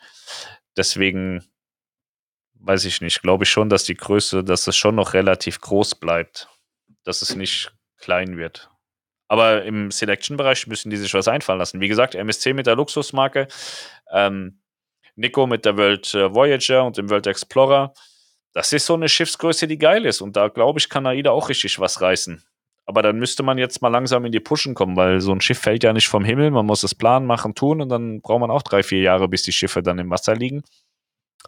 Deswegen 0.76 1.44
weiß 2.54 2.84
ich 2.84 3.00
nicht, 3.00 3.22
glaube 3.22 3.44
ich 3.44 3.50
schon, 3.50 3.68
dass 3.68 3.84
die 3.84 3.96
Größe, 3.96 4.44
dass 4.44 4.66
es 4.66 4.76
schon 4.76 4.96
noch 4.96 5.14
relativ 5.14 5.60
groß 5.60 5.94
bleibt, 5.94 6.48
dass 7.04 7.22
es 7.22 7.36
nicht 7.36 7.72
klein 7.98 8.36
wird. 8.36 8.70
Aber 9.28 9.64
im 9.64 9.90
Selection-Bereich 9.90 10.66
müssen 10.66 10.90
die 10.90 10.96
sich 10.96 11.14
was 11.14 11.28
einfallen 11.28 11.58
lassen. 11.58 11.80
Wie 11.80 11.88
gesagt, 11.88 12.14
MSC 12.14 12.52
mit 12.52 12.66
der 12.66 12.76
Luxusmarke, 12.76 13.48
ähm, 14.12 14.60
Nico 15.16 15.46
mit 15.46 15.64
der 15.64 15.76
World 15.76 16.14
äh, 16.14 16.32
Voyager 16.32 16.84
und 16.84 16.96
dem 16.96 17.10
World 17.10 17.26
Explorer. 17.26 17.94
Das 18.52 18.72
ist 18.72 18.86
so 18.86 18.94
eine 18.94 19.08
Schiffsgröße, 19.08 19.66
die 19.66 19.78
geil 19.78 20.04
ist. 20.04 20.20
Und 20.20 20.36
da 20.36 20.48
glaube 20.48 20.78
ich, 20.78 20.88
kann 20.88 21.06
AIDA 21.06 21.30
auch 21.30 21.48
richtig 21.48 21.78
was 21.78 22.00
reißen. 22.00 22.44
Aber 22.86 23.02
dann 23.02 23.18
müsste 23.18 23.42
man 23.42 23.58
jetzt 23.58 23.82
mal 23.82 23.88
langsam 23.88 24.24
in 24.24 24.32
die 24.32 24.40
Pushen 24.40 24.74
kommen, 24.74 24.96
weil 24.96 25.20
so 25.20 25.32
ein 25.32 25.40
Schiff 25.40 25.58
fällt 25.58 25.82
ja 25.82 25.92
nicht 25.92 26.06
vom 26.08 26.24
Himmel. 26.24 26.52
Man 26.52 26.66
muss 26.66 26.84
es 26.84 26.94
planen, 26.94 27.26
machen, 27.26 27.54
tun 27.54 27.82
und 27.82 27.88
dann 27.88 28.20
braucht 28.20 28.40
man 28.40 28.50
auch 28.50 28.62
drei, 28.62 28.84
vier 28.84 29.00
Jahre, 29.00 29.28
bis 29.28 29.42
die 29.42 29.52
Schiffe 29.52 29.82
dann 29.82 29.98
im 29.98 30.08
Wasser 30.08 30.36
liegen. 30.36 30.62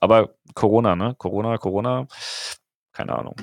Aber 0.01 0.35
Corona, 0.55 0.97
ne? 0.97 1.15
Corona, 1.16 1.56
Corona, 1.59 2.09
keine 2.93 3.16
Ahnung. 3.16 3.36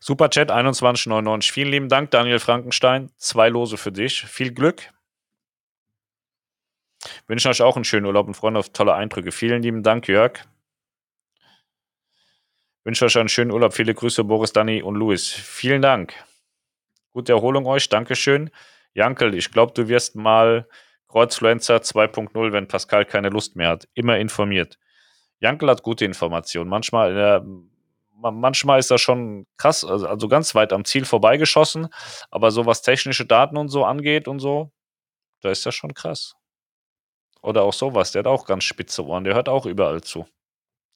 Superchat 0.00 0.48
2199. 0.48 1.52
Vielen 1.52 1.70
lieben 1.70 1.88
Dank, 1.88 2.10
Daniel 2.10 2.40
Frankenstein. 2.40 3.10
Zwei 3.16 3.48
Lose 3.48 3.76
für 3.76 3.92
dich. 3.92 4.22
Viel 4.26 4.52
Glück. 4.52 4.92
Wünsche 7.28 7.48
euch 7.48 7.62
auch 7.62 7.76
einen 7.76 7.84
schönen 7.84 8.06
Urlaub 8.06 8.26
und 8.26 8.34
freuen 8.34 8.56
auf 8.56 8.70
tolle 8.70 8.94
Eindrücke. 8.94 9.32
Vielen 9.32 9.62
lieben 9.62 9.82
Dank, 9.82 10.08
Jörg. 10.08 10.40
Wünsche 12.82 13.04
euch 13.04 13.18
einen 13.18 13.28
schönen 13.28 13.50
Urlaub. 13.50 13.74
Viele 13.74 13.94
Grüße, 13.94 14.24
Boris, 14.24 14.52
Danny 14.52 14.82
und 14.82 14.94
Luis. 14.94 15.28
Vielen 15.28 15.82
Dank. 15.82 16.14
Gute 17.12 17.32
Erholung 17.32 17.66
euch. 17.66 17.88
Dankeschön. 17.88 18.50
Jankel, 18.94 19.34
ich 19.34 19.52
glaube, 19.52 19.72
du 19.74 19.88
wirst 19.88 20.16
mal 20.16 20.66
Kreuzfluencer 21.08 21.76
2.0, 21.76 22.52
wenn 22.52 22.68
Pascal 22.68 23.04
keine 23.04 23.28
Lust 23.28 23.54
mehr 23.54 23.68
hat. 23.68 23.88
Immer 23.94 24.18
informiert. 24.18 24.78
Jankel 25.40 25.68
hat 25.68 25.82
gute 25.82 26.06
Informationen. 26.06 26.70
Manchmal, 26.70 27.16
äh, 27.16 27.40
manchmal 28.30 28.78
ist 28.78 28.90
das 28.90 29.00
schon 29.02 29.46
krass, 29.58 29.84
also, 29.84 30.06
also 30.06 30.28
ganz 30.28 30.54
weit 30.54 30.72
am 30.72 30.84
Ziel 30.84 31.04
vorbeigeschossen. 31.04 31.88
Aber 32.30 32.50
so 32.50 32.64
was 32.64 32.80
technische 32.80 33.26
Daten 33.26 33.58
und 33.58 33.68
so 33.68 33.84
angeht 33.84 34.26
und 34.26 34.38
so, 34.38 34.72
da 35.42 35.50
ist 35.50 35.66
das 35.66 35.74
schon 35.74 35.92
krass. 35.92 36.34
Oder 37.42 37.62
auch 37.62 37.72
sowas. 37.74 38.12
Der 38.12 38.20
hat 38.20 38.26
auch 38.26 38.46
ganz 38.46 38.64
spitze 38.64 39.04
Ohren. 39.04 39.24
Der 39.24 39.34
hört 39.34 39.48
auch 39.48 39.66
überall 39.66 40.02
zu. 40.02 40.26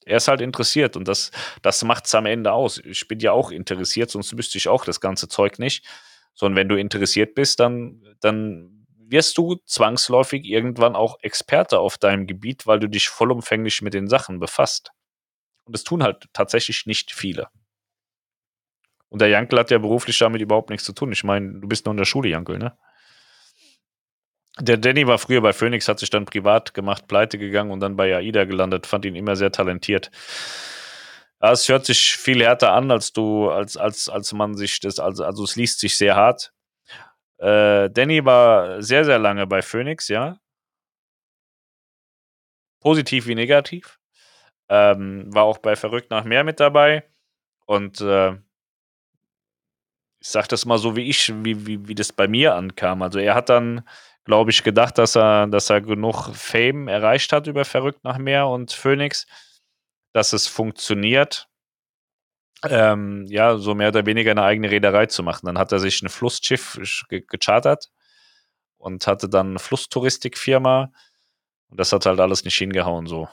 Er 0.05 0.17
ist 0.17 0.27
halt 0.27 0.41
interessiert 0.41 0.95
und 0.95 1.07
das, 1.07 1.31
das 1.61 1.83
macht 1.83 2.05
es 2.05 2.15
am 2.15 2.27
Ende 2.27 2.53
aus. 2.53 2.77
Ich 2.77 3.07
bin 3.07 3.19
ja 3.19 3.31
auch 3.31 3.51
interessiert, 3.51 4.11
sonst 4.11 4.37
wüsste 4.37 4.57
ich 4.57 4.67
auch 4.67 4.85
das 4.85 5.01
ganze 5.01 5.27
Zeug 5.27 5.59
nicht. 5.59 5.85
Sondern 6.33 6.57
wenn 6.57 6.69
du 6.69 6.75
interessiert 6.75 7.33
bist, 7.33 7.59
dann, 7.59 8.03
dann 8.19 8.85
wirst 8.97 9.37
du 9.37 9.55
zwangsläufig 9.65 10.45
irgendwann 10.45 10.95
auch 10.95 11.17
Experte 11.21 11.79
auf 11.79 11.97
deinem 11.97 12.27
Gebiet, 12.27 12.67
weil 12.67 12.79
du 12.79 12.87
dich 12.87 13.09
vollumfänglich 13.09 13.81
mit 13.81 13.93
den 13.93 14.07
Sachen 14.07 14.39
befasst. 14.39 14.91
Und 15.65 15.75
das 15.75 15.83
tun 15.83 16.03
halt 16.03 16.25
tatsächlich 16.33 16.85
nicht 16.85 17.11
viele. 17.11 17.47
Und 19.09 19.21
der 19.21 19.29
Jankel 19.29 19.59
hat 19.59 19.71
ja 19.71 19.77
beruflich 19.77 20.17
damit 20.17 20.41
überhaupt 20.41 20.69
nichts 20.69 20.85
zu 20.85 20.93
tun. 20.93 21.11
Ich 21.11 21.23
meine, 21.23 21.59
du 21.59 21.67
bist 21.67 21.85
nur 21.85 21.93
in 21.93 21.97
der 21.97 22.05
Schule, 22.05 22.29
Jankel, 22.29 22.57
ne? 22.59 22.77
Der 24.59 24.77
Danny 24.77 25.05
war 25.05 25.17
früher 25.17 25.41
bei 25.41 25.51
Phoenix, 25.51 25.87
hat 25.87 25.99
sich 25.99 26.09
dann 26.09 26.25
privat 26.25 26.73
gemacht, 26.73 27.07
pleite 27.07 27.37
gegangen 27.37 27.71
und 27.71 27.81
dann 27.81 27.97
bei 27.97 28.15
AIDA 28.15 28.45
gelandet. 28.45 28.87
Fand 28.87 29.03
ihn 29.03 29.15
immer 29.15 29.35
sehr 29.35 29.51
talentiert. 29.51 30.11
Ja, 31.41 31.51
es 31.51 31.67
hört 31.67 31.85
sich 31.85 32.15
viel 32.15 32.41
härter 32.41 32.71
an, 32.71 32.89
als 32.89 33.11
du, 33.11 33.49
als, 33.49 33.75
als, 33.75 34.07
als 34.07 34.31
man 34.33 34.55
sich 34.55 34.79
das, 34.79 34.99
also, 34.99 35.25
also 35.25 35.43
es 35.43 35.57
liest 35.57 35.79
sich 35.79 35.97
sehr 35.97 36.15
hart. 36.15 36.53
Äh, 37.37 37.89
Danny 37.89 38.23
war 38.23 38.81
sehr, 38.81 39.03
sehr 39.03 39.19
lange 39.19 39.45
bei 39.45 39.61
Phoenix, 39.61 40.07
ja. 40.07 40.39
Positiv 42.79 43.27
wie 43.27 43.35
negativ. 43.35 43.99
Ähm, 44.69 45.33
war 45.33 45.43
auch 45.43 45.57
bei 45.57 45.75
Verrückt 45.75 46.11
nach 46.11 46.23
mehr 46.23 46.43
mit 46.43 46.59
dabei. 46.59 47.03
Und 47.65 47.99
äh, 48.01 48.33
ich 50.19 50.29
sag 50.29 50.47
das 50.47 50.65
mal 50.65 50.77
so, 50.77 50.95
wie 50.95 51.09
ich, 51.09 51.33
wie, 51.43 51.67
wie, 51.67 51.87
wie 51.87 51.95
das 51.95 52.13
bei 52.13 52.27
mir 52.27 52.55
ankam. 52.55 53.01
Also 53.01 53.19
er 53.19 53.35
hat 53.35 53.49
dann 53.49 53.87
glaube 54.25 54.51
ich, 54.51 54.63
gedacht, 54.63 54.97
dass 54.97 55.15
er, 55.15 55.47
dass 55.47 55.69
er 55.69 55.81
genug 55.81 56.35
Fame 56.35 56.87
erreicht 56.87 57.31
hat 57.31 57.47
über 57.47 57.63
Verrückt 57.65 58.03
nach 58.03 58.17
Meer 58.17 58.47
und 58.47 58.71
Phoenix, 58.73 59.27
dass 60.13 60.33
es 60.33 60.47
funktioniert, 60.47 61.47
ähm, 62.63 63.25
ja, 63.27 63.57
so 63.57 63.75
mehr 63.75 63.89
oder 63.89 64.05
weniger 64.05 64.31
eine 64.31 64.43
eigene 64.43 64.71
Reederei 64.71 65.05
zu 65.07 65.23
machen. 65.23 65.45
Dann 65.45 65.57
hat 65.59 65.71
er 65.71 65.79
sich 65.79 66.01
ein 66.01 66.09
Flussschiff 66.09 67.05
ge 67.09 67.23
gechartert 67.27 67.91
und 68.77 69.07
hatte 69.07 69.29
dann 69.29 69.51
eine 69.51 69.59
Flusstouristikfirma 69.59 70.91
und 71.69 71.79
das 71.79 71.91
hat 71.93 72.05
halt 72.05 72.19
alles 72.19 72.45
nicht 72.45 72.57
hingehauen 72.57 73.07
so. 73.07 73.29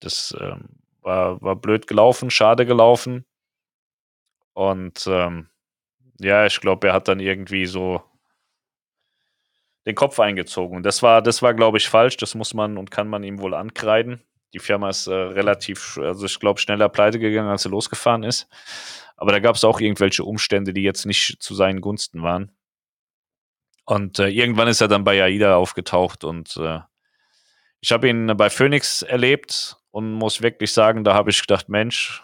Das 0.00 0.36
ähm, 0.40 0.68
war, 1.02 1.40
war 1.42 1.56
blöd 1.56 1.86
gelaufen, 1.86 2.30
schade 2.30 2.66
gelaufen 2.66 3.24
und 4.54 5.06
ähm, 5.06 5.48
ja, 6.18 6.46
ich 6.46 6.60
glaube, 6.60 6.88
er 6.88 6.94
hat 6.94 7.08
dann 7.08 7.20
irgendwie 7.20 7.66
so 7.66 8.02
den 9.86 9.94
Kopf 9.94 10.18
eingezogen. 10.18 10.82
Das 10.82 11.02
war, 11.02 11.22
das 11.22 11.42
war, 11.42 11.54
glaube 11.54 11.78
ich, 11.78 11.88
falsch. 11.88 12.16
Das 12.16 12.34
muss 12.34 12.54
man 12.54 12.76
und 12.76 12.90
kann 12.90 13.08
man 13.08 13.22
ihm 13.22 13.38
wohl 13.40 13.54
ankreiden. 13.54 14.20
Die 14.52 14.58
Firma 14.58 14.88
ist 14.88 15.06
äh, 15.06 15.14
relativ, 15.14 15.98
also 15.98 16.26
ich 16.26 16.38
glaube, 16.40 16.60
schneller 16.60 16.88
pleite 16.88 17.18
gegangen, 17.18 17.48
als 17.48 17.64
er 17.64 17.70
losgefahren 17.70 18.24
ist. 18.24 18.48
Aber 19.16 19.32
da 19.32 19.38
gab 19.38 19.54
es 19.54 19.64
auch 19.64 19.80
irgendwelche 19.80 20.24
Umstände, 20.24 20.72
die 20.72 20.82
jetzt 20.82 21.06
nicht 21.06 21.36
zu 21.40 21.54
seinen 21.54 21.80
Gunsten 21.80 22.22
waren. 22.22 22.50
Und 23.84 24.18
äh, 24.18 24.28
irgendwann 24.28 24.68
ist 24.68 24.80
er 24.80 24.88
dann 24.88 25.04
bei 25.04 25.22
AIDA 25.22 25.56
aufgetaucht 25.56 26.24
und 26.24 26.56
äh, 26.56 26.80
ich 27.80 27.92
habe 27.92 28.08
ihn 28.08 28.36
bei 28.36 28.50
Phoenix 28.50 29.02
erlebt 29.02 29.76
und 29.92 30.12
muss 30.12 30.42
wirklich 30.42 30.72
sagen, 30.72 31.04
da 31.04 31.14
habe 31.14 31.30
ich 31.30 31.40
gedacht, 31.40 31.68
Mensch, 31.68 32.22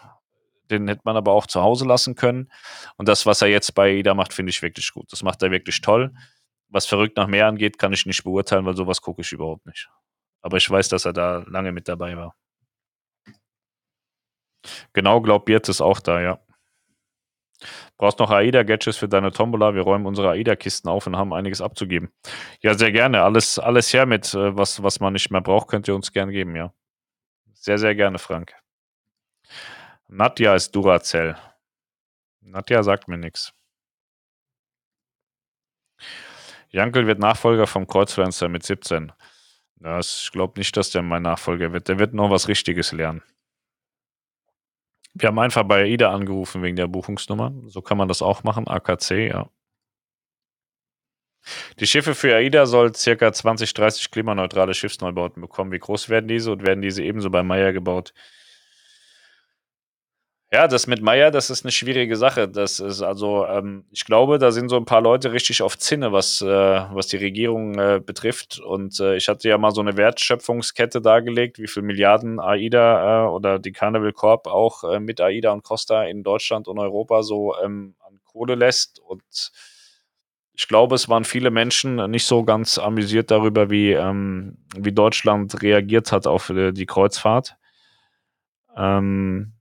den 0.71 0.89
hätte 0.89 1.03
man 1.05 1.17
aber 1.17 1.33
auch 1.33 1.47
zu 1.47 1.63
Hause 1.63 1.87
lassen 1.87 2.17
können. 2.17 2.51
Und 2.97 3.07
das, 3.07 3.27
was 3.27 3.43
er 3.43 3.49
jetzt 3.49 3.75
bei 3.75 3.91
AIDA 3.93 4.15
macht, 4.15 4.33
finde 4.33 4.51
ich 4.51 4.63
wirklich 4.63 4.91
gut. 4.93 5.13
Das 5.13 5.23
macht 5.23 5.41
er 5.43 5.53
wirklich 5.53 5.81
toll 5.81 6.13
was 6.73 6.87
verrückt 6.87 7.17
nach 7.17 7.27
mehr 7.27 7.47
angeht, 7.47 7.79
kann 7.79 7.93
ich 7.93 8.07
nicht 8.07 8.25
beurteilen, 8.25 8.65
weil 8.67 8.77
sowas 8.77 9.01
gucke 9.03 9.21
ich 9.21 9.33
überhaupt 9.33 9.67
nicht. 9.67 9.89
Aber 10.41 10.57
ich 10.57 10.69
weiß, 10.69 10.89
dass 10.89 11.05
er 11.05 11.13
da 11.13 11.45
lange 11.47 11.73
mit 11.73 11.89
dabei 11.89 12.17
war. 12.17 12.35
Genau, 14.93 15.21
glaubt 15.21 15.45
Biert 15.45 15.69
ist 15.69 15.81
auch 15.81 16.01
da, 16.01 16.21
ja. 16.21 16.41
Brauchst 17.97 18.19
noch 18.19 18.31
AIDA-Gadgets 18.31 18.97
für 18.97 19.09
deine 19.09 19.31
Tombola? 19.33 19.75
Wir 19.75 19.83
räumen 19.83 20.07
unsere 20.07 20.31
AIDA-Kisten 20.31 20.89
auf 20.89 21.07
und 21.07 21.17
haben 21.17 21.33
einiges 21.33 21.61
abzugeben. 21.61 22.11
Ja, 22.61 22.75
sehr 22.75 22.91
gerne. 22.91 23.23
Alles, 23.23 23.59
alles 23.59 23.93
her 23.93 24.07
mit, 24.07 24.35
äh, 24.35 24.57
was, 24.57 24.83
was 24.83 24.99
man 24.99 25.13
nicht 25.13 25.31
mehr 25.31 25.41
braucht, 25.41 25.69
könnt 25.69 25.87
ihr 25.89 25.95
uns 25.95 26.13
gern 26.13 26.31
geben, 26.31 26.57
ja. 26.57 26.73
Sehr, 27.55 27.79
sehr 27.79 27.95
gerne, 27.95 28.19
Frank. 28.19 28.55
Nadja 30.09 30.55
ist 30.55 30.75
Duracell. 30.75 31.37
Nadja 32.41 32.83
sagt 32.83 33.07
mir 33.09 33.19
nichts. 33.19 33.53
Jankel 36.73 37.07
wird 37.07 37.19
Nachfolger 37.19 37.67
vom 37.67 37.87
Kreuzfluencer 37.87 38.49
mit 38.49 38.65
17. 38.65 39.13
Das, 39.77 40.23
ich 40.25 40.33
glaube 40.33 40.59
nicht, 40.59 40.77
dass 40.77 40.91
der 40.91 41.03
mein 41.03 41.23
Nachfolger 41.23 41.73
wird. 41.73 41.89
Der 41.89 41.99
wird 41.99 42.15
noch 42.15 42.31
was 42.31 42.49
Richtiges 42.49 42.93
lernen. 42.93 43.23
Wir 45.15 45.29
haben 45.29 45.39
einfach 45.39 45.65
bei 45.65 45.83
AIDA 45.83 46.11
angerufen 46.13 46.63
wegen 46.63 46.77
der 46.77 46.87
Buchungsnummer. 46.87 47.53
So 47.67 47.83
kann 47.83 47.99
man 47.99 48.09
das 48.09 48.23
auch 48.23 48.45
machen. 48.45 48.67
AKC, 48.67 49.29
ja. 49.29 49.51
Die 51.81 51.87
Schiffe 51.87 52.15
für 52.15 52.35
AIDA 52.35 52.67
soll 52.67 52.93
ca. 52.93 53.33
20, 53.33 53.75
30 53.75 54.11
klimaneutrale 54.11 54.73
Schiffsneubauten 54.73 55.43
bekommen. 55.43 55.73
Wie 55.73 55.79
groß 55.79 56.09
werden 56.09 56.29
diese 56.29 56.53
und 56.53 56.65
werden 56.65 56.81
diese 56.81 57.03
ebenso 57.03 57.29
bei 57.31 57.43
Meyer 57.43 57.73
gebaut? 57.73 58.15
Ja, 60.55 60.69
das 60.69 60.87
mit 60.87 61.01
Meier, 61.01 61.31
das 61.31 61.49
ist 61.49 61.65
eine 61.65 61.73
schwierige 61.73 62.15
Sache. 62.15 62.47
Das 62.47 62.79
ist 62.79 63.01
also, 63.01 63.47
ähm, 63.47 63.87
ich 63.91 64.05
glaube, 64.05 64.39
da 64.39 64.53
sind 64.53 64.69
so 64.69 64.77
ein 64.77 64.85
paar 64.85 65.01
Leute 65.01 65.33
richtig 65.33 65.63
auf 65.63 65.79
Zinne, 65.79 66.13
was, 66.13 66.43
äh, 66.43 66.47
was 66.47 67.07
die 67.07 67.17
Regierung 67.17 67.79
äh, 67.79 68.03
betrifft. 68.05 68.61
Und 68.61 69.01
äh, 69.01 69.17
ich 69.17 69.29
hatte 69.29 69.49
ja 69.49 69.57
mal 69.57 69.71
so 69.71 69.81
eine 69.81 69.97
Wertschöpfungskette 69.97 71.01
dargelegt, 71.01 71.59
wie 71.59 71.69
viel 71.69 71.83
Milliarden 71.83 72.39
AIDA 72.39 73.25
äh, 73.25 73.29
oder 73.31 73.59
die 73.59 73.73
Carnival 73.73 74.13
Corp 74.13 74.47
auch 74.47 74.85
äh, 74.85 75.01
mit 75.01 75.23
AIDA 75.23 75.53
und 75.53 75.65
Costa 75.65 76.05
in 76.05 76.23
Deutschland 76.23 76.69
und 76.69 76.79
Europa 76.79 77.23
so 77.23 77.55
ähm, 77.65 77.95
an 78.07 78.21
Kohle 78.23 78.55
lässt. 78.55 79.01
Und 79.01 79.53
ich 80.53 80.69
glaube, 80.69 80.97
es 80.97 81.09
waren 81.09 81.25
viele 81.25 81.51
Menschen 81.51 82.11
nicht 82.11 82.27
so 82.27 82.45
ganz 82.45 82.77
amüsiert 82.77 83.31
darüber, 83.31 83.71
wie, 83.71 83.93
ähm, 83.93 84.59
wie 84.77 84.93
Deutschland 84.93 85.63
reagiert 85.63 86.13
hat 86.13 86.27
auf 86.27 86.51
äh, 86.51 86.73
die 86.73 86.85
Kreuzfahrt. 86.85 87.57
Ähm, 88.77 89.55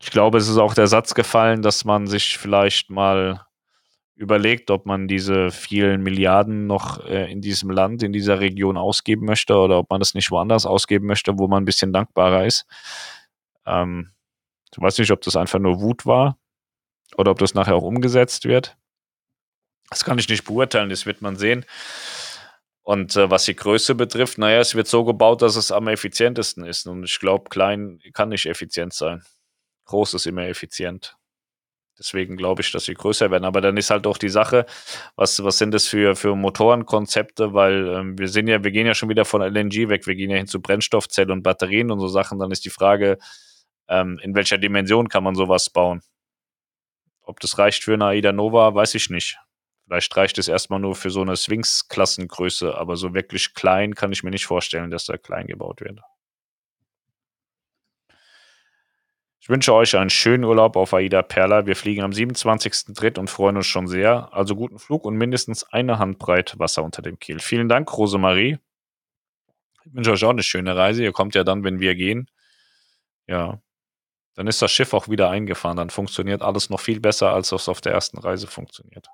ich 0.00 0.10
glaube, 0.10 0.38
es 0.38 0.48
ist 0.48 0.58
auch 0.58 0.74
der 0.74 0.86
Satz 0.86 1.14
gefallen, 1.14 1.62
dass 1.62 1.84
man 1.84 2.06
sich 2.06 2.38
vielleicht 2.38 2.90
mal 2.90 3.46
überlegt, 4.14 4.70
ob 4.70 4.86
man 4.86 5.08
diese 5.08 5.50
vielen 5.50 6.02
Milliarden 6.02 6.66
noch 6.66 7.04
äh, 7.04 7.30
in 7.30 7.42
diesem 7.42 7.70
Land, 7.70 8.02
in 8.02 8.12
dieser 8.12 8.40
Region 8.40 8.78
ausgeben 8.78 9.26
möchte 9.26 9.54
oder 9.54 9.78
ob 9.78 9.90
man 9.90 10.00
das 10.00 10.14
nicht 10.14 10.30
woanders 10.30 10.64
ausgeben 10.64 11.06
möchte, 11.06 11.38
wo 11.38 11.48
man 11.48 11.62
ein 11.62 11.66
bisschen 11.66 11.92
dankbarer 11.92 12.46
ist. 12.46 12.66
Ähm, 13.66 14.12
ich 14.72 14.80
weiß 14.80 14.98
nicht, 14.98 15.10
ob 15.10 15.20
das 15.20 15.36
einfach 15.36 15.58
nur 15.58 15.80
Wut 15.80 16.06
war 16.06 16.38
oder 17.16 17.30
ob 17.30 17.38
das 17.38 17.54
nachher 17.54 17.76
auch 17.76 17.82
umgesetzt 17.82 18.46
wird. 18.46 18.76
Das 19.90 20.04
kann 20.04 20.18
ich 20.18 20.28
nicht 20.28 20.44
beurteilen, 20.44 20.88
das 20.88 21.06
wird 21.06 21.20
man 21.20 21.36
sehen. 21.36 21.64
Und 22.82 23.16
äh, 23.16 23.30
was 23.30 23.44
die 23.44 23.56
Größe 23.56 23.94
betrifft, 23.94 24.38
naja, 24.38 24.60
es 24.60 24.74
wird 24.74 24.86
so 24.86 25.04
gebaut, 25.04 25.42
dass 25.42 25.56
es 25.56 25.72
am 25.72 25.88
effizientesten 25.88 26.64
ist. 26.64 26.86
Und 26.86 27.04
ich 27.04 27.18
glaube, 27.18 27.50
klein 27.50 28.00
kann 28.14 28.30
nicht 28.30 28.46
effizient 28.46 28.94
sein 28.94 29.22
groß 29.86 30.14
ist 30.14 30.26
immer 30.26 30.46
effizient. 30.46 31.16
Deswegen 31.98 32.36
glaube 32.36 32.60
ich, 32.60 32.70
dass 32.72 32.84
sie 32.84 32.94
größer 32.94 33.30
werden. 33.30 33.44
Aber 33.44 33.60
dann 33.60 33.76
ist 33.76 33.90
halt 33.90 34.06
auch 34.06 34.18
die 34.18 34.28
Sache, 34.28 34.66
was, 35.16 35.42
was 35.42 35.58
sind 35.58 35.72
das 35.72 35.86
für, 35.86 36.14
für 36.14 36.36
Motorenkonzepte? 36.36 37.54
Weil 37.54 37.88
ähm, 37.88 38.18
wir 38.18 38.28
sind 38.28 38.48
ja, 38.48 38.62
wir 38.62 38.70
gehen 38.70 38.86
ja 38.86 38.94
schon 38.94 39.08
wieder 39.08 39.24
von 39.24 39.40
LNG 39.40 39.88
weg, 39.88 40.06
wir 40.06 40.14
gehen 40.14 40.30
ja 40.30 40.36
hin 40.36 40.46
zu 40.46 40.60
Brennstoffzellen 40.60 41.30
und 41.30 41.42
Batterien 41.42 41.90
und 41.90 42.00
so 42.00 42.08
Sachen. 42.08 42.38
Dann 42.38 42.50
ist 42.50 42.64
die 42.66 42.70
Frage, 42.70 43.18
ähm, 43.88 44.20
in 44.22 44.34
welcher 44.34 44.58
Dimension 44.58 45.08
kann 45.08 45.24
man 45.24 45.34
sowas 45.34 45.70
bauen? 45.70 46.02
Ob 47.22 47.40
das 47.40 47.58
reicht 47.58 47.84
für 47.84 47.94
eine 47.94 48.06
AIDA 48.06 48.32
Nova, 48.32 48.74
weiß 48.74 48.94
ich 48.94 49.10
nicht. 49.10 49.38
Vielleicht 49.86 50.16
reicht 50.16 50.38
es 50.38 50.48
erstmal 50.48 50.80
nur 50.80 50.96
für 50.96 51.10
so 51.10 51.22
eine 51.22 51.36
Sphinx-Klassengröße, 51.36 52.76
aber 52.76 52.96
so 52.96 53.14
wirklich 53.14 53.54
klein 53.54 53.94
kann 53.94 54.12
ich 54.12 54.22
mir 54.22 54.30
nicht 54.30 54.46
vorstellen, 54.46 54.90
dass 54.90 55.06
da 55.06 55.16
klein 55.16 55.46
gebaut 55.46 55.80
wird. 55.80 56.00
Ich 59.46 59.50
wünsche 59.50 59.72
euch 59.72 59.96
einen 59.96 60.10
schönen 60.10 60.42
Urlaub 60.42 60.74
auf 60.74 60.92
Aida 60.92 61.22
Perla. 61.22 61.66
Wir 61.66 61.76
fliegen 61.76 62.02
am 62.02 62.10
27.03. 62.10 63.20
und 63.20 63.30
freuen 63.30 63.56
uns 63.56 63.68
schon 63.68 63.86
sehr. 63.86 64.34
Also 64.34 64.56
guten 64.56 64.80
Flug 64.80 65.04
und 65.04 65.14
mindestens 65.14 65.62
eine 65.62 66.00
Handbreit 66.00 66.58
Wasser 66.58 66.82
unter 66.82 67.00
dem 67.00 67.20
Kiel. 67.20 67.38
Vielen 67.38 67.68
Dank, 67.68 67.96
Rosemarie. 67.96 68.58
Ich 69.84 69.94
wünsche 69.94 70.10
euch 70.10 70.24
auch 70.24 70.30
eine 70.30 70.42
schöne 70.42 70.74
Reise. 70.74 71.04
Ihr 71.04 71.12
kommt 71.12 71.36
ja 71.36 71.44
dann, 71.44 71.62
wenn 71.62 71.78
wir 71.78 71.94
gehen. 71.94 72.28
Ja. 73.28 73.62
Dann 74.34 74.48
ist 74.48 74.62
das 74.62 74.72
Schiff 74.72 74.92
auch 74.92 75.08
wieder 75.08 75.30
eingefahren. 75.30 75.76
Dann 75.76 75.90
funktioniert 75.90 76.42
alles 76.42 76.68
noch 76.68 76.80
viel 76.80 76.98
besser, 76.98 77.32
als 77.32 77.52
es 77.52 77.68
auf 77.68 77.80
der 77.80 77.92
ersten 77.92 78.18
Reise 78.18 78.48
funktioniert. 78.48 79.06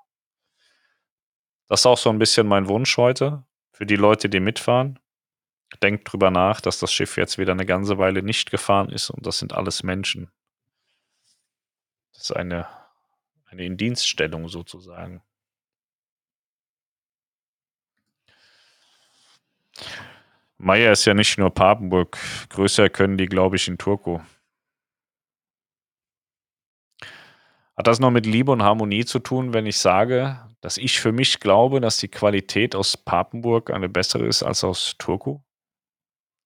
Das 1.67 1.81
ist 1.81 1.85
auch 1.85 1.99
so 1.99 2.09
ein 2.09 2.17
bisschen 2.17 2.47
mein 2.47 2.67
Wunsch 2.67 2.97
heute 2.97 3.45
für 3.71 3.85
die 3.85 3.97
Leute, 3.97 4.29
die 4.29 4.39
mitfahren. 4.39 4.97
Denkt 5.81 6.11
drüber 6.11 6.31
nach, 6.31 6.61
dass 6.61 6.79
das 6.79 6.93
Schiff 6.93 7.17
jetzt 7.17 7.37
wieder 7.37 7.53
eine 7.53 7.65
ganze 7.65 7.97
Weile 7.97 8.23
nicht 8.23 8.51
gefahren 8.51 8.89
ist 8.89 9.09
und 9.09 9.25
das 9.25 9.39
sind 9.39 9.53
alles 9.53 9.83
Menschen. 9.83 10.31
Das 12.13 12.23
ist 12.23 12.31
eine, 12.31 12.67
eine 13.45 13.65
Indienststellung 13.65 14.47
sozusagen. 14.47 15.21
Meier 20.57 20.93
ist 20.93 21.05
ja 21.05 21.13
nicht 21.13 21.37
nur 21.37 21.53
Papenburg. 21.53 22.17
Größer 22.49 22.89
können 22.89 23.17
die, 23.17 23.25
glaube 23.25 23.57
ich, 23.57 23.67
in 23.67 23.77
Turku. 23.77 24.21
Hat 27.75 27.87
das 27.87 27.99
noch 27.99 28.11
mit 28.11 28.25
Liebe 28.25 28.51
und 28.51 28.63
Harmonie 28.63 29.03
zu 29.03 29.19
tun, 29.19 29.53
wenn 29.53 29.65
ich 29.65 29.77
sage, 29.77 30.39
dass 30.61 30.77
ich 30.77 31.01
für 31.01 31.11
mich 31.11 31.39
glaube, 31.39 31.81
dass 31.81 31.97
die 31.97 32.07
Qualität 32.07 32.75
aus 32.75 32.95
Papenburg 32.95 33.71
eine 33.71 33.89
bessere 33.89 34.27
ist 34.27 34.43
als 34.43 34.63
aus 34.63 34.95
Turku? 34.99 35.41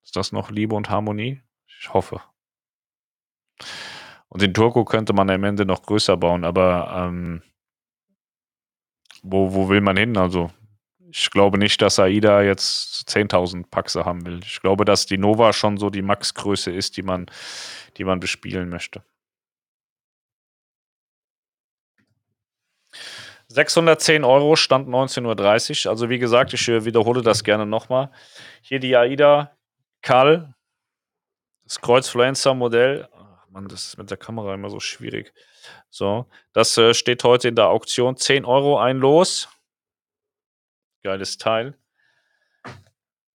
Ist 0.08 0.16
das 0.16 0.32
noch 0.32 0.52
Liebe 0.52 0.74
und 0.74 0.90
Harmonie? 0.90 1.42
Ich 1.82 1.94
hoffe. 1.94 2.22
Und 4.30 4.42
in 4.42 4.54
Turku 4.54 4.86
könnte 4.86 5.12
man 5.12 5.30
am 5.30 5.44
Ende 5.44 5.66
noch 5.66 5.84
größer 5.84 6.16
bauen, 6.16 6.46
aber 6.46 6.94
ähm, 6.96 7.44
wo, 9.22 9.54
wo 9.54 9.68
will 9.68 9.82
man 9.82 9.98
hin? 9.98 10.16
Also, 10.16 10.50
ich 11.12 11.30
glaube 11.30 11.58
nicht, 11.58 11.82
dass 11.82 12.00
AIDA 12.00 12.42
jetzt 12.42 13.10
10.000 13.10 13.70
Paxe 13.70 14.06
haben 14.06 14.26
will. 14.26 14.40
Ich 14.46 14.62
glaube, 14.62 14.86
dass 14.86 15.08
die 15.08 15.18
Nova 15.18 15.52
schon 15.52 15.76
so 15.76 15.90
die 15.90 16.02
Maxgröße 16.02 16.72
ist, 16.72 16.96
die 16.96 17.04
man, 17.04 17.26
die 17.98 18.06
man 18.06 18.22
bespielen 18.22 18.70
möchte. 18.70 19.04
610 23.50 24.24
Euro 24.24 24.56
stand 24.56 24.88
19.30 24.88 25.86
Uhr. 25.86 25.92
Also 25.92 26.10
wie 26.10 26.20
gesagt, 26.20 26.54
ich 26.54 26.66
äh, 26.70 26.86
wiederhole 26.86 27.22
das 27.22 27.44
gerne 27.44 27.66
nochmal. 27.66 28.10
Hier 28.62 28.80
die 28.80 28.96
AIDA 28.96 29.57
Karl, 30.08 30.56
das 31.66 31.82
Kreuzfluencer-Modell. 31.82 33.10
Mann, 33.50 33.68
das 33.68 33.88
ist 33.90 33.98
mit 33.98 34.10
der 34.10 34.16
Kamera 34.16 34.54
immer 34.54 34.70
so 34.70 34.80
schwierig. 34.80 35.34
So, 35.90 36.28
das 36.54 36.78
äh, 36.78 36.94
steht 36.94 37.26
heute 37.26 37.50
in 37.50 37.56
der 37.56 37.68
Auktion. 37.68 38.16
10 38.16 38.46
Euro 38.46 38.80
ein 38.80 39.00
Los. 39.00 39.50
Geiles 41.04 41.38
Teil. 41.38 41.78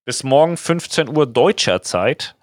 Bis 0.07 0.24
morgen 0.24 0.57
15 0.57 1.15
Uhr 1.15 1.27
deutscher 1.27 1.82
Zeit. 1.82 2.39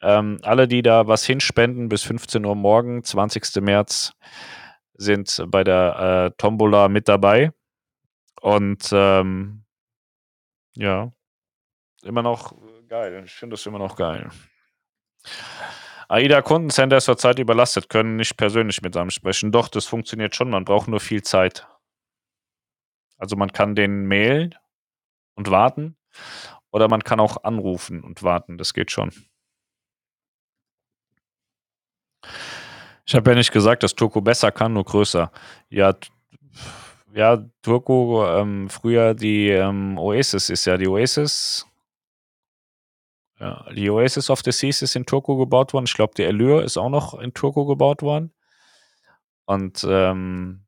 Ähm, 0.00 0.38
alle, 0.40 0.66
die 0.66 0.80
da 0.80 1.06
was 1.06 1.26
hinspenden, 1.26 1.90
bis 1.90 2.04
15 2.04 2.46
Uhr 2.46 2.54
morgen, 2.54 3.04
20. 3.04 3.56
März 3.56 4.14
sind 4.94 5.44
bei 5.48 5.62
der 5.62 6.30
äh, 6.32 6.36
Tombola 6.38 6.88
mit 6.88 7.06
dabei. 7.06 7.52
Und 8.40 8.88
ähm, 8.92 9.66
ja, 10.74 11.12
immer 12.02 12.22
noch 12.22 12.54
geil. 12.92 13.22
Ich 13.24 13.32
finde 13.32 13.54
das 13.54 13.64
immer 13.64 13.78
noch 13.78 13.96
geil. 13.96 14.28
AIDA 16.08 16.42
Kundencenter 16.42 16.98
ist 16.98 17.06
zurzeit 17.06 17.38
überlastet, 17.38 17.88
können 17.88 18.16
nicht 18.16 18.36
persönlich 18.36 18.82
mit 18.82 18.94
einem 18.98 19.08
sprechen. 19.08 19.50
Doch, 19.50 19.68
das 19.68 19.86
funktioniert 19.86 20.36
schon. 20.36 20.50
Man 20.50 20.66
braucht 20.66 20.88
nur 20.88 21.00
viel 21.00 21.22
Zeit. 21.22 21.66
Also 23.16 23.34
man 23.36 23.50
kann 23.50 23.74
den 23.74 24.06
mailen 24.06 24.54
und 25.36 25.50
warten 25.50 25.96
oder 26.70 26.86
man 26.88 27.02
kann 27.02 27.18
auch 27.18 27.44
anrufen 27.44 28.04
und 28.04 28.22
warten. 28.22 28.58
Das 28.58 28.74
geht 28.74 28.90
schon. 28.90 29.10
Ich 33.06 33.14
habe 33.14 33.30
ja 33.30 33.36
nicht 33.36 33.52
gesagt, 33.52 33.84
dass 33.84 33.94
Turco 33.94 34.20
besser 34.20 34.52
kann, 34.52 34.74
nur 34.74 34.84
größer. 34.84 35.32
Ja, 35.70 35.94
ja 37.14 37.42
Turco, 37.62 38.26
ähm, 38.26 38.68
früher 38.68 39.14
die 39.14 39.48
ähm, 39.48 39.96
Oasis 39.96 40.50
ist 40.50 40.66
ja 40.66 40.76
die 40.76 40.88
Oasis. 40.88 41.66
Ja, 43.42 43.66
die 43.74 43.90
Oasis 43.90 44.30
of 44.30 44.42
the 44.44 44.52
Seas 44.52 44.82
ist 44.82 44.94
in 44.94 45.04
Turco 45.04 45.36
gebaut 45.36 45.72
worden. 45.72 45.86
Ich 45.86 45.94
glaube, 45.94 46.14
die 46.16 46.24
Allure 46.24 46.62
ist 46.62 46.76
auch 46.76 46.90
noch 46.90 47.18
in 47.18 47.34
Turco 47.34 47.66
gebaut 47.66 48.00
worden. 48.00 48.32
Und 49.46 49.84
ähm, 49.88 50.64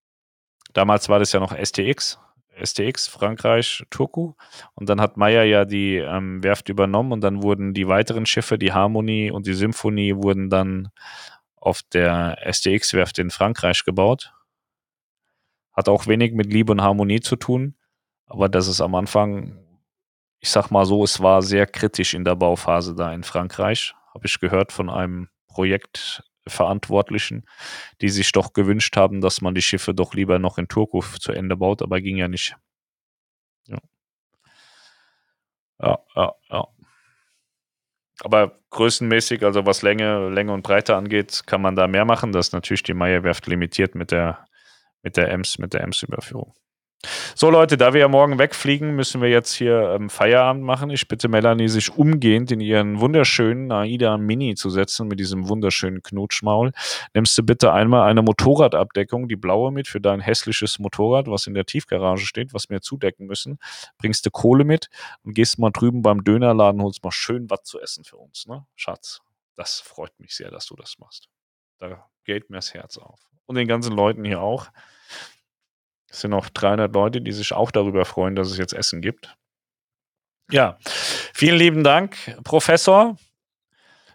damals 0.72 1.08
war 1.08 1.20
das 1.20 1.30
ja 1.30 1.38
noch 1.38 1.56
STX. 1.56 2.18
STX, 2.60 3.06
Frankreich, 3.06 3.84
Turku. 3.90 4.32
Und 4.74 4.88
dann 4.88 5.00
hat 5.00 5.16
Meyer 5.16 5.44
ja 5.44 5.64
die 5.64 5.98
ähm, 5.98 6.42
Werft 6.42 6.68
übernommen 6.68 7.12
und 7.12 7.20
dann 7.20 7.44
wurden 7.44 7.74
die 7.74 7.86
weiteren 7.86 8.26
Schiffe, 8.26 8.58
die 8.58 8.72
Harmony 8.72 9.30
und 9.30 9.46
die 9.46 9.54
Symphonie, 9.54 10.16
wurden 10.16 10.50
dann 10.50 10.88
auf 11.54 11.80
der 11.92 12.38
STX-Werft 12.44 13.20
in 13.20 13.30
Frankreich 13.30 13.84
gebaut. 13.84 14.34
Hat 15.72 15.88
auch 15.88 16.08
wenig 16.08 16.32
mit 16.32 16.52
Liebe 16.52 16.72
und 16.72 16.82
Harmonie 16.82 17.20
zu 17.20 17.36
tun, 17.36 17.76
aber 18.26 18.48
das 18.48 18.66
ist 18.66 18.80
am 18.80 18.96
Anfang, 18.96 19.63
ich 20.44 20.50
sag 20.50 20.70
mal 20.70 20.84
so, 20.84 21.02
es 21.02 21.22
war 21.22 21.40
sehr 21.40 21.66
kritisch 21.66 22.12
in 22.12 22.22
der 22.22 22.36
Bauphase 22.36 22.94
da 22.94 23.14
in 23.14 23.22
Frankreich, 23.22 23.94
habe 24.12 24.26
ich 24.26 24.38
gehört 24.40 24.72
von 24.72 24.90
einem 24.90 25.30
Projektverantwortlichen, 25.48 27.46
die 28.02 28.10
sich 28.10 28.30
doch 28.30 28.52
gewünscht 28.52 28.94
haben, 28.98 29.22
dass 29.22 29.40
man 29.40 29.54
die 29.54 29.62
Schiffe 29.62 29.94
doch 29.94 30.12
lieber 30.12 30.38
noch 30.38 30.58
in 30.58 30.68
Turku 30.68 31.00
zu 31.00 31.32
Ende 31.32 31.56
baut, 31.56 31.80
aber 31.80 32.02
ging 32.02 32.18
ja 32.18 32.28
nicht. 32.28 32.56
Ja, 33.68 33.78
ja, 35.80 35.98
ja. 36.14 36.34
ja. 36.50 36.66
Aber 38.20 38.58
größenmäßig, 38.68 39.42
also 39.44 39.64
was 39.64 39.80
Länge, 39.80 40.28
Länge 40.28 40.52
und 40.52 40.60
Breite 40.60 40.94
angeht, 40.94 41.44
kann 41.46 41.62
man 41.62 41.74
da 41.74 41.88
mehr 41.88 42.04
machen. 42.04 42.32
Das 42.32 42.48
ist 42.48 42.52
natürlich 42.52 42.82
die 42.82 42.92
Meierwerft 42.92 43.46
limitiert 43.46 43.94
mit 43.94 44.10
der, 44.10 44.46
mit 45.02 45.16
der 45.16 45.30
Ems, 45.30 45.56
mit 45.56 45.72
der 45.72 45.80
Ems-Überführung. 45.80 46.54
So 47.34 47.50
Leute, 47.50 47.76
da 47.76 47.92
wir 47.92 48.00
ja 48.00 48.08
morgen 48.08 48.38
wegfliegen, 48.38 48.94
müssen 48.94 49.20
wir 49.20 49.28
jetzt 49.28 49.52
hier 49.52 49.94
ähm, 49.94 50.10
Feierabend 50.10 50.62
machen. 50.62 50.90
Ich 50.90 51.08
bitte 51.08 51.28
Melanie, 51.28 51.68
sich 51.68 51.96
umgehend 51.96 52.50
in 52.52 52.60
ihren 52.60 53.00
wunderschönen 53.00 53.70
AIDA 53.72 54.16
Mini 54.18 54.54
zu 54.54 54.70
setzen 54.70 55.08
mit 55.08 55.20
diesem 55.20 55.48
wunderschönen 55.48 56.02
Knutschmaul. 56.02 56.72
Nimmst 57.14 57.36
du 57.38 57.42
bitte 57.42 57.72
einmal 57.72 58.08
eine 58.08 58.22
Motorradabdeckung, 58.22 59.28
die 59.28 59.36
blaue 59.36 59.72
mit 59.72 59.88
für 59.88 60.00
dein 60.00 60.20
hässliches 60.20 60.78
Motorrad, 60.78 61.26
was 61.26 61.46
in 61.46 61.54
der 61.54 61.66
Tiefgarage 61.66 62.26
steht, 62.26 62.54
was 62.54 62.70
wir 62.70 62.80
zudecken 62.80 63.26
müssen. 63.26 63.58
Bringst 63.98 64.26
du 64.26 64.30
Kohle 64.30 64.64
mit 64.64 64.88
und 65.22 65.34
gehst 65.34 65.58
mal 65.58 65.70
drüben 65.70 66.02
beim 66.02 66.24
Dönerladen, 66.24 66.82
holst 66.82 67.04
mal 67.04 67.10
schön 67.10 67.50
was 67.50 67.62
zu 67.64 67.80
essen 67.80 68.04
für 68.04 68.16
uns, 68.16 68.46
ne? 68.46 68.66
Schatz, 68.76 69.20
das 69.56 69.80
freut 69.80 70.18
mich 70.18 70.34
sehr, 70.34 70.50
dass 70.50 70.66
du 70.66 70.76
das 70.76 70.98
machst. 70.98 71.28
Da 71.78 72.04
geht 72.24 72.50
mir 72.50 72.56
das 72.56 72.74
Herz 72.74 72.98
auf. 72.98 73.20
Und 73.46 73.56
den 73.56 73.68
ganzen 73.68 73.94
Leuten 73.94 74.24
hier 74.24 74.40
auch. 74.40 74.68
Es 76.14 76.20
sind 76.20 76.30
noch 76.30 76.48
300 76.48 76.94
Leute, 76.94 77.20
die 77.20 77.32
sich 77.32 77.52
auch 77.52 77.72
darüber 77.72 78.04
freuen, 78.04 78.36
dass 78.36 78.48
es 78.48 78.56
jetzt 78.56 78.72
Essen 78.72 79.00
gibt. 79.00 79.36
Ja, 80.48 80.78
vielen 81.34 81.58
lieben 81.58 81.82
Dank, 81.82 82.16
Professor. 82.44 83.16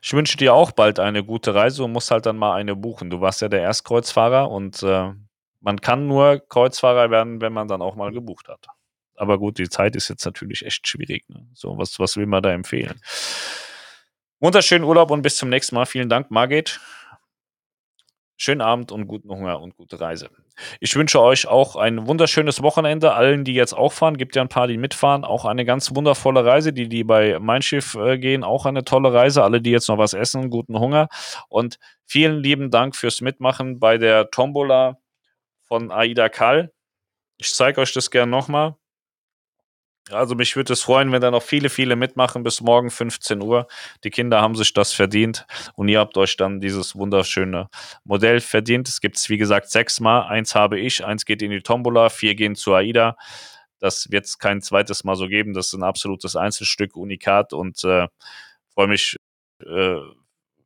Ich 0.01 0.13
wünsche 0.13 0.37
dir 0.37 0.53
auch 0.53 0.71
bald 0.71 0.97
eine 0.97 1.25
gute 1.25 1.53
Reise 1.53 1.83
und 1.83 1.91
musst 1.91 2.09
halt 2.09 2.25
dann 2.25 2.37
mal 2.37 2.55
eine 2.55 2.73
buchen. 2.73 3.09
Du 3.09 3.19
warst 3.19 3.41
ja 3.41 3.49
der 3.49 3.59
Erstkreuzfahrer 3.63 4.49
und 4.49 4.81
äh, 4.81 5.11
man 5.59 5.81
kann 5.81 6.07
nur 6.07 6.39
Kreuzfahrer 6.39 7.11
werden, 7.11 7.41
wenn 7.41 7.51
man 7.51 7.67
dann 7.67 7.81
auch 7.81 7.95
mal 7.95 8.13
gebucht 8.13 8.47
hat. 8.47 8.65
Aber 9.15 9.37
gut, 9.37 9.57
die 9.57 9.67
Zeit 9.67 9.97
ist 9.97 10.07
jetzt 10.07 10.23
natürlich 10.23 10.65
echt 10.65 10.87
schwierig. 10.87 11.27
Ne? 11.27 11.45
So, 11.53 11.77
was, 11.77 11.99
was 11.99 12.15
will 12.15 12.27
man 12.27 12.41
da 12.41 12.53
empfehlen? 12.53 13.01
Wunderschönen 14.39 14.85
Urlaub 14.85 15.11
und 15.11 15.21
bis 15.21 15.35
zum 15.35 15.49
nächsten 15.49 15.75
Mal. 15.75 15.85
Vielen 15.85 16.07
Dank, 16.07 16.31
Margit. 16.31 16.79
Schönen 18.41 18.61
Abend 18.61 18.93
und 18.93 19.05
guten 19.05 19.29
Hunger 19.29 19.59
und 19.59 19.75
gute 19.75 19.99
Reise. 19.99 20.29
Ich 20.79 20.95
wünsche 20.95 21.21
euch 21.21 21.45
auch 21.45 21.75
ein 21.75 22.07
wunderschönes 22.07 22.63
Wochenende. 22.63 23.11
Allen, 23.11 23.43
die 23.43 23.53
jetzt 23.53 23.73
auch 23.73 23.91
fahren, 23.91 24.15
gibt 24.15 24.37
ja 24.37 24.41
ein 24.41 24.47
paar, 24.47 24.67
die 24.67 24.77
mitfahren, 24.77 25.25
auch 25.25 25.43
eine 25.43 25.65
ganz 25.65 25.93
wundervolle 25.93 26.45
Reise. 26.45 26.71
Die, 26.71 26.87
die 26.87 27.03
bei 27.03 27.37
Mein 27.39 27.61
Schiff 27.61 27.95
äh, 27.95 28.17
gehen, 28.17 28.45
auch 28.45 28.65
eine 28.65 28.85
tolle 28.85 29.13
Reise. 29.13 29.43
Alle, 29.43 29.61
die 29.61 29.71
jetzt 29.71 29.89
noch 29.89 29.97
was 29.97 30.13
essen, 30.13 30.49
guten 30.49 30.79
Hunger. 30.79 31.09
Und 31.49 31.79
vielen 32.05 32.41
lieben 32.41 32.71
Dank 32.71 32.95
fürs 32.95 33.19
Mitmachen 33.19 33.77
bei 33.77 33.97
der 33.97 34.31
Tombola 34.31 34.97
von 35.65 35.91
Aida 35.91 36.29
Kall. 36.29 36.71
Ich 37.35 37.53
zeige 37.53 37.81
euch 37.81 37.91
das 37.91 38.09
gerne 38.09 38.31
nochmal. 38.31 38.75
Also 40.11 40.35
mich 40.35 40.55
würde 40.55 40.73
es 40.73 40.81
freuen, 40.81 41.11
wenn 41.11 41.21
da 41.21 41.31
noch 41.31 41.43
viele, 41.43 41.69
viele 41.69 41.95
mitmachen 41.95 42.43
bis 42.43 42.61
morgen 42.61 42.89
15 42.89 43.41
Uhr. 43.41 43.67
Die 44.03 44.09
Kinder 44.09 44.41
haben 44.41 44.55
sich 44.55 44.73
das 44.73 44.93
verdient 44.93 45.45
und 45.75 45.87
ihr 45.87 45.99
habt 45.99 46.17
euch 46.17 46.35
dann 46.37 46.59
dieses 46.59 46.95
wunderschöne 46.95 47.69
Modell 48.03 48.39
verdient. 48.39 48.87
Es 48.87 49.01
gibt 49.01 49.17
es, 49.17 49.29
wie 49.29 49.37
gesagt, 49.37 49.69
sechsmal. 49.69 50.23
Eins 50.23 50.55
habe 50.55 50.79
ich, 50.79 51.05
eins 51.05 51.25
geht 51.25 51.41
in 51.41 51.51
die 51.51 51.61
Tombola, 51.61 52.09
vier 52.09 52.35
gehen 52.35 52.55
zu 52.55 52.73
AIDA. 52.73 53.17
Das 53.79 54.11
wird 54.11 54.25
es 54.25 54.39
kein 54.39 54.61
zweites 54.61 55.03
Mal 55.03 55.15
so 55.15 55.27
geben. 55.27 55.53
Das 55.53 55.67
ist 55.67 55.73
ein 55.73 55.83
absolutes 55.83 56.35
Einzelstück, 56.35 56.95
Unikat 56.95 57.53
und 57.53 57.83
äh, 57.83 58.07
freue 58.73 58.87
mich 58.87 59.15
äh, 59.65 59.95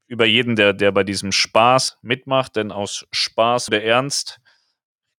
über 0.08 0.26
jeden, 0.26 0.56
der, 0.56 0.74
der 0.74 0.92
bei 0.92 1.04
diesem 1.04 1.32
Spaß 1.32 1.98
mitmacht, 2.02 2.56
denn 2.56 2.72
aus 2.72 3.06
Spaß 3.12 3.68
der 3.68 3.84
Ernst 3.84 4.40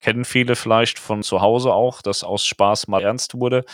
kennen 0.01 0.27
viele 0.27 0.55
vielleicht 0.55 0.99
von 0.99 1.23
zu 1.23 1.41
Hause 1.41 1.73
auch, 1.73 2.03
dass 2.03 2.25
aus 2.25 2.45
Spaß 2.45 2.89
mal 2.89 3.03
ernst 3.03 3.35
wurde. 3.41 3.65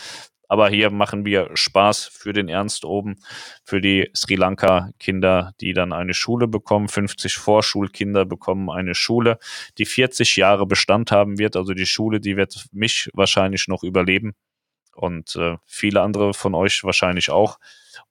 Aber 0.51 0.67
hier 0.67 0.89
machen 0.91 1.23
wir 1.23 1.49
Spaß 1.53 2.07
für 2.07 2.33
den 2.33 2.49
Ernst 2.49 2.83
oben, 2.83 3.15
für 3.63 3.79
die 3.79 4.09
Sri 4.13 4.35
Lanka-Kinder, 4.35 5.53
die 5.61 5.71
dann 5.71 5.93
eine 5.93 6.13
Schule 6.13 6.49
bekommen. 6.49 6.89
50 6.89 7.35
Vorschulkinder 7.35 8.25
bekommen 8.25 8.69
eine 8.69 8.93
Schule, 8.93 9.39
die 9.77 9.85
40 9.85 10.35
Jahre 10.35 10.65
Bestand 10.65 11.09
haben 11.09 11.39
wird. 11.39 11.55
Also 11.55 11.73
die 11.73 11.85
Schule, 11.85 12.19
die 12.19 12.35
wird 12.35 12.65
mich 12.73 13.09
wahrscheinlich 13.13 13.69
noch 13.69 13.81
überleben 13.81 14.33
und 14.93 15.37
äh, 15.37 15.55
viele 15.65 16.01
andere 16.01 16.33
von 16.33 16.53
euch 16.53 16.83
wahrscheinlich 16.83 17.29
auch. 17.29 17.57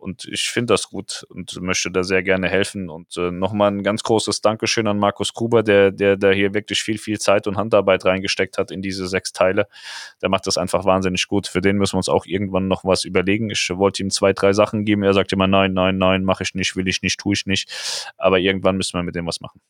Und 0.01 0.25
ich 0.25 0.49
finde 0.49 0.73
das 0.73 0.89
gut 0.89 1.27
und 1.29 1.61
möchte 1.61 1.91
da 1.91 2.03
sehr 2.03 2.23
gerne 2.23 2.49
helfen. 2.49 2.89
Und 2.89 3.17
äh, 3.17 3.31
nochmal 3.31 3.71
ein 3.71 3.83
ganz 3.83 4.03
großes 4.03 4.41
Dankeschön 4.41 4.87
an 4.87 4.99
Markus 4.99 5.35
Gruber, 5.35 5.63
der, 5.63 5.91
der 5.91 6.17
da 6.17 6.31
hier 6.31 6.55
wirklich 6.55 6.83
viel, 6.83 6.99
viel 6.99 7.19
Zeit 7.19 7.47
und 7.47 7.57
Handarbeit 7.57 8.05
reingesteckt 8.05 8.57
hat 8.57 8.71
in 8.71 8.81
diese 8.81 9.07
sechs 9.07 9.33
Teile. 9.33 9.69
Der 10.23 10.31
macht 10.31 10.47
das 10.47 10.57
einfach 10.57 10.85
wahnsinnig 10.85 11.27
gut. 11.27 11.47
Für 11.47 11.61
den 11.61 11.77
müssen 11.77 11.95
wir 11.95 11.99
uns 11.99 12.09
auch 12.09 12.25
irgendwann 12.25 12.67
noch 12.67 12.85
was 12.85 13.05
überlegen. 13.05 13.51
Ich 13.51 13.71
wollte 13.75 14.03
ihm 14.03 14.11
zwei, 14.11 14.33
drei 14.33 14.55
Sachen 14.55 14.85
geben. 14.85 15.03
Er 15.03 15.13
sagt 15.13 15.33
immer, 15.33 15.47
nein, 15.47 15.75
nein, 15.75 15.99
nein, 15.99 16.25
mache 16.25 16.43
ich 16.45 16.55
nicht, 16.55 16.77
will 16.77 16.89
ich 16.89 17.03
nicht, 17.03 17.21
tue 17.21 17.35
ich 17.35 17.45
nicht. 17.45 17.69
Aber 18.17 18.39
irgendwann 18.39 18.77
müssen 18.77 18.99
wir 18.99 19.03
mit 19.03 19.15
dem 19.15 19.27
was 19.27 19.41
machen. 19.41 19.61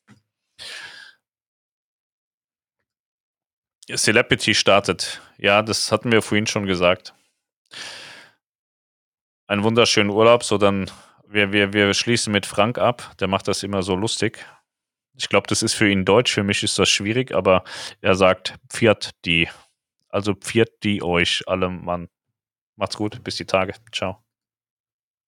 Celebrity 3.97 4.55
startet. 4.55 5.20
Ja, 5.39 5.62
das 5.62 5.90
hatten 5.90 6.12
wir 6.12 6.23
vorhin 6.23 6.47
schon 6.47 6.66
gesagt. 6.66 7.15
Einen 9.51 9.64
wunderschönen 9.64 10.10
Urlaub. 10.10 10.44
So, 10.44 10.59
dann, 10.59 10.89
wir, 11.27 11.52
wir, 11.52 11.72
wir 11.72 11.93
schließen 11.93 12.32
mit 12.32 12.47
Frank 12.47 12.78
ab. 12.78 13.16
Der 13.18 13.27
macht 13.27 13.48
das 13.48 13.64
immer 13.64 13.82
so 13.82 13.97
lustig. 13.97 14.47
Ich 15.16 15.28
glaube, 15.28 15.48
das 15.48 15.64
ist 15.64 15.74
für 15.74 15.90
ihn 15.90 16.05
Deutsch. 16.05 16.32
Für 16.32 16.44
mich 16.44 16.62
ist 16.62 16.78
das 16.78 16.89
schwierig, 16.89 17.35
aber 17.35 17.64
er 18.01 18.14
sagt, 18.14 18.55
pfiat 18.68 19.10
die. 19.24 19.48
Also 20.09 20.35
pfiat 20.35 20.68
die 20.85 21.02
euch 21.02 21.43
alle, 21.48 21.68
Mann. 21.68 22.09
Macht's 22.77 22.97
gut. 22.97 23.24
Bis 23.24 23.39
die 23.39 23.44
Tage. 23.44 23.74
Ciao. 23.90 24.22